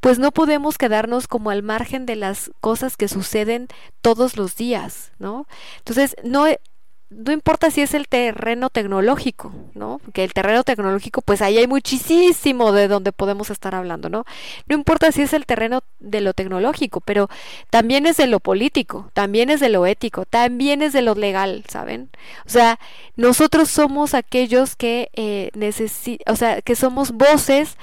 pues 0.00 0.20
no 0.20 0.30
podemos 0.30 0.78
quedarnos 0.78 1.26
como 1.26 1.50
al 1.50 1.64
margen 1.64 2.06
de 2.06 2.14
las 2.14 2.52
cosas 2.60 2.96
que 2.96 3.08
suceden 3.08 3.66
todos 4.00 4.36
los 4.36 4.54
días, 4.54 5.10
¿no? 5.18 5.46
Entonces, 5.78 6.14
no 6.22 6.46
no 7.16 7.32
importa 7.32 7.70
si 7.70 7.80
es 7.80 7.94
el 7.94 8.08
terreno 8.08 8.70
tecnológico, 8.70 9.52
¿no? 9.74 10.00
Que 10.12 10.24
el 10.24 10.32
terreno 10.32 10.64
tecnológico, 10.64 11.22
pues 11.22 11.42
ahí 11.42 11.58
hay 11.58 11.66
muchísimo 11.66 12.72
de 12.72 12.88
donde 12.88 13.12
podemos 13.12 13.50
estar 13.50 13.74
hablando, 13.74 14.08
¿no? 14.08 14.24
No 14.66 14.74
importa 14.74 15.12
si 15.12 15.22
es 15.22 15.32
el 15.32 15.46
terreno 15.46 15.82
de 16.00 16.20
lo 16.20 16.34
tecnológico, 16.34 17.00
pero 17.00 17.28
también 17.70 18.06
es 18.06 18.16
de 18.16 18.26
lo 18.26 18.40
político, 18.40 19.10
también 19.12 19.50
es 19.50 19.60
de 19.60 19.68
lo 19.68 19.86
ético, 19.86 20.24
también 20.24 20.82
es 20.82 20.92
de 20.92 21.02
lo 21.02 21.14
legal, 21.14 21.64
¿saben? 21.68 22.10
O 22.46 22.48
sea, 22.48 22.78
nosotros 23.16 23.68
somos 23.68 24.14
aquellos 24.14 24.74
que 24.76 25.10
eh, 25.14 25.50
o 26.26 26.36
sea, 26.36 26.62
que 26.62 26.74
somos 26.74 27.12
voces, 27.12 27.76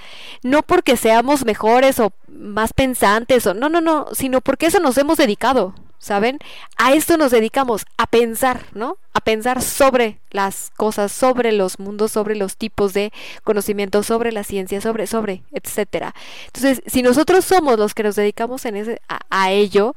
no 0.44 0.62
porque 0.62 0.98
seamos 0.98 1.46
mejores 1.46 2.00
o 2.00 2.12
más 2.28 2.74
pensantes, 2.74 3.48
o 3.48 3.54
no, 3.54 3.70
no, 3.70 3.82
no, 3.82 4.08
sino 4.14 4.42
porque 4.42 4.66
eso 4.66 4.80
nos 4.80 4.98
hemos 4.98 5.18
dedicado, 5.18 5.74
¿saben? 6.02 6.40
A 6.78 6.94
esto 6.94 7.16
nos 7.16 7.32
dedicamos, 7.32 7.86
a 7.98 8.08
pensar, 8.08 8.66
¿no? 8.74 8.98
A 9.14 9.22
pensar 9.22 9.62
sobre 9.62 10.20
las 10.32 10.72
cosas, 10.76 11.12
sobre 11.12 11.52
los 11.52 11.80
mundos, 11.80 12.12
sobre 12.12 12.36
los 12.36 12.58
tipos 12.58 12.94
de 12.94 13.14
conocimiento, 13.44 14.04
sobre 14.04 14.32
la 14.32 14.44
ciencia, 14.44 14.82
sobre, 14.82 15.08
sobre, 15.08 15.44
etcétera. 15.52 16.14
Entonces, 16.48 16.82
si 16.88 17.04
nosotros 17.04 17.46
somos 17.46 17.78
los 17.78 17.94
que 17.94 18.04
nos 18.04 18.16
dedicamos 18.16 18.66
en 18.66 18.76
ese, 18.76 19.02
a, 19.08 19.52
ello, 19.52 19.96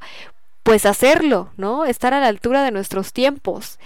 pues 0.63 0.85
hacerlo, 0.85 1.49
¿no? 1.57 1.85
Estar 1.85 2.13
a 2.13 2.19
la 2.19 2.27
altura 2.27 2.63
de 2.63 2.71
nuestros 2.71 3.11
tiempos. 3.11 3.79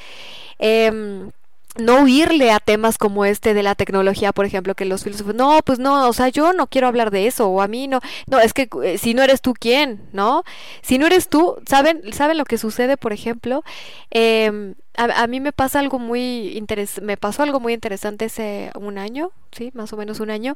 Eh, 0.60 1.32
no 1.80 2.04
huirle 2.04 2.52
a 2.52 2.60
temas 2.60 2.98
como 2.98 3.26
este 3.26 3.54
de 3.54 3.64
la 3.64 3.76
tecnología, 3.76 4.34
por 4.34 4.46
ejemplo, 4.46 4.76
que 4.76 4.86
los 4.86 5.04
filósofos, 5.04 5.36
no, 5.36 5.60
pues 5.64 5.80
no, 5.80 6.08
o 6.08 6.14
sea, 6.14 6.30
yo 6.30 6.54
no 6.54 6.68
quiero 6.68 6.88
hablar 6.88 7.12
de 7.12 7.28
eso, 7.28 7.48
o 7.48 7.62
a 7.62 7.68
mí 7.68 7.88
no, 7.88 8.00
no, 8.28 8.40
es 8.40 8.54
que 8.54 8.70
eh, 8.84 8.98
si 8.98 9.14
no 9.14 9.24
eres 9.24 9.42
tú, 9.42 9.54
¿quién? 9.54 10.02
¿No? 10.14 10.44
Si 10.82 10.98
no 10.98 11.08
eres 11.08 11.30
tú, 11.30 11.58
¿saben, 11.68 12.02
¿saben 12.14 12.38
lo 12.38 12.46
que 12.46 12.58
sucede, 12.58 12.98
por 12.98 13.14
ejemplo? 13.14 13.64
Em, 14.12 14.76
a, 14.98 15.28
mí 15.28 15.40
me 15.40 15.54
pasa 15.54 15.80
algo 15.80 15.98
muy 15.98 16.62
me 17.02 17.16
pasó 17.16 17.44
algo 17.44 17.60
muy 17.60 17.74
interesante 17.74 18.26
hace 18.26 18.72
un 18.76 18.98
año, 18.98 19.32
sí, 19.52 19.72
más 19.74 19.94
o 19.94 19.98
menos 19.98 20.20
un 20.20 20.30
año, 20.30 20.56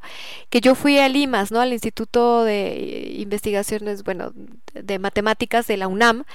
que 0.49 0.59
yo 0.59 0.75
fui 0.75 0.99
a 0.99 1.07
Limas, 1.07 1.51
¿no? 1.51 1.61
Al 1.61 1.71
Instituto 1.71 2.43
de 2.43 3.13
Investigaciones, 3.19 4.03
bueno, 4.03 4.33
de 4.73 4.99
Matemáticas 4.99 5.67
de 5.67 5.77
la 5.77 5.87
UNAM, 5.87 6.25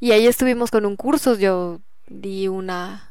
y 0.00 0.12
ahí 0.12 0.26
estuvimos 0.26 0.70
con 0.70 0.86
un 0.86 0.96
curso, 0.96 1.36
yo 1.36 1.80
di 2.06 2.48
una 2.48 3.07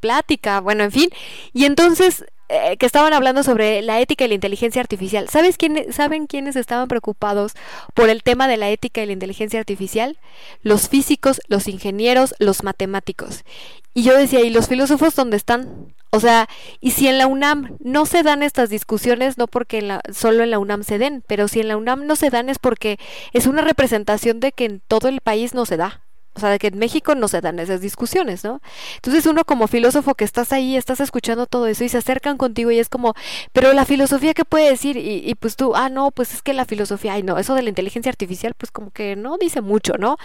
plática, 0.00 0.60
bueno, 0.60 0.84
en 0.84 0.92
fin. 0.92 1.10
Y 1.52 1.64
entonces, 1.64 2.24
eh, 2.50 2.78
que 2.78 2.86
estaban 2.86 3.12
hablando 3.12 3.42
sobre 3.42 3.82
la 3.82 4.00
ética 4.00 4.24
y 4.24 4.28
la 4.28 4.34
inteligencia 4.34 4.80
artificial. 4.80 5.28
¿Sabes 5.28 5.58
quién, 5.58 5.92
¿Saben 5.92 6.26
quiénes 6.26 6.56
estaban 6.56 6.88
preocupados 6.88 7.52
por 7.92 8.08
el 8.08 8.22
tema 8.22 8.48
de 8.48 8.56
la 8.56 8.70
ética 8.70 9.02
y 9.02 9.06
la 9.06 9.12
inteligencia 9.12 9.60
artificial? 9.60 10.16
Los 10.62 10.88
físicos, 10.88 11.42
los 11.48 11.68
ingenieros, 11.68 12.34
los 12.38 12.62
matemáticos. 12.62 13.44
Y 13.92 14.02
yo 14.02 14.16
decía, 14.16 14.40
¿y 14.40 14.48
los 14.48 14.66
filósofos 14.66 15.14
dónde 15.14 15.36
están? 15.36 15.92
O 16.08 16.20
sea, 16.20 16.48
y 16.80 16.92
si 16.92 17.06
en 17.06 17.18
la 17.18 17.26
UNAM 17.26 17.76
no 17.80 18.06
se 18.06 18.22
dan 18.22 18.42
estas 18.42 18.70
discusiones, 18.70 19.36
no 19.36 19.46
porque 19.46 19.78
en 19.78 19.88
la, 19.88 20.00
solo 20.10 20.42
en 20.42 20.50
la 20.50 20.58
UNAM 20.58 20.84
se 20.84 20.96
den, 20.96 21.22
pero 21.26 21.48
si 21.48 21.60
en 21.60 21.68
la 21.68 21.76
UNAM 21.76 22.06
no 22.06 22.16
se 22.16 22.30
dan 22.30 22.48
es 22.48 22.58
porque 22.58 22.98
es 23.34 23.46
una 23.46 23.60
representación 23.60 24.40
de 24.40 24.52
que 24.52 24.64
en 24.64 24.80
todo 24.88 25.08
el 25.08 25.20
país 25.20 25.52
no 25.52 25.66
se 25.66 25.76
da. 25.76 26.00
O 26.38 26.40
sea, 26.40 26.50
de 26.50 26.60
que 26.60 26.68
en 26.68 26.78
México 26.78 27.16
no 27.16 27.26
se 27.26 27.40
dan 27.40 27.58
esas 27.58 27.80
discusiones, 27.80 28.44
¿no? 28.44 28.60
Entonces 28.94 29.26
uno 29.26 29.44
como 29.44 29.66
filósofo 29.66 30.14
que 30.14 30.24
estás 30.24 30.52
ahí, 30.52 30.76
estás 30.76 31.00
escuchando 31.00 31.46
todo 31.46 31.66
eso 31.66 31.82
y 31.82 31.88
se 31.88 31.98
acercan 31.98 32.36
contigo 32.36 32.70
y 32.70 32.78
es 32.78 32.88
como, 32.88 33.14
pero 33.52 33.72
la 33.72 33.84
filosofía, 33.84 34.34
¿qué 34.34 34.44
puede 34.44 34.70
decir? 34.70 34.96
Y, 34.96 35.28
y 35.28 35.34
pues 35.34 35.56
tú, 35.56 35.74
ah, 35.74 35.88
no, 35.88 36.12
pues 36.12 36.32
es 36.34 36.42
que 36.42 36.52
la 36.52 36.64
filosofía, 36.64 37.14
ay, 37.14 37.24
no, 37.24 37.38
eso 37.38 37.54
de 37.56 37.62
la 37.62 37.70
inteligencia 37.70 38.10
artificial, 38.10 38.54
pues 38.56 38.70
como 38.70 38.92
que 38.92 39.16
no 39.16 39.36
dice 39.36 39.60
mucho, 39.62 39.94
¿no? 39.98 40.16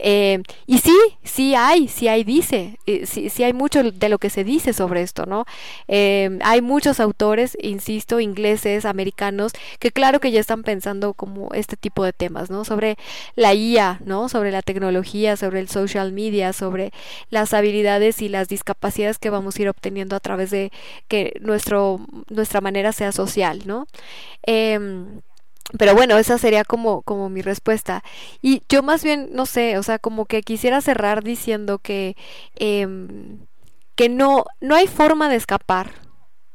Eh, 0.00 0.42
y 0.66 0.78
sí, 0.78 0.96
sí 1.24 1.54
hay, 1.56 1.88
sí 1.88 2.06
hay 2.06 2.22
dice, 2.22 2.78
eh, 2.86 3.04
sí, 3.04 3.30
sí, 3.30 3.42
hay 3.42 3.52
mucho 3.52 3.82
de 3.82 4.08
lo 4.08 4.18
que 4.18 4.30
se 4.30 4.44
dice 4.44 4.72
sobre 4.72 5.02
esto, 5.02 5.26
¿no? 5.26 5.44
Eh, 5.88 6.38
hay 6.42 6.62
muchos 6.62 7.00
autores, 7.00 7.56
insisto, 7.60 8.20
ingleses, 8.20 8.84
americanos, 8.84 9.52
que 9.80 9.90
claro 9.90 10.20
que 10.20 10.30
ya 10.30 10.40
están 10.40 10.62
pensando 10.62 11.14
como 11.14 11.52
este 11.52 11.76
tipo 11.76 12.04
de 12.04 12.12
temas, 12.12 12.48
¿no? 12.48 12.64
Sobre 12.64 12.96
la 13.34 13.54
IA, 13.54 14.00
¿no? 14.04 14.28
Sobre 14.28 14.52
la 14.52 14.62
tecnología, 14.62 15.36
sobre 15.36 15.60
el 15.60 15.68
social 15.68 16.12
media, 16.12 16.52
sobre 16.52 16.92
las 17.30 17.52
habilidades 17.52 18.22
y 18.22 18.28
las 18.28 18.48
discapacidades 18.48 19.18
que 19.18 19.30
vamos 19.30 19.56
a 19.56 19.62
ir 19.62 19.68
obteniendo 19.68 20.14
a 20.14 20.20
través 20.20 20.50
de 20.50 20.70
que 21.08 21.36
nuestro, 21.40 22.00
nuestra 22.28 22.60
manera 22.60 22.92
sea 22.92 23.10
social, 23.12 23.62
¿no? 23.66 23.86
Em, 24.42 25.20
pero 25.76 25.94
bueno, 25.94 26.16
esa 26.16 26.38
sería 26.38 26.64
como, 26.64 27.02
como 27.02 27.28
mi 27.28 27.42
respuesta. 27.42 28.02
Y 28.40 28.62
yo 28.68 28.82
más 28.82 29.04
bien, 29.04 29.30
no 29.32 29.44
sé, 29.44 29.76
o 29.76 29.82
sea, 29.82 29.98
como 29.98 30.24
que 30.24 30.42
quisiera 30.42 30.80
cerrar 30.80 31.22
diciendo 31.22 31.78
que, 31.78 32.16
em, 32.56 33.38
que 33.94 34.08
no, 34.08 34.46
no 34.60 34.76
hay 34.76 34.86
forma 34.86 35.28
de 35.28 35.36
escapar 35.36 35.92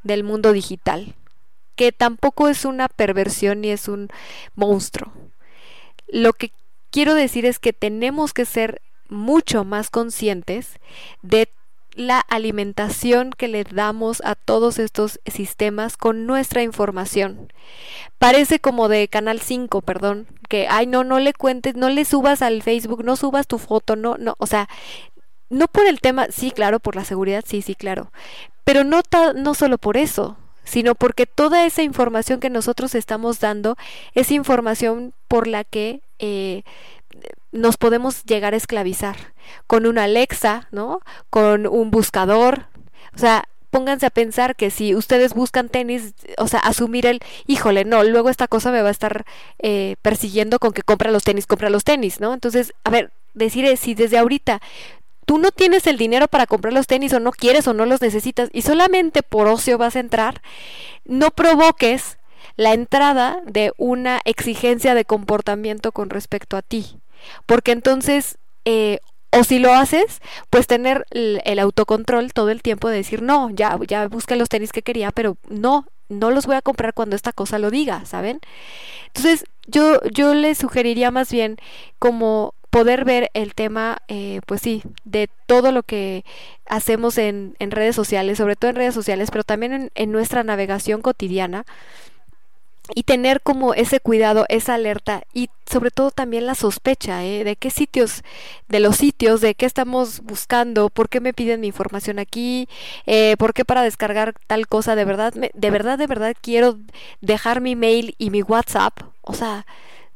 del 0.03 0.23
mundo 0.23 0.51
digital, 0.51 1.15
que 1.75 1.91
tampoco 1.91 2.47
es 2.49 2.65
una 2.65 2.87
perversión 2.87 3.61
ni 3.61 3.69
es 3.69 3.87
un 3.87 4.09
monstruo. 4.55 5.13
Lo 6.07 6.33
que 6.33 6.51
quiero 6.89 7.13
decir 7.13 7.45
es 7.45 7.59
que 7.59 7.73
tenemos 7.73 8.33
que 8.33 8.45
ser 8.45 8.81
mucho 9.09 9.63
más 9.63 9.89
conscientes 9.89 10.79
de 11.21 11.49
la 11.95 12.19
alimentación 12.19 13.31
que 13.31 13.47
le 13.47 13.63
damos 13.63 14.21
a 14.25 14.35
todos 14.35 14.79
estos 14.79 15.19
sistemas 15.25 15.97
con 15.97 16.25
nuestra 16.25 16.63
información. 16.63 17.51
Parece 18.17 18.59
como 18.59 18.87
de 18.87 19.07
Canal 19.07 19.39
5, 19.39 19.81
perdón, 19.81 20.27
que, 20.49 20.67
ay, 20.69 20.87
no, 20.87 21.03
no 21.03 21.19
le 21.19 21.33
cuentes, 21.33 21.75
no 21.75 21.89
le 21.89 22.05
subas 22.05 22.41
al 22.41 22.61
Facebook, 22.61 23.03
no 23.03 23.15
subas 23.15 23.47
tu 23.47 23.57
foto, 23.57 23.95
no, 23.95 24.17
no, 24.17 24.35
o 24.37 24.47
sea, 24.47 24.69
no 25.49 25.67
por 25.67 25.85
el 25.85 25.99
tema, 25.99 26.27
sí, 26.31 26.51
claro, 26.51 26.79
por 26.79 26.95
la 26.95 27.05
seguridad, 27.05 27.43
sí, 27.45 27.61
sí, 27.61 27.75
claro, 27.75 28.11
pero 28.63 28.83
no, 28.83 29.01
no 29.35 29.53
solo 29.53 29.77
por 29.77 29.97
eso, 29.97 30.37
sino 30.63 30.95
porque 30.95 31.25
toda 31.25 31.65
esa 31.65 31.83
información 31.83 32.39
que 32.39 32.49
nosotros 32.49 32.95
estamos 32.95 33.39
dando 33.39 33.75
es 34.13 34.31
información 34.31 35.13
por 35.27 35.47
la 35.47 35.63
que 35.63 36.01
eh, 36.19 36.63
nos 37.51 37.77
podemos 37.77 38.23
llegar 38.25 38.53
a 38.53 38.57
esclavizar 38.57 39.15
con 39.67 39.85
una 39.85 40.03
Alexa, 40.03 40.67
¿no? 40.71 40.99
Con 41.29 41.67
un 41.67 41.91
buscador. 41.91 42.67
O 43.15 43.19
sea, 43.19 43.47
pónganse 43.69 44.05
a 44.05 44.11
pensar 44.11 44.55
que 44.55 44.69
si 44.69 44.95
ustedes 44.95 45.33
buscan 45.33 45.67
tenis, 45.67 46.13
o 46.37 46.47
sea, 46.47 46.59
asumir 46.59 47.05
el, 47.05 47.19
híjole, 47.47 47.85
no, 47.85 48.03
luego 48.03 48.29
esta 48.29 48.47
cosa 48.47 48.71
me 48.71 48.81
va 48.81 48.89
a 48.89 48.91
estar 48.91 49.25
eh, 49.59 49.95
persiguiendo 50.01 50.59
con 50.59 50.73
que 50.73 50.83
compra 50.83 51.11
los 51.11 51.23
tenis, 51.23 51.47
compra 51.47 51.69
los 51.69 51.83
tenis, 51.83 52.19
¿no? 52.19 52.33
Entonces, 52.33 52.73
a 52.83 52.89
ver, 52.91 53.11
decir 53.33 53.75
si 53.77 53.95
desde 53.95 54.17
ahorita 54.19 54.61
tú 55.25 55.37
no 55.37 55.51
tienes 55.51 55.87
el 55.87 55.97
dinero 55.97 56.27
para 56.27 56.45
comprar 56.45 56.73
los 56.73 56.87
tenis 56.87 57.13
o 57.13 57.19
no 57.19 57.31
quieres 57.31 57.67
o 57.67 57.73
no 57.73 57.85
los 57.85 58.01
necesitas 58.01 58.49
y 58.53 58.61
solamente 58.61 59.23
por 59.23 59.47
ocio 59.47 59.77
vas 59.77 59.95
a 59.95 60.01
entrar, 60.01 60.41
no 61.05 61.31
provoques 61.31 62.17
la 62.55 62.73
entrada 62.73 63.41
de 63.45 63.73
una 63.77 64.21
exigencia 64.25 64.93
de 64.93 65.05
comportamiento 65.05 65.91
con 65.91 66.09
respecto 66.09 66.57
a 66.57 66.61
ti. 66.61 66.99
Porque 67.45 67.71
entonces, 67.71 68.37
eh, 68.65 68.99
o 69.31 69.43
si 69.43 69.59
lo 69.59 69.73
haces, 69.73 70.21
pues 70.49 70.67
tener 70.67 71.05
el, 71.11 71.59
autocontrol 71.59 72.33
todo 72.33 72.49
el 72.49 72.61
tiempo 72.61 72.89
de 72.89 72.97
decir, 72.97 73.21
no, 73.21 73.49
ya, 73.49 73.77
ya 73.87 74.07
busqué 74.07 74.35
los 74.35 74.49
tenis 74.49 74.71
que 74.71 74.83
quería, 74.83 75.11
pero 75.11 75.37
no, 75.49 75.87
no 76.09 76.31
los 76.31 76.45
voy 76.45 76.55
a 76.55 76.61
comprar 76.61 76.93
cuando 76.93 77.15
esta 77.15 77.33
cosa 77.33 77.59
lo 77.59 77.71
diga, 77.71 78.05
¿saben? 78.05 78.39
Entonces, 79.07 79.45
yo, 79.67 80.01
yo 80.11 80.33
le 80.33 80.55
sugeriría 80.55 81.11
más 81.11 81.31
bien 81.31 81.57
como 81.99 82.53
poder 82.69 83.05
ver 83.05 83.29
el 83.33 83.53
tema, 83.53 83.99
eh, 84.07 84.41
pues 84.47 84.61
sí, 84.61 84.81
de 85.03 85.29
todo 85.45 85.71
lo 85.71 85.83
que 85.83 86.25
hacemos 86.65 87.19
en, 87.19 87.55
en, 87.59 87.69
redes 87.69 87.95
sociales, 87.95 88.39
sobre 88.39 88.55
todo 88.55 88.71
en 88.71 88.77
redes 88.77 88.95
sociales, 88.95 89.29
pero 89.31 89.43
también 89.43 89.91
en 89.93 90.11
nuestra 90.11 90.43
navegación 90.43 91.03
cotidiana, 91.03 91.65
y 92.95 93.03
tener 93.03 93.41
como 93.41 93.73
ese 93.73 93.99
cuidado, 93.99 94.45
esa 94.49 94.73
alerta 94.73 95.23
y 95.33 95.49
sobre 95.69 95.89
todo 95.89 96.11
también 96.11 96.45
la 96.45 96.55
sospecha 96.55 97.23
¿eh? 97.23 97.43
de 97.43 97.55
qué 97.55 97.69
sitios, 97.69 98.23
de 98.67 98.79
los 98.79 98.97
sitios, 98.97 99.39
de 99.41 99.55
qué 99.55 99.65
estamos 99.65 100.21
buscando, 100.21 100.89
por 100.89 101.07
qué 101.07 101.21
me 101.21 101.33
piden 101.33 101.61
mi 101.61 101.67
información 101.67 102.19
aquí, 102.19 102.67
eh, 103.05 103.35
por 103.37 103.53
qué 103.53 103.63
para 103.63 103.83
descargar 103.83 104.35
tal 104.47 104.67
cosa, 104.67 104.95
de 104.95 105.05
verdad, 105.05 105.33
de 105.33 105.71
verdad, 105.71 105.97
de 105.97 106.07
verdad 106.07 106.35
quiero 106.41 106.77
dejar 107.21 107.61
mi 107.61 107.75
mail 107.75 108.15
y 108.17 108.29
mi 108.31 108.41
WhatsApp, 108.41 108.99
o 109.21 109.33
sea, 109.33 109.65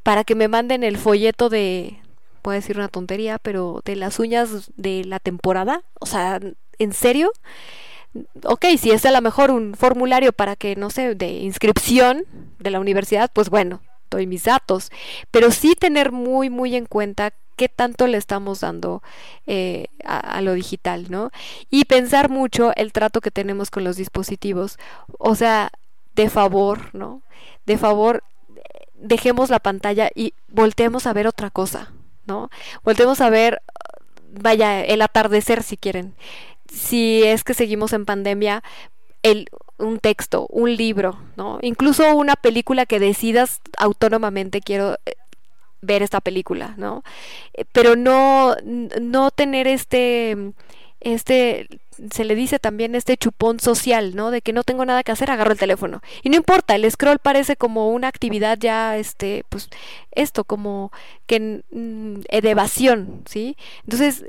para 0.04 0.24
que 0.24 0.36
me 0.36 0.48
manden 0.48 0.84
el 0.84 0.98
folleto 0.98 1.50
de, 1.50 2.00
voy 2.44 2.54
a 2.54 2.60
decir 2.60 2.78
una 2.78 2.88
tontería, 2.88 3.40
pero 3.40 3.82
de 3.84 3.98
las 3.98 4.20
uñas 4.20 4.72
de 4.78 5.04
la 5.04 5.20
temporada. 5.20 5.84
O 6.00 6.06
sea, 6.06 6.40
¿en 6.80 6.94
serio? 6.94 7.32
Ok, 8.44 8.66
si 8.80 8.92
es 8.92 9.06
a 9.06 9.12
lo 9.12 9.22
mejor 9.22 9.52
un 9.52 9.76
formulario 9.76 10.34
para 10.34 10.56
que, 10.56 10.76
no 10.76 10.90
sé, 10.90 11.16
de 11.16 11.30
inscripción 11.30 12.26
de 12.60 12.72
la 12.72 12.80
universidad, 12.80 13.32
pues 13.34 13.50
bueno, 13.50 13.82
doy 14.10 14.28
mis 14.28 14.44
datos. 14.44 14.92
Pero 15.32 15.52
sí 15.52 15.76
tener 15.76 16.12
muy, 16.12 16.50
muy 16.50 16.76
en 16.76 16.86
cuenta 16.86 17.34
qué 17.58 17.68
tanto 17.70 18.08
le 18.08 18.18
estamos 18.18 18.62
dando 18.62 19.02
eh, 19.48 19.88
a, 20.06 20.42
lo 20.42 20.54
digital, 20.54 21.08
¿no? 21.10 21.32
Y 21.70 21.86
pensar 21.86 22.30
mucho 22.30 22.72
el 22.76 22.94
trato 22.94 23.20
que 23.20 23.32
tenemos 23.32 23.72
con 23.72 23.84
los 23.84 23.98
dispositivos. 23.98 24.78
O 25.18 25.36
sea, 25.36 25.72
de 26.16 26.30
favor, 26.30 26.94
¿no? 26.94 27.22
De 27.66 27.78
favor, 27.78 28.24
dejemos 28.96 29.50
la 29.50 29.60
pantalla 29.60 30.10
y 30.14 30.34
volteemos 30.50 31.08
a 31.08 31.14
ver 31.14 31.28
otra 31.28 31.50
cosa, 31.50 31.92
¿no? 32.28 32.50
Volteemos 32.84 33.22
a 33.22 33.30
ver, 33.30 33.62
vaya, 34.32 34.82
el 34.82 35.02
atardecer 35.02 35.64
si 35.64 35.78
quieren. 35.78 36.14
Si 36.72 37.24
es 37.24 37.44
que 37.44 37.54
seguimos 37.54 37.94
en 37.94 38.06
pandemia, 38.06 38.64
el, 39.24 39.48
un 39.78 40.00
texto, 40.00 40.48
un 40.50 40.76
libro, 40.76 41.20
¿no? 41.36 41.60
Incluso 41.62 42.16
una 42.16 42.36
película 42.36 42.86
que 42.86 43.00
decidas 43.00 43.62
autónomamente 43.78 44.62
quiero 44.62 44.98
eh, 45.06 45.16
ver 45.82 46.02
esta 46.04 46.22
película, 46.22 46.74
¿no? 46.78 47.04
Eh, 47.54 47.66
pero 47.72 47.96
no, 47.96 48.56
no 48.64 49.32
tener 49.32 49.68
este, 49.68 50.54
este, 51.00 51.68
se 52.12 52.26
le 52.26 52.36
dice 52.36 52.60
también 52.60 52.96
este 52.96 53.18
chupón 53.18 53.60
social, 53.60 54.16
¿no? 54.16 54.32
De 54.32 54.42
que 54.42 54.54
no 54.54 54.64
tengo 54.64 54.86
nada 54.86 55.04
que 55.04 55.12
hacer, 55.12 55.30
agarro 55.32 55.52
el 55.52 55.60
teléfono. 55.60 56.02
Y 56.24 56.30
no 56.30 56.38
importa, 56.38 56.76
el 56.76 56.90
scroll 56.90 57.20
parece 57.20 57.56
como 57.56 57.90
una 57.90 58.08
actividad 58.08 58.58
ya, 58.60 58.98
este, 58.98 59.44
pues, 59.50 59.70
esto, 60.12 60.44
como 60.44 60.92
que 61.28 61.64
mm, 61.72 62.22
evasión, 62.30 63.24
¿sí? 63.26 63.58
Entonces, 63.84 64.26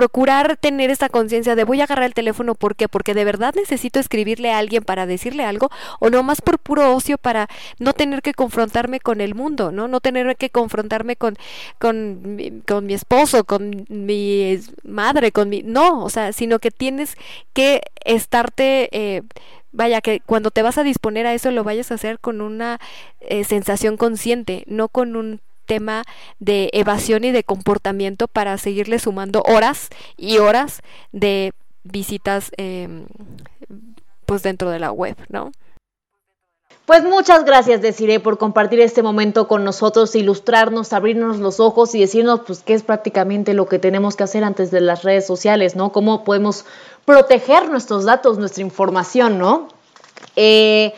procurar 0.00 0.56
tener 0.56 0.88
esta 0.88 1.10
conciencia 1.10 1.54
de 1.54 1.64
voy 1.64 1.82
a 1.82 1.84
agarrar 1.84 2.06
el 2.06 2.14
teléfono, 2.14 2.54
¿por 2.54 2.74
qué? 2.74 2.88
Porque 2.88 3.12
de 3.12 3.26
verdad 3.26 3.52
necesito 3.54 4.00
escribirle 4.00 4.50
a 4.50 4.56
alguien 4.56 4.82
para 4.82 5.04
decirle 5.04 5.44
algo 5.44 5.68
o 5.98 6.08
no 6.08 6.22
más 6.22 6.40
por 6.40 6.58
puro 6.58 6.96
ocio 6.96 7.18
para 7.18 7.48
no 7.78 7.92
tener 7.92 8.22
que 8.22 8.32
confrontarme 8.32 8.98
con 8.98 9.20
el 9.20 9.34
mundo, 9.34 9.72
¿no? 9.72 9.88
No 9.88 10.00
tener 10.00 10.36
que 10.36 10.48
confrontarme 10.48 11.16
con, 11.16 11.36
con, 11.78 12.62
con 12.66 12.86
mi 12.86 12.94
esposo, 12.94 13.44
con 13.44 13.84
mi 13.90 14.58
madre, 14.84 15.32
con 15.32 15.50
mi... 15.50 15.62
No, 15.62 16.02
o 16.02 16.08
sea, 16.08 16.32
sino 16.32 16.60
que 16.60 16.70
tienes 16.70 17.18
que 17.52 17.82
estarte... 18.02 18.88
Eh, 18.92 19.20
vaya, 19.70 20.00
que 20.00 20.20
cuando 20.24 20.50
te 20.50 20.62
vas 20.62 20.78
a 20.78 20.82
disponer 20.82 21.26
a 21.26 21.34
eso 21.34 21.50
lo 21.50 21.62
vayas 21.62 21.90
a 21.90 21.96
hacer 21.96 22.20
con 22.20 22.40
una 22.40 22.80
eh, 23.20 23.44
sensación 23.44 23.98
consciente, 23.98 24.64
no 24.66 24.88
con 24.88 25.14
un 25.14 25.42
tema 25.66 26.04
de 26.38 26.70
evasión 26.72 27.24
y 27.24 27.30
de 27.30 27.44
comportamiento 27.44 28.28
para 28.28 28.58
seguirle 28.58 28.98
sumando 28.98 29.42
horas 29.42 29.88
y 30.16 30.38
horas 30.38 30.80
de 31.12 31.52
visitas 31.84 32.50
em, 32.56 33.06
pues 34.26 34.42
dentro 34.42 34.70
de 34.70 34.78
la 34.78 34.92
web, 34.92 35.16
¿no? 35.28 35.52
Pues 36.90 37.04
muchas 37.04 37.44
gracias, 37.44 37.82
Desiree, 37.82 38.18
por 38.18 38.36
compartir 38.36 38.80
este 38.80 39.00
momento 39.00 39.46
con 39.46 39.62
nosotros, 39.62 40.16
ilustrarnos, 40.16 40.92
abrirnos 40.92 41.38
los 41.38 41.60
ojos 41.60 41.94
y 41.94 42.00
decirnos, 42.00 42.40
pues, 42.44 42.64
qué 42.64 42.74
es 42.74 42.82
prácticamente 42.82 43.54
lo 43.54 43.68
que 43.68 43.78
tenemos 43.78 44.16
que 44.16 44.24
hacer 44.24 44.42
antes 44.42 44.72
de 44.72 44.80
las 44.80 45.04
redes 45.04 45.24
sociales, 45.24 45.76
¿no? 45.76 45.92
Cómo 45.92 46.24
podemos 46.24 46.64
proteger 47.04 47.68
nuestros 47.68 48.06
datos, 48.06 48.38
nuestra 48.38 48.64
información, 48.64 49.38
¿no? 49.38 49.68
Eh, 50.34 50.92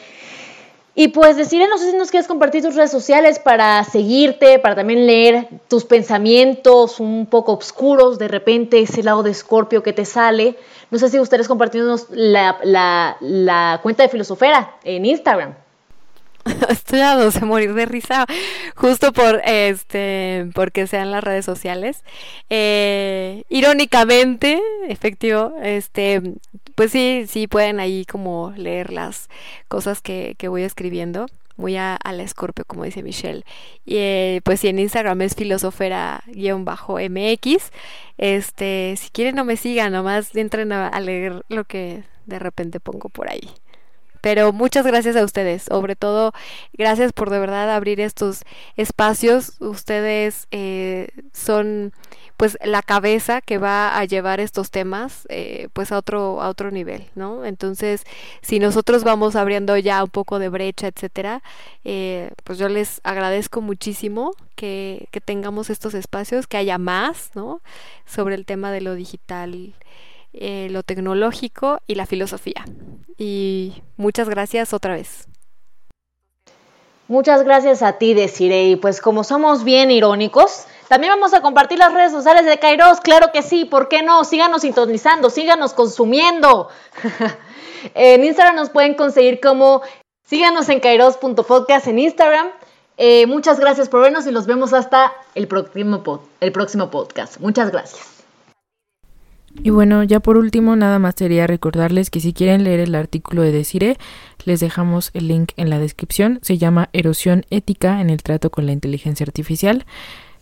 y 0.94 1.08
pues 1.08 1.36
decirle, 1.38 1.68
no 1.68 1.78
sé 1.78 1.90
si 1.90 1.96
nos 1.96 2.10
quieres 2.10 2.28
compartir 2.28 2.62
tus 2.62 2.74
redes 2.74 2.90
sociales 2.90 3.38
para 3.38 3.82
seguirte, 3.84 4.58
para 4.58 4.74
también 4.74 5.06
leer 5.06 5.48
tus 5.68 5.84
pensamientos 5.84 7.00
un 7.00 7.26
poco 7.26 7.54
oscuros, 7.54 8.18
de 8.18 8.28
repente 8.28 8.80
ese 8.80 9.02
lado 9.02 9.22
de 9.22 9.30
escorpio 9.30 9.82
que 9.82 9.94
te 9.94 10.04
sale. 10.04 10.56
No 10.90 10.98
sé 10.98 11.08
si 11.08 11.16
gustarías 11.16 11.48
compartirnos 11.48 12.08
la, 12.10 12.58
la, 12.62 13.16
la 13.20 13.80
cuenta 13.82 14.02
de 14.02 14.10
Filosofera 14.10 14.76
en 14.84 15.06
Instagram. 15.06 15.54
Estoy 16.68 17.00
a 17.00 17.14
dos 17.14 17.34
de 17.34 17.46
morir 17.46 17.74
de 17.74 17.86
risa, 17.86 18.26
justo 18.74 19.12
por 19.12 19.40
este, 19.44 20.48
porque 20.54 20.86
sean 20.86 21.10
las 21.10 21.22
redes 21.22 21.44
sociales. 21.44 22.02
Eh, 22.50 23.44
irónicamente, 23.48 24.60
efectivo, 24.88 25.54
este, 25.62 26.22
pues 26.74 26.92
sí, 26.92 27.24
sí 27.28 27.46
pueden 27.46 27.80
ahí 27.80 28.04
como 28.04 28.52
leer 28.56 28.92
las 28.92 29.28
cosas 29.68 30.00
que, 30.00 30.34
que 30.38 30.48
voy 30.48 30.62
escribiendo. 30.62 31.26
Muy 31.56 31.76
a, 31.76 31.98
la 32.02 32.22
escorpio, 32.22 32.64
como 32.66 32.84
dice 32.84 33.02
Michelle. 33.02 33.44
Y 33.84 33.96
eh, 33.98 34.40
pues 34.42 34.60
sí, 34.60 34.68
en 34.68 34.78
Instagram 34.78 35.20
es 35.20 35.36
filosofera-mx. 35.36 37.70
Este, 38.16 38.94
si 38.96 39.10
quieren 39.10 39.36
no 39.36 39.44
me 39.44 39.58
sigan, 39.58 39.92
nomás 39.92 40.34
entren 40.34 40.72
a 40.72 40.98
leer 41.00 41.42
lo 41.48 41.64
que 41.64 42.04
de 42.26 42.38
repente 42.38 42.80
pongo 42.80 43.10
por 43.10 43.30
ahí. 43.30 43.50
Pero 44.22 44.52
muchas 44.52 44.86
gracias 44.86 45.16
a 45.16 45.24
ustedes, 45.24 45.64
sobre 45.64 45.96
todo 45.96 46.32
gracias 46.72 47.12
por 47.12 47.28
de 47.28 47.38
verdad 47.38 47.70
abrir 47.70 48.00
estos 48.00 48.44
espacios. 48.76 49.60
Ustedes 49.60 50.46
eh, 50.52 51.08
son 51.34 51.92
pues 52.36 52.58
la 52.64 52.82
cabeza 52.82 53.40
que 53.40 53.58
va 53.58 53.96
a 53.96 54.04
llevar 54.04 54.40
estos 54.40 54.70
temas 54.70 55.26
eh, 55.28 55.68
pues 55.72 55.92
a 55.92 55.98
otro 55.98 56.42
a 56.42 56.48
otro 56.48 56.72
nivel 56.72 57.06
no 57.14 57.44
entonces 57.44 58.02
si 58.40 58.58
nosotros 58.58 59.04
vamos 59.04 59.36
abriendo 59.36 59.76
ya 59.76 60.02
un 60.02 60.10
poco 60.10 60.40
de 60.40 60.48
brecha 60.48 60.88
etcétera 60.88 61.42
eh, 61.84 62.30
pues 62.42 62.58
yo 62.58 62.68
les 62.68 63.00
agradezco 63.04 63.60
muchísimo 63.60 64.34
que, 64.56 65.06
que 65.12 65.20
tengamos 65.20 65.70
estos 65.70 65.94
espacios 65.94 66.48
que 66.48 66.56
haya 66.56 66.78
más 66.78 67.30
no 67.34 67.60
sobre 68.06 68.34
el 68.34 68.44
tema 68.44 68.72
de 68.72 68.80
lo 68.80 68.94
digital 68.94 69.74
eh, 70.32 70.68
lo 70.70 70.82
tecnológico 70.82 71.80
y 71.86 71.94
la 71.94 72.06
filosofía. 72.06 72.64
Y 73.18 73.82
muchas 73.96 74.28
gracias 74.28 74.72
otra 74.72 74.94
vez. 74.94 75.28
Muchas 77.08 77.44
gracias 77.44 77.82
a 77.82 77.98
ti, 77.98 78.14
Desiree. 78.14 78.70
Y 78.70 78.76
pues 78.76 79.00
como 79.00 79.22
somos 79.24 79.64
bien 79.64 79.90
irónicos, 79.90 80.64
también 80.88 81.12
vamos 81.12 81.34
a 81.34 81.42
compartir 81.42 81.78
las 81.78 81.92
redes 81.92 82.12
sociales 82.12 82.46
de 82.46 82.58
Kairos. 82.58 83.00
Claro 83.00 83.32
que 83.32 83.42
sí, 83.42 83.64
¿por 83.64 83.88
qué 83.88 84.02
no? 84.02 84.24
Síganos 84.24 84.62
sintonizando, 84.62 85.28
síganos 85.28 85.74
consumiendo. 85.74 86.68
en 87.94 88.24
Instagram 88.24 88.56
nos 88.56 88.70
pueden 88.70 88.94
conseguir 88.94 89.40
como 89.40 89.82
síganos 90.24 90.68
en 90.68 90.80
kairos.podcast 90.80 91.86
en 91.88 91.98
Instagram. 91.98 92.48
Eh, 92.96 93.26
muchas 93.26 93.58
gracias 93.58 93.88
por 93.88 94.00
vernos 94.02 94.26
y 94.26 94.30
los 94.30 94.46
vemos 94.46 94.72
hasta 94.72 95.12
el 95.34 95.48
próximo, 95.48 96.02
el 96.40 96.52
próximo 96.52 96.90
podcast. 96.90 97.38
Muchas 97.40 97.70
gracias. 97.70 98.11
Y 99.64 99.70
bueno, 99.70 100.02
ya 100.02 100.20
por 100.20 100.36
último, 100.38 100.74
nada 100.76 100.98
más 100.98 101.14
sería 101.16 101.46
recordarles 101.46 102.10
que 102.10 102.20
si 102.20 102.32
quieren 102.32 102.64
leer 102.64 102.80
el 102.80 102.94
artículo 102.94 103.42
de 103.42 103.52
Desire, 103.52 103.96
les 104.44 104.60
dejamos 104.60 105.10
el 105.14 105.28
link 105.28 105.52
en 105.56 105.70
la 105.70 105.78
descripción. 105.78 106.40
Se 106.42 106.58
llama 106.58 106.88
Erosión 106.92 107.44
ética 107.50 108.00
en 108.00 108.10
el 108.10 108.22
trato 108.22 108.50
con 108.50 108.66
la 108.66 108.72
inteligencia 108.72 109.24
artificial. 109.24 109.84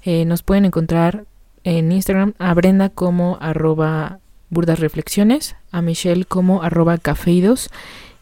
Eh, 0.04 0.24
nos 0.24 0.42
pueden 0.42 0.64
encontrar 0.64 1.24
en 1.64 1.92
Instagram 1.92 2.34
a 2.38 2.54
Brenda 2.54 2.88
como 2.88 3.36
arroba 3.40 4.20
burdas 4.48 4.80
reflexiones, 4.80 5.56
a 5.70 5.82
Michelle 5.82 6.24
como 6.24 6.62
arroba 6.62 6.98
cafeidos 6.98 7.70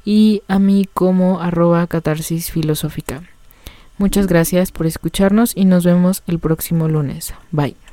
y 0.05 0.43
a 0.49 0.59
mí 0.59 0.89
como 0.93 1.41
arroba 1.41 1.87
catarsis 1.87 2.51
filosófica. 2.51 3.23
Muchas 3.99 4.27
gracias 4.27 4.71
por 4.71 4.87
escucharnos 4.87 5.57
y 5.57 5.65
nos 5.65 5.85
vemos 5.85 6.23
el 6.27 6.39
próximo 6.39 6.89
lunes. 6.89 7.35
Bye. 7.51 7.88